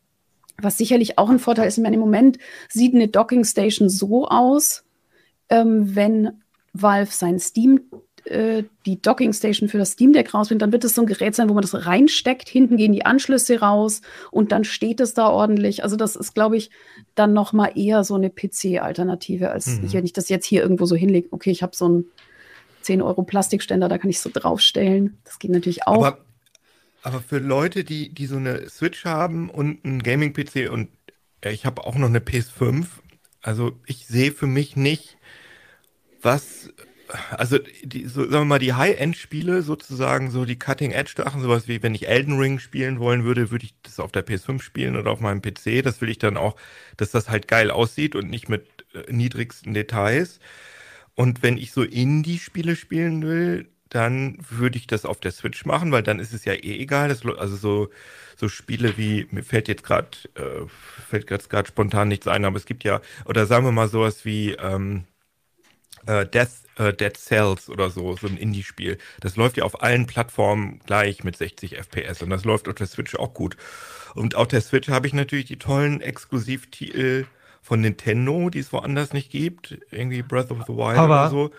was 0.59 0.77
sicherlich 0.77 1.19
auch 1.19 1.31
ein 1.31 1.39
Vorteil 1.39 1.67
ist, 1.69 1.79
im 1.79 1.99
Moment 1.99 2.39
sieht 2.69 2.95
eine 2.95 3.09
Docking 3.09 3.45
Station 3.45 3.89
so 3.89 4.29
aus, 4.29 4.85
ähm, 5.49 5.97
wenn 5.97 6.43
Valve 6.75 7.11
sein 7.11 7.39
Steam 7.39 7.81
äh, 8.25 8.65
die 8.87 9.01
Docking 9.01 9.33
Station 9.33 9.69
für 9.69 9.79
das 9.79 9.93
Steam 9.93 10.13
Deck 10.13 10.33
rausbringt, 10.33 10.63
dann 10.63 10.73
wird 10.73 10.85
es 10.85 10.95
so 10.95 11.03
ein 11.03 11.07
Gerät 11.07 11.35
sein, 11.35 11.49
wo 11.49 11.55
man 11.55 11.63
das 11.63 11.87
reinsteckt. 11.87 12.49
Hinten 12.49 12.77
gehen 12.77 12.93
die 12.93 13.05
Anschlüsse 13.05 13.61
raus 13.61 14.01
und 14.31 14.53
dann 14.53 14.65
steht 14.65 15.01
es 15.01 15.15
da 15.15 15.29
ordentlich. 15.29 15.83
Also 15.83 15.97
das 15.97 16.15
ist, 16.15 16.35
glaube 16.35 16.57
ich, 16.57 16.71
dann 17.15 17.33
noch 17.33 17.53
mal 17.53 17.73
eher 17.75 18.05
so 18.05 18.15
eine 18.15 18.31
PC-Alternative, 18.31 19.51
als 19.51 19.67
mhm. 19.67 19.93
wenn 19.93 20.05
ich 20.05 20.13
das 20.13 20.29
jetzt 20.29 20.47
hier 20.47 20.63
irgendwo 20.63 20.87
so 20.87 20.95
hinlege. 20.95 21.29
Okay, 21.31 21.51
ich 21.51 21.63
habe 21.63 21.75
so 21.75 21.87
einen 21.87 22.05
10 22.83 23.03
Euro 23.03 23.23
Plastikständer, 23.23 23.89
da 23.89 23.99
kann 23.99 24.11
ich 24.11 24.21
so 24.21 24.31
draufstellen. 24.33 25.19
Das 25.25 25.39
geht 25.39 25.51
natürlich 25.51 25.87
auch. 25.87 26.05
Aber, 26.05 26.19
aber 27.03 27.21
für 27.21 27.39
Leute, 27.39 27.85
die, 27.85 28.11
die 28.15 28.27
so 28.27 28.37
eine 28.37 28.69
Switch 28.69 29.05
haben 29.05 29.51
und 29.51 29.85
einen 29.85 30.03
Gaming-PC 30.03 30.71
und 30.71 30.89
ich 31.45 31.67
habe 31.67 31.85
auch 31.85 31.97
noch 31.97 32.09
eine 32.09 32.21
PS5, 32.21 32.87
also 33.41 33.73
ich 33.87 34.07
sehe 34.07 34.31
für 34.31 34.47
mich 34.47 34.77
nicht, 34.77 35.17
was 36.21 36.73
also 37.31 37.59
die, 37.83 38.07
so, 38.07 38.23
sagen 38.23 38.33
wir 38.33 38.45
mal, 38.45 38.59
die 38.59 38.73
High-End-Spiele 38.73 39.63
sozusagen, 39.63 40.31
so 40.31 40.45
die 40.45 40.59
Cutting-Edge-Sachen, 40.59 41.43
sowas 41.43 41.69
wie 41.69 41.83
wenn 41.83 41.95
ich 41.95 42.09
Elden 42.09 42.39
Ring 42.39 42.59
spielen 42.59 42.99
wollen 42.99 43.25
würde, 43.25 43.51
würde 43.51 43.67
ich 43.67 43.75
das 43.83 44.01
auf 44.01 44.13
der 44.13 44.27
PS5 44.27 44.63
spielen 44.63 44.97
oder 44.97 45.11
auf 45.11 45.21
meinem 45.21 45.43
PC. 45.43 45.83
Das 45.83 46.01
will 46.01 46.09
ich 46.09 46.19
dann 46.19 46.37
auch, 46.37 46.57
dass 46.97 47.11
das 47.11 47.29
halt 47.29 47.49
geil 47.49 47.71
aussieht 47.71 48.15
und 48.15 48.31
nicht 48.31 48.49
mit 48.49 48.67
äh, 48.95 49.13
niedrigsten 49.13 49.75
Details. 49.75 50.41
Und 51.15 51.43
wenn 51.43 51.59
ich 51.59 51.73
so 51.73 51.83
Indie-Spiele 51.83 52.77
spielen 52.77 53.23
will, 53.23 53.69
dann 53.91 54.39
würde 54.49 54.79
ich 54.79 54.87
das 54.87 55.05
auf 55.05 55.21
der 55.21 55.33
Switch 55.33 55.67
machen, 55.67 55.93
weil 55.93 56.03
dann 56.03 56.19
ist 56.19 56.33
es 56.33 56.47
ja 56.47 56.55
eh 56.55 56.79
egal. 56.81 57.09
Das, 57.11 57.27
also 57.27 57.57
so, 57.57 57.91
so 58.37 58.49
Spiele 58.49 58.97
wie, 58.97 59.27
mir 59.31 59.43
fällt 59.43 59.69
jetzt 59.69 59.83
gerade, 59.85 60.09
äh, 60.35 60.67
fällt 61.09 61.27
gerade 61.27 61.69
spontan 61.69 62.09
nichts 62.09 62.27
ein, 62.27 62.47
aber 62.47 62.57
es 62.57 62.65
gibt 62.65 62.85
ja, 62.85 63.03
oder 63.27 63.45
sagen 63.47 63.67
wir 63.67 63.73
mal 63.73 63.89
sowas 63.89 64.25
wie 64.25 64.53
ähm, 64.53 65.05
äh, 66.07 66.27
Death, 66.27 66.62
äh, 66.77 66.93
Dead 66.93 67.17
Cells 67.17 67.69
oder 67.69 67.91
so, 67.91 68.17
so 68.17 68.27
ein 68.27 68.37
Indie-Spiel. 68.37 68.99
Das 69.21 69.37
läuft 69.37 69.57
ja 69.57 69.65
auf 69.65 69.83
allen 69.83 70.07
Plattformen 70.07 70.81
gleich 70.87 71.25
mit 71.25 71.37
60 71.37 71.77
FPS 71.77 72.23
und 72.23 72.31
das 72.31 72.45
läuft 72.45 72.69
auf 72.69 72.75
der 72.75 72.87
Switch 72.87 73.15
auch 73.15 73.35
gut. 73.35 73.57
Und 74.15 74.35
auf 74.35 74.49
der 74.49 74.61
Switch 74.61 74.89
habe 74.89 75.07
ich 75.07 75.13
natürlich 75.13 75.47
die 75.47 75.59
tollen 75.59 76.01
Exklusivtitel 76.01 77.27
von 77.63 77.81
Nintendo, 77.81 78.51
die 78.51 78.59
es 78.59 78.73
woanders 78.73 79.13
nicht 79.13 79.31
gibt. 79.31 79.79
Irgendwie 79.91 80.23
Breath 80.23 80.51
of 80.51 80.65
the 80.67 80.75
Wild 80.75 80.99
aber, 80.99 81.21
oder 81.21 81.31
so. 81.31 81.51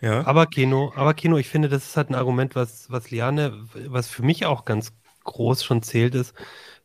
Ja. 0.00 0.26
Aber 0.26 0.46
Kino, 0.46 0.92
aber 0.96 1.14
Kino, 1.14 1.36
ich 1.36 1.48
finde, 1.48 1.68
das 1.68 1.84
ist 1.86 1.96
halt 1.96 2.10
ein 2.10 2.16
Argument, 2.16 2.56
was, 2.56 2.90
was 2.90 3.10
Liane, 3.10 3.66
was 3.86 4.08
für 4.08 4.24
mich 4.24 4.46
auch 4.46 4.64
ganz 4.64 4.92
groß 5.22 5.62
schon 5.62 5.82
zählt, 5.82 6.16
ist, 6.16 6.34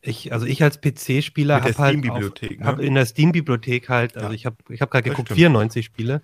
ich, 0.00 0.32
also 0.32 0.46
ich 0.46 0.62
als 0.62 0.80
PC-Spieler 0.80 1.56
habe 1.56 1.76
halt 1.76 2.08
auf, 2.08 2.20
ne? 2.20 2.58
hab 2.60 2.78
in 2.78 2.94
der 2.94 3.06
Steam-Bibliothek 3.06 3.88
halt, 3.88 4.16
also 4.16 4.28
ja. 4.28 4.34
ich 4.34 4.46
habe 4.46 4.56
ich 4.68 4.80
hab 4.80 4.92
gerade 4.92 5.10
geguckt, 5.10 5.30
94 5.32 5.84
Spiele. 5.84 6.22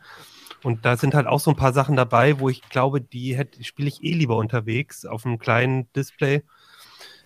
Und 0.65 0.85
da 0.85 0.97
sind 0.97 1.15
halt 1.15 1.27
auch 1.27 1.41
so 1.41 1.51
ein 1.51 1.57
paar 1.57 1.73
Sachen 1.73 1.95
dabei, 1.95 2.41
wo 2.41 2.49
ich 2.49 2.63
glaube, 2.71 3.01
die 3.01 3.39
spiele 3.61 3.89
ich 3.89 4.03
eh 4.03 4.13
lieber 4.13 4.37
unterwegs 4.37 5.05
auf 5.05 5.25
einem 5.25 5.39
kleinen 5.39 5.93
Display. 5.93 6.43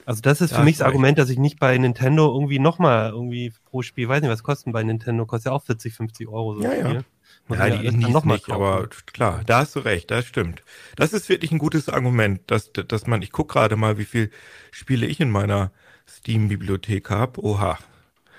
Also 0.04 0.22
das 0.22 0.40
ist 0.40 0.50
ja, 0.50 0.58
für 0.58 0.64
mich 0.64 0.78
das 0.78 0.86
Argument, 0.86 1.18
dass 1.18 1.30
ich 1.30 1.38
nicht 1.38 1.60
bei 1.60 1.76
Nintendo 1.78 2.32
irgendwie 2.32 2.58
nochmal 2.58 3.10
irgendwie 3.10 3.52
pro 3.66 3.82
Spiel, 3.82 4.08
weiß 4.08 4.22
nicht, 4.22 4.30
was 4.30 4.42
kosten 4.42 4.72
bei 4.72 4.82
Nintendo, 4.82 5.24
kostet 5.24 5.50
ja 5.50 5.52
auch 5.52 5.62
40, 5.62 5.94
50 5.94 6.28
Euro 6.28 6.54
so 6.54 6.62
ja, 6.62 6.72
Spiel. 6.72 6.94
Ja. 6.94 7.00
Muss 7.46 7.58
ja, 7.58 7.70
die 7.70 7.86
Indies 7.86 8.08
noch 8.08 8.24
mal 8.24 8.34
nicht, 8.34 8.50
aber 8.50 8.88
klar, 9.12 9.42
da 9.46 9.58
hast 9.60 9.76
du 9.76 9.80
recht, 9.80 10.10
das 10.10 10.24
stimmt. 10.24 10.62
Das 10.96 11.12
ist 11.12 11.28
wirklich 11.28 11.52
ein 11.52 11.58
gutes 11.58 11.88
Argument, 11.88 12.40
dass, 12.46 12.72
dass 12.72 13.06
man, 13.06 13.22
ich 13.22 13.32
gucke 13.32 13.52
gerade 13.52 13.76
mal, 13.76 13.98
wie 13.98 14.04
viele 14.04 14.30
Spiele 14.70 15.06
ich 15.06 15.20
in 15.20 15.30
meiner 15.30 15.72
Steam-Bibliothek 16.08 17.10
habe. 17.10 17.42
Oha, 17.44 17.78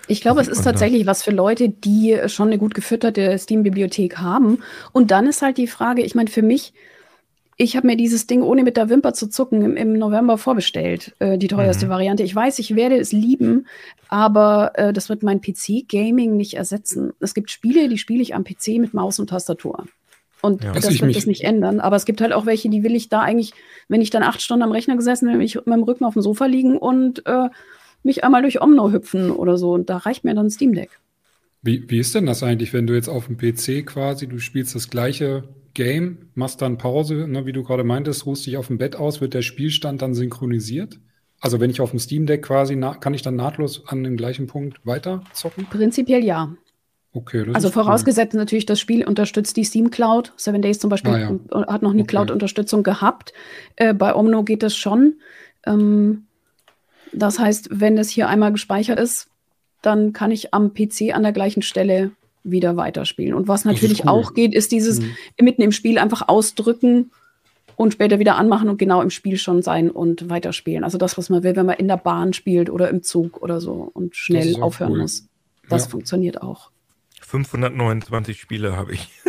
ich 0.10 0.22
glaube, 0.22 0.41
es 0.41 0.47
ist 0.47 0.64
tatsächlich 0.64 1.05
was 1.05 1.24
für 1.24 1.32
Leute, 1.32 1.70
die 1.70 2.18
schon 2.28 2.47
eine 2.47 2.57
gut 2.57 2.74
gefütterte 2.74 3.38
Steam-Bibliothek 3.38 4.18
haben. 4.18 4.60
Und 4.91 5.12
dann 5.12 5.28
ist 5.28 5.41
halt 5.43 5.57
die 5.57 5.68
Frage, 5.68 6.01
ich 6.01 6.16
meine, 6.16 6.30
für 6.30 6.41
mich, 6.41 6.74
ich 7.57 7.78
habe 7.78 7.86
mir 7.86 7.95
dieses 7.95 8.26
Ding 8.26 8.41
ohne 8.41 8.64
mit 8.64 8.76
der 8.76 8.89
Wimper 8.89 9.14
zu 9.14 9.28
zucken 9.28 9.62
im, 9.62 9.78
im 9.78 9.93
November 9.93 10.39
vorbestellt, 10.39 11.16
äh, 11.20 11.38
die 11.38 11.47
teuerste 11.47 11.86
mhm. 11.86 11.91
Variante. 11.91 12.24
Ich 12.24 12.36
weiß, 12.36 12.57
ich 12.57 12.76
werde 12.76 12.97
es 12.97 13.12
lieben, 13.12 13.68
aber 14.07 14.72
äh, 14.76 14.93
das 14.93 15.10
wird 15.10 15.22
mein 15.22 15.41
PC-Gaming 15.41 16.36
nicht 16.36 16.55
ersetzen. 16.55 17.14
Es 17.20 17.36
gibt 17.36 17.51
Spiele, 17.51 17.88
die 17.88 17.99
spiele 17.99 18.24
ich 18.24 18.34
am 18.34 18.43
PC 18.43 18.80
mit 18.80 18.95
Maus 18.95 19.20
und 19.20 19.30
Tastatur. 19.30 19.86
Und 20.41 20.64
ja. 20.64 20.72
das 20.72 20.86
also 20.86 21.01
wird 21.01 21.16
das 21.16 21.28
nicht 21.28 21.43
ändern. 21.43 21.80
Aber 21.82 21.97
es 21.97 22.05
gibt 22.05 22.22
halt 22.22 22.34
auch 22.34 22.47
welche, 22.47 22.70
die 22.70 22.82
will 22.82 22.95
ich 22.95 23.10
da 23.10 23.22
eigentlich, 23.22 23.53
wenn 23.89 24.01
ich 24.01 24.10
dann 24.10 24.24
acht 24.24 24.41
Stunden 24.41 24.64
am 24.64 24.72
Rechner 24.72 24.95
gesessen 24.95 25.32
bin, 25.32 25.41
ich 25.41 25.55
mit 25.55 25.68
meinem 25.68 25.84
Rücken 25.84 26.05
auf 26.05 26.14
dem 26.14 26.22
Sofa 26.24 26.45
liegen 26.45 26.78
und 26.78 27.26
äh, 27.28 27.49
mich 28.03 28.23
einmal 28.23 28.41
durch 28.41 28.61
Omno 28.61 28.91
hüpfen 28.91 29.31
oder 29.31 29.57
so. 29.57 29.73
Und 29.73 29.89
da 29.89 29.97
reicht 29.97 30.23
mir 30.23 30.33
dann 30.33 30.47
ein 30.47 30.51
Steam 30.51 30.73
Deck. 30.73 30.99
Wie, 31.61 31.89
wie 31.89 31.99
ist 31.99 32.15
denn 32.15 32.25
das 32.25 32.41
eigentlich, 32.43 32.73
wenn 32.73 32.87
du 32.87 32.93
jetzt 32.93 33.09
auf 33.09 33.27
dem 33.27 33.37
PC 33.37 33.85
quasi, 33.85 34.27
du 34.27 34.39
spielst 34.39 34.75
das 34.75 34.89
gleiche 34.89 35.43
Game, 35.73 36.29
machst 36.33 36.61
dann 36.61 36.77
Pause, 36.77 37.27
ne, 37.27 37.45
wie 37.45 37.51
du 37.51 37.63
gerade 37.63 37.83
meintest, 37.83 38.25
ruhst 38.25 38.45
dich 38.45 38.57
auf 38.57 38.67
dem 38.67 38.77
Bett 38.77 38.95
aus, 38.95 39.21
wird 39.21 39.33
der 39.33 39.41
Spielstand 39.41 40.01
dann 40.01 40.13
synchronisiert? 40.13 40.99
Also 41.41 41.59
wenn 41.59 41.69
ich 41.69 41.81
auf 41.81 41.91
dem 41.91 41.99
Steam 41.99 42.25
Deck 42.25 42.43
quasi, 42.43 42.77
kann 42.99 43.13
ich 43.13 43.21
dann 43.21 43.35
nahtlos 43.35 43.83
an 43.87 44.03
dem 44.03 44.17
gleichen 44.17 44.47
Punkt 44.47 44.85
weiter 44.85 45.23
zocken? 45.33 45.65
Prinzipiell 45.65 46.23
ja. 46.23 46.53
Okay, 47.11 47.45
also 47.53 47.69
vorausgesetzt 47.71 48.33
cool. 48.33 48.39
natürlich, 48.39 48.67
das 48.67 48.79
Spiel 48.79 49.05
unterstützt 49.05 49.57
die 49.57 49.63
Steam 49.63 49.89
Cloud. 49.89 50.31
Seven 50.37 50.61
Days 50.61 50.79
zum 50.79 50.91
Beispiel 50.91 51.11
ah, 51.11 51.19
ja. 51.19 51.67
hat 51.67 51.81
noch 51.81 51.93
nie 51.93 52.01
okay. 52.01 52.09
Cloud-Unterstützung 52.09 52.83
gehabt. 52.83 53.33
Äh, 53.77 53.95
bei 53.95 54.13
Omno 54.13 54.43
geht 54.43 54.61
das 54.61 54.75
schon. 54.75 55.15
Ähm, 55.65 56.27
das 57.14 57.39
heißt, 57.39 57.70
wenn 57.72 57.97
es 57.97 58.10
hier 58.10 58.30
einmal 58.30 58.51
gespeichert 58.51 58.99
ist, 58.99 59.28
dann 59.82 60.14
kann 60.14 60.32
ich 60.32 60.53
am 60.53 60.74
PC 60.74 61.14
an 61.14 61.24
der 61.24 61.32
gleichen 61.32 61.62
Stelle 61.62 62.12
wieder 62.43 62.78
weiterspielen. 62.78 63.34
Und 63.34 63.47
was 63.47 63.66
natürlich 63.66 64.03
cool. 64.03 64.10
auch 64.10 64.34
geht, 64.34 64.53
ist 64.53 64.72
dieses 64.72 64.99
mhm. 64.99 65.16
mitten 65.39 65.62
im 65.62 65.72
Spiel 65.72 65.97
einfach 65.97 66.28
ausdrücken 66.28 67.12
und 67.76 67.93
später 67.93 68.20
wieder 68.20 68.36
anmachen 68.36 68.70
und 68.70 68.78
genau 68.78 69.01
im 69.01 69.10
Spiel 69.10 69.38
schon 69.38 69.62
sein 69.62 69.89
und 69.89 70.30
weiterspielen. 70.30 70.84
Also 70.84 70.97
das, 70.97 71.18
was 71.18 71.30
man 71.30 71.43
will, 71.43 71.55
wenn 71.55 71.66
man 71.66 71.78
in 71.78 71.88
der 71.88 71.97
Bahn 71.97 72.34
spielt 72.34 72.70
oder 72.70 72.89
im 72.89 73.03
Zug 73.03 73.41
oder 73.41 73.62
so 73.62 73.89
und 73.93 74.16
schnell 74.16 74.62
aufhören 74.62 74.93
cool. 74.93 74.99
muss. 74.99 75.28
Das 75.70 75.86
ja. 75.86 75.91
funktioniert 75.91 76.41
auch. 76.41 76.72
529 77.22 78.39
Spiele 78.39 78.76
habe 78.76 78.93
ich. 78.93 79.10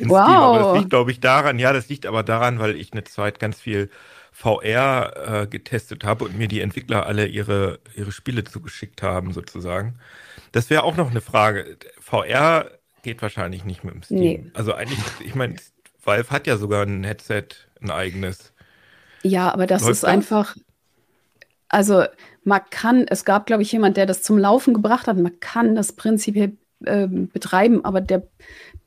wow. 0.00 0.24
Steam. 0.24 0.36
Aber 0.36 0.58
das 0.58 0.78
liegt, 0.78 0.90
glaube 0.90 1.10
ich, 1.10 1.20
daran, 1.20 1.58
ja, 1.58 1.72
das 1.72 1.88
liegt 1.88 2.06
aber 2.06 2.22
daran, 2.22 2.58
weil 2.58 2.76
ich 2.76 2.92
eine 2.92 3.04
Zeit 3.04 3.38
ganz 3.38 3.60
viel 3.60 3.90
VR 4.32 5.42
äh, 5.42 5.46
getestet 5.46 6.04
habe 6.04 6.24
und 6.24 6.38
mir 6.38 6.48
die 6.48 6.60
Entwickler 6.60 7.06
alle 7.06 7.26
ihre, 7.26 7.78
ihre 7.94 8.12
Spiele 8.12 8.44
zugeschickt 8.44 9.02
haben, 9.02 9.32
sozusagen. 9.32 9.98
Das 10.52 10.70
wäre 10.70 10.84
auch 10.84 10.96
noch 10.96 11.10
eine 11.10 11.20
Frage. 11.20 11.76
VR 12.00 12.70
geht 13.02 13.22
wahrscheinlich 13.22 13.64
nicht 13.64 13.84
mit 13.84 13.94
dem 13.94 14.02
Steam. 14.02 14.18
Nee. 14.18 14.44
Also 14.54 14.74
eigentlich, 14.74 14.98
ich 15.24 15.34
meine, 15.34 15.56
Valve 16.04 16.30
hat 16.30 16.46
ja 16.46 16.56
sogar 16.56 16.84
ein 16.84 17.04
Headset, 17.04 17.44
ein 17.80 17.90
eigenes. 17.90 18.52
Ja, 19.22 19.52
aber 19.52 19.66
das 19.66 19.82
Läuft 19.82 19.92
ist 19.92 20.02
das? 20.04 20.10
einfach, 20.10 20.56
also 21.68 22.04
man 22.44 22.60
kann, 22.70 23.06
es 23.08 23.24
gab, 23.24 23.46
glaube 23.46 23.62
ich, 23.62 23.72
jemand, 23.72 23.96
der 23.96 24.06
das 24.06 24.22
zum 24.22 24.38
Laufen 24.38 24.74
gebracht 24.74 25.06
hat. 25.06 25.16
Man 25.16 25.38
kann 25.40 25.74
das 25.74 25.92
prinzipiell 25.92 26.52
äh, 26.84 27.06
betreiben, 27.06 27.84
aber 27.84 28.00
der, 28.00 28.22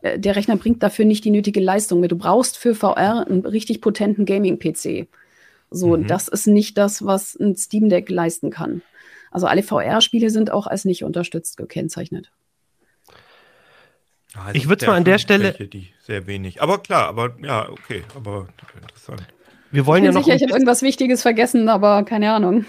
äh, 0.01 0.17
der 0.17 0.35
Rechner 0.35 0.57
bringt 0.57 0.81
dafür 0.81 1.05
nicht 1.05 1.23
die 1.25 1.31
nötige 1.31 1.59
Leistung 1.59 1.99
mit. 1.99 2.11
Du 2.11 2.17
brauchst 2.17 2.57
für 2.57 2.73
VR 2.75 3.27
einen 3.27 3.45
richtig 3.45 3.81
potenten 3.81 4.25
Gaming-PC. 4.25 5.07
So, 5.74 5.97
mhm. 5.97 6.07
das 6.07 6.28
ist 6.28 6.45
nicht 6.45 6.78
das, 6.78 7.03
was 7.03 7.36
ein 7.36 7.55
Steam 7.55 7.89
Deck 7.89 8.09
leisten 8.09 8.51
kann. 8.51 8.84
Also 9.32 9.47
alle 9.47 9.63
VR-Spiele 9.63 10.30
sind 10.30 10.51
auch 10.51 10.67
als 10.67 10.86
nicht 10.86 11.03
unterstützt 11.03 11.57
gekennzeichnet. 11.57 12.32
Ja, 14.36 14.49
ich 14.53 14.69
würde 14.69 14.86
mal 14.86 14.95
an 14.95 15.03
der 15.03 15.17
Stelle. 15.17 15.45
Welche, 15.45 15.67
die 15.67 15.89
sehr 15.99 16.28
wenig. 16.28 16.61
Aber 16.61 16.78
klar, 16.78 17.07
aber 17.07 17.36
ja, 17.41 17.69
okay, 17.69 18.03
aber 18.15 18.47
interessant. 18.82 19.24
Wir 19.71 19.88
wollen 19.88 20.03
ich 20.03 20.09
bin 20.09 20.13
ja 20.13 20.19
noch. 20.19 20.26
Sicher, 20.26 20.36
ich 20.36 20.43
habe 20.43 20.53
irgendwas 20.53 20.84
Wichtiges 20.84 21.24
vergessen, 21.24 21.67
aber 21.69 22.03
keine 22.03 22.32
Ahnung. 22.32 22.65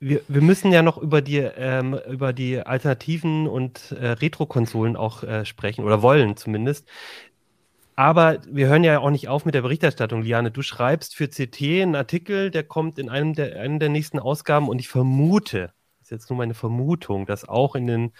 Wir, 0.00 0.20
wir 0.28 0.42
müssen 0.42 0.72
ja 0.72 0.82
noch 0.82 0.98
über 0.98 1.22
die, 1.22 1.38
ähm, 1.38 1.98
über 2.08 2.32
die 2.32 2.60
Alternativen 2.60 3.48
und 3.48 3.92
äh, 3.92 4.10
Retro-Konsolen 4.10 4.96
auch 4.96 5.24
äh, 5.24 5.44
sprechen 5.44 5.84
oder 5.84 6.02
wollen 6.02 6.36
zumindest. 6.36 6.88
Aber 7.98 8.38
wir 8.48 8.68
hören 8.68 8.84
ja 8.84 9.00
auch 9.00 9.10
nicht 9.10 9.26
auf 9.26 9.44
mit 9.44 9.56
der 9.56 9.62
Berichterstattung, 9.62 10.22
Liane. 10.22 10.52
Du 10.52 10.62
schreibst 10.62 11.16
für 11.16 11.26
CT 11.26 11.60
einen 11.82 11.96
Artikel, 11.96 12.52
der 12.52 12.62
kommt 12.62 12.96
in 12.96 13.08
einem 13.08 13.34
der, 13.34 13.58
einem 13.58 13.80
der 13.80 13.88
nächsten 13.88 14.20
Ausgaben 14.20 14.68
und 14.68 14.78
ich 14.78 14.86
vermute, 14.86 15.72
das 15.98 16.02
ist 16.06 16.10
jetzt 16.12 16.30
nur 16.30 16.36
meine 16.36 16.54
Vermutung, 16.54 17.26
dass 17.26 17.48
auch 17.48 17.74
in 17.74 17.88
den 17.88 18.12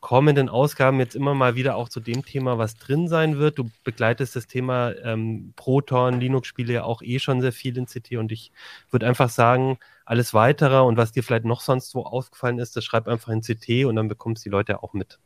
kommenden 0.00 0.48
Ausgaben 0.48 1.00
jetzt 1.00 1.16
immer 1.16 1.34
mal 1.34 1.56
wieder 1.56 1.74
auch 1.74 1.88
zu 1.88 1.98
dem 1.98 2.24
Thema 2.24 2.56
was 2.56 2.76
drin 2.76 3.08
sein 3.08 3.36
wird. 3.36 3.58
Du 3.58 3.68
begleitest 3.82 4.36
das 4.36 4.46
Thema 4.46 4.92
ähm, 5.02 5.54
Proton, 5.56 6.20
Linux-Spiele 6.20 6.72
ja 6.72 6.84
auch 6.84 7.02
eh 7.02 7.18
schon 7.18 7.40
sehr 7.40 7.50
viel 7.50 7.76
in 7.76 7.86
CT 7.86 8.12
und 8.18 8.30
ich 8.30 8.52
würde 8.92 9.08
einfach 9.08 9.28
sagen, 9.28 9.78
alles 10.04 10.34
weitere 10.34 10.78
und 10.82 10.96
was 10.96 11.10
dir 11.10 11.24
vielleicht 11.24 11.46
noch 11.46 11.62
sonst 11.62 11.96
wo 11.96 12.02
aufgefallen 12.02 12.60
ist, 12.60 12.76
das 12.76 12.84
schreib 12.84 13.08
einfach 13.08 13.32
in 13.32 13.40
CT 13.40 13.86
und 13.86 13.96
dann 13.96 14.06
bekommst 14.06 14.44
die 14.44 14.50
Leute 14.50 14.84
auch 14.84 14.92
mit. 14.92 15.18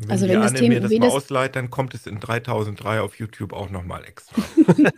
Wenn 0.00 0.10
also 0.10 0.28
wenn 0.28 0.40
das 0.40 0.54
Thema 0.54 0.74
mir 0.74 0.80
das 0.80 0.92
mal 0.92 1.08
ausleiht, 1.08 1.56
dann 1.56 1.70
kommt 1.70 1.94
es 1.94 2.06
in 2.06 2.20
3003 2.20 3.00
auf 3.00 3.16
YouTube 3.16 3.52
auch 3.52 3.70
nochmal 3.70 4.04
extra. 4.04 4.42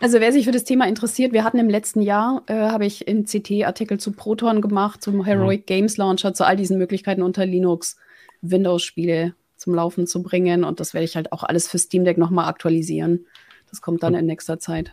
also 0.00 0.20
wer 0.20 0.32
sich 0.32 0.46
für 0.46 0.52
das 0.52 0.64
Thema 0.64 0.88
interessiert, 0.88 1.32
wir 1.32 1.44
hatten 1.44 1.58
im 1.58 1.68
letzten 1.68 2.00
Jahr, 2.00 2.42
äh, 2.46 2.54
habe 2.54 2.86
ich 2.86 3.06
in 3.06 3.24
CT 3.24 3.64
Artikel 3.64 4.00
zu 4.00 4.12
Proton 4.12 4.62
gemacht, 4.62 5.02
zum 5.02 5.24
Heroic 5.24 5.60
mhm. 5.60 5.66
Games 5.66 5.96
Launcher, 5.98 6.32
zu 6.32 6.46
all 6.46 6.56
diesen 6.56 6.78
Möglichkeiten 6.78 7.22
unter 7.22 7.44
Linux. 7.44 7.96
Windows-Spiele 8.42 9.34
zum 9.56 9.74
Laufen 9.74 10.06
zu 10.06 10.22
bringen. 10.22 10.64
Und 10.64 10.80
das 10.80 10.92
werde 10.92 11.04
ich 11.04 11.16
halt 11.16 11.32
auch 11.32 11.44
alles 11.44 11.68
für 11.68 11.78
Steam 11.78 12.04
Deck 12.04 12.18
nochmal 12.18 12.48
aktualisieren. 12.48 13.26
Das 13.70 13.80
kommt 13.80 14.02
dann 14.02 14.14
in 14.14 14.26
nächster 14.26 14.58
Zeit. 14.58 14.92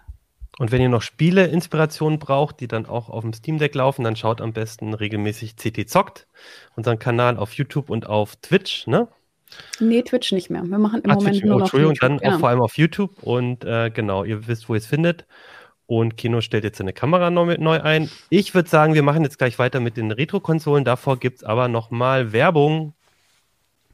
Und 0.57 0.71
wenn 0.71 0.81
ihr 0.81 0.89
noch 0.89 1.01
Spiele-Inspirationen 1.01 2.19
braucht, 2.19 2.59
die 2.59 2.67
dann 2.67 2.85
auch 2.85 3.09
auf 3.09 3.23
dem 3.23 3.33
Steam 3.33 3.57
Deck 3.57 3.75
laufen, 3.75 4.03
dann 4.03 4.15
schaut 4.15 4.41
am 4.41 4.53
besten 4.53 4.93
regelmäßig 4.93 5.55
CT 5.55 5.89
Zockt, 5.89 6.27
unseren 6.75 6.99
Kanal 6.99 7.37
auf 7.37 7.53
YouTube 7.53 7.89
und 7.89 8.07
auf 8.07 8.35
Twitch, 8.37 8.87
ne? 8.87 9.07
Nee, 9.79 10.01
Twitch 10.03 10.31
nicht 10.31 10.49
mehr. 10.49 10.63
Wir 10.63 10.77
machen 10.77 11.01
im 11.01 11.09
ah, 11.09 11.15
Moment 11.15 11.35
Twitch, 11.35 11.45
nur 11.45 11.55
oh, 11.55 11.59
noch 11.59 11.65
Entschuldigung, 11.65 11.95
YouTube. 11.95 12.21
dann 12.21 12.33
auch 12.33 12.39
vor 12.39 12.49
allem 12.49 12.61
auf 12.61 12.77
YouTube. 12.77 13.23
Und 13.23 13.65
äh, 13.65 13.89
genau, 13.89 14.23
ihr 14.23 14.47
wisst, 14.47 14.69
wo 14.69 14.73
ihr 14.73 14.79
es 14.79 14.85
findet. 14.85 15.25
Und 15.85 16.17
Kino 16.17 16.41
stellt 16.41 16.63
jetzt 16.63 16.77
seine 16.77 16.93
Kamera 16.93 17.31
neu, 17.31 17.57
neu 17.57 17.81
ein. 17.81 18.11
Ich 18.29 18.53
würde 18.53 18.69
sagen, 18.69 18.93
wir 18.93 19.01
machen 19.01 19.23
jetzt 19.23 19.39
gleich 19.39 19.57
weiter 19.57 19.79
mit 19.79 19.97
den 19.97 20.11
Retro-Konsolen. 20.11 20.85
Davor 20.85 21.17
gibt 21.17 21.37
es 21.37 21.43
aber 21.43 21.67
nochmal 21.67 22.31
Werbung 22.31 22.93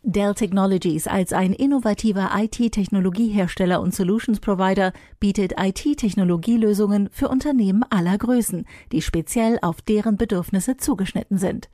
Dell 0.07 0.35
Technologies 0.35 1.07
als 1.07 1.33
ein 1.33 1.51
innovativer 1.51 2.29
IT-Technologiehersteller 2.35 3.81
und 3.81 3.91
Solutions 3.91 4.39
Provider 4.39 4.93
bietet 5.19 5.55
IT-Technologielösungen 5.57 7.09
für 7.11 7.27
Unternehmen 7.27 7.81
aller 7.89 8.15
Größen, 8.15 8.67
die 8.91 9.01
speziell 9.01 9.57
auf 9.63 9.81
deren 9.81 10.15
Bedürfnisse 10.15 10.77
zugeschnitten 10.77 11.39
sind. 11.39 11.69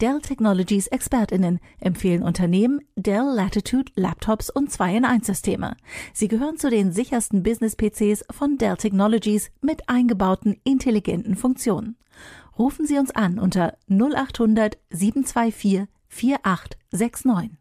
Dell 0.00 0.20
Technologies 0.20 0.88
Expertinnen 0.88 1.60
empfehlen 1.78 2.24
Unternehmen 2.24 2.80
Dell 2.96 3.22
Latitude 3.22 3.92
Laptops 3.94 4.50
und 4.50 4.72
2 4.72 4.96
in 4.96 5.04
1 5.04 5.24
Systeme. 5.24 5.76
Sie 6.12 6.26
gehören 6.26 6.56
zu 6.56 6.70
den 6.70 6.90
sichersten 6.90 7.44
Business-PCs 7.44 8.24
von 8.32 8.58
Dell 8.58 8.78
Technologies 8.78 9.52
mit 9.60 9.88
eingebauten 9.88 10.56
intelligenten 10.64 11.36
Funktionen. 11.36 11.96
Rufen 12.58 12.84
Sie 12.84 12.98
uns 12.98 13.12
an 13.12 13.38
unter 13.38 13.78
0800 13.88 14.76
724 14.90 15.84
4869. 16.08 17.56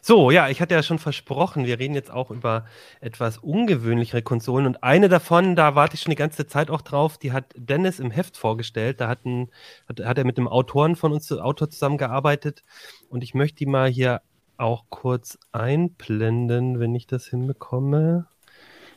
So, 0.00 0.30
ja, 0.30 0.48
ich 0.48 0.60
hatte 0.60 0.74
ja 0.74 0.82
schon 0.82 0.98
versprochen, 0.98 1.66
wir 1.66 1.78
reden 1.78 1.94
jetzt 1.94 2.10
auch 2.10 2.30
über 2.30 2.64
etwas 3.00 3.38
ungewöhnlichere 3.38 4.22
Konsolen 4.22 4.66
und 4.66 4.82
eine 4.82 5.08
davon, 5.08 5.56
da 5.56 5.74
warte 5.74 5.94
ich 5.94 6.02
schon 6.02 6.10
die 6.10 6.16
ganze 6.16 6.46
Zeit 6.46 6.70
auch 6.70 6.82
drauf, 6.82 7.18
die 7.18 7.32
hat 7.32 7.46
Dennis 7.56 7.98
im 7.98 8.10
Heft 8.10 8.36
vorgestellt. 8.36 9.00
Da 9.00 9.08
hat, 9.08 9.24
ein, 9.24 9.50
hat, 9.88 10.00
hat 10.04 10.18
er 10.18 10.24
mit 10.24 10.38
einem 10.38 10.48
Autoren 10.48 10.96
von 10.96 11.12
uns, 11.12 11.30
Autor 11.32 11.70
zusammengearbeitet 11.70 12.64
und 13.08 13.22
ich 13.22 13.34
möchte 13.34 13.56
die 13.58 13.66
mal 13.66 13.88
hier 13.88 14.22
auch 14.56 14.84
kurz 14.90 15.38
einblenden, 15.52 16.80
wenn 16.80 16.94
ich 16.94 17.06
das 17.06 17.26
hinbekomme. 17.26 18.26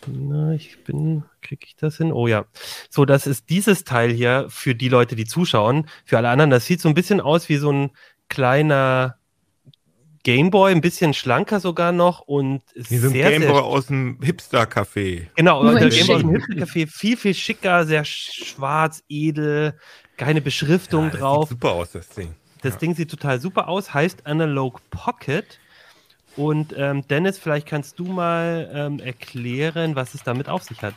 Na, 0.07 0.53
ich 0.53 0.83
bin, 0.83 1.23
kriege 1.41 1.65
ich 1.65 1.75
das 1.75 1.97
hin? 1.97 2.11
Oh 2.11 2.27
ja. 2.27 2.45
So, 2.89 3.05
das 3.05 3.27
ist 3.27 3.49
dieses 3.49 3.83
Teil 3.83 4.11
hier 4.11 4.47
für 4.49 4.73
die 4.73 4.89
Leute, 4.89 5.15
die 5.15 5.25
zuschauen. 5.25 5.87
Für 6.05 6.17
alle 6.17 6.29
anderen, 6.29 6.49
das 6.49 6.65
sieht 6.65 6.81
so 6.81 6.89
ein 6.89 6.95
bisschen 6.95 7.21
aus 7.21 7.49
wie 7.49 7.57
so 7.57 7.71
ein 7.71 7.91
kleiner 8.29 9.17
Gameboy, 10.23 10.71
ein 10.71 10.81
bisschen 10.81 11.13
schlanker 11.13 11.59
sogar 11.59 11.91
noch 11.91 12.19
und 12.21 12.61
Wie 12.75 12.97
so 12.97 13.07
ein 13.07 13.13
sehr, 13.13 13.31
Gameboy 13.31 13.55
sehr, 13.55 13.63
aus 13.63 13.87
dem 13.87 14.19
Hipster-Café. 14.21 15.27
Genau, 15.35 15.63
der 15.63 15.89
Gameboy 15.89 16.15
aus 16.15 16.21
dem 16.21 16.29
Hipster-Café, 16.31 16.87
viel, 16.87 17.17
viel 17.17 17.33
schicker, 17.33 17.85
sehr 17.85 18.05
schwarz, 18.05 19.03
edel, 19.09 19.77
keine 20.17 20.41
Beschriftung 20.41 21.05
ja, 21.05 21.09
das 21.11 21.19
drauf. 21.19 21.49
Sieht 21.49 21.61
super 21.61 21.71
aus, 21.73 21.91
das 21.91 22.09
Ding. 22.09 22.35
Das 22.61 22.73
ja. 22.73 22.79
Ding 22.79 22.95
sieht 22.95 23.09
total 23.09 23.39
super 23.39 23.67
aus, 23.67 23.93
heißt 23.93 24.27
Analog 24.27 24.81
Pocket. 24.91 25.59
Und 26.37 26.73
ähm, 26.77 27.05
Dennis, 27.07 27.37
vielleicht 27.37 27.67
kannst 27.67 27.99
du 27.99 28.05
mal 28.05 28.69
ähm, 28.73 28.99
erklären, 28.99 29.95
was 29.95 30.13
es 30.13 30.23
damit 30.23 30.47
auf 30.47 30.63
sich 30.63 30.81
hat. 30.81 30.93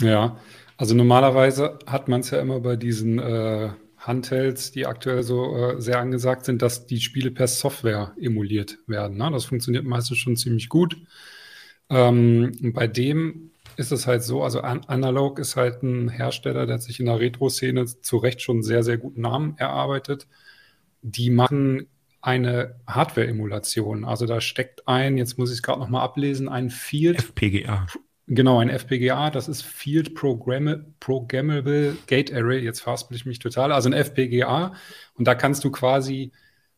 Ja, 0.00 0.36
also 0.76 0.94
normalerweise 0.94 1.78
hat 1.86 2.08
man 2.08 2.20
es 2.20 2.30
ja 2.30 2.40
immer 2.40 2.60
bei 2.60 2.76
diesen 2.76 3.18
äh, 3.18 3.70
Handhelds, 4.00 4.72
die 4.72 4.86
aktuell 4.86 5.22
so 5.22 5.56
äh, 5.56 5.80
sehr 5.80 6.00
angesagt 6.00 6.44
sind, 6.44 6.62
dass 6.62 6.86
die 6.86 7.00
Spiele 7.00 7.30
per 7.30 7.46
Software 7.46 8.12
emuliert 8.20 8.78
werden. 8.86 9.18
Ne? 9.18 9.30
Das 9.30 9.44
funktioniert 9.44 9.84
meistens 9.84 10.18
schon 10.18 10.36
ziemlich 10.36 10.68
gut. 10.68 10.96
Ähm, 11.90 12.72
bei 12.74 12.86
dem 12.86 13.50
ist 13.76 13.92
es 13.92 14.06
halt 14.06 14.22
so, 14.22 14.42
also 14.42 14.60
An 14.60 14.84
Analog 14.86 15.38
ist 15.38 15.56
halt 15.56 15.82
ein 15.82 16.08
Hersteller, 16.08 16.66
der 16.66 16.74
hat 16.74 16.82
sich 16.82 17.00
in 17.00 17.06
der 17.06 17.20
Retro-Szene 17.20 17.86
zu 17.86 18.16
Recht 18.16 18.42
schon 18.42 18.62
sehr, 18.62 18.82
sehr 18.82 18.98
guten 18.98 19.20
Namen 19.20 19.56
erarbeitet. 19.58 20.26
Die 21.02 21.30
machen 21.30 21.86
eine 22.22 22.76
Hardware-Emulation. 22.86 24.04
Also 24.04 24.26
da 24.26 24.40
steckt 24.40 24.86
ein, 24.88 25.16
jetzt 25.16 25.38
muss 25.38 25.50
ich 25.50 25.56
es 25.56 25.62
gerade 25.62 25.80
nochmal 25.80 26.02
ablesen, 26.02 26.48
ein 26.48 26.70
Field. 26.70 27.18
FPGA. 27.18 27.86
Genau, 28.32 28.60
ein 28.60 28.68
FPGA, 28.68 29.30
das 29.30 29.48
ist 29.48 29.62
Field 29.62 30.14
Programmable 30.14 31.96
Gate 32.06 32.32
Array. 32.32 32.60
Jetzt 32.60 32.78
verhaspel 32.78 33.16
ich 33.16 33.26
mich 33.26 33.40
total. 33.40 33.72
Also 33.72 33.88
ein 33.88 33.92
FPGA. 33.92 34.72
Und 35.14 35.26
da 35.26 35.34
kannst 35.34 35.64
du 35.64 35.72
quasi 35.72 36.30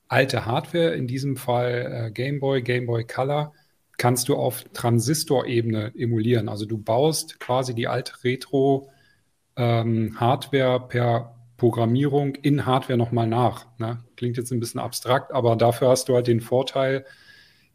alte 0.08 0.46
Hardware, 0.46 0.94
in 0.94 1.06
diesem 1.06 1.36
Fall 1.36 2.06
äh, 2.06 2.10
Game 2.10 2.40
Boy, 2.40 2.62
Game 2.62 2.86
Boy 2.86 3.06
Color, 3.06 3.52
kannst 3.98 4.30
du 4.30 4.36
auf 4.36 4.64
Transistorebene 4.72 5.92
emulieren. 5.94 6.48
Also 6.48 6.64
du 6.64 6.78
baust 6.78 7.38
quasi 7.38 7.74
die 7.74 7.86
alte 7.86 8.24
Retro-Hardware 8.24 10.76
ähm, 10.76 10.88
per 10.88 11.36
Programmierung 11.58 12.34
in 12.36 12.64
Hardware 12.64 12.96
nochmal 12.96 13.26
nach. 13.26 13.66
Ne? 13.76 14.02
Klingt 14.16 14.38
jetzt 14.38 14.52
ein 14.52 14.60
bisschen 14.60 14.80
abstrakt, 14.80 15.34
aber 15.34 15.56
dafür 15.56 15.90
hast 15.90 16.08
du 16.08 16.14
halt 16.14 16.28
den 16.28 16.40
Vorteil, 16.40 17.04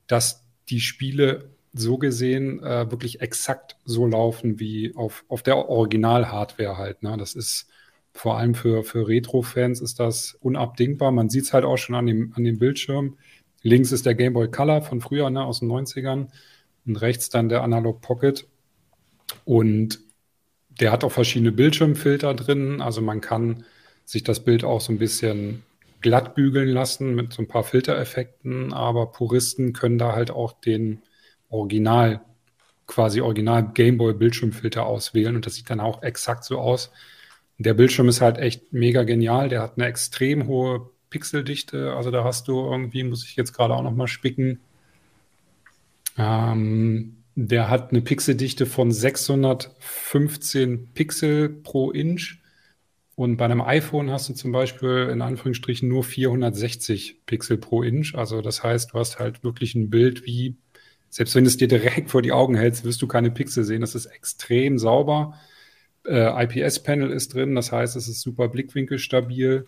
dass 0.08 0.48
die 0.68 0.80
Spiele 0.80 1.57
so 1.80 1.98
gesehen 1.98 2.64
äh, 2.64 2.90
wirklich 2.92 3.22
exakt 3.22 3.78
so 3.86 4.06
laufen 4.06 4.60
wie 4.60 4.94
auf, 4.96 5.26
auf 5.28 5.44
der 5.44 5.58
Original-Hardware 5.70 6.78
halt. 6.78 7.04
Ne? 7.04 7.16
Das 7.18 7.36
ist 7.36 7.68
vor 8.14 8.38
allem 8.38 8.56
für, 8.56 8.84
für 8.84 9.08
Retro-Fans 9.08 9.80
ist 9.82 10.00
das 10.00 10.38
unabdingbar. 10.42 11.12
Man 11.12 11.30
sieht 11.30 11.46
es 11.46 11.54
halt 11.54 11.66
auch 11.66 11.78
schon 11.78 11.96
an 11.96 12.08
dem, 12.08 12.34
an 12.36 12.44
dem 12.44 12.58
Bildschirm. 12.58 13.18
Links 13.62 13.92
ist 13.92 14.06
der 14.06 14.16
Game 14.16 14.34
Boy 14.34 14.50
Color 14.50 14.82
von 14.82 15.02
früher, 15.02 15.30
ne, 15.30 15.44
aus 15.44 15.60
den 15.60 15.70
90ern. 15.70 16.28
Und 16.86 16.96
rechts 16.96 17.30
dann 17.30 17.50
der 17.50 17.64
Analog 17.64 18.02
Pocket. 18.02 18.48
Und 19.46 20.00
der 20.80 20.92
hat 20.92 21.04
auch 21.04 21.12
verschiedene 21.12 21.52
Bildschirmfilter 21.52 22.34
drin. 22.34 22.82
Also 22.82 23.02
man 23.02 23.22
kann 23.22 23.66
sich 24.06 24.24
das 24.24 24.44
Bild 24.44 24.64
auch 24.64 24.82
so 24.82 24.92
ein 24.94 25.00
bisschen 25.00 25.64
glatt 26.02 26.36
bügeln 26.36 26.70
lassen 26.70 27.16
mit 27.16 27.34
so 27.34 27.42
ein 27.42 27.48
paar 27.48 27.64
Filtereffekten, 27.64 28.74
aber 28.74 29.12
Puristen 29.12 29.74
können 29.74 29.98
da 29.98 30.14
halt 30.14 30.32
auch 30.32 30.54
den 30.54 31.02
Original, 31.50 32.22
quasi 32.86 33.22
Original 33.22 33.72
Gameboy 33.74 34.14
Bildschirmfilter 34.14 34.86
auswählen 34.86 35.36
und 35.36 35.46
das 35.46 35.56
sieht 35.56 35.70
dann 35.70 35.80
auch 35.80 36.04
exakt 36.04 36.44
so 36.44 36.60
aus. 36.60 36.92
Der 37.58 37.74
Bildschirm 37.74 38.08
ist 38.08 38.22
halt 38.22 38.38
echt 38.38 38.72
mega 38.72 39.04
genial. 39.04 39.50
Der 39.50 39.62
hat 39.62 39.78
eine 39.78 39.88
extrem 39.88 40.48
hohe 40.48 40.90
Pixeldichte. 41.10 41.94
Also 41.94 42.12
da 42.12 42.24
hast 42.24 42.48
du 42.48 42.60
irgendwie, 42.60 43.04
muss 43.04 43.24
ich 43.26 43.36
jetzt 43.36 43.54
gerade 43.54 43.74
auch 43.74 43.82
noch 43.82 43.96
mal 43.96 44.08
spicken. 44.08 44.60
Ähm, 46.18 47.18
der 47.36 47.70
hat 47.70 47.92
eine 47.92 48.02
Pixeldichte 48.02 48.66
von 48.66 48.92
615 48.92 50.90
Pixel 50.94 51.50
pro 51.50 51.92
Inch. 51.92 52.40
Und 53.16 53.38
bei 53.38 53.46
einem 53.46 53.62
iPhone 53.62 54.12
hast 54.12 54.30
du 54.30 54.34
zum 54.34 54.52
Beispiel 54.52 55.10
in 55.12 55.24
Anführungsstrichen 55.24 55.90
nur 55.90 56.04
460 56.04 57.26
Pixel 57.26 57.58
pro 57.58 57.82
Inch. 57.82 58.14
Also 58.14 58.42
das 58.42 58.64
heißt, 58.64 58.94
du 58.94 59.00
hast 59.00 59.18
halt 59.18 59.44
wirklich 59.44 59.74
ein 59.74 59.90
Bild 59.90 60.26
wie, 60.26 60.56
selbst 61.10 61.36
wenn 61.36 61.44
du 61.44 61.50
es 61.50 61.58
dir 61.58 61.68
direkt 61.68 62.10
vor 62.10 62.22
die 62.22 62.32
Augen 62.32 62.56
hältst, 62.56 62.84
wirst 62.84 63.02
du 63.02 63.08
keine 63.08 63.32
Pixel 63.32 63.64
sehen. 63.64 63.82
Das 63.82 63.96
ist 63.96 64.06
extrem 64.08 64.78
sauber. 64.78 65.40
Äh, 66.06 66.46
IPS-Panel 66.46 67.12
ist 67.12 67.34
drin, 67.34 67.56
das 67.56 67.72
heißt, 67.72 67.96
es 67.96 68.08
ist 68.08 68.22
super 68.22 68.48
blickwinkelstabil 68.48 69.68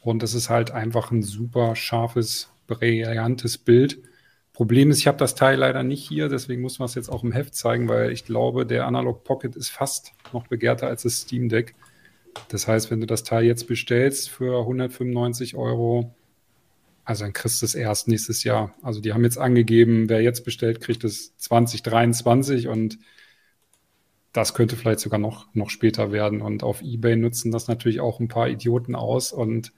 und 0.00 0.22
es 0.22 0.34
ist 0.34 0.50
halt 0.50 0.70
einfach 0.70 1.10
ein 1.10 1.22
super 1.22 1.76
scharfes, 1.76 2.50
brillantes 2.66 3.58
Bild. 3.58 3.98
Problem 4.52 4.90
ist, 4.90 4.98
ich 4.98 5.06
habe 5.06 5.18
das 5.18 5.34
Teil 5.34 5.58
leider 5.58 5.82
nicht 5.84 6.06
hier, 6.06 6.28
deswegen 6.28 6.62
muss 6.62 6.78
man 6.78 6.86
es 6.86 6.94
jetzt 6.94 7.08
auch 7.08 7.22
im 7.22 7.32
Heft 7.32 7.54
zeigen, 7.54 7.88
weil 7.88 8.10
ich 8.10 8.24
glaube, 8.24 8.66
der 8.66 8.86
Analog 8.86 9.24
Pocket 9.24 9.54
ist 9.54 9.68
fast 9.68 10.12
noch 10.32 10.48
begehrter 10.48 10.88
als 10.88 11.04
das 11.04 11.20
Steam 11.20 11.48
Deck. 11.48 11.74
Das 12.48 12.66
heißt, 12.66 12.90
wenn 12.90 13.00
du 13.00 13.06
das 13.06 13.24
Teil 13.24 13.44
jetzt 13.44 13.66
bestellst 13.66 14.28
für 14.30 14.60
195 14.60 15.56
Euro, 15.56 16.14
also 17.08 17.24
dann 17.24 17.32
kriegst 17.32 17.62
du 17.62 17.64
es 17.64 17.74
erst 17.74 18.06
nächstes 18.06 18.44
Jahr. 18.44 18.74
Also 18.82 19.00
die 19.00 19.14
haben 19.14 19.24
jetzt 19.24 19.38
angegeben, 19.38 20.10
wer 20.10 20.20
jetzt 20.20 20.44
bestellt, 20.44 20.82
kriegt 20.82 21.04
es 21.04 21.34
2023 21.38 22.68
und 22.68 22.98
das 24.34 24.52
könnte 24.52 24.76
vielleicht 24.76 25.00
sogar 25.00 25.18
noch, 25.18 25.46
noch 25.54 25.70
später 25.70 26.12
werden. 26.12 26.42
Und 26.42 26.62
auf 26.62 26.82
Ebay 26.82 27.16
nutzen 27.16 27.50
das 27.50 27.66
natürlich 27.66 28.00
auch 28.00 28.20
ein 28.20 28.28
paar 28.28 28.50
Idioten 28.50 28.94
aus 28.94 29.32
und 29.32 29.72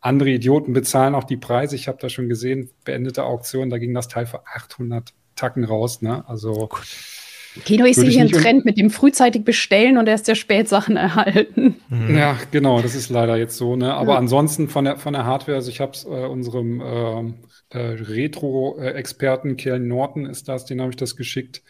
andere 0.00 0.30
Idioten 0.30 0.72
bezahlen 0.72 1.14
auch 1.14 1.24
die 1.24 1.36
Preise. 1.36 1.76
Ich 1.76 1.86
habe 1.86 1.98
da 2.00 2.08
schon 2.08 2.30
gesehen, 2.30 2.70
beendete 2.86 3.24
Auktion, 3.24 3.68
da 3.68 3.76
ging 3.76 3.92
das 3.92 4.08
Teil 4.08 4.24
für 4.24 4.46
800 4.46 5.12
Tacken 5.36 5.64
raus. 5.64 6.00
Ne? 6.00 6.26
Also. 6.30 6.70
Kino 7.64 7.84
ist 7.84 8.00
hier 8.00 8.20
ein 8.20 8.30
Trend 8.30 8.64
mit 8.64 8.78
dem 8.78 8.90
frühzeitig 8.90 9.44
bestellen 9.44 9.98
und 9.98 10.06
erst 10.06 10.26
sehr 10.26 10.36
spät 10.36 10.68
Sachen 10.68 10.96
erhalten. 10.96 11.76
Mhm. 11.88 12.16
Ja, 12.16 12.38
genau, 12.50 12.80
das 12.80 12.94
ist 12.94 13.10
leider 13.10 13.36
jetzt 13.36 13.56
so. 13.56 13.74
Ne? 13.74 13.92
Aber 13.92 14.12
ja. 14.12 14.18
ansonsten 14.18 14.68
von 14.68 14.84
der, 14.84 14.96
von 14.96 15.12
der 15.12 15.24
Hardware, 15.24 15.56
also 15.56 15.70
ich 15.70 15.80
habe 15.80 15.92
es 15.92 16.04
äh, 16.04 16.08
unserem 16.08 16.80
äh, 16.80 17.76
äh, 17.76 17.94
Retro-Experten 18.02 19.56
Kjell 19.56 19.80
Norton 19.80 20.26
ist 20.26 20.48
das, 20.48 20.64
den 20.64 20.80
habe 20.80 20.90
ich 20.90 20.96
das 20.96 21.16
geschickt. 21.16 21.62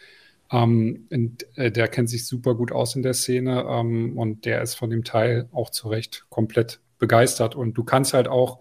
Ähm, 0.51 1.07
und, 1.09 1.45
äh, 1.55 1.71
der 1.71 1.87
kennt 1.87 2.09
sich 2.09 2.27
super 2.27 2.55
gut 2.55 2.71
aus 2.71 2.95
in 2.95 3.01
der 3.01 3.13
Szene 3.13 3.65
ähm, 3.67 4.17
und 4.17 4.45
der 4.45 4.61
ist 4.61 4.75
von 4.75 4.89
dem 4.89 5.03
Teil 5.03 5.47
auch 5.51 5.69
zu 5.69 5.89
Recht 5.89 6.25
komplett 6.29 6.79
begeistert. 6.99 7.55
Und 7.55 7.73
du 7.73 7.83
kannst 7.83 8.13
halt 8.13 8.27
auch, 8.27 8.59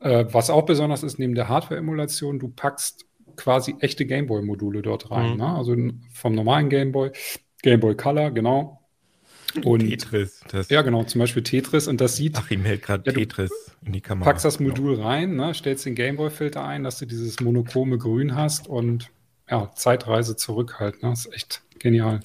äh, 0.00 0.26
was 0.28 0.50
auch 0.50 0.66
besonders 0.66 1.02
ist, 1.02 1.18
neben 1.18 1.34
der 1.34 1.48
Hardware-Emulation, 1.48 2.38
du 2.38 2.48
packst 2.48 3.06
quasi 3.40 3.74
echte 3.80 4.06
Gameboy-Module 4.06 4.82
dort 4.82 5.10
rein. 5.10 5.32
Mhm. 5.32 5.36
Ne? 5.38 5.46
Also 5.46 5.76
vom 6.12 6.34
normalen 6.34 6.68
Gameboy, 6.68 7.10
Gameboy 7.62 7.96
Color, 7.96 8.30
genau. 8.30 8.80
Und 9.64 9.80
Tetris. 9.80 10.40
Das 10.48 10.68
ja, 10.68 10.82
genau, 10.82 11.02
zum 11.04 11.18
Beispiel 11.18 11.42
Tetris. 11.42 11.88
Und 11.88 12.00
das 12.00 12.16
sieht. 12.16 12.36
Ach, 12.36 12.50
ihm 12.50 12.64
hält 12.64 12.82
gerade 12.82 13.10
ja, 13.10 13.12
Tetris 13.12 13.50
in 13.84 13.92
die 13.92 14.00
Kamera. 14.00 14.26
Packst 14.26 14.44
das 14.44 14.60
Modul 14.60 14.96
genau. 14.96 15.08
rein, 15.08 15.36
ne, 15.36 15.54
stellst 15.54 15.86
den 15.86 15.94
Gameboy-Filter 15.94 16.64
ein, 16.64 16.84
dass 16.84 16.98
du 16.98 17.06
dieses 17.06 17.40
monochrome 17.40 17.98
Grün 17.98 18.36
hast 18.36 18.68
und 18.68 19.10
ja, 19.50 19.72
Zeitreise 19.74 20.36
zurück 20.36 20.78
halt. 20.78 21.02
Ne? 21.02 21.10
Das 21.10 21.26
ist 21.26 21.34
echt 21.34 21.62
genial. 21.78 22.20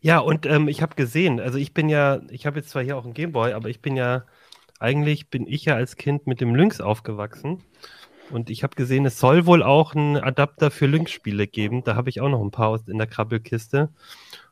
Ja, 0.00 0.20
und 0.20 0.46
ähm, 0.46 0.68
ich 0.68 0.80
habe 0.80 0.94
gesehen, 0.94 1.40
also 1.40 1.58
ich 1.58 1.74
bin 1.74 1.88
ja, 1.88 2.22
ich 2.30 2.46
habe 2.46 2.58
jetzt 2.58 2.70
zwar 2.70 2.82
hier 2.82 2.96
auch 2.96 3.04
einen 3.04 3.14
Gameboy, 3.14 3.52
aber 3.52 3.68
ich 3.68 3.80
bin 3.80 3.96
ja, 3.96 4.24
eigentlich 4.78 5.28
bin 5.28 5.46
ich 5.46 5.64
ja 5.64 5.74
als 5.74 5.96
Kind 5.96 6.26
mit 6.26 6.40
dem 6.40 6.54
Lynx 6.54 6.80
aufgewachsen. 6.80 7.62
Und 8.30 8.50
ich 8.50 8.62
habe 8.62 8.76
gesehen, 8.76 9.06
es 9.06 9.18
soll 9.18 9.46
wohl 9.46 9.62
auch 9.62 9.94
einen 9.94 10.16
Adapter 10.16 10.70
für 10.70 10.86
Lynx-Spiele 10.86 11.46
geben. 11.46 11.84
Da 11.84 11.94
habe 11.96 12.10
ich 12.10 12.20
auch 12.20 12.28
noch 12.28 12.42
ein 12.42 12.50
paar 12.50 12.78
in 12.86 12.98
der 12.98 13.06
Krabbelkiste. 13.06 13.90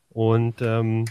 Und 0.08 0.62
ähm, 0.62 1.04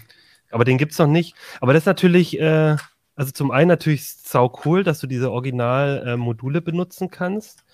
aber 0.51 0.65
den 0.65 0.77
gibt 0.77 0.93
es 0.93 0.99
noch 0.99 1.07
nicht. 1.07 1.35
Aber 1.61 1.73
das 1.73 1.83
ist 1.83 1.87
natürlich, 1.87 2.39
äh, 2.39 2.75
also 3.15 3.31
zum 3.31 3.51
einen 3.51 3.67
natürlich 3.67 4.09
sau 4.09 4.51
cool, 4.65 4.83
dass 4.83 4.99
du 4.99 5.07
diese 5.07 5.31
Original-Module 5.31 6.59
äh, 6.59 6.61
benutzen 6.61 7.09
kannst. 7.09 7.65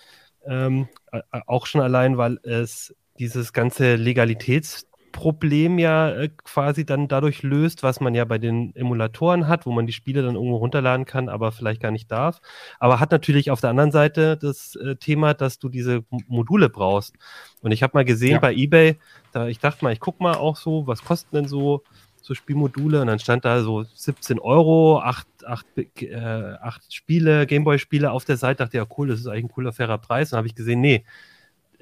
Ähm, 0.45 0.87
auch 1.31 1.67
schon 1.67 1.81
allein, 1.81 2.17
weil 2.17 2.39
es 2.43 2.95
dieses 3.19 3.53
ganze 3.53 3.95
Legalitäts- 3.95 4.85
Problem 5.11 5.79
ja 5.79 6.09
äh, 6.11 6.29
quasi 6.43 6.85
dann 6.85 7.07
dadurch 7.07 7.43
löst, 7.43 7.83
was 7.83 7.99
man 7.99 8.15
ja 8.15 8.25
bei 8.25 8.37
den 8.37 8.75
Emulatoren 8.75 9.47
hat, 9.47 9.65
wo 9.65 9.71
man 9.71 9.85
die 9.85 9.93
Spiele 9.93 10.21
dann 10.21 10.35
irgendwo 10.35 10.57
runterladen 10.57 11.05
kann, 11.05 11.29
aber 11.29 11.51
vielleicht 11.51 11.81
gar 11.81 11.91
nicht 11.91 12.11
darf. 12.11 12.41
Aber 12.79 12.99
hat 12.99 13.11
natürlich 13.11 13.51
auf 13.51 13.61
der 13.61 13.69
anderen 13.69 13.91
Seite 13.91 14.37
das 14.37 14.75
äh, 14.75 14.95
Thema, 14.95 15.33
dass 15.33 15.59
du 15.59 15.69
diese 15.69 16.03
Module 16.27 16.69
brauchst. 16.69 17.15
Und 17.61 17.71
ich 17.71 17.83
habe 17.83 17.97
mal 17.97 18.05
gesehen 18.05 18.33
ja. 18.33 18.39
bei 18.39 18.53
eBay, 18.53 18.97
da 19.31 19.47
ich 19.47 19.59
dachte 19.59 19.83
mal, 19.83 19.93
ich 19.93 19.99
gucke 19.99 20.23
mal 20.23 20.35
auch 20.35 20.55
so, 20.55 20.87
was 20.87 21.03
kosten 21.03 21.35
denn 21.35 21.47
so 21.47 21.83
so 22.21 22.35
Spielmodule 22.35 23.01
und 23.01 23.07
dann 23.07 23.19
stand 23.19 23.45
da 23.45 23.61
so 23.63 23.83
17 23.83 24.39
Euro, 24.39 24.99
acht, 24.99 25.27
acht, 25.45 25.65
äh, 25.75 26.55
acht 26.61 26.93
Spiele, 26.93 27.47
Gameboy-Spiele 27.47 28.11
auf 28.11 28.25
der 28.25 28.37
Seite. 28.37 28.63
Dachte 28.63 28.77
ja, 28.77 28.85
cool, 28.97 29.07
das 29.07 29.19
ist 29.19 29.27
eigentlich 29.27 29.45
ein 29.45 29.49
cooler, 29.49 29.73
fairer 29.73 29.97
Preis. 29.97 30.31
Und 30.31 30.37
habe 30.37 30.47
ich 30.47 30.55
gesehen, 30.55 30.81
nee, 30.81 31.03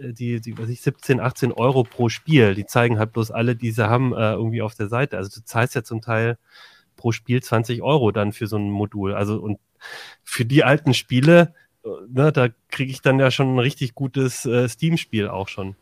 die, 0.02 0.42
die 0.42 0.58
was 0.58 0.70
ich, 0.70 0.82
17, 0.82 1.20
18 1.20 1.52
Euro 1.52 1.84
pro 1.84 2.10
Spiel. 2.10 2.56
Die 2.56 2.66
zeigen 2.66 3.00
halt 3.00 3.14
bloß 3.14 3.32
alle, 3.32 3.56
die 3.56 3.72
sie 3.72 3.88
haben, 3.90 4.14
äh, 4.14 4.34
irgendwie 4.34 4.62
auf 4.62 4.76
der 4.76 4.88
Seite. 4.88 5.18
Also 5.18 5.40
du 5.40 5.46
zahlst 5.46 5.76
ja 5.76 5.84
zum 5.84 6.02
Teil 6.02 6.38
pro 6.96 7.12
Spiel 7.12 7.42
20 7.42 7.82
Euro 7.82 8.12
dann 8.12 8.34
für 8.34 8.48
so 8.48 8.58
ein 8.58 8.70
Modul. 8.70 9.14
Also 9.14 9.40
und 9.40 9.60
für 10.24 10.46
die 10.46 10.64
alten 10.64 10.94
Spiele, 10.94 11.54
äh, 11.84 11.90
ne, 12.10 12.32
da 12.32 12.50
kriege 12.70 12.92
ich 12.92 13.02
dann 13.02 13.20
ja 13.20 13.32
schon 13.32 13.56
ein 13.56 13.60
richtig 13.60 13.96
gutes 13.96 14.46
äh, 14.46 14.68
Steam-Spiel 14.68 15.28
auch 15.28 15.48
schon. 15.48 15.76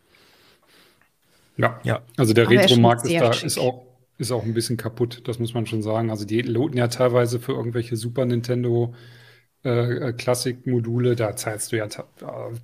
Ja, 1.58 1.80
ja. 1.84 2.02
Also 2.18 2.34
der 2.34 2.50
Retro-Markt 2.50 3.06
ist 3.06 3.20
da 3.20 3.32
ist 3.32 3.58
auch, 3.58 3.86
ist 4.18 4.32
auch 4.32 4.44
ein 4.44 4.54
bisschen 4.54 4.78
kaputt, 4.78 5.24
das 5.26 5.40
muss 5.40 5.54
man 5.54 5.66
schon 5.66 5.82
sagen. 5.82 6.12
Also 6.12 6.26
die 6.26 6.42
loten 6.42 6.78
ja 6.78 6.88
teilweise 6.88 7.40
für 7.40 7.54
irgendwelche 7.54 7.96
Super 7.96 8.26
Nintendo 8.26 8.94
äh, 9.68 10.14
Klassikmodule, 10.14 11.16
da 11.16 11.36
zahlst 11.36 11.72
du 11.72 11.78
ja 11.78 11.88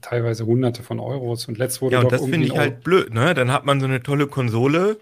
teilweise 0.01 0.45
hunderte 0.45 0.84
von 0.84 0.99
Euros 0.99 1.47
und 1.47 1.58
letzt 1.58 1.82
wurde 1.82 1.95
Ja, 1.95 2.01
und 2.01 2.12
das 2.12 2.24
finde 2.24 2.47
ich 2.47 2.58
halt 2.58 2.84
blöd, 2.84 3.14
ne? 3.14 3.34
Dann 3.34 3.51
hat 3.51 3.66
man 3.66 3.80
so 3.80 3.86
eine 3.86 4.01
tolle 4.01 4.28
Konsole 4.28 4.97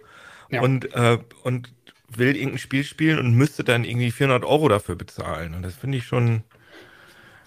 ja. 0.50 0.62
und, 0.62 0.94
äh, 0.96 1.20
und 1.44 1.72
will 2.10 2.36
irgendein 2.36 2.58
Spiel 2.58 2.84
spielen 2.84 3.20
und 3.20 3.36
müsste 3.36 3.64
dann 3.64 3.84
irgendwie 3.84 4.12
400 4.12 4.44
Euro 4.44 4.68
dafür 4.68 4.96
bezahlen. 4.96 5.54
Und 5.54 5.62
das 5.62 5.76
finde 5.76 6.00
ich 6.00 6.06
schon, 6.06 6.44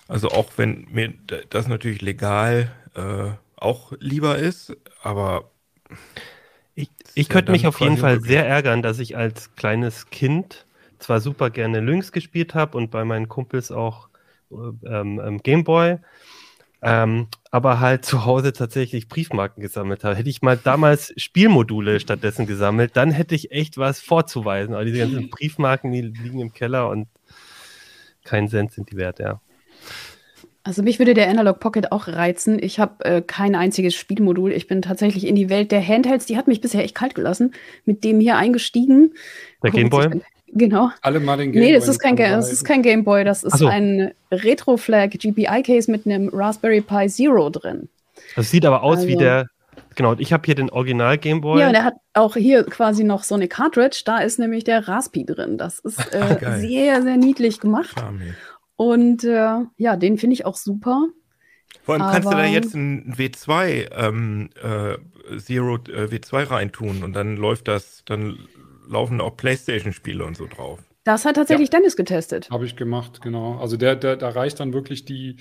also 0.08 0.28
auch 0.28 0.52
wenn 0.56 0.86
mir 0.90 1.12
das 1.50 1.68
natürlich 1.68 2.00
legal 2.00 2.70
äh, 2.94 3.30
auch 3.56 3.92
lieber 3.98 4.38
ist, 4.38 4.76
aber 5.02 5.50
ich, 6.74 6.90
ich 7.14 7.28
könnte 7.28 7.52
mich 7.52 7.66
auf 7.66 7.80
jeden 7.80 7.98
Fall 7.98 8.20
sehr 8.20 8.46
ärgern, 8.46 8.82
dass 8.82 8.98
ich 8.98 9.16
als 9.16 9.54
kleines 9.56 10.10
Kind 10.10 10.66
zwar 10.98 11.20
super 11.20 11.50
gerne 11.50 11.80
Lynx 11.80 12.12
gespielt 12.12 12.54
habe 12.54 12.78
und 12.78 12.90
bei 12.90 13.04
meinen 13.04 13.28
Kumpels 13.28 13.70
auch 13.70 14.08
ähm, 14.86 15.20
ähm, 15.24 15.42
Gameboy, 15.42 15.98
ähm, 16.82 17.28
aber 17.50 17.80
halt 17.80 18.04
zu 18.04 18.24
Hause 18.24 18.52
tatsächlich 18.52 19.08
Briefmarken 19.08 19.62
gesammelt 19.62 20.04
habe. 20.04 20.16
Hätte 20.16 20.28
ich 20.28 20.42
mal 20.42 20.56
damals 20.56 21.12
Spielmodule 21.20 22.00
stattdessen 22.00 22.46
gesammelt, 22.46 22.96
dann 22.96 23.10
hätte 23.10 23.34
ich 23.34 23.52
echt 23.52 23.78
was 23.78 24.00
vorzuweisen. 24.00 24.74
Aber 24.74 24.84
diese 24.84 24.98
ganzen 24.98 25.30
Briefmarken, 25.30 25.92
die 25.92 26.02
liegen 26.02 26.40
im 26.40 26.52
Keller 26.52 26.88
und 26.88 27.08
keinen 28.24 28.48
Cent 28.48 28.72
sind 28.72 28.90
die 28.90 28.96
wert, 28.96 29.18
ja. 29.18 29.40
Also 30.66 30.82
mich 30.82 30.98
würde 30.98 31.12
der 31.12 31.28
Analog 31.28 31.60
Pocket 31.60 31.92
auch 31.92 32.08
reizen. 32.08 32.58
Ich 32.58 32.80
habe 32.80 33.04
äh, 33.04 33.20
kein 33.20 33.54
einziges 33.54 33.94
Spielmodul. 33.94 34.50
Ich 34.50 34.66
bin 34.66 34.80
tatsächlich 34.80 35.26
in 35.26 35.36
die 35.36 35.50
Welt 35.50 35.70
der 35.70 35.86
Handhelds, 35.86 36.24
die 36.24 36.38
hat 36.38 36.46
mich 36.48 36.62
bisher 36.62 36.82
echt 36.82 36.94
kalt 36.94 37.14
gelassen, 37.14 37.52
mit 37.84 38.02
dem 38.02 38.18
hier 38.18 38.36
eingestiegen. 38.36 39.12
Der 39.62 39.72
Gameboy? 39.72 40.22
Genau. 40.54 40.90
Alle 41.02 41.18
mal 41.20 41.36
den 41.36 41.52
Gameboy. 41.52 41.72
Nee, 41.72 41.76
das 41.76 41.88
ist 41.88 41.98
kein, 41.98 42.16
das 42.16 42.50
ist 42.52 42.64
kein 42.64 42.82
Gameboy, 42.82 43.24
das 43.24 43.42
ist 43.42 43.58
so. 43.58 43.66
ein 43.66 44.12
Retro-Flag 44.30 45.10
GPI-Case 45.10 45.90
mit 45.90 46.06
einem 46.06 46.28
Raspberry 46.32 46.80
Pi 46.80 47.08
Zero 47.08 47.50
drin. 47.50 47.88
Das 48.36 48.50
sieht 48.50 48.64
aber 48.64 48.82
aus 48.82 48.98
also. 48.98 49.08
wie 49.08 49.16
der. 49.16 49.48
Genau, 49.96 50.14
ich 50.18 50.32
habe 50.32 50.44
hier 50.44 50.54
den 50.54 50.70
Original 50.70 51.18
Gameboy. 51.18 51.60
Ja, 51.60 51.68
und 51.68 51.74
er 51.74 51.84
hat 51.84 51.94
auch 52.14 52.34
hier 52.34 52.64
quasi 52.64 53.04
noch 53.04 53.24
so 53.24 53.34
eine 53.34 53.48
Cartridge. 53.48 54.02
Da 54.04 54.18
ist 54.18 54.38
nämlich 54.38 54.64
der 54.64 54.86
Raspi 54.88 55.24
drin. 55.24 55.58
Das 55.58 55.80
ist 55.80 55.98
äh, 56.14 56.60
sehr, 56.60 57.02
sehr 57.02 57.16
niedlich 57.16 57.60
gemacht. 57.60 57.94
Charmig. 57.98 58.34
Und 58.76 59.24
äh, 59.24 59.58
ja, 59.76 59.96
den 59.96 60.18
finde 60.18 60.34
ich 60.34 60.46
auch 60.46 60.56
super. 60.56 61.06
Vor 61.82 61.94
allem 61.94 62.02
kannst 62.02 62.28
du 62.28 62.32
da 62.32 62.44
jetzt 62.44 62.74
ein 62.74 63.14
W2 63.14 63.90
ähm, 63.92 64.50
äh, 64.62 64.96
Zero 65.38 65.76
äh, 65.76 66.08
W2 66.08 66.50
reintun 66.50 67.02
und 67.04 67.12
dann 67.12 67.36
läuft 67.36 67.68
das, 67.68 68.02
dann 68.06 68.38
laufen 68.88 69.20
auch 69.20 69.36
PlayStation-Spiele 69.36 70.24
und 70.24 70.36
so 70.36 70.46
drauf. 70.46 70.80
Das 71.04 71.24
hat 71.26 71.36
tatsächlich 71.36 71.70
ja. 71.70 71.78
Dennis 71.78 71.96
getestet. 71.96 72.50
Habe 72.50 72.64
ich 72.64 72.76
gemacht, 72.76 73.20
genau. 73.20 73.58
Also 73.58 73.76
der, 73.76 73.94
der, 73.94 74.16
da 74.16 74.30
reicht 74.30 74.58
dann 74.60 74.72
wirklich 74.72 75.04
die 75.04 75.36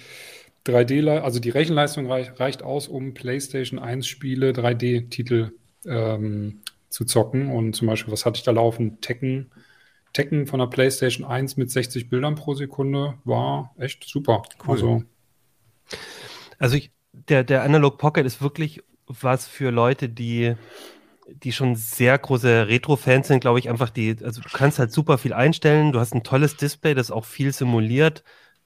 3D, 0.65 1.19
also 1.19 1.39
die 1.39 1.49
Rechenleistung 1.49 2.07
reicht, 2.07 2.39
reicht 2.39 2.63
aus, 2.63 2.87
um 2.87 3.13
PlayStation 3.13 3.79
1 3.79 4.05
Spiele, 4.05 4.51
3D-Titel 4.51 5.51
ähm, 5.85 6.61
zu 6.89 7.05
zocken. 7.05 7.49
Und 7.49 7.75
zum 7.75 7.87
Beispiel, 7.87 8.11
was 8.11 8.25
hatte 8.25 8.37
ich 8.37 8.43
da 8.43 8.51
laufen? 8.51 8.99
Tekken. 8.99 9.51
Tekken 10.11 10.47
von 10.47 10.59
der 10.59 10.67
PlayStation 10.67 11.25
1 11.25 11.57
mit 11.57 11.71
60 11.71 12.09
Bildern 12.09 12.35
pro 12.35 12.53
Sekunde 12.53 13.15
war 13.23 13.73
echt 13.77 14.03
super. 14.03 14.43
Cool. 14.65 14.73
Also, 14.75 15.03
also 16.59 16.75
ich, 16.75 16.91
der, 17.11 17.43
der 17.43 17.63
Analog 17.63 17.97
Pocket 17.97 18.25
ist 18.25 18.41
wirklich 18.41 18.83
was 19.07 19.47
für 19.47 19.71
Leute, 19.71 20.09
die 20.09 20.55
die 21.28 21.51
schon 21.51 21.76
sehr 21.76 22.17
große 22.17 22.67
Retro-Fans 22.67 23.28
sind, 23.28 23.39
glaube 23.39 23.59
ich, 23.59 23.69
einfach 23.69 23.89
die, 23.89 24.15
also 24.24 24.41
du 24.41 24.49
kannst 24.51 24.80
halt 24.80 24.91
super 24.91 25.17
viel 25.17 25.34
einstellen, 25.34 25.91
du 25.91 25.99
hast 25.99 26.13
ein 26.13 26.24
tolles 26.24 26.57
Display, 26.57 26.93
das 26.93 27.11
auch 27.11 27.26
viel 27.26 27.53
simuliert 27.53 28.24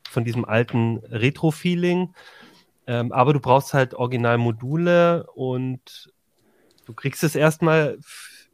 von 0.10 0.24
diesem 0.24 0.46
alten 0.46 0.98
Retro-Feeling, 1.10 2.14
ähm, 2.88 3.12
aber 3.12 3.34
du 3.34 3.40
brauchst 3.40 3.74
halt 3.74 3.94
Originalmodule 3.94 5.28
und 5.36 6.12
du 6.86 6.94
kriegst 6.94 7.24
es 7.24 7.36
erstmal 7.36 7.98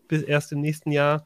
bis 0.07 0.23
erst 0.23 0.51
im 0.51 0.61
nächsten 0.61 0.91
Jahr. 0.91 1.25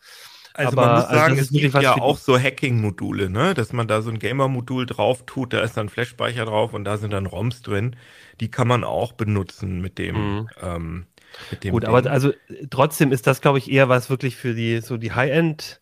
Also 0.53 0.71
aber, 0.71 0.88
man 0.88 0.95
muss 0.95 1.05
also 1.05 1.15
sagen, 1.15 1.38
also 1.38 1.43
es 1.43 1.61
gibt 1.61 1.84
ja 1.84 1.95
auch 1.95 2.17
so 2.17 2.38
Hacking-Module, 2.38 3.30
ne? 3.30 3.53
dass 3.53 3.73
man 3.73 3.88
da 3.88 4.01
so 4.01 4.09
ein 4.09 4.17
Gamer-Modul 4.17 4.88
drauf 4.88 5.23
tut, 5.25 5.53
da 5.53 5.61
ist 5.61 5.78
dann 5.78 5.88
Flash-Speicher 5.88 6.45
drauf 6.45 6.73
und 6.73 6.84
da 6.84 6.97
sind 6.97 7.13
dann 7.13 7.28
ROMs 7.28 7.61
drin. 7.61 7.95
Die 8.39 8.49
kann 8.49 8.67
man 8.67 8.84
auch 8.84 9.13
benutzen 9.13 9.82
mit 9.82 9.99
dem, 9.99 10.15
mhm. 10.15 10.49
ähm, 10.61 11.05
Gut, 11.49 11.63
Ding. 11.63 11.83
aber 11.85 12.09
also 12.09 12.31
trotzdem 12.69 13.11
ist 13.11 13.27
das, 13.27 13.41
glaube 13.41 13.57
ich, 13.57 13.71
eher 13.71 13.89
was 13.89 14.09
wirklich 14.09 14.35
für 14.35 14.53
die 14.53 14.79
so 14.81 14.97
die 14.97 15.11
High-End 15.11 15.79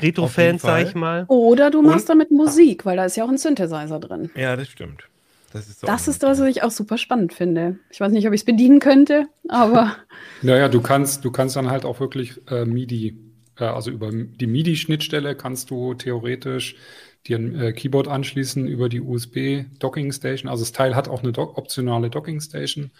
Retro-Fans, 0.00 0.62
sag 0.62 0.86
ich 0.86 0.94
mal. 0.94 1.24
Oder 1.28 1.70
du 1.70 1.82
machst 1.82 2.10
Und, 2.10 2.20
damit 2.20 2.30
Musik, 2.30 2.84
weil 2.84 2.96
da 2.96 3.04
ist 3.04 3.16
ja 3.16 3.24
auch 3.24 3.28
ein 3.28 3.38
Synthesizer 3.38 3.98
drin. 3.98 4.30
Ja, 4.34 4.56
das 4.56 4.68
stimmt. 4.68 5.04
Das 5.52 5.68
ist, 5.68 5.82
das 5.82 6.08
ist 6.08 6.22
was, 6.22 6.40
was 6.40 6.48
ich 6.48 6.62
auch 6.62 6.70
super 6.70 6.98
spannend 6.98 7.32
finde. 7.32 7.78
Ich 7.90 8.00
weiß 8.00 8.12
nicht, 8.12 8.26
ob 8.26 8.34
ich 8.34 8.42
es 8.42 8.44
bedienen 8.44 8.78
könnte, 8.78 9.26
aber. 9.48 9.96
naja, 10.42 10.68
du 10.68 10.82
kannst, 10.82 11.24
du 11.24 11.30
kannst 11.30 11.56
dann 11.56 11.70
halt 11.70 11.84
auch 11.84 11.98
wirklich 11.98 12.40
äh, 12.50 12.66
MIDI, 12.66 13.16
äh, 13.58 13.64
also 13.64 13.90
über 13.90 14.10
die 14.12 14.46
MIDI-Schnittstelle 14.46 15.34
kannst 15.34 15.70
du 15.70 15.94
theoretisch 15.94 16.76
dir 17.26 17.38
ein 17.38 17.58
äh, 17.58 17.72
Keyboard 17.72 18.08
anschließen 18.08 18.66
über 18.66 18.88
die 18.88 19.00
USB-Docking-Station. 19.00 20.50
Also 20.50 20.62
das 20.62 20.72
Teil 20.72 20.94
hat 20.94 21.08
auch 21.08 21.22
eine 21.22 21.32
Do 21.32 21.54
optionale 21.54 22.10
Docking-Station. 22.10 22.90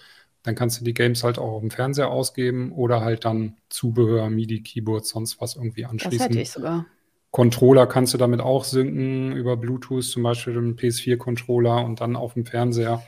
Dann 0.47 0.55
kannst 0.55 0.81
du 0.81 0.85
die 0.85 0.95
Games 0.95 1.25
halt 1.25 1.41
auch 1.41 1.55
auf 1.55 1.61
dem 1.61 1.73
Fernseher 1.73 2.09
ausgeben 2.09 2.71
oder 2.71 3.01
halt 3.01 3.25
dann 3.25 3.57
Zubehör, 3.69 4.31
MIDI, 4.31 4.63
Keyboard, 4.63 5.05
sonst 5.05 5.41
was 5.41 5.57
irgendwie 5.57 5.85
anschließen. 5.85 6.19
Das 6.19 6.29
hätte 6.29 6.41
ich 6.41 6.53
sogar. 6.53 6.87
Controller 7.33 7.89
kannst 7.89 8.15
du 8.15 8.19
damit 8.19 8.41
auch 8.41 8.63
synken 8.63 9.33
über 9.33 9.57
Bluetooth, 9.57 10.05
zum 10.05 10.23
Beispiel 10.23 10.55
den 10.55 10.77
PS4-Controller 10.77 11.85
und 11.85 12.01
dann 12.01 12.15
auf 12.15 12.35
dem 12.35 12.47
Fernseher 12.47 13.03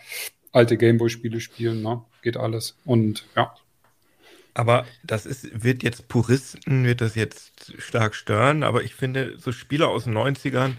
alte 0.50 0.76
Gameboy-Spiele 0.76 1.38
spielen. 1.38 1.80
Ne? 1.80 2.02
Geht 2.22 2.36
alles. 2.36 2.76
Und 2.84 3.24
ja. 3.36 3.54
Aber 4.54 4.84
das 5.04 5.24
ist, 5.24 5.62
wird 5.64 5.84
jetzt 5.84 6.08
Puristen, 6.08 6.84
wird 6.84 7.00
das 7.00 7.14
jetzt 7.14 7.72
stark 7.78 8.16
stören, 8.16 8.64
aber 8.64 8.82
ich 8.82 8.96
finde, 8.96 9.38
so 9.38 9.52
Spiele 9.52 9.86
aus 9.86 10.04
den 10.04 10.18
90ern, 10.18 10.72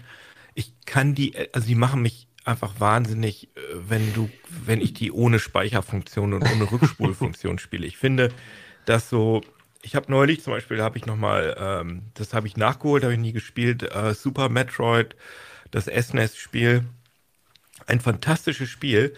ich 0.52 0.74
kann 0.84 1.14
die, 1.14 1.34
also 1.54 1.66
die 1.66 1.74
machen 1.74 2.02
mich 2.02 2.28
einfach 2.44 2.78
wahnsinnig, 2.78 3.48
äh, 3.56 3.60
wenn 3.88 4.12
du, 4.14 4.30
wenn 4.64 4.80
ich 4.80 4.94
die 4.94 5.12
ohne 5.12 5.38
Speicherfunktion 5.38 6.32
und 6.32 6.42
ohne 6.42 6.70
Rückspulfunktion 6.70 7.58
spiele. 7.60 7.86
Ich 7.86 7.96
finde, 7.96 8.32
dass 8.86 9.10
so, 9.10 9.42
ich 9.82 9.94
habe 9.94 10.10
neulich 10.10 10.42
zum 10.42 10.52
Beispiel, 10.52 10.82
habe 10.82 10.98
ich 10.98 11.06
nochmal, 11.06 11.56
ähm, 11.58 12.02
das 12.14 12.34
habe 12.34 12.46
ich 12.46 12.56
nachgeholt, 12.56 13.04
habe 13.04 13.14
ich 13.14 13.20
nie 13.20 13.32
gespielt, 13.32 13.82
äh, 13.94 14.14
Super 14.14 14.48
Metroid, 14.48 15.16
das 15.70 15.86
SNES-Spiel. 15.86 16.84
Ein 17.86 18.00
fantastisches 18.00 18.68
Spiel, 18.68 19.14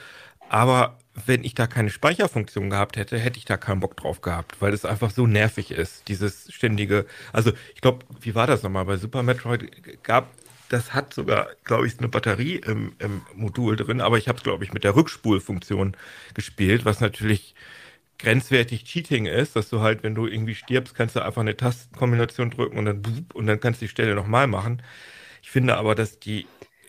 aber 0.49 0.99
wenn 1.27 1.45
ich 1.45 1.55
da 1.55 1.67
keine 1.67 1.91
Speicherfunktion 1.91 2.71
gehabt 2.71 2.97
hätte, 2.97 3.19
hätte 3.19 3.39
ich 3.39 3.45
da 3.45 3.57
keinen 3.57 3.81
Bock 3.81 3.97
drauf 3.97 4.21
gehabt, 4.21 4.61
weil 4.61 4.73
es 4.73 4.85
einfach 4.85 5.11
so 5.11 5.27
nervig 5.27 5.71
ist, 5.71 6.09
dieses 6.09 6.53
ständige. 6.53 7.07
Also, 7.33 7.53
ich 7.75 7.81
glaube, 7.81 8.07
wie 8.21 8.35
war 8.35 8.47
das 8.47 8.63
nochmal? 8.63 8.85
Bei 8.85 8.97
Super 8.97 9.23
Metroid 9.23 10.03
gab 10.03 10.31
das 10.73 10.95
hat 10.95 11.13
sogar, 11.13 11.49
glaube 11.65 11.87
ich, 11.87 11.99
eine 11.99 12.09
Batterie 12.09 12.57
im, 12.57 12.95
im 12.99 13.23
Modul 13.35 13.77
drin, 13.77 14.01
aber 14.01 14.17
ich 14.19 14.29
habe 14.29 14.39
es, 14.39 14.45
glaube 14.45 14.65
ich, 14.65 14.73
mit 14.73 14.85
der 14.85 14.97
Rückspulfunktion 14.97 15.97
gespielt, 16.35 16.85
was 16.87 17.01
natürlich 17.01 17.55
grenzwertig 18.19 18.85
Cheating 18.85 19.27
ist, 19.27 19.57
dass 19.57 19.69
du 19.69 19.81
halt, 19.81 20.03
wenn 20.03 20.15
du 20.15 20.27
irgendwie 20.27 20.55
stirbst, 20.55 20.95
kannst 20.95 21.17
du 21.17 21.21
einfach 21.21 21.43
eine 21.43 21.57
Tastenkombination 21.57 22.51
drücken 22.51 22.79
und 22.79 22.85
dann 22.87 23.27
und 23.35 23.47
dann 23.47 23.61
kannst 23.61 23.83
du 23.83 23.87
die 23.87 23.91
Stelle 23.91 24.15
nochmal 24.15 24.47
machen. 24.47 24.83
Ich 25.43 25.51
finde 25.51 25.77
aber, 25.77 25.95
dass 25.95 26.21
die, 26.21 26.47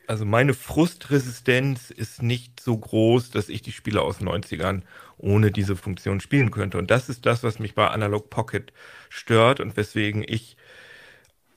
also 0.07 0.25
meine 0.25 0.53
Frustresistenz 0.53 1.89
ist 1.91 2.21
nicht 2.23 2.59
so 2.61 2.77
groß, 2.77 3.31
dass 3.31 3.49
ich 3.49 3.61
die 3.63 3.71
Spiele 3.71 4.01
aus 4.01 4.19
den 4.19 4.29
90ern 4.29 4.83
ohne 5.17 5.51
diese 5.51 5.75
Funktion 5.75 6.19
spielen 6.21 6.51
könnte. 6.51 6.77
Und 6.77 6.91
das 6.91 7.09
ist 7.09 7.25
das, 7.25 7.43
was 7.43 7.59
mich 7.59 7.75
bei 7.75 7.87
Analog 7.89 8.29
Pocket 8.29 8.71
stört 9.09 9.59
und 9.59 9.75
weswegen 9.77 10.23
ich 10.27 10.57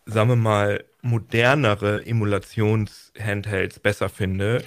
sagen 0.06 0.28
wir 0.30 0.36
mal, 0.36 0.84
modernere 1.02 2.06
Emulations-Handhelds 2.06 3.80
besser 3.80 4.08
finde. 4.08 4.62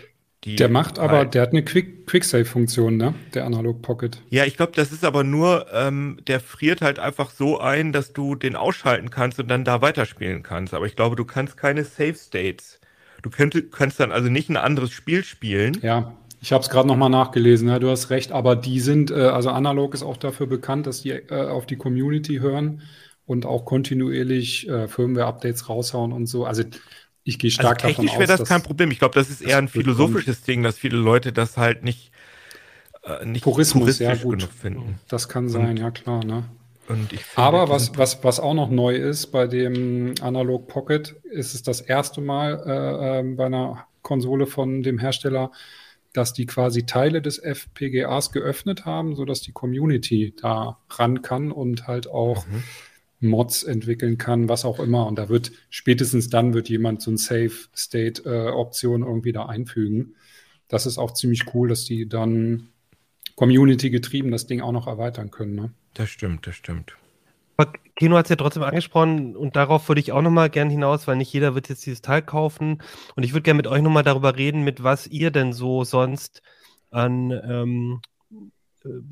der 0.46 0.70
macht 0.70 1.00
aber, 1.00 1.18
halt, 1.18 1.34
der 1.34 1.42
hat 1.42 1.50
eine 1.50 1.64
Quick, 1.64 2.08
Quicksave-Funktion, 2.08 2.98
ne? 2.98 3.14
Der 3.34 3.46
Analog 3.46 3.82
Pocket. 3.82 4.22
Ja, 4.30 4.46
ich 4.46 4.58
glaube, 4.58 4.74
das 4.76 4.92
ist 4.92 5.04
aber 5.04 5.24
nur, 5.24 5.68
ähm, 5.74 6.20
der 6.28 6.40
friert 6.40 6.82
halt 6.82 7.00
einfach 7.00 7.32
so 7.32 7.60
ein, 7.60 7.92
dass 7.92 8.14
du 8.14 8.36
den 8.36 8.56
ausschalten 8.56 9.10
kannst 9.10 9.40
und 9.40 9.48
dann 9.48 9.64
da 9.64 9.82
weiterspielen 9.82 10.44
kannst. 10.44 10.74
Aber 10.74 10.86
ich 10.86 10.96
glaube, 10.96 11.16
du 11.16 11.26
kannst 11.26 11.58
keine 11.58 11.84
Save 11.84 12.16
States. 12.16 12.80
Du 13.22 13.30
könnt, 13.30 13.72
kannst 13.72 14.00
dann 14.00 14.12
also 14.12 14.30
nicht 14.30 14.50
ein 14.50 14.58
anderes 14.58 14.92
Spiel 14.92 15.24
spielen. 15.26 15.78
Ja, 15.82 16.16
ich 16.42 16.54
habe 16.54 16.64
es 16.64 16.70
gerade 16.70 16.88
nochmal 16.88 17.10
nachgelesen, 17.10 17.68
ja, 17.68 17.80
du 17.80 17.90
hast 17.90 18.10
recht, 18.12 18.32
aber 18.32 18.56
die 18.56 18.80
sind, 18.80 19.12
äh, 19.12 19.16
also 19.16 19.50
Analog 19.50 19.94
ist 19.94 20.04
auch 20.04 20.16
dafür 20.16 20.48
bekannt, 20.48 20.88
dass 20.88 21.02
die 21.02 21.12
äh, 21.12 21.48
auf 21.48 21.66
die 21.66 21.76
Community 21.76 22.38
hören 22.38 22.82
und 23.30 23.46
auch 23.46 23.64
kontinuierlich 23.64 24.68
äh, 24.68 24.88
Firmware-Updates 24.88 25.70
raushauen 25.70 26.14
und 26.14 26.26
so. 26.26 26.46
Also 26.46 26.64
ich 27.24 27.38
gehe 27.38 27.52
stark 27.52 27.84
also 27.84 27.88
technisch 27.88 28.08
davon 28.08 28.24
aus. 28.24 28.28
wäre 28.28 28.40
das 28.40 28.50
kein 28.50 28.64
Problem. 28.64 28.90
Ich 28.90 28.98
glaube, 28.98 29.14
das 29.14 29.30
ist 29.30 29.42
eher 29.42 29.60
ein 29.60 29.68
philosophisches. 29.68 30.42
Ding, 30.42 30.64
dass 30.64 30.80
viele 30.80 30.98
Leute 30.98 31.32
das 31.32 31.56
halt 31.56 31.84
nicht, 31.84 32.12
äh, 33.04 33.24
nicht 33.28 33.44
Purismus, 33.44 34.00
ja, 34.00 34.16
gut. 34.16 34.42
finden. 34.42 35.00
Das 35.10 35.30
kann 35.30 35.48
sein, 35.48 35.70
und, 35.70 35.78
ja 35.78 35.92
klar. 35.92 36.26
Ne? 36.26 36.44
Aber 37.36 37.70
was, 37.70 37.96
was, 38.00 38.24
was 38.24 38.40
auch 38.40 38.56
noch 38.56 38.72
neu 38.72 38.96
ist 38.96 39.28
bei 39.28 39.46
dem 39.46 40.16
Analog 40.22 40.68
Pocket, 40.68 41.16
ist 41.30 41.54
es 41.54 41.62
das 41.62 41.82
erste 41.82 42.22
Mal 42.22 42.64
äh, 42.66 43.20
äh, 43.20 43.36
bei 43.36 43.46
einer 43.46 43.86
Konsole 44.02 44.48
von 44.48 44.82
dem 44.82 44.98
Hersteller, 44.98 45.52
dass 46.14 46.34
die 46.34 46.48
quasi 46.48 46.88
Teile 46.88 47.22
des 47.22 47.38
FPGAs 47.38 48.32
geöffnet 48.32 48.86
haben, 48.86 49.16
sodass 49.16 49.42
die 49.42 49.52
Community 49.52 50.34
da 50.42 50.80
ran 50.90 51.22
kann 51.22 51.52
und 51.52 51.86
halt 51.86 52.08
auch 52.08 52.48
mhm 52.48 52.64
Mods 53.20 53.64
entwickeln 53.64 54.18
kann, 54.18 54.50
was 54.50 54.66
auch 54.66 54.80
immer. 54.80 55.06
Und 55.08 55.18
da 55.18 55.30
wird 55.30 55.52
spätestens 55.70 56.30
dann 56.30 56.54
wird 56.54 56.70
jemand 56.70 57.02
so 57.02 57.12
ein 57.12 57.18
Safe-State-Option 57.18 59.02
äh, 59.02 59.06
irgendwie 59.06 59.32
da 59.32 59.46
einfügen. 59.46 60.16
Das 60.68 60.86
ist 60.86 60.98
auch 60.98 61.14
ziemlich 61.14 61.54
cool, 61.54 61.70
dass 61.70 61.86
die 61.86 62.08
dann 62.08 62.70
Community 63.36 63.90
getrieben 63.90 64.32
das 64.32 64.48
Ding 64.48 64.62
auch 64.62 64.72
noch 64.72 64.88
erweitern 64.88 65.32
können. 65.32 65.56
Ne? 65.56 65.72
Das 65.94 66.10
stimmt, 66.10 66.46
das 66.48 66.56
stimmt. 66.56 66.96
Aber 67.58 67.74
Kino 67.96 68.16
hat 68.16 68.28
es 68.28 68.30
ja 68.30 68.38
trotzdem 68.38 68.64
angesprochen 68.64 69.36
und 69.36 69.58
darauf 69.58 69.90
würde 69.90 70.00
ich 70.00 70.14
auch 70.14 70.22
nochmal 70.22 70.50
gern 70.50 70.70
hinaus, 70.70 71.08
weil 71.08 71.18
nicht 71.18 71.34
jeder 71.34 71.56
wird 71.56 71.68
jetzt 71.68 71.86
dieses 71.86 72.02
Teil 72.02 72.22
kaufen. 72.22 72.82
Und 73.16 73.24
ich 73.24 73.34
würde 73.34 73.44
gerne 73.44 73.58
mit 73.58 73.68
euch 73.68 73.82
nochmal 73.82 74.04
darüber 74.04 74.38
reden, 74.38 74.64
mit 74.64 74.82
was 74.82 75.08
ihr 75.08 75.32
denn 75.32 75.52
so 75.52 75.84
sonst 75.84 76.42
an 76.90 77.32
ähm, 77.32 78.02
äh, 78.02 78.09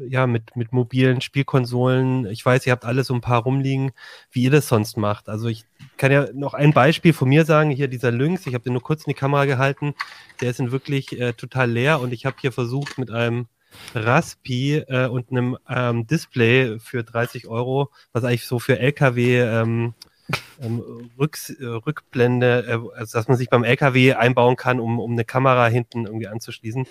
ja, 0.10 0.28
mit, 0.28 0.56
mit 0.56 0.74
mobilen 0.74 1.22
Spielkonsolen. 1.22 2.26
Ich 2.28 2.46
weiß, 2.46 2.66
ihr 2.66 2.72
habt 2.72 2.86
alle 2.86 3.04
so 3.04 3.14
ein 3.14 3.22
paar 3.22 3.44
rumliegen, 3.44 3.92
wie 4.32 4.44
ihr 4.44 4.52
das 4.52 4.68
sonst 4.68 4.98
macht. 4.98 5.30
Also 5.30 5.48
ich 5.48 5.66
kann 5.98 6.12
ja 6.12 6.28
noch 6.34 6.54
ein 6.54 6.74
Beispiel 6.74 7.14
von 7.14 7.30
mir 7.30 7.46
sagen. 7.46 7.70
Hier 7.70 7.88
dieser 7.88 8.12
Lynx, 8.12 8.48
ich 8.48 8.54
habe 8.54 8.64
den 8.64 8.74
nur 8.74 8.82
kurz 8.82 9.06
in 9.06 9.12
die 9.12 9.20
Kamera 9.20 9.46
gehalten. 9.46 9.94
Der 10.42 10.50
ist 10.50 10.60
in 10.60 10.72
wirklich 10.72 11.20
äh, 11.20 11.34
total 11.34 11.72
leer 11.72 12.00
und 12.00 12.14
ich 12.14 12.26
habe 12.26 12.38
hier 12.40 12.52
versucht 12.52 12.98
mit 12.98 13.12
einem 13.12 13.48
Raspi 13.94 14.78
äh, 14.88 15.08
und 15.08 15.32
einem 15.32 15.58
ähm, 15.70 16.08
Display 16.08 16.80
für 16.80 17.04
30 17.04 17.48
Euro, 17.48 17.92
was 18.14 18.24
eigentlich 18.24 18.46
so 18.46 18.60
für 18.60 18.80
LKW 18.80 19.40
ähm, 19.42 19.94
ähm, 20.62 21.10
Rücks, 21.18 21.50
äh, 21.50 21.66
Rückblende, 21.66 22.66
äh, 22.68 22.98
also 22.98 23.18
dass 23.18 23.28
man 23.28 23.38
sich 23.38 23.50
beim 23.50 23.64
LKW 23.64 24.14
einbauen 24.14 24.56
kann, 24.56 24.80
um, 24.80 25.00
um 25.00 25.12
eine 25.12 25.26
Kamera 25.26 25.68
hinten 25.68 26.06
irgendwie 26.06 26.28
anzuschließen 26.28 26.88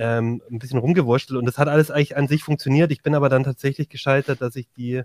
ähm, 0.00 0.42
ein 0.50 0.58
bisschen 0.58 0.78
rumgewurschtelt 0.78 1.38
und 1.38 1.44
das 1.44 1.58
hat 1.58 1.68
alles 1.68 1.90
eigentlich 1.90 2.16
an 2.16 2.26
sich 2.26 2.42
funktioniert. 2.42 2.90
Ich 2.90 3.02
bin 3.02 3.14
aber 3.14 3.28
dann 3.28 3.44
tatsächlich 3.44 3.90
gescheitert, 3.90 4.40
dass 4.40 4.56
ich 4.56 4.66
die 4.76 5.02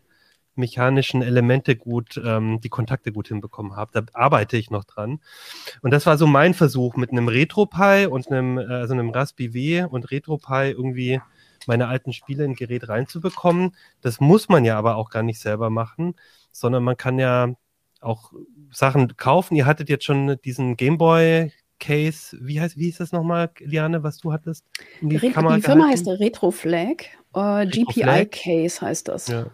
mechanischen 0.56 1.22
Elemente 1.22 1.76
gut, 1.76 2.20
ähm, 2.24 2.62
die 2.62 2.70
Kontakte 2.70 3.12
gut 3.12 3.28
hinbekommen 3.28 3.76
habe. 3.76 3.92
Da 3.94 4.06
arbeite 4.14 4.56
ich 4.56 4.72
noch 4.72 4.86
dran. 4.86 5.20
Und 5.82 5.92
das 5.92 6.06
war 6.06 6.18
so 6.18 6.28
mein 6.28 6.54
Versuch 6.54 6.96
mit 6.96 7.12
einem 7.12 7.28
RetroPie 7.28 8.08
und 8.10 8.32
einem, 8.32 8.58
äh, 8.58 8.64
also 8.64 8.94
einem 8.94 9.10
Raspberry 9.10 9.84
und 9.84 10.10
RetroPie 10.12 10.72
irgendwie 10.72 11.20
meine 11.68 11.88
alten 11.90 12.14
Spiele 12.14 12.46
in 12.46 12.56
Gerät 12.56 12.88
reinzubekommen. 12.88 13.76
Das 14.00 14.22
muss 14.22 14.48
man 14.48 14.64
ja 14.64 14.78
aber 14.78 14.96
auch 14.96 15.10
gar 15.10 15.24
nicht 15.24 15.42
selber 15.42 15.70
machen, 15.70 16.16
sondern 16.54 16.86
man 16.86 16.96
kann 16.96 17.20
ja 17.20 17.54
auch 18.00 18.32
Sachen 18.72 19.18
kaufen. 19.18 19.56
Ihr 19.56 19.66
hattet 19.66 19.90
jetzt 19.90 20.06
schon 20.06 20.38
diesen 20.46 20.78
Gameboy 20.78 21.52
Case, 21.80 22.38
wie 22.40 22.60
heißt, 22.62 22.78
wie 22.78 22.86
hieß 22.86 22.98
das 22.98 23.12
nochmal, 23.12 23.50
Liane, 23.60 24.04
was 24.04 24.18
du 24.18 24.32
hattest? 24.32 24.66
Die, 25.02 25.10
die 25.10 25.20
Firma 25.20 25.58
gehalten? 25.58 25.84
heißt 25.84 26.08
Retroflag. 26.08 27.06
Uh, 27.36 27.66
GPI 27.66 28.26
Case 28.28 28.82
heißt 28.82 29.08
das. 29.08 29.28
Ja. 29.28 29.48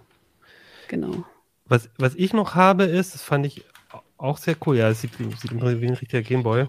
Genau. 0.88 1.24
Was, 1.66 1.90
was 1.98 2.16
ich 2.16 2.34
noch 2.34 2.56
habe, 2.56 2.84
ist, 2.84 3.14
das 3.14 3.22
fand 3.24 3.46
ich 3.46 3.64
auch 4.18 4.38
sehr 4.38 4.56
cool. 4.66 4.78
Ja, 4.78 4.90
es 4.90 5.02
sieht, 5.02 5.14
sieht 5.18 5.52
wie 5.54 5.88
ein 5.88 5.94
richtiger 5.94 6.22
Gameboy. 6.22 6.68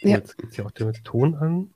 Ja. 0.00 0.16
Jetzt 0.16 0.38
geht 0.38 0.50
es 0.50 0.56
ja 0.56 0.64
auch 0.64 0.72
mit 0.78 1.04
Ton 1.04 1.34
an. 1.34 1.70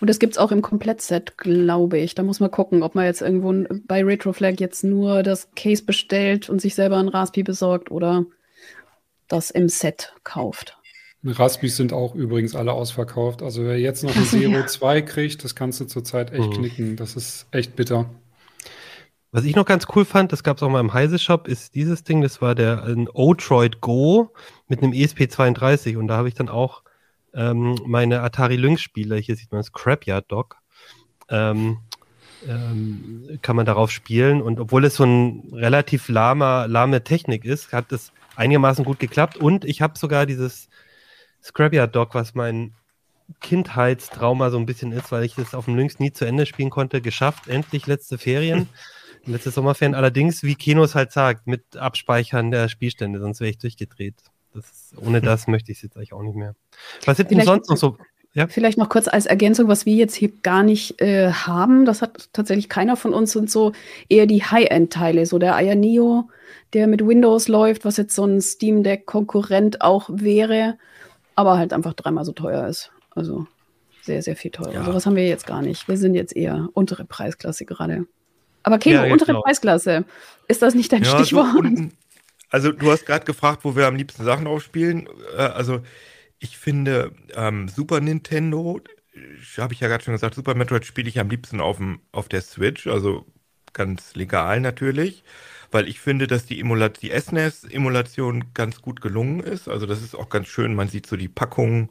Und 0.00 0.10
das 0.10 0.18
gibt 0.18 0.34
es 0.34 0.38
auch 0.38 0.50
im 0.50 0.62
Komplettset, 0.62 1.38
glaube 1.38 1.98
ich. 1.98 2.14
Da 2.14 2.22
muss 2.22 2.40
man 2.40 2.50
gucken, 2.50 2.82
ob 2.82 2.94
man 2.94 3.04
jetzt 3.04 3.22
irgendwo 3.22 3.52
bei 3.86 4.04
Retroflag 4.04 4.60
jetzt 4.60 4.82
nur 4.82 5.22
das 5.22 5.50
Case 5.54 5.84
bestellt 5.84 6.48
und 6.48 6.60
sich 6.60 6.74
selber 6.74 6.98
ein 6.98 7.08
Raspi 7.08 7.42
besorgt 7.42 7.90
oder 7.90 8.24
das 9.28 9.50
im 9.50 9.68
Set 9.68 10.14
kauft. 10.24 10.76
Raspis 11.22 11.76
sind 11.76 11.92
auch 11.92 12.14
übrigens 12.14 12.54
alle 12.54 12.72
ausverkauft. 12.72 13.42
Also 13.42 13.64
wer 13.64 13.78
jetzt 13.78 14.02
noch 14.02 14.14
ein 14.16 14.24
Zero 14.24 14.52
ja. 14.52 14.66
2 14.66 15.02
kriegt, 15.02 15.44
das 15.44 15.54
kannst 15.54 15.80
du 15.80 15.84
zurzeit 15.84 16.32
echt 16.32 16.48
mhm. 16.48 16.52
knicken. 16.54 16.96
Das 16.96 17.16
ist 17.16 17.46
echt 17.50 17.76
bitter. 17.76 18.08
Was 19.32 19.44
ich 19.44 19.54
noch 19.54 19.66
ganz 19.66 19.86
cool 19.94 20.04
fand, 20.04 20.32
das 20.32 20.42
gab 20.42 20.56
es 20.56 20.62
auch 20.62 20.70
mal 20.70 20.80
im 20.80 20.92
Heise-Shop, 20.92 21.46
ist 21.46 21.76
dieses 21.76 22.02
Ding, 22.02 22.20
das 22.20 22.42
war 22.42 22.56
der 22.56 22.82
ein 22.82 23.08
O-Droid 23.08 23.80
Go 23.80 24.32
mit 24.66 24.82
einem 24.82 24.92
ESP32 24.92 25.96
und 25.98 26.08
da 26.08 26.16
habe 26.16 26.26
ich 26.26 26.34
dann 26.34 26.48
auch 26.48 26.82
ähm, 27.32 27.78
meine 27.86 28.22
Atari 28.22 28.56
Lynx-Spiele, 28.56 29.16
hier 29.16 29.36
sieht 29.36 29.52
man 29.52 29.60
das 29.60 29.68
Scrapyard 29.68 30.32
Dog, 30.32 30.56
ähm, 31.28 31.78
ähm, 32.48 33.38
kann 33.40 33.54
man 33.54 33.66
darauf 33.66 33.92
spielen 33.92 34.42
und 34.42 34.58
obwohl 34.58 34.84
es 34.84 34.96
so 34.96 35.04
ein 35.04 35.48
relativ 35.52 36.08
lahmer, 36.08 36.66
lahme 36.66 37.04
Technik 37.04 37.44
ist, 37.44 37.72
hat 37.72 37.92
es 37.92 38.10
einigermaßen 38.34 38.84
gut 38.84 38.98
geklappt 38.98 39.36
und 39.36 39.64
ich 39.64 39.80
habe 39.80 39.96
sogar 39.96 40.26
dieses 40.26 40.68
Scrapyard 41.42 41.94
Dog, 41.94 42.14
was 42.14 42.34
mein 42.34 42.74
Kindheitstrauma 43.40 44.50
so 44.50 44.58
ein 44.58 44.66
bisschen 44.66 44.92
ist, 44.92 45.12
weil 45.12 45.24
ich 45.24 45.34
das 45.34 45.54
auf 45.54 45.66
dem 45.66 45.76
Lynx 45.76 45.98
nie 45.98 46.12
zu 46.12 46.24
Ende 46.24 46.46
spielen 46.46 46.70
konnte, 46.70 47.00
geschafft, 47.00 47.48
endlich 47.48 47.86
letzte 47.86 48.18
Ferien. 48.18 48.68
letzte 49.26 49.50
Sommerferien 49.50 49.94
allerdings, 49.94 50.42
wie 50.42 50.54
Kinos 50.54 50.94
halt 50.94 51.12
sagt, 51.12 51.46
mit 51.46 51.76
Abspeichern 51.76 52.50
der 52.50 52.68
Spielstände, 52.68 53.20
sonst 53.20 53.40
wäre 53.40 53.50
ich 53.50 53.58
durchgedreht. 53.58 54.14
Das, 54.54 54.92
ohne 54.96 55.20
das 55.20 55.46
möchte 55.46 55.70
ich 55.70 55.78
es 55.78 55.82
jetzt 55.82 55.96
eigentlich 55.96 56.12
auch 56.12 56.22
nicht 56.22 56.36
mehr. 56.36 56.54
Was 57.04 57.16
sind 57.18 57.30
denn 57.30 57.42
sonst 57.42 57.70
noch 57.70 57.76
so? 57.76 57.96
Ja? 58.32 58.46
Vielleicht 58.46 58.78
noch 58.78 58.88
kurz 58.88 59.08
als 59.08 59.26
Ergänzung, 59.26 59.68
was 59.68 59.86
wir 59.86 59.94
jetzt 59.94 60.14
hier 60.14 60.32
gar 60.42 60.62
nicht 60.62 61.00
äh, 61.00 61.32
haben, 61.32 61.84
das 61.84 62.02
hat 62.02 62.28
tatsächlich 62.32 62.68
keiner 62.68 62.96
von 62.96 63.12
uns, 63.12 63.32
sind 63.32 63.50
so 63.50 63.72
eher 64.08 64.26
die 64.26 64.42
High-End-Teile, 64.42 65.26
so 65.26 65.38
der 65.38 65.56
Aya 65.56 65.74
Neo, 65.74 66.28
der 66.72 66.86
mit 66.86 67.06
Windows 67.06 67.48
läuft, 67.48 67.84
was 67.84 67.96
jetzt 67.96 68.14
so 68.14 68.24
ein 68.24 68.40
Steam 68.40 68.82
Deck-Konkurrent 68.82 69.82
auch 69.82 70.08
wäre 70.12 70.78
aber 71.40 71.56
halt 71.56 71.72
einfach 71.72 71.94
dreimal 71.94 72.24
so 72.24 72.32
teuer 72.32 72.66
ist. 72.68 72.92
Also 73.12 73.46
sehr, 74.02 74.22
sehr 74.22 74.36
viel 74.36 74.50
teurer. 74.50 74.74
Ja. 74.74 74.84
Sowas 74.84 75.06
haben 75.06 75.16
wir 75.16 75.26
jetzt 75.26 75.46
gar 75.46 75.62
nicht. 75.62 75.88
Wir 75.88 75.96
sind 75.96 76.14
jetzt 76.14 76.36
eher 76.36 76.68
untere 76.74 77.04
Preisklasse 77.04 77.64
gerade. 77.64 78.06
Aber 78.62 78.78
Keno, 78.78 79.04
ja, 79.04 79.12
untere 79.12 79.28
genau. 79.28 79.42
Preisklasse, 79.42 80.04
ist 80.48 80.60
das 80.60 80.74
nicht 80.74 80.92
dein 80.92 81.02
ja, 81.02 81.18
Stichwort? 81.18 81.48
So 81.54 81.88
also 82.50 82.72
du 82.72 82.90
hast 82.90 83.06
gerade 83.06 83.24
gefragt, 83.24 83.64
wo 83.64 83.74
wir 83.74 83.86
am 83.86 83.96
liebsten 83.96 84.22
Sachen 84.22 84.46
aufspielen. 84.46 85.08
Äh, 85.36 85.42
also 85.42 85.80
ich 86.38 86.58
finde 86.58 87.12
ähm, 87.34 87.68
Super 87.68 88.00
Nintendo, 88.00 88.80
habe 89.56 89.72
ich 89.72 89.80
ja 89.80 89.88
gerade 89.88 90.04
schon 90.04 90.12
gesagt, 90.12 90.34
Super 90.34 90.54
Metroid 90.54 90.84
spiele 90.84 91.08
ich 91.08 91.18
am 91.18 91.30
liebsten 91.30 91.60
auf, 91.60 91.78
dem, 91.78 92.00
auf 92.12 92.28
der 92.28 92.42
Switch, 92.42 92.86
also 92.86 93.24
ganz 93.72 94.14
legal 94.14 94.60
natürlich 94.60 95.24
weil 95.70 95.88
ich 95.88 96.00
finde, 96.00 96.26
dass 96.26 96.46
die, 96.46 96.60
Emulat 96.60 97.02
die 97.02 97.10
SNES-Emulation 97.10 98.52
ganz 98.54 98.82
gut 98.82 99.00
gelungen 99.00 99.40
ist. 99.40 99.68
Also 99.68 99.86
das 99.86 100.02
ist 100.02 100.14
auch 100.14 100.28
ganz 100.28 100.48
schön. 100.48 100.74
Man 100.74 100.88
sieht 100.88 101.06
so 101.06 101.16
die 101.16 101.28
Packung, 101.28 101.90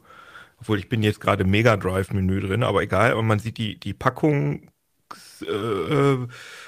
obwohl 0.60 0.78
ich 0.78 0.88
bin 0.88 1.02
jetzt 1.02 1.20
gerade 1.20 1.44
Mega 1.44 1.76
Drive-Menü 1.76 2.40
drin, 2.40 2.62
aber 2.62 2.82
egal, 2.82 3.12
aber 3.12 3.22
man 3.22 3.38
sieht 3.38 3.58
die, 3.58 3.78
die 3.78 3.94
Packung. 3.94 4.70
Äh, 5.44 6.26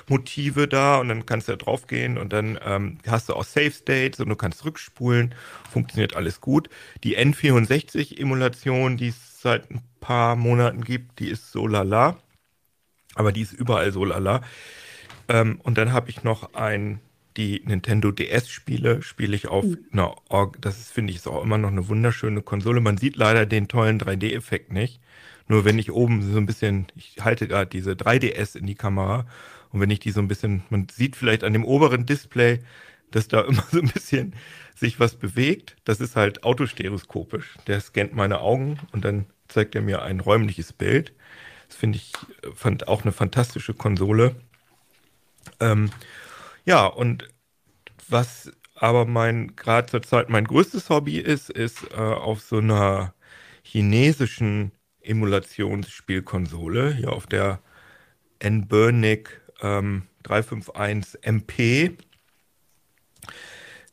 Motive 0.08 0.66
da 0.66 0.96
und 0.98 1.08
dann 1.08 1.26
kannst 1.26 1.46
du 1.46 1.52
da 1.52 1.56
drauf 1.56 1.86
gehen 1.86 2.18
und 2.18 2.32
dann 2.32 2.58
ähm, 2.64 2.98
hast 3.06 3.28
du 3.28 3.34
auch 3.34 3.44
Save 3.44 3.70
States 3.70 4.18
und 4.18 4.30
du 4.30 4.36
kannst 4.36 4.64
rückspulen. 4.64 5.34
Funktioniert 5.70 6.16
alles 6.16 6.40
gut. 6.40 6.68
Die 7.04 7.18
N64-Emulation, 7.18 8.96
die 8.96 9.08
es 9.08 9.40
seit 9.42 9.70
ein 9.70 9.82
paar 10.00 10.36
Monaten 10.36 10.82
gibt, 10.82 11.20
die 11.20 11.28
ist 11.28 11.52
so 11.52 11.66
lala. 11.66 12.16
Aber 13.14 13.30
die 13.32 13.42
ist 13.42 13.52
überall 13.52 13.92
so 13.92 14.04
lala. 14.04 14.42
Ähm, 15.32 15.58
und 15.62 15.78
dann 15.78 15.92
habe 15.92 16.10
ich 16.10 16.22
noch 16.24 16.52
ein, 16.52 17.00
die 17.38 17.62
Nintendo 17.64 18.12
DS-Spiele, 18.12 19.02
spiele 19.02 19.34
ich 19.34 19.48
auf 19.48 19.64
mhm. 19.64 19.78
einer, 19.90 20.14
Org 20.28 20.60
das 20.60 20.90
finde 20.90 21.10
ich, 21.10 21.16
ist 21.16 21.26
auch 21.26 21.42
immer 21.42 21.56
noch 21.56 21.70
eine 21.70 21.88
wunderschöne 21.88 22.42
Konsole. 22.42 22.82
Man 22.82 22.98
sieht 22.98 23.16
leider 23.16 23.46
den 23.46 23.66
tollen 23.66 23.98
3D-Effekt 23.98 24.72
nicht. 24.72 25.00
Nur 25.48 25.64
wenn 25.64 25.78
ich 25.78 25.90
oben 25.90 26.22
so 26.22 26.36
ein 26.38 26.46
bisschen, 26.46 26.86
ich 26.94 27.16
halte 27.20 27.48
gerade 27.48 27.70
diese 27.70 27.92
3DS 27.92 28.56
in 28.56 28.66
die 28.66 28.74
Kamera 28.74 29.26
und 29.70 29.80
wenn 29.80 29.90
ich 29.90 30.00
die 30.00 30.10
so 30.10 30.20
ein 30.20 30.28
bisschen, 30.28 30.64
man 30.68 30.86
sieht 30.92 31.16
vielleicht 31.16 31.44
an 31.44 31.54
dem 31.54 31.64
oberen 31.64 32.04
Display, 32.04 32.60
dass 33.10 33.26
da 33.28 33.40
immer 33.48 33.64
so 33.70 33.80
ein 33.80 33.88
bisschen 33.88 34.34
sich 34.74 35.00
was 35.00 35.14
bewegt. 35.14 35.76
Das 35.84 36.00
ist 36.00 36.14
halt 36.14 36.44
autostereoskopisch. 36.44 37.56
Der 37.66 37.80
scannt 37.80 38.14
meine 38.14 38.40
Augen 38.40 38.78
und 38.92 39.06
dann 39.06 39.24
zeigt 39.48 39.74
er 39.74 39.80
mir 39.80 40.02
ein 40.02 40.20
räumliches 40.20 40.74
Bild. 40.74 41.14
Das 41.68 41.78
finde 41.78 41.96
ich, 41.96 42.12
fand 42.54 42.86
auch 42.86 43.02
eine 43.02 43.12
fantastische 43.12 43.72
Konsole. 43.72 44.36
Ähm, 45.60 45.90
ja, 46.64 46.86
und 46.86 47.28
was 48.08 48.52
aber 48.74 49.06
mein 49.06 49.54
gerade 49.56 49.88
zur 49.88 50.02
Zeit 50.02 50.28
mein 50.28 50.44
größtes 50.44 50.90
Hobby 50.90 51.18
ist, 51.18 51.50
ist 51.50 51.92
äh, 51.92 51.96
auf 51.96 52.40
so 52.40 52.58
einer 52.58 53.14
chinesischen 53.62 54.72
Emulationsspielkonsole, 55.02 56.94
hier 56.94 57.12
auf 57.12 57.26
der 57.26 57.60
Nburnic 58.40 59.40
ähm, 59.62 60.08
351 60.24 61.22
MP. 61.22 61.96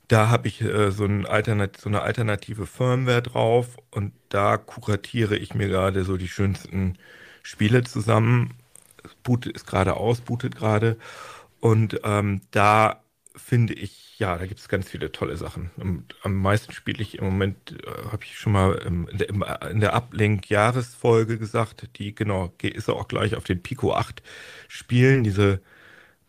Da 0.07 0.29
habe 0.29 0.47
ich 0.47 0.61
äh, 0.61 0.91
so, 0.91 1.05
Alternat 1.05 1.77
so 1.77 1.89
eine 1.89 2.01
alternative 2.01 2.65
Firmware 2.65 3.21
drauf 3.21 3.77
und 3.91 4.13
da 4.29 4.57
kuratiere 4.57 5.37
ich 5.37 5.53
mir 5.53 5.67
gerade 5.67 6.03
so 6.03 6.17
die 6.17 6.27
schönsten 6.27 6.97
Spiele 7.43 7.83
zusammen. 7.83 8.55
Boot 9.23 9.45
ist 9.45 9.67
gerade 9.67 9.95
aus, 9.97 10.21
bootet 10.21 10.55
gerade. 10.55 10.97
Und 11.59 12.01
ähm, 12.03 12.41
da 12.51 13.01
finde 13.35 13.73
ich, 13.73 14.19
ja, 14.19 14.37
da 14.37 14.45
gibt 14.45 14.59
es 14.59 14.67
ganz 14.67 14.89
viele 14.89 15.11
tolle 15.11 15.37
Sachen. 15.37 15.71
Am, 15.79 16.03
am 16.23 16.35
meisten 16.35 16.73
spiele 16.73 17.01
ich 17.01 17.17
im 17.17 17.25
Moment, 17.25 17.71
äh, 17.71 18.11
habe 18.11 18.23
ich 18.23 18.37
schon 18.37 18.53
mal 18.53 18.81
ähm, 18.85 19.07
in 19.69 19.79
der, 19.79 19.95
Uplink-Jahresfolge 19.95 21.37
gesagt, 21.37 21.89
die 21.97 22.13
genau, 22.13 22.53
ist 22.61 22.89
auch 22.89 23.07
gleich 23.07 23.35
auf 23.35 23.45
den 23.45 23.61
Pico 23.61 23.93
8 23.93 24.21
spielen, 24.67 25.23
diese 25.23 25.61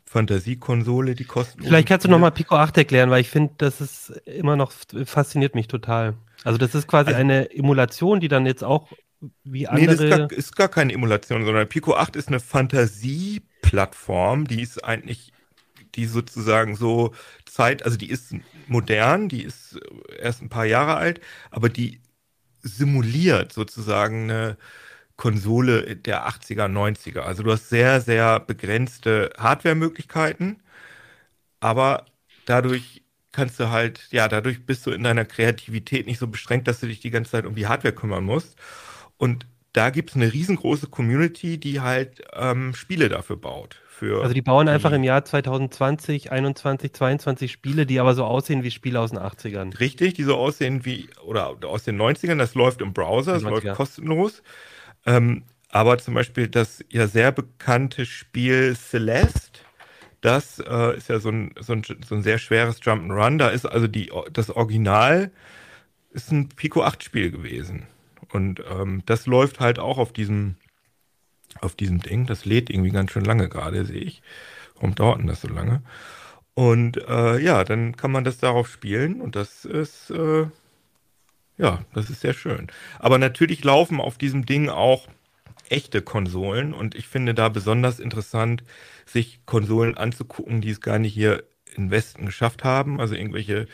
Fantasiekonsole, 0.04 1.14
die 1.14 1.24
kosten. 1.24 1.62
Vielleicht 1.62 1.88
kannst 1.88 2.06
du 2.06 2.10
nochmal 2.10 2.32
Pico 2.32 2.56
8 2.56 2.78
erklären, 2.78 3.10
weil 3.10 3.20
ich 3.20 3.28
finde, 3.28 3.54
das 3.58 3.80
ist 3.80 4.10
immer 4.26 4.56
noch, 4.56 4.72
fasziniert 5.04 5.54
mich 5.54 5.68
total. 5.68 6.14
Also 6.44 6.58
das 6.58 6.74
ist 6.74 6.88
quasi 6.88 7.08
also, 7.08 7.20
eine 7.20 7.54
Emulation, 7.54 8.20
die 8.20 8.28
dann 8.28 8.46
jetzt 8.46 8.64
auch 8.64 8.88
wie 9.44 9.68
andere... 9.68 9.80
Nee, 9.80 9.86
das 9.86 10.00
ist 10.00 10.10
gar, 10.10 10.32
ist 10.32 10.56
gar 10.56 10.68
keine 10.68 10.92
Emulation, 10.92 11.44
sondern 11.44 11.68
Pico 11.68 11.94
8 11.94 12.16
ist 12.16 12.28
eine 12.28 12.40
Fantasie- 12.40 13.42
Plattform, 13.62 14.46
die 14.48 14.62
ist 14.62 14.82
eigentlich, 14.84 15.32
die 15.94 16.06
sozusagen 16.06 16.74
so 16.76 17.14
Zeit, 17.46 17.84
also 17.84 17.96
die 17.96 18.10
ist 18.10 18.34
modern, 18.66 19.28
die 19.28 19.44
ist 19.44 19.78
erst 20.18 20.42
ein 20.42 20.48
paar 20.48 20.64
Jahre 20.64 20.96
alt, 20.96 21.20
aber 21.50 21.68
die 21.68 22.00
simuliert 22.62 23.52
sozusagen 23.52 24.24
eine 24.24 24.56
Konsole 25.16 25.96
der 25.96 26.26
80er, 26.26 26.68
90er. 26.68 27.20
Also 27.20 27.42
du 27.42 27.52
hast 27.52 27.68
sehr, 27.68 28.00
sehr 28.00 28.40
begrenzte 28.40 29.30
Hardware-Möglichkeiten, 29.38 30.62
aber 31.60 32.06
dadurch 32.44 33.02
kannst 33.32 33.60
du 33.60 33.70
halt, 33.70 34.08
ja, 34.10 34.28
dadurch 34.28 34.66
bist 34.66 34.86
du 34.86 34.90
in 34.90 35.04
deiner 35.04 35.24
Kreativität 35.24 36.06
nicht 36.06 36.18
so 36.18 36.26
beschränkt, 36.26 36.66
dass 36.68 36.80
du 36.80 36.86
dich 36.86 37.00
die 37.00 37.10
ganze 37.10 37.32
Zeit 37.32 37.46
um 37.46 37.54
die 37.54 37.66
Hardware 37.68 37.94
kümmern 37.94 38.24
musst. 38.24 38.56
Und 39.20 39.44
da 39.74 39.90
gibt 39.90 40.10
es 40.10 40.16
eine 40.16 40.32
riesengroße 40.32 40.86
Community, 40.86 41.58
die 41.58 41.82
halt 41.82 42.22
ähm, 42.32 42.72
Spiele 42.74 43.10
dafür 43.10 43.36
baut. 43.36 43.78
Für 43.86 44.22
also 44.22 44.32
die 44.32 44.40
bauen 44.40 44.64
die, 44.64 44.72
einfach 44.72 44.92
im 44.92 45.04
Jahr 45.04 45.26
2020, 45.26 46.32
21, 46.32 46.94
22 46.94 47.52
Spiele, 47.52 47.84
die 47.84 48.00
aber 48.00 48.14
so 48.14 48.24
aussehen 48.24 48.62
wie 48.62 48.70
Spiele 48.70 48.98
aus 48.98 49.10
den 49.10 49.18
80ern. 49.18 49.78
Richtig, 49.78 50.14
die 50.14 50.22
so 50.22 50.36
aussehen 50.36 50.86
wie, 50.86 51.10
oder 51.22 51.54
aus 51.66 51.84
den 51.84 52.00
90ern, 52.00 52.38
das 52.38 52.54
läuft 52.54 52.80
im 52.80 52.94
Browser, 52.94 53.34
das 53.34 53.42
läuft 53.42 53.70
kostenlos. 53.72 54.42
Ähm, 55.04 55.42
aber 55.68 55.98
zum 55.98 56.14
Beispiel 56.14 56.48
das 56.48 56.82
ja 56.88 57.06
sehr 57.06 57.30
bekannte 57.30 58.06
Spiel 58.06 58.74
Celeste, 58.74 59.60
das 60.22 60.60
äh, 60.60 60.96
ist 60.96 61.10
ja 61.10 61.20
so 61.20 61.28
ein, 61.28 61.54
so, 61.60 61.74
ein, 61.74 61.82
so 61.82 62.14
ein 62.14 62.22
sehr 62.22 62.38
schweres 62.38 62.80
Jump'n'Run. 62.80 63.36
Da 63.36 63.48
ist 63.48 63.66
also 63.66 63.86
die, 63.86 64.10
das 64.32 64.48
Original 64.48 65.30
ist 66.10 66.32
ein 66.32 66.48
Pico 66.48 66.82
8 66.82 67.04
Spiel 67.04 67.30
gewesen. 67.30 67.86
Und 68.32 68.62
ähm, 68.70 69.02
das 69.06 69.26
läuft 69.26 69.60
halt 69.60 69.78
auch 69.78 69.98
auf 69.98 70.12
diesem, 70.12 70.56
auf 71.60 71.74
diesem 71.74 72.00
Ding. 72.00 72.26
Das 72.26 72.44
lädt 72.44 72.70
irgendwie 72.70 72.90
ganz 72.90 73.10
schön 73.10 73.24
lange 73.24 73.48
gerade, 73.48 73.84
sehe 73.84 74.00
ich. 74.00 74.22
Warum 74.74 74.94
dauert 74.94 75.20
denn 75.20 75.26
das 75.26 75.40
so 75.40 75.48
lange? 75.48 75.82
Und 76.54 76.96
äh, 77.08 77.38
ja, 77.38 77.64
dann 77.64 77.96
kann 77.96 78.12
man 78.12 78.24
das 78.24 78.38
darauf 78.38 78.68
spielen 78.68 79.20
und 79.20 79.36
das 79.36 79.64
ist, 79.64 80.10
äh, 80.10 80.46
ja, 81.58 81.84
das 81.94 82.10
ist 82.10 82.20
sehr 82.20 82.34
schön. 82.34 82.68
Aber 82.98 83.18
natürlich 83.18 83.64
laufen 83.64 84.00
auf 84.00 84.18
diesem 84.18 84.46
Ding 84.46 84.68
auch 84.68 85.08
echte 85.68 86.02
Konsolen 86.02 86.74
und 86.74 86.94
ich 86.94 87.06
finde 87.06 87.34
da 87.34 87.48
besonders 87.48 88.00
interessant, 88.00 88.64
sich 89.06 89.40
Konsolen 89.46 89.96
anzugucken, 89.96 90.60
die 90.60 90.70
es 90.70 90.80
gar 90.80 90.98
nicht 90.98 91.14
hier 91.14 91.44
im 91.76 91.90
Westen 91.90 92.26
geschafft 92.26 92.64
haben. 92.64 93.00
Also 93.00 93.14
irgendwelche 93.14 93.66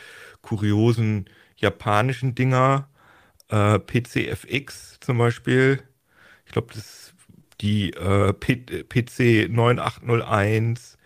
kuriosen 0.43 1.27
japanischen 1.57 2.35
Dinger, 2.35 2.89
äh, 3.49 3.79
PCFX 3.79 4.99
zum 5.01 5.19
Beispiel. 5.19 5.83
Ich 6.45 6.53
glaube, 6.53 6.69
das 6.75 6.79
ist 6.79 7.15
die 7.61 7.91
äh, 7.91 8.33
PC 8.33 9.51
9801. 9.51 10.99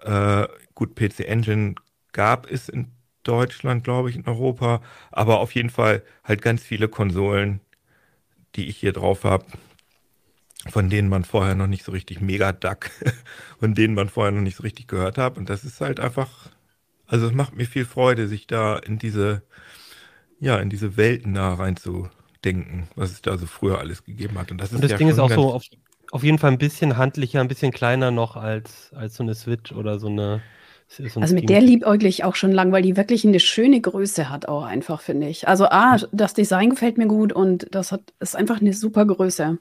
Äh, 0.00 0.46
gut, 0.74 0.94
PC 0.94 1.20
Engine 1.20 1.74
gab 2.12 2.50
es 2.50 2.68
in 2.68 2.92
Deutschland, 3.22 3.84
glaube 3.84 4.10
ich, 4.10 4.16
in 4.16 4.26
Europa, 4.26 4.82
aber 5.10 5.40
auf 5.40 5.54
jeden 5.54 5.70
Fall 5.70 6.02
halt 6.22 6.42
ganz 6.42 6.62
viele 6.62 6.88
Konsolen, 6.88 7.60
die 8.54 8.66
ich 8.68 8.76
hier 8.76 8.92
drauf 8.92 9.24
habe, 9.24 9.46
von 10.68 10.90
denen 10.90 11.08
man 11.08 11.24
vorher 11.24 11.54
noch 11.54 11.66
nicht 11.66 11.84
so 11.84 11.92
richtig 11.92 12.20
Mega 12.20 12.52
Duck, 12.52 12.90
von 13.58 13.74
denen 13.74 13.94
man 13.94 14.08
vorher 14.08 14.32
noch 14.32 14.42
nicht 14.42 14.56
so 14.56 14.62
richtig 14.62 14.86
gehört 14.88 15.18
hat. 15.18 15.36
Und 15.38 15.50
das 15.50 15.64
ist 15.64 15.80
halt 15.80 16.00
einfach, 16.00 16.50
also 17.06 17.26
es 17.26 17.32
macht 17.32 17.54
mir 17.54 17.66
viel 17.66 17.84
Freude, 17.84 18.28
sich 18.28 18.46
da 18.46 18.76
in 18.78 18.98
diese, 18.98 19.42
ja, 20.40 20.58
in 20.58 20.70
diese 20.70 20.96
Welten 20.96 21.34
da 21.34 21.54
reinzudenken, 21.54 22.88
was 22.94 23.12
es 23.12 23.22
da 23.22 23.36
so 23.38 23.46
früher 23.46 23.78
alles 23.78 24.04
gegeben 24.04 24.38
hat. 24.38 24.50
Und 24.50 24.58
das, 24.58 24.68
ist 24.68 24.74
und 24.74 24.84
das 24.84 24.90
ja 24.92 24.96
Ding 24.98 25.08
ist 25.08 25.18
auch 25.18 25.30
so 25.30 25.52
auf, 25.52 25.64
auf, 26.10 26.24
jeden 26.24 26.38
Fall 26.38 26.52
ein 26.52 26.58
bisschen 26.58 26.96
handlicher, 26.96 27.40
ein 27.40 27.48
bisschen 27.48 27.72
kleiner 27.72 28.10
noch 28.10 28.36
als, 28.36 28.92
als 28.94 29.16
so 29.16 29.22
eine 29.22 29.34
Switch 29.34 29.72
oder 29.72 29.98
so 29.98 30.08
eine. 30.08 30.42
So 30.88 31.02
ein 31.02 31.22
also 31.22 31.34
mit 31.34 31.48
der 31.48 31.60
liebäugle 31.60 32.08
ich 32.08 32.22
auch 32.22 32.36
schon 32.36 32.52
lang, 32.52 32.70
weil 32.70 32.82
die 32.82 32.96
wirklich 32.96 33.26
eine 33.26 33.40
schöne 33.40 33.80
Größe 33.80 34.30
hat, 34.30 34.46
auch 34.46 34.62
einfach, 34.62 35.00
finde 35.00 35.26
ich. 35.26 35.48
Also 35.48 35.66
A, 35.66 35.96
das 36.12 36.32
Design 36.32 36.70
gefällt 36.70 36.96
mir 36.96 37.08
gut 37.08 37.32
und 37.32 37.66
das 37.72 37.90
hat, 37.90 38.02
ist 38.20 38.36
einfach 38.36 38.60
eine 38.60 38.72
super 38.72 39.04
Größe. 39.04 39.58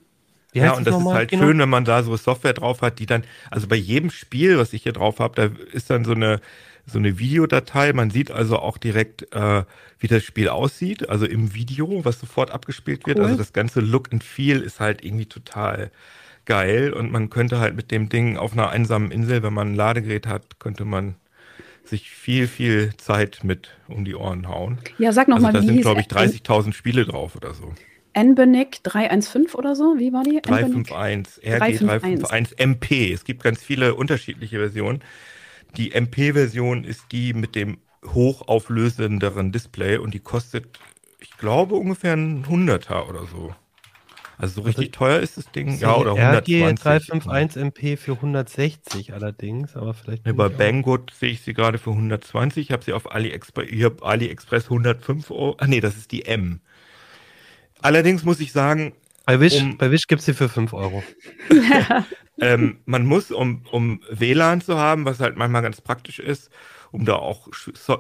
ja, 0.54 0.74
und 0.74 0.86
das 0.86 0.96
ist 0.96 1.06
halt 1.06 1.32
genau? 1.32 1.46
schön, 1.46 1.58
wenn 1.58 1.70
man 1.70 1.84
da 1.84 2.04
so 2.04 2.16
Software 2.16 2.54
drauf 2.54 2.84
hat, 2.84 3.00
die 3.00 3.08
dann, 3.08 3.24
also 3.50 3.66
bei 3.68 3.76
jedem 3.76 4.12
Spiel, 4.12 4.60
was 4.60 4.72
ich 4.74 4.84
hier 4.84 4.94
drauf 4.94 5.18
habe, 5.18 5.34
da 5.36 5.50
ist 5.74 5.90
dann 5.90 6.06
so 6.06 6.12
eine, 6.12 6.42
so 6.86 7.00
eine 7.00 7.20
Videodatei. 7.20 7.94
Man 7.94 8.10
sieht 8.10 8.32
also 8.32 8.60
auch 8.60 8.78
direkt, 8.78 9.34
äh, 9.34 9.64
wie 10.00 10.08
das 10.08 10.24
Spiel 10.24 10.50
aussieht, 10.50 11.10
also 11.10 11.26
im 11.26 11.54
Video, 11.54 12.06
was 12.06 12.20
sofort 12.20 12.52
abgespielt 12.52 13.08
wird. 13.08 13.18
Also 13.18 13.26
cool. 13.26 13.32
Also 13.32 13.38
das 13.44 13.54
ganze 13.54 13.80
Look 13.80 14.12
and 14.14 14.24
Feel 14.24 14.62
ist 14.62 14.80
halt 14.80 15.04
irgendwie 15.04 15.26
total 15.26 15.92
geil 16.46 16.94
und 16.94 17.12
man 17.12 17.30
könnte 17.30 17.60
halt 17.60 17.76
mit 17.76 17.92
dem 17.92 18.10
Ding 18.10 18.38
auf 18.38 18.54
einer 18.54 18.70
einsamen 18.70 19.12
Insel, 19.12 19.44
wenn 19.44 19.54
man 19.54 19.72
ein 19.72 19.76
Ladegerät 19.76 20.28
hat, 20.28 20.60
könnte 20.60 20.86
man 20.86 21.16
sich 21.84 22.10
viel, 22.12 22.48
viel 22.48 22.96
Zeit 22.98 23.44
mit 23.44 23.70
um 23.88 24.06
die 24.06 24.16
Ohren 24.16 24.48
hauen. 24.48 24.80
Ja, 24.98 25.12
sag 25.12 25.28
nochmal, 25.28 25.56
also, 25.56 25.68
Da 25.68 25.74
sind, 25.74 25.82
glaube 25.82 26.02
ich, 26.02 26.08
30.000 26.08 26.74
Spiele 26.74 27.06
drauf 27.06 27.36
oder 27.36 27.54
so. 27.54 27.74
Nbenic 28.14 28.82
315 28.84 29.56
oder 29.56 29.76
so, 29.76 29.96
wie 29.98 30.14
war 30.14 30.24
die? 30.24 30.42
351, 30.42 31.46
RG 31.46 31.78
351 31.78 32.60
MP. 32.60 33.12
Es 33.12 33.26
gibt 33.26 33.44
ganz 33.44 33.62
viele 33.62 33.96
unterschiedliche 33.96 34.58
Versionen. 34.58 35.02
Die 35.78 35.92
MP-Version 35.94 36.84
ist 36.84 37.06
die 37.12 37.34
mit 37.34 37.56
dem 37.56 37.78
hochauflösenderen 38.06 39.52
Display 39.52 39.98
und 39.98 40.14
die 40.14 40.20
kostet, 40.20 40.80
ich 41.20 41.38
glaube, 41.38 41.76
ungefähr 41.76 42.14
ein 42.14 42.48
Hunderter 42.48 43.10
oder 43.10 43.26
so. 43.26 43.54
Also 44.38 44.56
so 44.56 44.62
richtig 44.62 44.88
also, 44.88 44.98
teuer 44.98 45.20
ist 45.20 45.38
das 45.38 45.52
Ding. 45.52 45.80
Ja, 45.80 45.96
oder 45.96 46.14
120. 46.14 46.56
RG 46.56 46.76
351 46.82 47.62
MP 47.62 47.98
für 47.98 48.14
160 48.14 49.14
allerdings, 49.14 49.76
aber 49.76 49.94
vielleicht. 49.94 50.26
Nee, 50.26 50.34
bei 50.34 50.50
Banggood 50.50 51.12
sehe 51.12 51.30
ich 51.30 51.42
sie 51.42 51.54
gerade 51.54 51.78
für 51.78 51.92
120. 51.92 52.66
Ich 52.66 52.72
habe 52.72 52.84
sie 52.84 52.94
auf 52.94 53.12
AliExpress, 53.12 53.70
ich 53.70 53.84
habe 53.84 54.06
AliExpress 54.06 54.66
105 54.66 55.32
Euro. 55.32 55.56
Ach 55.60 55.68
nee, 55.68 55.80
das 55.80 55.96
ist 55.96 56.12
die 56.12 56.26
M. 56.26 56.60
Allerdings 57.82 58.24
muss 58.24 58.40
ich 58.40 58.52
sagen. 58.52 58.94
Bei 59.26 59.40
Wish, 59.40 59.62
um, 59.62 59.80
Wish 59.80 60.08
gibt 60.08 60.20
es 60.20 60.26
sie 60.26 60.34
für 60.34 60.50
5 60.50 60.74
Euro. 60.74 61.04
ähm, 62.40 62.80
man 62.86 63.06
muss, 63.06 63.32
um, 63.32 63.64
um 63.72 64.02
WLAN 64.10 64.62
zu 64.62 64.78
haben, 64.78 65.06
was 65.06 65.20
halt 65.20 65.36
manchmal 65.36 65.64
ganz 65.64 65.82
praktisch 65.82 66.20
ist, 66.20 66.52
um 66.92 67.06
da 67.06 67.16
auch 67.16 67.50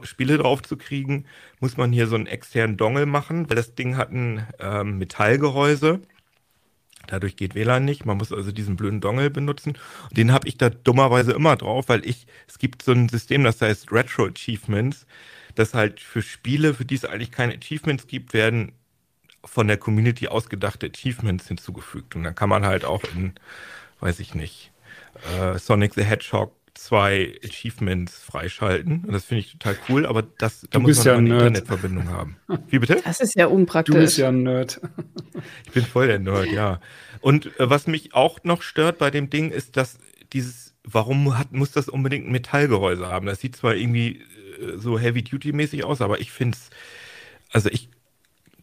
Spiele 0.03 0.37
drauf 0.37 0.61
zu 0.61 0.77
kriegen, 0.77 1.25
muss 1.59 1.77
man 1.77 1.91
hier 1.91 2.07
so 2.07 2.15
einen 2.15 2.27
externen 2.27 2.77
Dongle 2.77 3.05
machen, 3.05 3.49
weil 3.49 3.55
das 3.55 3.75
Ding 3.75 3.97
hat 3.97 4.11
ein 4.11 4.47
ähm, 4.59 4.97
Metallgehäuse. 4.99 6.01
Dadurch 7.07 7.35
geht 7.35 7.55
WLAN 7.55 7.85
nicht. 7.85 8.05
Man 8.05 8.17
muss 8.17 8.31
also 8.31 8.51
diesen 8.51 8.75
blöden 8.75 9.01
Dongle 9.01 9.29
benutzen. 9.29 9.77
Und 10.09 10.17
den 10.17 10.31
habe 10.31 10.47
ich 10.47 10.57
da 10.57 10.69
dummerweise 10.69 11.33
immer 11.33 11.55
drauf, 11.55 11.89
weil 11.89 12.05
ich, 12.05 12.25
es 12.47 12.57
gibt 12.57 12.81
so 12.81 12.93
ein 12.93 13.09
System, 13.09 13.43
das 13.43 13.61
heißt 13.61 13.91
Retro 13.91 14.25
Achievements, 14.25 15.05
das 15.55 15.73
halt 15.73 15.99
für 15.99 16.21
Spiele, 16.21 16.73
für 16.73 16.85
die 16.85 16.95
es 16.95 17.05
eigentlich 17.05 17.31
keine 17.31 17.53
Achievements 17.55 18.07
gibt, 18.07 18.33
werden 18.33 18.71
von 19.45 19.67
der 19.67 19.77
Community 19.77 20.27
ausgedachte 20.27 20.87
Achievements 20.87 21.47
hinzugefügt. 21.47 22.15
Und 22.15 22.23
dann 22.23 22.35
kann 22.35 22.49
man 22.49 22.65
halt 22.65 22.83
auch 22.83 23.03
in 23.15 23.33
weiß 23.99 24.19
ich 24.19 24.35
nicht, 24.35 24.71
äh, 25.39 25.57
Sonic 25.57 25.93
the 25.93 26.03
Hedgehog 26.03 26.53
zwei 26.73 27.39
Achievements 27.43 28.19
freischalten. 28.19 29.05
Und 29.05 29.13
das 29.13 29.25
finde 29.25 29.39
ich 29.39 29.53
total 29.53 29.77
cool, 29.87 30.05
aber 30.05 30.23
das, 30.23 30.67
da 30.69 30.79
muss 30.79 30.97
man 30.97 31.05
ja 31.05 31.15
eine. 31.15 31.33
Internetverbindung 31.33 32.09
haben. 32.09 32.37
Wie 32.67 32.79
bitte? 32.79 33.01
Das 33.03 33.21
ist 33.21 33.35
ja 33.35 33.47
unpraktisch. 33.47 33.95
Du 33.95 34.01
bist 34.01 34.17
ja 34.17 34.27
ein 34.27 34.43
Nerd. 34.43 34.81
ich 35.65 35.71
bin 35.71 35.85
voll 35.85 36.07
der 36.07 36.19
Nerd, 36.19 36.47
ja. 36.51 36.81
Und 37.21 37.47
äh, 37.59 37.69
was 37.69 37.87
mich 37.87 38.13
auch 38.13 38.43
noch 38.43 38.61
stört 38.61 38.97
bei 38.97 39.09
dem 39.09 39.29
Ding, 39.29 39.51
ist, 39.51 39.77
dass 39.77 39.97
dieses, 40.33 40.75
warum 40.83 41.37
hat, 41.37 41.53
muss 41.53 41.71
das 41.71 41.87
unbedingt 41.87 42.27
ein 42.27 42.31
Metallgehäuse 42.31 43.07
haben? 43.07 43.25
Das 43.25 43.39
sieht 43.39 43.55
zwar 43.55 43.75
irgendwie 43.75 44.21
äh, 44.59 44.77
so 44.77 44.99
Heavy-Duty-mäßig 44.99 45.85
aus, 45.85 46.01
aber 46.01 46.19
ich 46.19 46.31
finde 46.31 46.57
es, 46.57 46.69
also 47.51 47.69
ich, 47.69 47.89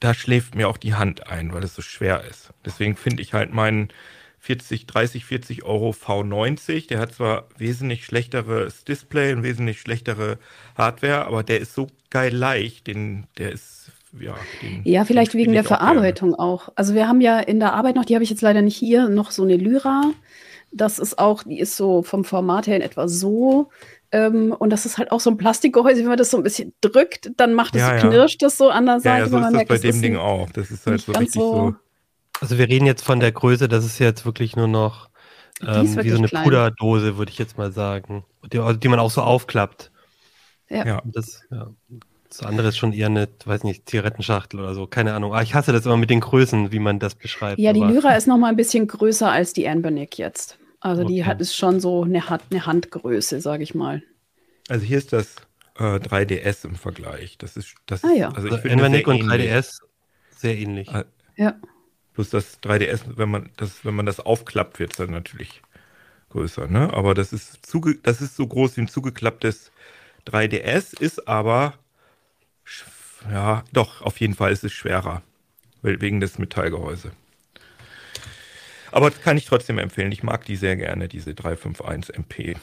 da 0.03 0.15
schläft 0.15 0.57
mir 0.57 0.69
auch 0.69 0.79
die 0.79 0.95
Hand 0.95 1.29
ein, 1.29 1.53
weil 1.53 1.63
es 1.63 1.77
so 1.77 1.83
schwer 1.83 2.25
ist. 2.29 2.51
Deswegen 2.67 2.97
finde 2.97 3.23
ich 3.23 3.35
halt 3.35 3.55
meinen 3.55 3.89
40, 4.41 4.87
30, 4.89 5.25
40 5.25 5.63
Euro 5.63 5.91
V90. 5.91 6.89
Der 6.89 6.99
hat 6.99 7.15
zwar 7.15 7.47
wesentlich 7.57 8.05
schlechteres 8.05 8.85
Display 8.85 9.33
und 9.33 9.45
wesentlich 9.45 9.81
schlechtere 9.81 10.39
Hardware, 10.77 11.27
aber 11.27 11.45
der 11.45 11.61
ist 11.61 11.75
so 11.75 11.87
geil 12.11 12.35
leicht, 12.35 12.89
den, 12.89 13.29
der 13.39 13.53
ist 13.53 13.93
ja, 14.21 14.35
ja, 14.85 15.05
vielleicht 15.05 15.35
wegen 15.35 15.53
der 15.53 15.65
Verarbeitung 15.65 16.31
gerne. 16.31 16.43
auch. 16.43 16.69
Also 16.75 16.95
wir 16.95 17.07
haben 17.07 17.21
ja 17.21 17.39
in 17.39 17.61
der 17.61 17.73
Arbeit 17.73 17.95
noch, 17.95 18.05
die 18.05 18.15
habe 18.15 18.25
ich 18.25 18.31
jetzt 18.31 18.43
leider 18.43 18.61
nicht 18.61 18.77
hier, 18.77 19.09
noch 19.09 19.31
so 19.31 19.45
eine 19.45 19.57
Lyra. 19.57 20.11
Das 20.73 20.99
ist 20.99 21.19
auch, 21.19 21.45
die 21.45 21.61
ist 21.61 21.77
so 21.77 22.03
vom 22.03 22.25
Format 22.25 22.67
her 22.67 22.77
in 22.77 22.83
etwa 22.83 23.07
so. 23.07 23.71
Ähm, 24.13 24.53
und 24.53 24.71
das 24.71 24.85
ist 24.85 24.99
halt 24.99 25.11
auch 25.11 25.21
so 25.21 25.31
ein 25.31 25.39
Plastikgehäuse, 25.39 26.01
wenn 26.01 26.09
man 26.09 26.19
das 26.19 26.31
so 26.31 26.37
ein 26.37 26.43
bisschen 26.43 26.75
drückt, 26.83 27.31
dann 27.39 27.55
macht 27.55 27.75
es 27.75 27.81
ja, 27.81 27.99
so, 27.99 28.09
knirscht 28.09 28.43
das 28.43 28.59
so 28.59 28.69
an 28.69 28.85
der 28.85 29.01
Seite. 29.01 29.09
Ja, 29.09 29.25
ja 29.25 29.29
so 29.29 29.37
ist 29.39 29.43
das 29.45 29.53
merkt, 29.53 29.69
bei 29.69 29.79
dem 29.79 30.03
Ding 30.03 30.17
auch. 30.17 30.51
Das 30.51 30.71
ist 30.71 30.87
halt 30.87 31.01
so 31.01 31.13
richtig 31.13 31.33
so, 31.33 31.41
so 31.41 31.75
also 32.41 32.59
wir 32.59 32.69
reden 32.69 32.87
jetzt 32.87 33.03
von 33.03 33.21
der 33.21 33.33
Größe, 33.33 33.69
das 33.69 33.85
ist 33.87 33.99
jetzt 33.99 34.27
wirklich 34.27 34.55
nur 34.55 34.69
noch 34.69 35.09
ähm, 35.63 35.97
wie 36.03 36.11
so 36.11 36.19
eine 36.19 36.29
klein. 36.29 36.45
Puderdose, 36.45 37.17
würde 37.17 37.31
ich 37.31 37.39
jetzt 37.39 37.57
mal 37.57 37.73
sagen, 37.73 38.25
die, 38.53 38.59
also 38.59 38.79
die, 38.79 38.89
man 38.89 38.99
auch 38.99 39.11
so 39.11 39.23
aufklappt. 39.23 39.91
Ja. 40.69 40.87
ja. 40.87 41.03
Das, 41.05 41.43
ja. 41.51 41.71
Das 42.29 42.43
andere 42.43 42.69
ist 42.69 42.79
schon 42.79 42.93
eher 42.93 43.07
eine, 43.07 43.29
weiß 43.45 43.63
nicht, 43.65 43.89
Zigarettenschachtel 43.89 44.59
oder 44.59 44.75
so, 44.75 44.87
keine 44.87 45.15
Ahnung. 45.15 45.35
Ah, 45.35 45.43
ich 45.43 45.55
hasse 45.55 45.73
das 45.73 45.85
immer 45.85 45.99
mit 45.99 46.11
den 46.11 46.21
Größen, 46.21 46.73
wie 46.73 46.79
man 46.79 46.99
das 46.99 47.15
beschreibt. 47.15 47.59
Ja, 47.59 47.73
die 47.73 47.81
Lyra 47.81 48.15
ist 48.15 48.27
noch 48.27 48.39
mal 48.39 48.49
ein 48.49 48.57
bisschen 48.57 48.87
größer 48.87 49.31
als 49.31 49.53
die 49.53 49.69
Anbernic 49.69 50.19
jetzt. 50.19 50.59
Also 50.83 51.05
okay. 51.05 51.15
die 51.15 51.25
hat 51.25 51.41
ist 51.41 51.55
schon 51.55 51.79
so 51.79 52.03
eine, 52.03 52.23
eine 52.29 52.67
Handgröße, 52.67 53.41
sage 53.41 53.63
ich 53.63 53.73
mal. 53.75 54.03
Also 54.69 54.85
hier 54.85 54.99
ist 54.99 55.13
das 55.13 55.37
äh, 55.79 55.99
3DS 55.99 56.67
im 56.67 56.75
Vergleich. 56.75 57.39
Das 57.39 57.57
ist 57.57 57.77
das. 57.87 58.03
Ah 58.03 58.13
ja. 58.13 58.31
Also 58.31 58.49
ich 58.49 58.55
also 58.55 58.69
Anbernic 58.69 59.07
und 59.07 59.23
3DS 59.23 59.79
sehr 60.37 60.59
ähnlich. 60.59 60.93
Äh, 60.93 61.05
ja. 61.37 61.55
Plus 62.15 62.31
das 62.31 62.61
3DS, 62.63 63.17
wenn 63.17 63.31
man 63.31 63.51
das, 63.57 63.85
wenn 63.85 63.95
man 63.95 64.07
das 64.07 64.19
aufklappt, 64.19 64.81
wird 64.81 64.91
es 64.91 64.97
dann 64.97 65.13
natürlich 65.13 65.63
größer, 66.31 66.67
ne? 66.67 66.93
Aber 66.93 67.15
das 67.15 67.33
ist, 67.33 67.65
zuge 67.65 67.95
das 68.03 68.21
ist 68.21 68.35
so 68.35 68.47
groß 68.47 68.77
wie 68.77 68.81
ein 68.81 68.89
zugeklapptes 68.89 69.71
3DS, 70.27 71.01
ist 71.01 71.29
aber 71.29 71.75
ja, 73.31 73.63
doch, 73.73 74.03
auf 74.03 74.21
jeden 74.21 74.35
Fall 74.35 74.51
ist 74.51 74.65
es 74.65 74.73
schwerer. 74.73 75.23
Wegen 75.83 76.21
des 76.21 76.39
Metallgehäuse. 76.39 77.13
Aber 78.93 79.11
das 79.11 79.21
kann 79.21 79.37
ich 79.37 79.47
trotzdem 79.47 79.79
empfehlen. 79.79 80.13
Ich 80.13 80.23
mag 80.23 80.45
die 80.45 80.57
sehr 80.57 80.77
gerne, 80.77 81.09
diese 81.09 81.35
351 81.35 82.15
MP. 82.15 82.57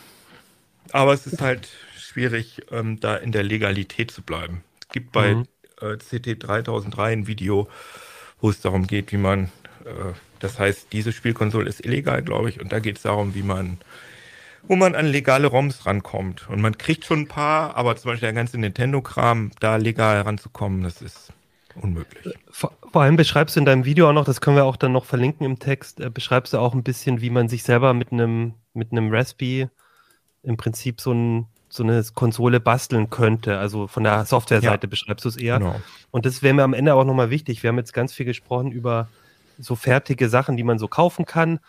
Aber 0.91 1.13
es 1.13 1.27
ist 1.27 1.41
halt 1.41 1.67
schwierig, 1.97 2.61
ähm, 2.71 2.99
da 2.99 3.15
in 3.15 3.31
der 3.31 3.43
Legalität 3.43 4.11
zu 4.11 4.21
bleiben. 4.21 4.63
Es 4.81 4.89
gibt 4.89 5.11
bei 5.11 5.35
mhm. 5.35 5.45
äh, 5.81 5.97
CT 5.97 6.41
3003 6.41 7.11
ein 7.11 7.27
Video, 7.27 7.67
wo 8.39 8.49
es 8.49 8.61
darum 8.61 8.87
geht, 8.87 9.11
wie 9.11 9.17
man, 9.17 9.45
äh, 9.85 10.13
das 10.39 10.57
heißt, 10.57 10.87
diese 10.93 11.11
Spielkonsole 11.11 11.67
ist 11.67 11.83
illegal, 11.85 12.21
glaube 12.21 12.49
ich, 12.49 12.61
und 12.61 12.71
da 12.71 12.79
geht 12.79 12.97
es 12.97 13.03
darum, 13.03 13.35
wie 13.35 13.43
man 13.43 13.77
wo 14.63 14.75
man 14.75 14.93
an 14.93 15.05
legale 15.07 15.47
ROMs 15.47 15.85
rankommt. 15.85 16.47
Und 16.49 16.61
man 16.61 16.77
kriegt 16.77 17.05
schon 17.05 17.21
ein 17.21 17.27
paar, 17.27 17.75
aber 17.75 17.95
zum 17.95 18.11
Beispiel 18.11 18.27
der 18.27 18.33
ganze 18.33 18.57
Nintendo-Kram, 18.57 19.51
da 19.59 19.77
legal 19.77 20.21
ranzukommen, 20.21 20.83
das 20.83 21.01
ist 21.01 21.33
unmöglich. 21.79 22.35
Vor, 22.49 22.71
vor, 22.91 23.01
allem 23.01 23.15
beschreibst 23.15 23.55
du 23.55 23.59
in 23.59 23.65
deinem 23.65 23.85
Video 23.85 24.09
auch 24.09 24.13
noch, 24.13 24.25
das 24.25 24.41
können 24.41 24.55
wir 24.55 24.65
auch 24.65 24.77
dann 24.77 24.91
noch 24.91 25.05
verlinken 25.05 25.45
im 25.45 25.59
Text, 25.59 25.99
äh, 25.99 26.09
beschreibst 26.09 26.53
du 26.53 26.59
auch 26.59 26.73
ein 26.73 26.83
bisschen, 26.83 27.21
wie 27.21 27.29
man 27.29 27.49
sich 27.49 27.63
selber 27.63 27.93
mit 27.93 28.11
einem 28.11 28.53
mit 28.73 28.91
einem 28.91 29.13
Raspi 29.13 29.67
im 30.41 30.57
Prinzip 30.57 31.01
so, 31.01 31.11
ein, 31.11 31.47
so 31.67 31.83
eine 31.83 32.03
Konsole 32.15 32.59
basteln 32.59 33.09
könnte. 33.09 33.59
Also 33.59 33.87
von 33.87 34.03
der 34.03 34.25
Softwareseite 34.25 34.87
ja. 34.87 34.89
beschreibst 34.89 35.25
du 35.25 35.29
es 35.29 35.37
eher. 35.37 35.59
Genau. 35.59 35.79
Und 36.11 36.25
das 36.25 36.41
wäre 36.41 36.53
mir 36.53 36.63
am 36.63 36.73
Ende 36.73 36.95
auch 36.95 37.03
nochmal 37.03 37.29
wichtig. 37.29 37.61
Wir 37.61 37.67
haben 37.67 37.77
jetzt 37.77 37.93
ganz 37.93 38.13
viel 38.13 38.25
gesprochen 38.25 38.71
über 38.71 39.09
so 39.59 39.75
fertige 39.75 40.29
Sachen, 40.29 40.57
die 40.57 40.63
man 40.63 40.79
so 40.79 40.87
kaufen 40.87 41.25
kann. 41.25 41.59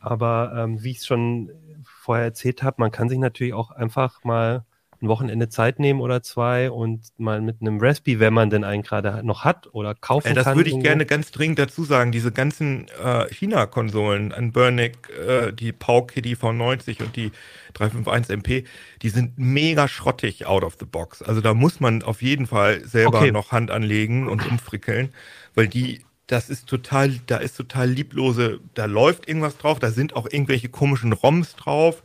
Aber 0.00 0.52
ähm, 0.54 0.84
wie 0.84 0.92
ich 0.92 0.98
es 0.98 1.06
schon 1.06 1.50
vorher 1.82 2.26
erzählt 2.26 2.62
habe, 2.62 2.76
man 2.78 2.92
kann 2.92 3.08
sich 3.08 3.18
natürlich 3.18 3.54
auch 3.54 3.70
einfach 3.70 4.22
mal 4.22 4.64
ein 5.00 5.08
Wochenende 5.08 5.48
Zeit 5.48 5.78
nehmen 5.78 6.00
oder 6.00 6.22
zwei 6.22 6.70
und 6.70 7.02
mal 7.18 7.40
mit 7.40 7.60
einem 7.60 7.78
Raspi, 7.80 8.18
wenn 8.18 8.34
man 8.34 8.50
denn 8.50 8.64
einen 8.64 8.82
gerade 8.82 9.24
noch 9.24 9.44
hat 9.44 9.68
oder 9.72 9.94
kaufen 9.94 10.28
äh, 10.28 10.34
das 10.34 10.44
kann. 10.44 10.52
Das 10.52 10.56
würde 10.56 10.68
ich 10.70 10.74
irgendwo. 10.74 10.88
gerne 10.88 11.06
ganz 11.06 11.30
dringend 11.30 11.58
dazu 11.58 11.84
sagen. 11.84 12.10
Diese 12.10 12.32
ganzen 12.32 12.86
äh, 13.02 13.32
China-Konsolen, 13.32 14.32
ein 14.32 14.52
Burnick, 14.52 14.96
äh, 15.10 15.52
die 15.52 15.72
PAUK 15.72 16.14
die 16.22 16.36
V90 16.36 17.02
und 17.02 17.14
die 17.16 17.30
351 17.74 18.34
MP, 18.34 18.64
die 19.02 19.08
sind 19.10 19.38
mega 19.38 19.86
schrottig 19.86 20.46
out 20.46 20.64
of 20.64 20.76
the 20.80 20.86
box. 20.86 21.22
Also 21.22 21.40
da 21.40 21.54
muss 21.54 21.78
man 21.78 22.02
auf 22.02 22.22
jeden 22.22 22.46
Fall 22.46 22.84
selber 22.84 23.18
okay. 23.18 23.30
noch 23.30 23.52
Hand 23.52 23.70
anlegen 23.70 24.28
und 24.28 24.44
umfrickeln, 24.50 25.10
weil 25.54 25.68
die 25.68 26.02
das 26.28 26.50
ist 26.50 26.66
total, 26.66 27.18
da 27.26 27.38
ist 27.38 27.56
total 27.56 27.88
lieblose, 27.88 28.60
da 28.74 28.84
läuft 28.84 29.26
irgendwas 29.26 29.56
drauf, 29.56 29.78
da 29.78 29.90
sind 29.90 30.14
auch 30.14 30.26
irgendwelche 30.30 30.68
komischen 30.68 31.14
ROMs 31.14 31.56
drauf, 31.56 32.02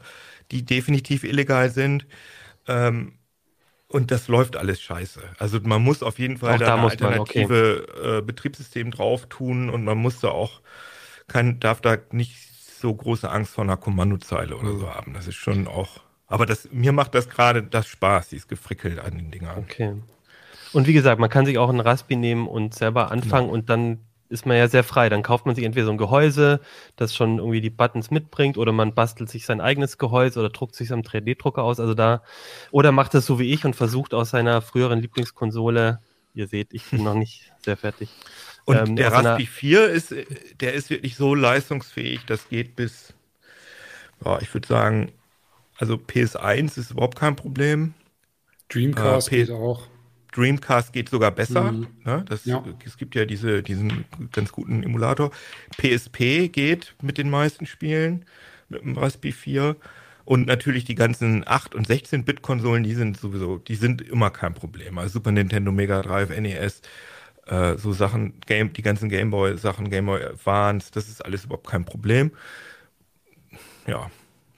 die 0.52 0.64
definitiv 0.64 1.26
illegal 1.26 1.70
sind. 1.70 2.06
Ähm, 2.68 3.20
und 3.88 4.10
das 4.10 4.28
läuft 4.28 4.56
alles 4.56 4.82
scheiße. 4.82 5.22
Also 5.38 5.60
man 5.62 5.84
muss 5.84 6.02
auf 6.02 6.18
jeden 6.18 6.38
Fall 6.38 6.56
auch 6.56 6.60
da, 6.60 6.66
da 6.66 6.76
ein 6.76 6.82
alternative 6.82 7.86
man, 7.88 8.00
okay. 8.00 8.18
äh, 8.18 8.22
Betriebssystem 8.22 8.92
drauf 8.92 9.28
tun 9.28 9.70
und 9.70 9.84
man 9.84 9.98
muss 9.98 10.20
da 10.20 10.30
auch 10.30 10.62
kein, 11.28 11.60
darf 11.60 11.82
da 11.82 11.98
nicht 12.12 12.36
so 12.80 12.94
große 12.94 13.30
Angst 13.30 13.54
vor 13.54 13.64
einer 13.64 13.78
Kommandozeile 13.78 14.58
oder 14.58 14.76
so 14.78 14.94
haben. 14.94 15.14
Das 15.14 15.28
ist 15.28 15.36
schon 15.36 15.68
auch. 15.68 16.02
Aber 16.28 16.46
das, 16.46 16.70
mir 16.72 16.92
macht 16.92 17.14
das 17.14 17.30
gerade 17.30 17.62
das 17.62 17.88
Spaß, 17.88 18.30
dieses 18.30 18.48
Gefrickel 18.48 19.00
an 19.00 19.16
den 19.16 19.32
Dingern. 19.32 19.60
Okay. 19.60 19.96
Und 20.74 20.88
wie 20.88 20.94
gesagt, 20.94 21.20
man 21.20 21.30
kann 21.30 21.46
sich 21.46 21.60
auch 21.60 21.70
einen 21.70 21.80
Raspi 21.80 22.16
nehmen 22.16 22.48
und 22.48 22.74
selber 22.74 23.12
anfangen 23.12 23.48
ja. 23.48 23.54
und 23.54 23.70
dann 23.70 24.00
ist 24.34 24.46
man 24.46 24.58
ja 24.58 24.68
sehr 24.68 24.84
frei. 24.84 25.08
Dann 25.10 25.24
kauft 25.24 25.46
man 25.46 25.56
sich 25.56 25.64
entweder 25.64 25.86
so 25.86 25.92
ein 25.92 25.98
Gehäuse, 25.98 26.60
das 26.96 27.16
schon 27.16 27.38
irgendwie 27.38 27.62
die 27.62 27.70
Buttons 27.70 28.12
mitbringt, 28.12 28.58
oder 28.58 28.72
man 28.72 28.94
bastelt 28.94 29.30
sich 29.30 29.46
sein 29.46 29.62
eigenes 29.62 29.98
Gehäuse 29.98 30.40
oder 30.40 30.50
druckt 30.50 30.76
sich 30.76 30.92
am 30.92 31.02
3D-Drucker 31.02 31.64
aus. 31.64 31.80
Also 31.80 31.94
da, 31.94 32.24
oder 32.72 32.92
macht 32.92 33.14
das 33.14 33.26
so 33.26 33.40
wie 33.40 33.54
ich 33.54 33.64
und 33.64 33.76
versucht 33.76 34.14
aus 34.14 34.32
seiner 34.32 34.62
früheren 34.62 35.00
Lieblingskonsole, 35.00 36.00
ihr 36.34 36.48
seht, 36.48 36.74
ich 36.74 36.84
bin 36.90 37.04
noch 37.04 37.14
nicht 37.14 37.54
sehr 37.64 37.78
fertig. 37.78 38.10
Und 38.66 38.78
ähm, 38.78 38.96
der 38.96 39.12
Raspi 39.12 39.46
4 39.46 39.90
ist, 39.90 40.16
der 40.60 40.74
ist 40.74 40.90
wirklich 40.90 41.16
so 41.16 41.36
leistungsfähig, 41.36 42.26
das 42.26 42.50
geht 42.50 42.76
bis, 42.76 43.14
ja, 44.26 44.40
ich 44.42 44.54
würde 44.54 44.68
sagen, 44.68 45.12
also 45.78 45.96
PS1 45.96 46.80
ist 46.80 46.92
überhaupt 46.92 47.20
kein 47.20 47.36
Problem. 47.36 47.94
Dreamcast 48.70 49.32
äh, 49.32 49.38
geht 49.38 49.52
auch. 49.52 49.88
Dreamcast 50.36 50.94
geht 50.94 51.10
sogar 51.10 51.32
besser. 51.32 51.72
Mhm. 51.72 51.88
Ne? 52.04 52.26
Das, 52.28 52.46
ja. 52.46 52.64
Es 52.86 52.98
gibt 52.98 53.16
ja 53.16 53.26
diese, 53.26 53.64
diesen 53.64 54.06
ganz 54.32 54.52
guten 54.52 54.84
Emulator. 54.84 55.32
PSP 55.78 56.50
geht 56.50 56.96
mit 57.02 57.18
den 57.18 57.30
meisten 57.30 57.66
Spielen, 57.66 58.26
mit 58.70 58.82
dem 58.84 58.98
Raspi 58.98 59.32
4. 59.32 59.76
Und 60.26 60.48
natürlich 60.48 60.86
die 60.86 60.96
ganzen 60.96 61.44
8- 61.44 61.76
und 61.76 61.88
16-Bit-Konsolen, 61.88 62.84
die 62.84 62.94
sind 62.94 63.18
sowieso, 63.18 63.58
die 63.58 63.76
sind 63.76 64.02
immer 64.02 64.30
kein 64.30 64.54
Problem. 64.54 64.98
Also 64.98 65.14
Super 65.14 65.32
Nintendo, 65.32 65.72
Mega 65.72 66.02
Drive, 66.02 66.30
NES, 66.30 66.82
äh, 67.46 67.76
so 67.78 67.92
Sachen, 67.92 68.40
Game, 68.46 68.72
die 68.72 68.82
ganzen 68.82 69.10
Gameboy-Sachen, 69.10 69.90
Gameboy 69.90 70.24
Advance, 70.24 70.92
das 70.94 71.10
ist 71.10 71.24
alles 71.26 71.44
überhaupt 71.46 71.68
kein 71.68 71.84
Problem. 71.84 72.32
Ja, 73.86 74.10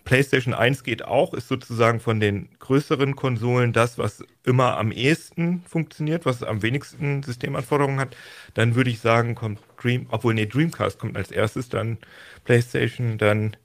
PlayStation 0.05 0.53
1 0.53 0.83
geht 0.83 1.03
auch, 1.03 1.33
ist 1.33 1.47
sozusagen 1.47 1.99
von 1.99 2.19
den 2.19 2.47
größeren 2.59 3.15
Konsolen 3.15 3.73
das, 3.73 3.97
was 3.97 4.23
immer 4.45 4.77
am 4.77 4.91
ehesten 4.91 5.63
funktioniert, 5.67 6.25
was 6.25 6.43
am 6.43 6.61
wenigsten 6.61 7.23
Systemanforderungen 7.23 7.99
hat. 7.99 8.15
Dann 8.53 8.75
würde 8.75 8.91
ich 8.91 8.99
sagen, 8.99 9.33
kommt 9.33 9.59
Dream, 9.81 10.05
obwohl 10.09 10.35
nee, 10.35 10.45
Dreamcast 10.45 10.99
kommt 10.99 11.17
als 11.17 11.31
erstes, 11.31 11.69
dann 11.69 11.97
PlayStation, 12.45 13.17
dann 13.17 13.57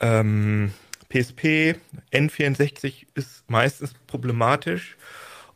ähm, 0.00 0.72
PSP, 1.10 1.76
N64 2.12 3.06
ist 3.14 3.48
meistens 3.48 3.94
problematisch. 4.06 4.96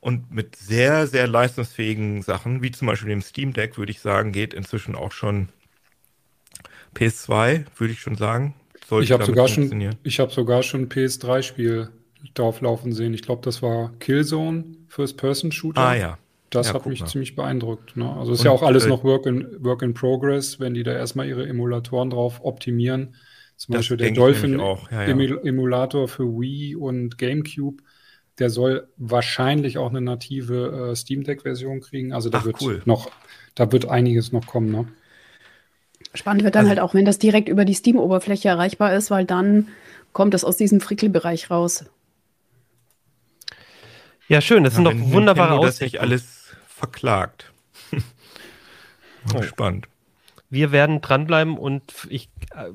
Und 0.00 0.32
mit 0.32 0.56
sehr, 0.56 1.06
sehr 1.06 1.28
leistungsfähigen 1.28 2.22
Sachen, 2.22 2.60
wie 2.60 2.72
zum 2.72 2.88
Beispiel 2.88 3.10
dem 3.10 3.22
Steam 3.22 3.52
Deck, 3.52 3.78
würde 3.78 3.92
ich 3.92 4.00
sagen, 4.00 4.32
geht 4.32 4.52
inzwischen 4.52 4.96
auch 4.96 5.12
schon 5.12 5.48
PS2, 6.96 7.66
würde 7.78 7.92
ich 7.92 8.00
schon 8.00 8.16
sagen 8.16 8.54
sollte 8.93 9.05
ich 9.05 9.12
habe 9.12 9.24
sogar 9.24 9.49
schon, 9.49 9.97
ich 10.03 10.20
habe 10.20 10.32
sogar 10.32 10.62
schon 10.62 10.82
ein 10.82 10.88
PS3-Spiel 10.88 11.88
drauf 12.34 12.61
laufen 12.61 12.93
sehen. 12.93 13.14
Ich 13.14 13.22
glaube, 13.22 13.43
das 13.43 13.62
war 13.62 13.93
Killzone 13.99 14.64
First-Person-Shooter. 14.88 15.80
Ah 15.80 15.95
ja. 15.95 16.18
Das 16.51 16.68
ja, 16.68 16.74
hat 16.74 16.84
mich 16.84 17.01
mal. 17.01 17.07
ziemlich 17.07 17.34
beeindruckt. 17.34 17.97
Ne? 17.97 18.14
Also 18.14 18.32
ist 18.32 18.40
Und, 18.40 18.45
ja 18.45 18.51
auch 18.51 18.62
alles 18.62 18.84
äh, 18.84 18.88
noch 18.88 19.05
Work 19.05 19.24
in, 19.24 19.64
Work 19.64 19.80
in 19.80 19.95
Progress, 19.95 20.61
wenn 20.61 20.74
die 20.74 20.82
da 20.82 20.93
erstmal 20.93 21.26
ihre 21.26 21.49
Emulatoren 21.49 22.11
drauf 22.11 22.40
optimieren. 22.43 23.14
Zum 23.57 23.74
Beispiel 23.74 23.97
der 23.97 24.11
Dolphin 24.11 24.59
ja, 24.59 24.76
ja. 24.90 25.07
Emulator 25.07 26.09
für 26.09 26.24
Wii 26.24 26.76
und 26.76 27.16
GameCube. 27.16 27.82
Der 28.38 28.51
soll 28.51 28.88
wahrscheinlich 28.97 29.78
auch 29.78 29.90
eine 29.90 30.01
native 30.01 30.90
äh, 30.90 30.97
Steam 30.97 31.22
Deck-Version 31.22 31.80
kriegen. 31.80 32.12
Also 32.12 32.28
da 32.28 32.38
Ach, 32.38 32.45
wird 32.45 32.61
cool. 32.61 32.82
noch, 32.84 33.11
da 33.55 33.70
wird 33.72 33.88
einiges 33.88 34.32
noch 34.32 34.47
kommen. 34.47 34.70
Ne? 34.70 34.88
Spannend 36.14 36.44
wird 36.44 36.54
dann 36.54 36.66
also, 36.66 36.70
halt 36.70 36.80
auch, 36.80 36.94
wenn 36.94 37.04
das 37.04 37.18
direkt 37.18 37.48
über 37.48 37.64
die 37.64 37.74
Steam-Oberfläche 37.74 38.48
erreichbar 38.48 38.94
ist, 38.94 39.10
weil 39.10 39.24
dann 39.24 39.68
kommt 40.12 40.34
es 40.34 40.44
aus 40.44 40.56
diesem 40.56 40.80
Frickelbereich 40.80 41.50
raus. 41.50 41.86
Ja, 44.28 44.40
schön, 44.40 44.64
das 44.64 44.74
ja, 44.74 44.76
sind 44.76 44.84
doch 44.84 45.12
wunderbare 45.12 45.54
Aussichten. 45.54 45.84
Das 45.84 45.90
sich 45.92 46.00
alles 46.00 46.54
verklagt. 46.66 47.52
oh. 49.34 49.42
Spannend. 49.42 49.88
Wir 50.50 50.70
werden 50.70 51.00
dranbleiben 51.00 51.56
und 51.56 51.82
ich, 52.10 52.28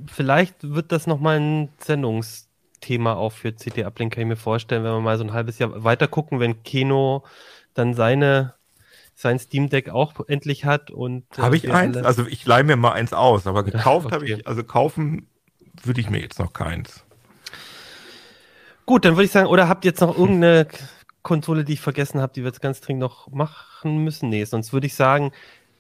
vielleicht 0.07 0.55
wird 0.63 0.91
das 0.91 1.05
nochmal 1.05 1.39
ein 1.39 1.69
Sendungsthema 1.77 3.13
auch 3.13 3.31
für 3.31 3.53
CT 3.53 3.85
Uplink, 3.85 4.13
kann 4.13 4.23
ich 4.23 4.27
mir 4.27 4.35
vorstellen, 4.35 4.83
wenn 4.83 4.93
wir 4.93 4.99
mal 4.99 5.17
so 5.19 5.23
ein 5.23 5.33
halbes 5.33 5.59
Jahr 5.59 5.83
weiter 5.83 6.07
gucken, 6.07 6.39
wenn 6.39 6.63
Keno 6.63 7.23
dann 7.75 7.93
seine 7.93 8.56
sein 9.17 9.39
Steam 9.39 9.67
Deck 9.67 9.89
auch 9.89 10.13
endlich 10.27 10.63
hat. 10.63 10.91
und 10.91 11.25
äh, 11.37 11.41
Habe 11.41 11.57
ich 11.57 11.71
eins? 11.71 11.97
Also 11.97 12.27
ich 12.27 12.45
leihe 12.45 12.63
mir 12.63 12.75
mal 12.75 12.91
eins 12.91 13.13
aus, 13.13 13.47
aber 13.47 13.63
gekauft 13.63 14.05
okay. 14.05 14.15
habe 14.15 14.25
ich, 14.25 14.47
also 14.47 14.63
kaufen 14.63 15.27
würde 15.83 15.99
ich 15.99 16.09
mir 16.09 16.19
jetzt 16.19 16.37
noch 16.37 16.53
keins. 16.53 17.03
Gut, 18.85 19.05
dann 19.05 19.15
würde 19.15 19.25
ich 19.25 19.31
sagen, 19.31 19.47
oder 19.47 19.67
habt 19.67 19.85
ihr 19.85 19.91
jetzt 19.91 20.01
noch 20.01 20.15
irgendeine 20.15 20.67
Konsole, 21.23 21.63
die 21.63 21.73
ich 21.73 21.81
vergessen 21.81 22.21
habe, 22.21 22.31
die 22.33 22.41
wir 22.41 22.49
jetzt 22.49 22.61
ganz 22.61 22.79
dringend 22.79 23.01
noch 23.01 23.27
machen 23.31 24.03
müssen? 24.03 24.29
Nee, 24.29 24.45
sonst 24.45 24.71
würde 24.71 24.85
ich 24.85 24.93
sagen, 24.93 25.31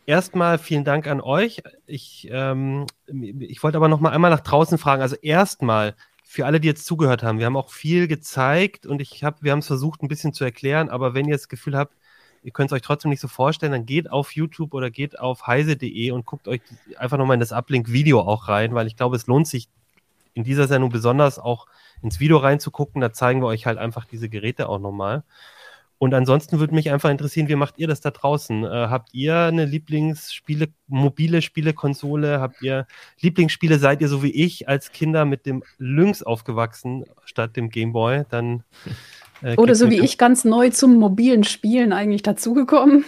erstmal 0.07 0.57
vielen 0.57 0.83
Dank 0.83 1.05
an 1.05 1.21
euch. 1.21 1.61
Ich, 1.85 2.27
ähm, 2.31 2.87
ich 3.05 3.61
wollte 3.61 3.77
aber 3.77 3.87
noch 3.87 3.99
mal 3.99 4.13
einmal 4.13 4.31
nach 4.31 4.39
draußen 4.39 4.79
fragen. 4.79 5.03
Also 5.03 5.15
erstmal 5.15 5.95
für 6.23 6.47
alle, 6.47 6.59
die 6.59 6.67
jetzt 6.67 6.87
zugehört 6.87 7.21
haben, 7.21 7.37
wir 7.37 7.45
haben 7.45 7.55
auch 7.55 7.69
viel 7.69 8.07
gezeigt 8.07 8.87
und 8.87 8.99
ich 8.99 9.23
habe, 9.23 9.37
wir 9.41 9.51
haben 9.51 9.59
es 9.59 9.67
versucht, 9.67 10.01
ein 10.01 10.07
bisschen 10.07 10.33
zu 10.33 10.43
erklären, 10.43 10.89
aber 10.89 11.13
wenn 11.13 11.27
ihr 11.27 11.35
das 11.35 11.49
Gefühl 11.49 11.77
habt, 11.77 11.93
ihr 12.43 12.51
könnt 12.51 12.71
es 12.71 12.75
euch 12.75 12.81
trotzdem 12.81 13.09
nicht 13.09 13.21
so 13.21 13.27
vorstellen, 13.27 13.71
dann 13.71 13.85
geht 13.85 14.09
auf 14.09 14.35
YouTube 14.35 14.73
oder 14.73 14.89
geht 14.89 15.19
auf 15.19 15.47
heise.de 15.47 16.11
und 16.11 16.25
guckt 16.25 16.47
euch 16.47 16.61
einfach 16.97 17.17
nochmal 17.17 17.35
in 17.35 17.39
das 17.39 17.51
Uplink-Video 17.51 18.21
auch 18.21 18.47
rein, 18.47 18.73
weil 18.73 18.87
ich 18.87 18.95
glaube, 18.95 19.15
es 19.15 19.27
lohnt 19.27 19.47
sich 19.47 19.67
in 20.33 20.43
dieser 20.43 20.67
Sendung 20.67 20.91
besonders 20.91 21.39
auch 21.39 21.65
ins 22.01 22.19
Video 22.19 22.37
reinzugucken. 22.37 23.01
Da 23.01 23.11
zeigen 23.11 23.41
wir 23.41 23.47
euch 23.47 23.65
halt 23.65 23.77
einfach 23.77 24.05
diese 24.05 24.29
Geräte 24.29 24.69
auch 24.69 24.79
nochmal. 24.79 25.23
Und 25.99 26.13
ansonsten 26.13 26.59
würde 26.59 26.75
mich 26.75 26.91
einfach 26.91 27.09
interessieren, 27.09 27.47
wie 27.47 27.55
macht 27.55 27.79
ihr 27.79 27.87
das 27.87 28.01
da 28.01 28.11
draußen? 28.11 28.63
Äh, 28.63 28.67
habt 28.67 29.13
ihr 29.13 29.35
eine 29.35 29.65
Lieblingsspiele, 29.65 30.67
mobile 30.85 31.41
Spielekonsole? 31.41 32.39
Habt 32.39 32.61
ihr 32.61 32.85
Lieblingsspiele? 33.19 33.79
Seid 33.79 34.01
ihr 34.01 34.07
so 34.07 34.21
wie 34.21 34.29
ich 34.31 34.69
als 34.69 34.91
Kinder 34.91 35.25
mit 35.25 35.47
dem 35.47 35.63
Lynx 35.79 36.21
aufgewachsen 36.21 37.05
statt 37.25 37.55
dem 37.55 37.69
Gameboy? 37.69 38.25
Dann 38.29 38.63
äh, 39.41 39.55
Oder 39.55 39.75
so 39.75 39.89
wie 39.89 39.99
ich 39.99 40.17
ganz 40.17 40.45
neu 40.45 40.69
zum 40.69 40.95
mobilen 40.95 41.43
Spielen 41.43 41.93
eigentlich 41.93 42.23
dazugekommen. 42.23 43.05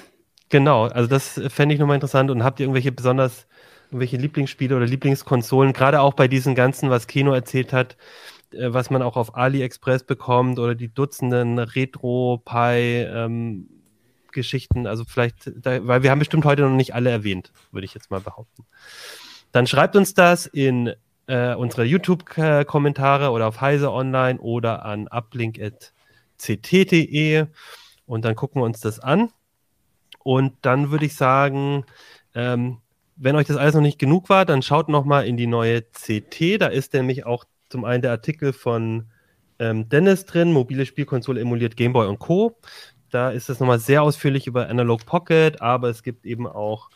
Genau, 0.50 0.86
also 0.86 1.08
das 1.08 1.40
fände 1.50 1.76
ich 1.76 1.80
nochmal 1.80 1.96
interessant. 1.96 2.32
Und 2.32 2.44
habt 2.44 2.60
ihr 2.60 2.66
irgendwelche 2.66 2.92
besonders, 2.92 3.48
irgendwelche 3.88 4.18
Lieblingsspiele 4.18 4.76
oder 4.76 4.86
Lieblingskonsolen, 4.86 5.74
gerade 5.74 6.02
auch 6.02 6.14
bei 6.14 6.28
diesen 6.28 6.56
ganzen, 6.56 6.90
was 6.90 7.08
Keno 7.08 7.34
erzählt 7.34 7.74
hat, 7.74 7.98
äh, 8.52 8.74
was 8.74 8.90
man 8.90 9.02
auch 9.02 9.16
auf 9.16 9.36
AliExpress 9.36 10.04
bekommt 10.04 10.60
oder 10.60 10.76
die 10.76 10.94
Dutzenden 10.94 11.60
Retro-Pi 11.60 13.06
ähm, 13.08 13.70
Geschichten, 14.32 14.88
also 14.88 15.06
vielleicht, 15.06 15.52
da, 15.56 15.86
weil 15.88 16.04
wir 16.04 16.12
haben 16.12 16.20
bestimmt 16.20 16.46
heute 16.46 16.62
noch 16.64 16.76
nicht 16.76 16.94
alle 16.94 17.10
erwähnt, 17.10 17.52
würde 17.72 17.86
ich 17.86 17.94
jetzt 17.94 18.12
mal 18.12 18.22
behaupten. 18.22 18.66
Dann 19.52 19.66
schreibt 19.66 19.96
uns 19.96 20.14
das 20.14 20.46
in 20.46 20.94
äh, 21.28 21.56
unsere 21.56 21.84
YouTube-Kommentare 21.84 23.32
oder 23.32 23.48
auf 23.48 23.62
Heise 23.62 23.92
Online 23.92 24.40
oder 24.40 24.86
an 24.86 25.08
uplink.ct.de 26.40 27.48
und 28.06 28.26
dann 28.26 28.36
gucken 28.36 28.62
wir 28.62 28.66
uns 28.66 28.80
das 28.80 29.00
an. 29.00 29.30
Und 30.24 30.54
dann 30.62 30.92
würde 30.92 31.06
ich 31.06 31.16
sagen, 31.16 31.86
ähm, 32.36 32.80
wenn 33.16 33.36
euch 33.36 33.48
das 33.48 33.58
alles 33.58 33.76
noch 33.76 33.82
nicht 33.82 34.00
genug 34.00 34.30
war, 34.30 34.46
dann 34.46 34.62
schaut 34.62 34.90
noch 34.90 35.06
mal 35.06 35.26
in 35.26 35.38
die 35.38 35.48
neue 35.48 35.82
CT. 35.82 36.62
Da 36.62 36.68
ist 36.68 36.94
nämlich 36.94 37.26
auch 37.26 37.46
zum 37.70 37.86
einen 37.86 38.02
der 38.02 38.12
Artikel 38.12 38.54
von 38.54 39.12
ähm, 39.60 39.90
Dennis 39.90 40.26
drin, 40.26 40.52
mobile 40.52 40.86
Spielkonsole 40.86 41.42
emuliert 41.42 41.76
Gameboy 41.76 42.08
und 42.08 42.20
Co. 42.20 42.58
Da 43.10 43.32
ist 43.32 43.50
es 43.50 43.60
nochmal 43.60 43.80
sehr 43.80 44.04
ausführlich 44.04 44.48
über 44.48 44.70
Analog 44.70 45.06
Pocket, 45.06 45.62
aber 45.62 45.90
es 45.90 46.04
gibt 46.04 46.26
eben 46.26 46.48
auch 46.48 46.90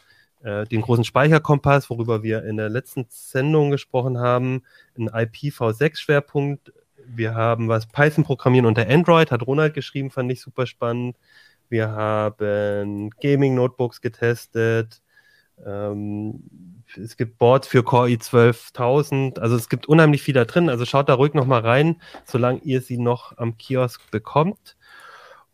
äh, 0.44 0.65
den 0.65 0.82
großen 0.82 1.03
Speicherkompass, 1.03 1.90
worüber 1.90 2.24
wir 2.24 2.44
in 2.44 2.57
der 2.57 2.70
letzten 2.70 3.06
Sendung 3.10 3.72
gesprochen 3.72 4.20
haben, 4.20 4.64
ein 4.98 5.10
IPv6-Schwerpunkt. 5.10 6.72
Wir 7.08 7.36
haben 7.36 7.68
was 7.68 7.88
Python 7.88 8.24
programmieren 8.24 8.66
unter 8.66 8.88
Android, 8.90 9.32
hat 9.32 9.46
Ronald 9.46 9.74
geschrieben, 9.74 10.12
fand 10.12 10.32
ich 10.32 10.42
super 10.42 10.66
spannend. 10.66 11.18
Wir 11.70 11.90
haben 11.90 13.10
Gaming-Notebooks 13.22 14.02
getestet. 14.02 15.02
Ähm, 15.66 16.44
es 16.96 17.18
gibt 17.18 17.38
Boards 17.38 17.68
für 17.68 17.84
Core 17.84 18.10
i12000. 18.10 19.40
Also 19.40 19.56
es 19.56 19.70
gibt 19.70 19.88
unheimlich 19.88 20.22
viel 20.22 20.34
da 20.34 20.46
drin. 20.46 20.70
Also 20.70 20.86
schaut 20.86 21.10
da 21.10 21.16
ruhig 21.16 21.34
nochmal 21.34 21.62
rein, 21.62 22.02
solange 22.26 22.60
ihr 22.60 22.82
sie 22.82 22.98
noch 22.98 23.38
am 23.38 23.58
Kiosk 23.58 24.12
bekommt. 24.12 24.76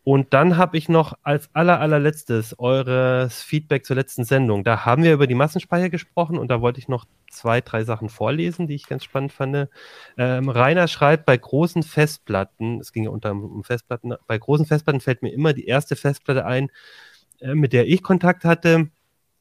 Und 0.02 0.32
dann 0.32 0.56
habe 0.56 0.78
ich 0.78 0.88
noch 0.88 1.18
als 1.22 1.50
aller, 1.52 1.78
allerletztes 1.78 2.58
eures 2.58 3.42
Feedback 3.42 3.84
zur 3.84 3.96
letzten 3.96 4.24
Sendung. 4.24 4.64
Da 4.64 4.86
haben 4.86 5.02
wir 5.02 5.12
über 5.12 5.26
die 5.26 5.34
Massenspeicher 5.34 5.90
gesprochen 5.90 6.38
und 6.38 6.48
da 6.48 6.62
wollte 6.62 6.78
ich 6.78 6.88
noch 6.88 7.04
zwei, 7.30 7.60
drei 7.60 7.84
Sachen 7.84 8.08
vorlesen, 8.08 8.66
die 8.66 8.74
ich 8.74 8.86
ganz 8.86 9.04
spannend 9.04 9.32
fand. 9.32 9.68
Ähm, 10.16 10.48
Rainer 10.48 10.88
schreibt, 10.88 11.26
bei 11.26 11.36
großen 11.36 11.82
Festplatten, 11.82 12.80
es 12.80 12.92
ging 12.92 13.04
ja 13.04 13.10
unter 13.10 13.32
um 13.32 13.62
Festplatten, 13.62 14.14
bei 14.26 14.38
großen 14.38 14.64
Festplatten 14.66 15.00
fällt 15.00 15.22
mir 15.22 15.32
immer 15.32 15.52
die 15.52 15.66
erste 15.66 15.96
Festplatte 15.96 16.46
ein, 16.46 16.70
äh, 17.40 17.54
mit 17.54 17.72
der 17.74 17.86
ich 17.86 18.02
Kontakt 18.02 18.44
hatte. 18.44 18.88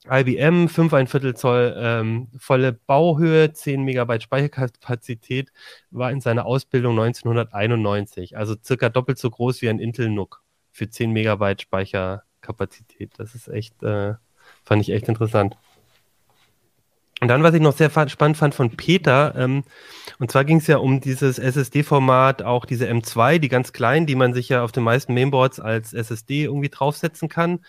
IBM, 0.10 0.70
5 0.70 0.94
ein 0.94 1.08
Viertel 1.08 1.36
Zoll, 1.36 1.76
ähm, 1.78 2.30
volle 2.38 2.74
Bauhöhe, 2.74 3.54
10 3.54 3.84
Megabyte 3.84 4.24
Speicherkapazität, 4.24 5.52
war 5.92 6.12
in 6.12 6.22
seiner 6.22 6.46
Ausbildung 6.46 6.94
1991, 7.00 8.38
also 8.38 8.56
circa 8.64 8.90
doppelt 8.90 9.20
so 9.20 9.30
groß 9.30 9.62
wie 9.62 9.70
ein 9.70 9.80
Intel 9.80 10.10
NUC 10.10 10.42
für 10.80 10.90
10 10.90 11.12
Megabyte 11.12 11.62
Speicherkapazität. 11.62 13.12
Das 13.18 13.36
ist 13.36 13.50
echt, 13.50 13.84
äh, 13.84 14.14
fand 14.64 14.82
ich 14.82 14.92
echt 14.92 15.10
interessant. 15.10 15.58
Und 17.22 17.28
dann, 17.28 17.44
was 17.44 17.54
ich 17.54 17.60
noch 17.60 17.76
sehr 17.76 17.90
spannend 18.08 18.38
fand 18.38 18.56
von 18.56 18.78
Peter, 18.78 19.36
ähm, 19.36 19.66
und 20.20 20.32
zwar 20.32 20.46
ging 20.46 20.58
es 20.58 20.68
ja 20.68 20.78
um 20.78 21.02
dieses 21.02 21.38
SSD-Format, 21.38 22.44
auch 22.44 22.64
diese 22.66 22.88
M2, 22.88 23.40
die 23.40 23.50
ganz 23.50 23.74
kleinen, 23.74 24.06
die 24.06 24.16
man 24.16 24.34
sich 24.34 24.48
ja 24.48 24.64
auf 24.64 24.72
den 24.72 24.84
meisten 24.84 25.14
Mainboards 25.14 25.60
als 25.60 25.92
SSD 25.92 26.46
irgendwie 26.46 26.70
draufsetzen 26.70 27.28
kann, 27.28 27.60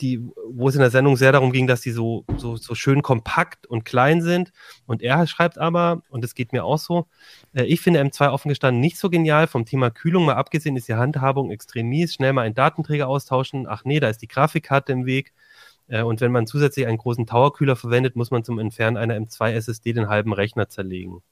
die, 0.00 0.20
wo 0.48 0.68
es 0.68 0.74
in 0.74 0.80
der 0.80 0.90
Sendung 0.90 1.16
sehr 1.16 1.32
darum 1.32 1.52
ging, 1.52 1.66
dass 1.66 1.80
die 1.80 1.90
so, 1.90 2.24
so, 2.36 2.56
so 2.56 2.74
schön 2.74 3.02
kompakt 3.02 3.66
und 3.66 3.84
klein 3.84 4.22
sind. 4.22 4.52
Und 4.86 5.02
er 5.02 5.26
schreibt 5.26 5.58
aber, 5.58 6.02
und 6.08 6.24
es 6.24 6.34
geht 6.34 6.52
mir 6.52 6.64
auch 6.64 6.78
so, 6.78 7.06
äh, 7.54 7.64
ich 7.64 7.80
finde 7.80 8.00
M2 8.02 8.30
offen 8.30 8.48
gestanden 8.48 8.80
nicht 8.80 8.98
so 8.98 9.10
genial. 9.10 9.46
Vom 9.46 9.64
Thema 9.64 9.90
Kühlung 9.90 10.24
mal 10.24 10.34
abgesehen 10.34 10.76
ist 10.76 10.88
die 10.88 10.94
Handhabung 10.94 11.50
extrem 11.50 11.88
mies. 11.88 12.14
Schnell 12.14 12.32
mal 12.32 12.42
einen 12.42 12.54
Datenträger 12.54 13.08
austauschen. 13.08 13.66
Ach 13.68 13.84
nee, 13.84 14.00
da 14.00 14.08
ist 14.08 14.22
die 14.22 14.28
Grafikkarte 14.28 14.92
im 14.92 15.06
Weg. 15.06 15.32
Äh, 15.88 16.02
und 16.02 16.20
wenn 16.20 16.32
man 16.32 16.46
zusätzlich 16.46 16.86
einen 16.86 16.98
großen 16.98 17.26
Towerkühler 17.26 17.76
verwendet, 17.76 18.16
muss 18.16 18.30
man 18.30 18.44
zum 18.44 18.58
Entfernen 18.58 18.96
einer 18.96 19.16
M2 19.16 19.52
SSD 19.52 19.92
den 19.92 20.08
halben 20.08 20.32
Rechner 20.32 20.68
zerlegen. 20.68 21.22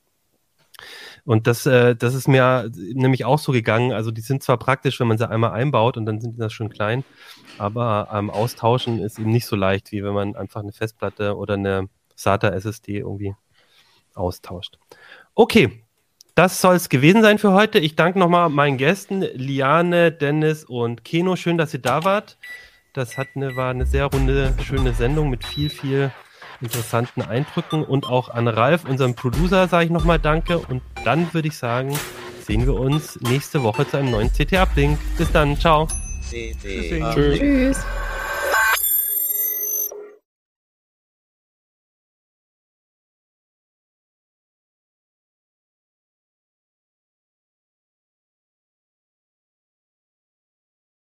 Und 1.25 1.47
das, 1.47 1.67
äh, 1.67 1.95
das 1.95 2.15
ist 2.15 2.29
mir 2.29 2.71
nämlich 2.75 3.25
auch 3.25 3.39
so 3.39 3.53
gegangen. 3.53 3.93
Also 3.93 4.11
die 4.11 4.21
sind 4.21 4.43
zwar 4.43 4.59
praktisch, 4.59 4.99
wenn 5.01 5.09
man 5.09 5.19
sie 5.19 5.29
einmal 5.29 5.53
einbaut 5.53 5.97
und 5.97 6.07
dann 6.07 6.21
sind 6.21 6.37
die 6.37 6.41
das 6.41 6.53
schon 6.53 6.69
klein, 6.69 7.05
aber 7.59 8.09
ähm, 8.13 8.31
austauschen 8.31 9.01
ist 9.01 9.19
eben 9.19 9.31
nicht 9.31 9.47
so 9.47 9.57
leicht, 9.57 9.93
wie 9.93 10.03
wenn 10.03 10.15
man 10.15 10.37
einfach 10.37 10.61
eine 10.61 10.73
Festplatte 10.73 11.37
oder 11.37 11.55
eine 11.55 11.89
SATA 12.17 12.49
SSD 12.49 12.99
irgendwie 12.99 13.35
austauscht. 14.15 14.79
Okay, 15.35 15.85
das 16.35 16.61
soll 16.61 16.77
es 16.77 16.89
gewesen 16.89 17.23
sein 17.23 17.39
für 17.39 17.53
heute. 17.53 17.79
Ich 17.79 17.95
danke 17.95 18.19
nochmal 18.19 18.49
meinen 18.49 18.79
Gästen, 18.79 19.21
Liane, 19.21 20.13
Dennis 20.13 20.65
und 20.65 21.05
Keno. 21.05 21.37
Schön, 21.37 21.59
dass 21.59 21.75
ihr 21.75 21.81
da 21.81 22.05
wart. 22.05 22.39
Das 22.95 23.17
hat 23.17 23.29
eine, 23.35 23.57
war 23.57 23.71
eine 23.71 23.87
sehr 23.87 24.07
runde, 24.07 24.55
schöne 24.63 24.93
Sendung 24.93 25.31
mit 25.31 25.45
viel, 25.45 25.71
viel 25.71 26.11
interessanten 26.63 27.23
Eindrücken 27.23 27.85
und 27.85 28.07
auch 28.07 28.29
an 28.29 28.49
Ralf, 28.49 28.85
unserem 28.85 29.15
Producer, 29.15 29.69
sage 29.69 29.87
ich 29.87 29.91
nochmal 29.91 30.19
Danke. 30.19 30.59
Und 30.59 30.83
dann 31.05 31.33
würde 31.33 31.49
ich 31.49 31.57
sagen, 31.57 31.99
sehen 32.47 32.67
wir 32.67 32.75
uns 32.75 33.21
nächste 33.21 33.63
Woche 33.63 33.89
zu 33.89 33.99
einem 33.99 34.11
neuen 34.11 34.31
CT-Uplink. 34.33 34.99
Bis 35.19 35.31
dann, 35.33 35.59
ciao. 35.59 35.89
Tschüss. 36.31 36.57
Tschüss. 37.39 37.85